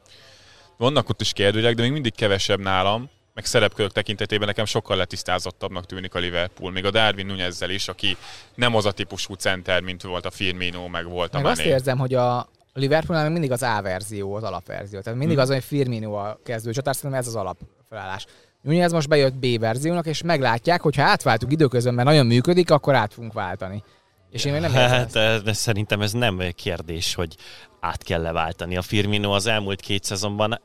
Vannak 0.76 1.08
ott 1.08 1.20
is 1.20 1.32
kérdőjelek, 1.32 1.74
de 1.74 1.82
még 1.82 1.92
mindig 1.92 2.14
kevesebb 2.14 2.60
nálam, 2.60 3.10
meg 3.34 3.44
szerepkörök 3.44 3.92
tekintetében 3.92 4.46
nekem 4.46 4.64
sokkal 4.64 4.96
letisztázottabbnak 4.96 5.86
tűnik 5.86 6.14
a 6.14 6.18
Liverpool, 6.18 6.70
még 6.70 6.84
a 6.84 6.90
Darwin 6.90 7.26
Nunezzel 7.26 7.70
is, 7.70 7.88
aki 7.88 8.16
nem 8.54 8.74
az 8.74 8.86
a 8.86 8.92
típusú 8.92 9.34
center, 9.34 9.80
mint 9.80 10.02
volt 10.02 10.26
a 10.26 10.30
Firmino, 10.30 10.88
meg 10.88 11.08
volt 11.08 11.34
a 11.34 11.36
Meg 11.36 11.46
azt 11.46 11.60
Mané. 11.60 11.70
érzem, 11.70 11.98
hogy 11.98 12.14
a 12.14 12.48
Liverpoolnál 12.72 13.24
még 13.24 13.32
mindig 13.38 13.52
az 13.52 13.62
A 13.62 13.82
verzió, 13.82 14.34
az 14.34 14.42
alapverzió. 14.42 15.00
Tehát 15.00 15.18
mindig 15.18 15.36
Hm. 15.36 15.42
az, 15.42 15.48
hogy 15.48 15.64
Firmino 15.64 16.12
a 16.12 16.40
kezdő 16.44 16.72
csatár, 16.72 16.94
szerintem 16.94 17.20
ez 17.20 17.26
az 17.26 17.34
alapfelállás. 17.34 18.26
Nunez 18.62 18.92
most 18.92 19.08
bejött 19.08 19.34
B 19.34 19.58
verziónak, 19.58 20.06
és 20.06 20.22
meglátják, 20.22 20.80
hogy 20.80 20.96
ha 20.96 21.02
átváltuk 21.02 21.52
időközben, 21.52 21.94
mert 21.94 22.08
nagyon 22.08 22.26
működik, 22.26 22.70
akkor 22.70 22.94
át 22.94 23.12
fogunk 23.12 23.32
váltani. 23.32 23.82
És 24.30 24.44
én 24.44 24.52
még 24.52 24.60
nem 24.60 24.72
Hát, 24.72 25.12
de 25.42 25.52
szerintem 25.52 26.00
ez 26.00 26.12
nem 26.12 26.40
kérdés, 26.54 27.14
hogy 27.14 27.36
át 27.80 28.02
kell 28.02 28.22
leváltani. 28.22 28.76
A 28.76 28.82
Firmino 28.82 29.30
az 29.30 29.46
elmúlt 29.46 29.80
két 29.80 30.04
szezonban 30.04 30.60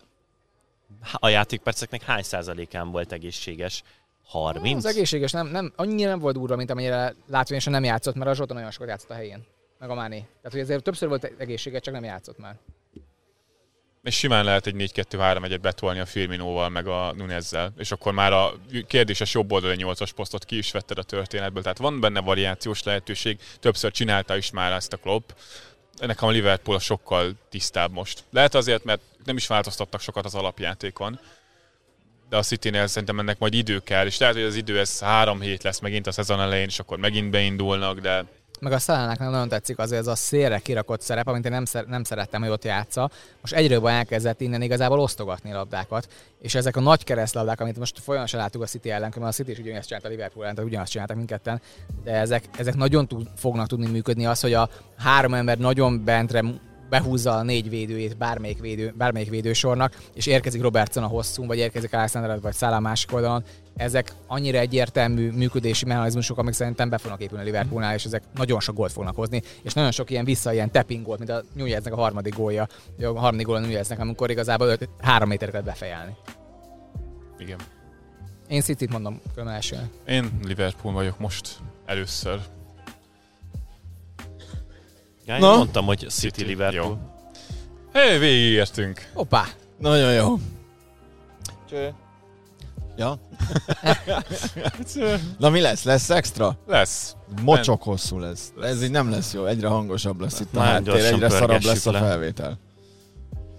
a 1.13 1.27
játékperceknek 1.27 2.03
hány 2.03 2.23
százalékán 2.23 2.91
volt 2.91 3.11
egészséges? 3.11 3.83
30? 4.25 4.85
Az 4.85 4.95
egészséges 4.95 5.31
nem, 5.31 5.47
nem, 5.47 5.73
annyira 5.75 6.09
nem 6.09 6.19
volt 6.19 6.35
durva, 6.35 6.55
mint 6.55 6.69
amennyire 6.69 7.15
látványosan 7.27 7.73
nem 7.73 7.83
játszott, 7.83 8.15
mert 8.15 8.29
a 8.29 8.33
Zsota 8.33 8.53
nagyon 8.53 8.71
sokat 8.71 8.87
játszott 8.87 9.09
a 9.09 9.13
helyén. 9.13 9.45
Meg 9.79 9.89
a 9.89 9.93
Máné. 9.93 10.17
Tehát, 10.17 10.51
hogy 10.51 10.59
ezért 10.59 10.83
többször 10.83 11.07
volt 11.07 11.31
egészséges, 11.37 11.81
csak 11.81 11.93
nem 11.93 12.03
játszott 12.03 12.37
már. 12.37 12.55
És 14.03 14.15
simán 14.15 14.45
lehet 14.45 14.67
egy 14.67 14.75
4-2-3 14.77 15.43
egyet 15.43 15.61
betolni 15.61 15.99
a 15.99 16.05
Firminóval, 16.05 16.69
meg 16.69 16.87
a 16.87 17.13
Nunezzel, 17.13 17.73
és 17.77 17.91
akkor 17.91 18.13
már 18.13 18.33
a 18.33 18.53
kérdéses 18.87 19.33
jobb 19.33 19.51
oldali 19.51 19.75
8-as 19.79 20.09
posztot 20.15 20.45
ki 20.45 20.57
is 20.57 20.71
vetted 20.71 20.97
a 20.97 21.03
történetből. 21.03 21.61
Tehát 21.61 21.77
van 21.77 21.99
benne 21.99 22.19
variációs 22.19 22.83
lehetőség, 22.83 23.39
többször 23.59 23.91
csinálta 23.91 24.37
is 24.37 24.51
már 24.51 24.71
ezt 24.71 24.93
a 24.93 24.97
Klopp. 24.97 25.29
Nekem 25.99 26.27
a 26.27 26.31
Liverpool 26.31 26.77
a 26.77 26.79
sokkal 26.79 27.31
tisztább 27.49 27.91
most. 27.91 28.23
Lehet 28.29 28.55
azért, 28.55 28.83
mert 28.83 29.01
nem 29.25 29.37
is 29.37 29.47
változtattak 29.47 30.01
sokat 30.01 30.25
az 30.25 30.35
alapjátékon, 30.35 31.19
de 32.29 32.37
a 32.37 32.43
City-nél 32.43 32.87
szerintem 32.87 33.19
ennek 33.19 33.39
majd 33.39 33.53
idő 33.53 33.79
kell, 33.79 34.05
és 34.05 34.17
lehet, 34.17 34.35
hogy 34.35 34.43
az 34.43 34.55
idő 34.55 34.79
ez 34.79 34.99
három 34.99 35.41
hét 35.41 35.63
lesz 35.63 35.79
megint 35.79 36.07
a 36.07 36.11
szezon 36.11 36.41
elején, 36.41 36.67
és 36.67 36.79
akkor 36.79 36.97
megint 36.97 37.29
beindulnak, 37.29 37.99
de 37.99 38.25
meg 38.59 38.71
a 38.71 38.79
Szalának 38.79 39.19
nagyon 39.19 39.47
tetszik 39.47 39.79
az, 39.79 39.91
ez 39.91 40.07
a 40.07 40.15
szélre 40.15 40.59
kirakott 40.59 41.01
szerep, 41.01 41.27
amit 41.27 41.45
én 41.45 41.51
nem, 41.51 41.65
szer- 41.65 41.87
nem 41.87 42.03
szerettem, 42.03 42.41
hogy 42.41 42.49
ott 42.49 42.63
játsza. 42.63 43.09
Most 43.41 43.53
egyre 43.53 43.73
jobban 43.73 43.91
elkezdett 43.91 44.41
innen 44.41 44.61
igazából 44.61 44.99
osztogatni 44.99 45.51
labdákat, 45.51 46.07
és 46.41 46.55
ezek 46.55 46.75
a 46.75 46.79
nagy 46.79 47.03
keresztlabdák, 47.03 47.61
amit 47.61 47.77
most 47.77 47.99
folyamatosan 47.99 48.39
láttuk 48.39 48.61
a 48.61 48.65
City 48.65 48.89
ellen, 48.89 49.13
mert 49.15 49.31
a 49.31 49.31
City 49.31 49.51
is 49.51 49.59
ugyanezt 49.59 49.87
csinálta 49.87 50.07
a 50.07 50.11
Liverpool 50.11 50.43
ellen, 50.43 50.55
tehát 50.55 50.69
ugyanazt 50.69 50.91
csináltak 50.91 51.15
mindketten, 51.15 51.61
de 52.03 52.11
ezek, 52.11 52.43
ezek 52.57 52.75
nagyon 52.75 53.07
tud, 53.07 53.27
fognak 53.35 53.67
tudni 53.67 53.87
működni 53.87 54.25
az, 54.25 54.39
hogy 54.39 54.53
a 54.53 54.69
három 54.97 55.33
ember 55.33 55.57
nagyon 55.57 56.03
bentre 56.03 56.43
behúzza 56.89 57.35
a 57.35 57.43
négy 57.43 57.69
védőjét 57.69 58.17
bármelyik, 58.17 58.59
védő, 58.59 58.93
bármelyik 58.97 59.29
védősornak, 59.29 59.97
és 60.13 60.25
érkezik 60.25 60.61
Robertson 60.61 61.03
a 61.03 61.07
hosszú, 61.07 61.45
vagy 61.45 61.57
érkezik 61.57 61.93
Alexander 61.93 62.41
vagy 62.41 62.53
Szállá 62.53 62.79
másik 62.79 63.13
oldalon. 63.13 63.43
Ezek 63.77 64.13
annyira 64.27 64.57
egyértelmű 64.57 65.31
működési 65.31 65.85
mechanizmusok, 65.85 66.37
amik 66.37 66.53
szerintem 66.53 66.89
be 66.89 66.97
fognak 66.97 67.21
épülni 67.21 67.43
a 67.43 67.45
Liverpoolnál, 67.45 67.93
és 67.93 68.05
ezek 68.05 68.23
nagyon 68.35 68.59
sok 68.59 68.75
gólt 68.75 68.91
fognak 68.91 69.15
hozni, 69.15 69.41
és 69.61 69.73
nagyon 69.73 69.91
sok 69.91 70.09
ilyen 70.09 70.25
vissza, 70.25 70.53
ilyen 70.53 70.71
tapping 70.71 71.05
gólt, 71.05 71.19
mint 71.19 71.31
a 71.31 71.43
Nuneznek 71.53 71.93
a 71.93 71.95
harmadik 71.95 72.35
gólja, 72.35 72.67
a 73.01 73.19
harmadik 73.19 73.45
gól 73.45 73.55
a 73.55 73.59
Nuneznek, 73.59 73.99
amikor 73.99 74.29
igazából 74.29 74.67
öt, 74.67 74.89
három 75.01 75.29
métereket 75.29 75.63
befejelni. 75.63 76.15
Igen. 77.37 77.57
Én 78.47 78.61
City-t 78.61 78.91
mondom 78.91 79.21
különben 79.31 79.55
elsőnek. 79.55 79.89
Én 80.07 80.39
Liverpool 80.43 80.93
vagyok 80.93 81.19
most 81.19 81.57
először. 81.85 82.39
Ja, 85.25 85.33
én 85.33 85.39
Na? 85.39 85.57
mondtam, 85.57 85.85
hogy 85.85 86.05
City 86.09 86.43
Liverpool. 86.43 86.85
Jó. 87.93 88.01
Hé, 88.01 88.17
végigértünk. 88.17 89.09
Hoppá! 89.13 89.45
Nagyon 89.77 90.13
jó. 90.13 90.35
Ja? 92.97 93.19
Na 95.37 95.49
mi 95.49 95.61
lesz? 95.61 95.83
Lesz 95.83 96.09
extra? 96.09 96.57
Lesz. 96.67 97.15
Mocsok 97.41 97.83
hosszú 97.83 98.19
lesz. 98.19 98.51
Ez 98.61 98.83
így 98.83 98.91
nem 98.91 99.09
lesz 99.09 99.33
jó, 99.33 99.45
egyre 99.45 99.67
hangosabb 99.67 100.21
lesz 100.21 100.39
itt 100.39 100.55
a 100.55 100.59
háttér, 100.59 100.93
egyre 101.05 101.29
szarabb 101.29 101.63
lesz 101.63 101.85
a 101.85 101.91
le. 101.91 101.99
felvétel. 101.99 102.59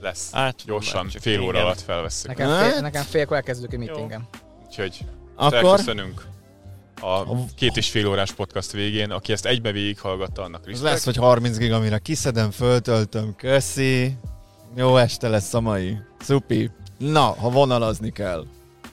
Lesz. 0.01 0.31
Hát, 0.32 0.62
Gyorsan, 0.66 1.09
csak 1.09 1.23
fél 1.23 1.40
óra 1.40 1.60
alatt 1.60 1.81
felvesszük. 1.81 2.27
Nekem, 2.28 2.48
Hát? 2.48 2.70
fél, 2.73 2.81
nekem 2.81 3.02
félkor 3.02 3.36
elkezdődik 3.36 3.74
a 3.74 3.78
meetingem. 3.78 4.28
Úgyhogy 4.66 5.05
Akkor 5.35 5.55
elköszönünk 5.55 6.27
a 7.01 7.23
két 7.55 7.77
és 7.77 7.90
fél 7.90 8.06
órás 8.09 8.32
podcast 8.32 8.73
végén. 8.73 9.10
Aki 9.10 9.32
ezt 9.32 9.47
egybe 9.47 9.73
végighallgatta, 9.73 10.43
annak 10.43 10.60
Ez 10.60 10.66
respekt. 10.66 10.93
lesz, 10.93 11.05
hogy 11.05 11.16
30 11.16 11.56
gig, 11.56 11.73
amire 11.73 11.98
kiszedem, 11.98 12.51
föltöltöm, 12.51 13.35
köszi. 13.36 14.16
Jó 14.74 14.97
este 14.97 15.28
lesz 15.28 15.55
a 15.55 15.60
mai. 15.60 15.97
Szupi. 16.20 16.70
Na, 16.98 17.20
ha 17.20 17.51
vonalazni 17.51 18.10
kell, 18.12 18.44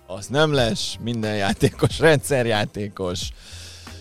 az 0.07 0.27
nem 0.27 0.53
lesz. 0.53 0.95
Minden 1.03 1.36
játékos, 1.36 1.99
rendszerjátékos. 1.99 3.30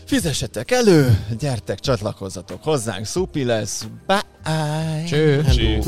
Fizessetek 0.07 0.71
elő, 0.71 1.25
gyertek, 1.39 1.79
csatlakozzatok 1.81 2.63
hozzánk, 2.63 3.05
szupi 3.05 3.45
lesz. 3.45 3.87
Bye! 4.07 5.05
Cső! 5.07 5.45
Csí. 5.45 5.79